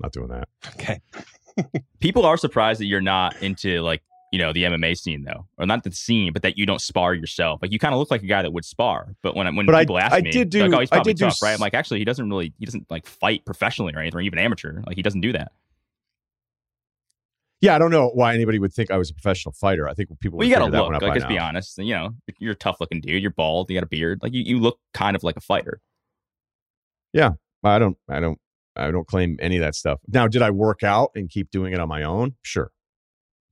not 0.00 0.12
doing 0.12 0.28
that. 0.28 0.48
Okay. 0.74 1.00
People 2.00 2.26
are 2.26 2.36
surprised 2.36 2.80
that 2.80 2.86
you're 2.86 3.00
not 3.02 3.40
into 3.42 3.82
like 3.82 4.02
you 4.32 4.38
know 4.38 4.52
the 4.52 4.62
MMA 4.62 4.96
scene 4.96 5.24
though, 5.24 5.46
or 5.58 5.66
not 5.66 5.82
the 5.84 5.90
scene, 5.92 6.32
but 6.32 6.42
that 6.42 6.56
you 6.56 6.64
don't 6.64 6.80
spar 6.80 7.14
yourself. 7.14 7.60
Like 7.60 7.72
you 7.72 7.78
kind 7.78 7.92
of 7.92 7.98
look 7.98 8.10
like 8.10 8.22
a 8.22 8.26
guy 8.26 8.42
that 8.42 8.52
would 8.52 8.64
spar, 8.64 9.14
but 9.22 9.34
when 9.36 9.54
when 9.56 9.66
But 9.66 9.74
I- 9.74 9.82
people 9.82 9.98
ask 9.98 10.14
I 10.14 10.20
me, 10.20 10.30
did 10.30 10.50
they're 10.52 10.62
like, 10.62 10.70
do- 10.70 10.76
oh, 10.76 10.80
he's 10.80 10.92
I 10.92 10.96
probably 10.96 11.12
did 11.14 11.18
do 11.18 11.24
tough, 11.26 11.42
right? 11.42 11.52
I'm 11.52 11.58
like, 11.60 11.74
actually, 11.74 11.98
he 11.98 12.04
doesn't 12.04 12.28
really, 12.30 12.52
he 12.58 12.64
doesn't 12.64 12.88
like 12.90 13.06
fight 13.06 13.44
professionally 13.44 13.92
or 13.94 13.98
anything, 13.98 14.18
or 14.18 14.22
even 14.22 14.38
amateur. 14.38 14.80
Like 14.86 14.96
he 14.96 15.02
doesn't 15.02 15.20
do 15.20 15.32
that. 15.32 15.50
Yeah, 17.60 17.74
I 17.74 17.78
don't 17.78 17.90
know 17.90 18.08
why 18.08 18.34
anybody 18.34 18.58
would 18.58 18.72
think 18.72 18.90
I 18.90 18.96
was 18.96 19.10
a 19.10 19.14
professional 19.14 19.52
fighter. 19.52 19.86
I 19.86 19.92
think 19.92 20.08
people 20.20 20.38
Well, 20.38 20.48
you 20.48 20.54
figure 20.54 20.70
that 20.70 20.82
look. 20.82 21.02
Like, 21.02 21.14
let's 21.14 21.26
be 21.26 21.38
honest. 21.38 21.76
You 21.76 21.94
know, 21.94 22.10
you're 22.38 22.52
a 22.52 22.56
tough 22.56 22.80
looking 22.80 23.00
dude. 23.02 23.20
You're 23.20 23.30
bald. 23.30 23.68
You 23.70 23.76
got 23.76 23.82
a 23.82 23.88
beard. 23.88 24.20
Like 24.22 24.32
you, 24.32 24.42
you 24.42 24.58
look 24.58 24.78
kind 24.94 25.14
of 25.14 25.22
like 25.22 25.36
a 25.36 25.40
fighter. 25.40 25.80
Yeah, 27.12 27.32
I 27.62 27.78
don't, 27.78 27.98
I 28.08 28.20
don't, 28.20 28.38
I 28.76 28.90
don't 28.90 29.06
claim 29.06 29.36
any 29.40 29.56
of 29.56 29.62
that 29.62 29.74
stuff. 29.74 30.00
Now, 30.08 30.26
did 30.26 30.40
I 30.42 30.50
work 30.50 30.82
out 30.82 31.10
and 31.14 31.28
keep 31.28 31.50
doing 31.50 31.74
it 31.74 31.80
on 31.80 31.88
my 31.88 32.02
own? 32.02 32.36
Sure, 32.42 32.70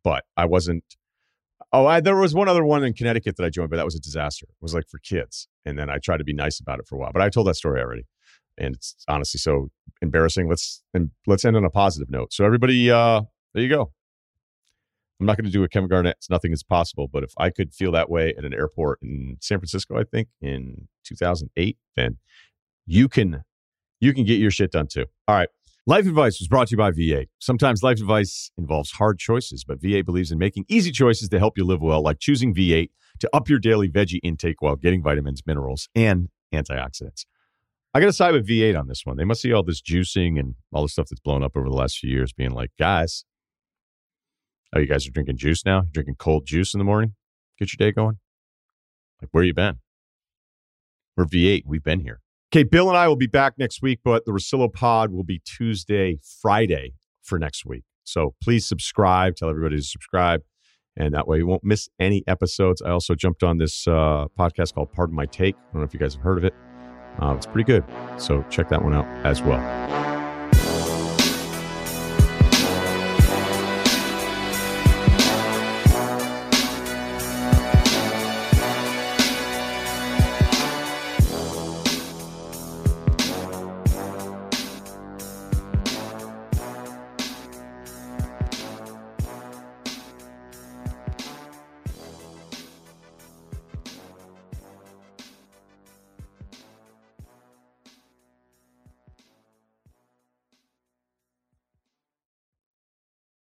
but 0.03 0.25
I 0.37 0.47
wasn't. 0.47 0.85
Oh, 1.71 1.85
I, 1.85 2.01
there 2.01 2.17
was 2.17 2.35
one 2.35 2.49
other 2.49 2.65
one 2.65 2.83
in 2.83 2.95
Connecticut 2.95 3.37
that 3.37 3.45
I 3.45 3.51
joined, 3.51 3.69
but 3.69 3.77
that 3.77 3.85
was 3.85 3.95
a 3.95 4.01
disaster. 4.01 4.47
It 4.49 4.63
was 4.63 4.73
like 4.73 4.89
for 4.89 4.99
kids, 5.01 5.49
and 5.67 5.79
then 5.79 5.91
I 5.91 5.99
tried 5.99 6.19
to 6.19 6.25
be 6.25 6.33
nice 6.33 6.61
about 6.61 6.79
it 6.79 6.87
for 6.89 6.95
a 6.95 6.99
while. 6.99 7.11
But 7.13 7.21
I 7.21 7.29
told 7.29 7.47
that 7.49 7.57
story 7.57 7.83
already, 7.83 8.07
and 8.57 8.75
it's 8.75 8.95
honestly 9.07 9.39
so 9.39 9.69
embarrassing. 10.01 10.49
Let's 10.49 10.83
and 10.95 11.11
let's 11.27 11.45
end 11.45 11.59
on 11.59 11.65
a 11.65 11.71
positive 11.71 12.09
note. 12.09 12.33
So 12.33 12.47
everybody, 12.47 12.91
uh, 12.91 13.23
there 13.53 13.63
you 13.63 13.69
go. 13.69 13.93
I'm 15.21 15.27
not 15.27 15.37
going 15.37 15.47
to 15.47 15.51
do 15.51 15.65
a 15.65 15.69
Kevin 15.69 15.89
Garnett's 15.89 16.31
Nothing 16.31 16.53
is 16.53 16.63
Possible, 16.63 17.09
but 17.13 17.25
if 17.25 17.33
I 17.39 17.51
could 17.51 17.75
feel 17.75 17.93
that 17.93 18.09
way 18.09 18.35
at 18.39 18.45
an 18.45 18.55
airport 18.55 19.01
in 19.03 19.37
San 19.41 19.59
Francisco, 19.59 19.99
I 19.99 20.05
think 20.05 20.29
in 20.41 20.89
2008, 21.05 21.77
then 21.97 22.19
you 22.87 23.09
can 23.09 23.43
you 24.01 24.15
can 24.15 24.25
get 24.25 24.39
your 24.39 24.51
shit 24.51 24.71
done 24.71 24.87
too. 24.87 25.07
All 25.27 25.35
right. 25.35 25.49
Life 25.87 26.07
advice 26.07 26.39
was 26.39 26.49
brought 26.49 26.69
to 26.69 26.73
you 26.73 26.77
by 26.77 26.91
V8. 26.91 27.29
Sometimes 27.39 27.83
life 27.83 27.99
advice 27.99 28.51
involves 28.59 28.93
hard 28.93 29.19
choices, 29.19 29.65
but 29.65 29.81
V8 29.81 30.05
believes 30.05 30.31
in 30.31 30.39
making 30.39 30.67
easy 30.69 30.93
choices 30.93 31.31
to 31.31 31.39
help 31.39 31.57
you 31.57 31.65
live 31.65 31.81
well, 31.81 32.03
like 32.03 32.19
choosing 32.19 32.55
V8 32.55 32.91
to 33.21 33.31
up 33.33 33.49
your 33.49 33.59
daily 33.59 33.89
veggie 33.89 34.21
intake 34.23 34.61
while 34.61 34.77
getting 34.77 35.03
vitamins, 35.03 35.43
minerals, 35.47 35.89
and 35.95 36.29
antioxidants. 36.55 37.25
I 37.95 38.01
got 38.01 38.07
to 38.07 38.13
side 38.13 38.35
with 38.35 38.47
V8 38.47 38.79
on 38.79 38.87
this 38.87 39.07
one. 39.07 39.17
They 39.17 39.25
must 39.25 39.41
see 39.41 39.53
all 39.53 39.63
this 39.63 39.81
juicing 39.81 40.39
and 40.39 40.57
all 40.73 40.83
the 40.83 40.91
stuff 40.91 41.09
that's 41.09 41.21
blown 41.21 41.43
up 41.43 41.57
over 41.57 41.69
the 41.69 41.75
last 41.75 41.99
few 41.99 42.11
years, 42.11 42.35
being 42.35 42.51
like, 42.51 42.71
guys, 42.79 43.25
oh, 44.75 44.79
you 44.79 44.87
guys 44.87 45.07
are 45.07 45.11
drinking 45.11 45.37
juice 45.37 45.65
now? 45.65 45.83
You're 45.83 45.93
drinking 45.93 46.17
cold 46.19 46.47
juice 46.47 46.75
in 46.75 46.79
the 46.79 46.85
morning? 46.85 47.15
Get 47.59 47.73
your 47.73 47.87
day 47.87 47.93
going? 47.93 48.19
Like, 49.21 49.31
where 49.33 49.45
you 49.45 49.55
been? 49.55 49.79
We're 51.17 51.25
V8. 51.25 51.63
We've 51.67 51.83
been 51.83 52.01
here. 52.01 52.21
Okay, 52.53 52.63
Bill 52.63 52.89
and 52.89 52.97
I 52.97 53.09
will 53.09 53.17
be 53.17 53.27
back 53.27 53.55
next 53.59 53.83
week, 53.83 54.01
but 54.05 54.25
the 54.25 54.33
Russillo 54.33 54.73
pod 54.73 55.11
will 55.11 55.25
be 55.25 55.43
Tuesday, 55.45 56.19
Friday 56.41 56.95
for 57.23 57.39
next 57.39 57.67
week. 57.67 57.85
So 58.05 58.35
please 58.43 58.65
subscribe. 58.65 59.37
Tell 59.37 59.51
everybody 59.51 59.77
to 59.77 59.83
subscribe. 59.83 60.43
And 60.97 61.15
that 61.15 61.29
way 61.29 61.39
you 61.39 61.47
won't 61.47 61.63
miss 61.63 61.89
any 62.01 62.25
episodes. 62.27 62.81
I 62.83 62.91
also 62.91 63.15
jumped 63.15 63.43
on 63.43 63.59
this 63.59 63.87
uh, 63.87 64.27
podcast 64.39 64.75
called 64.75 64.93
Pardon 64.93 65.15
My 65.15 65.27
Take. 65.27 65.57
I 65.57 65.73
don't 65.73 65.83
know 65.83 65.87
if 65.87 65.93
you 65.93 66.01
guys 66.01 66.15
have 66.15 66.23
heard 66.23 66.39
of 66.39 66.45
it. 66.45 66.55
Uh, 67.21 67.35
it's 67.37 67.47
pretty 67.47 67.65
good. 67.65 67.85
So 68.17 68.45
check 68.49 68.69
that 68.71 68.83
one 68.83 68.95
out 68.95 69.07
as 69.27 69.43
well. 69.43 70.08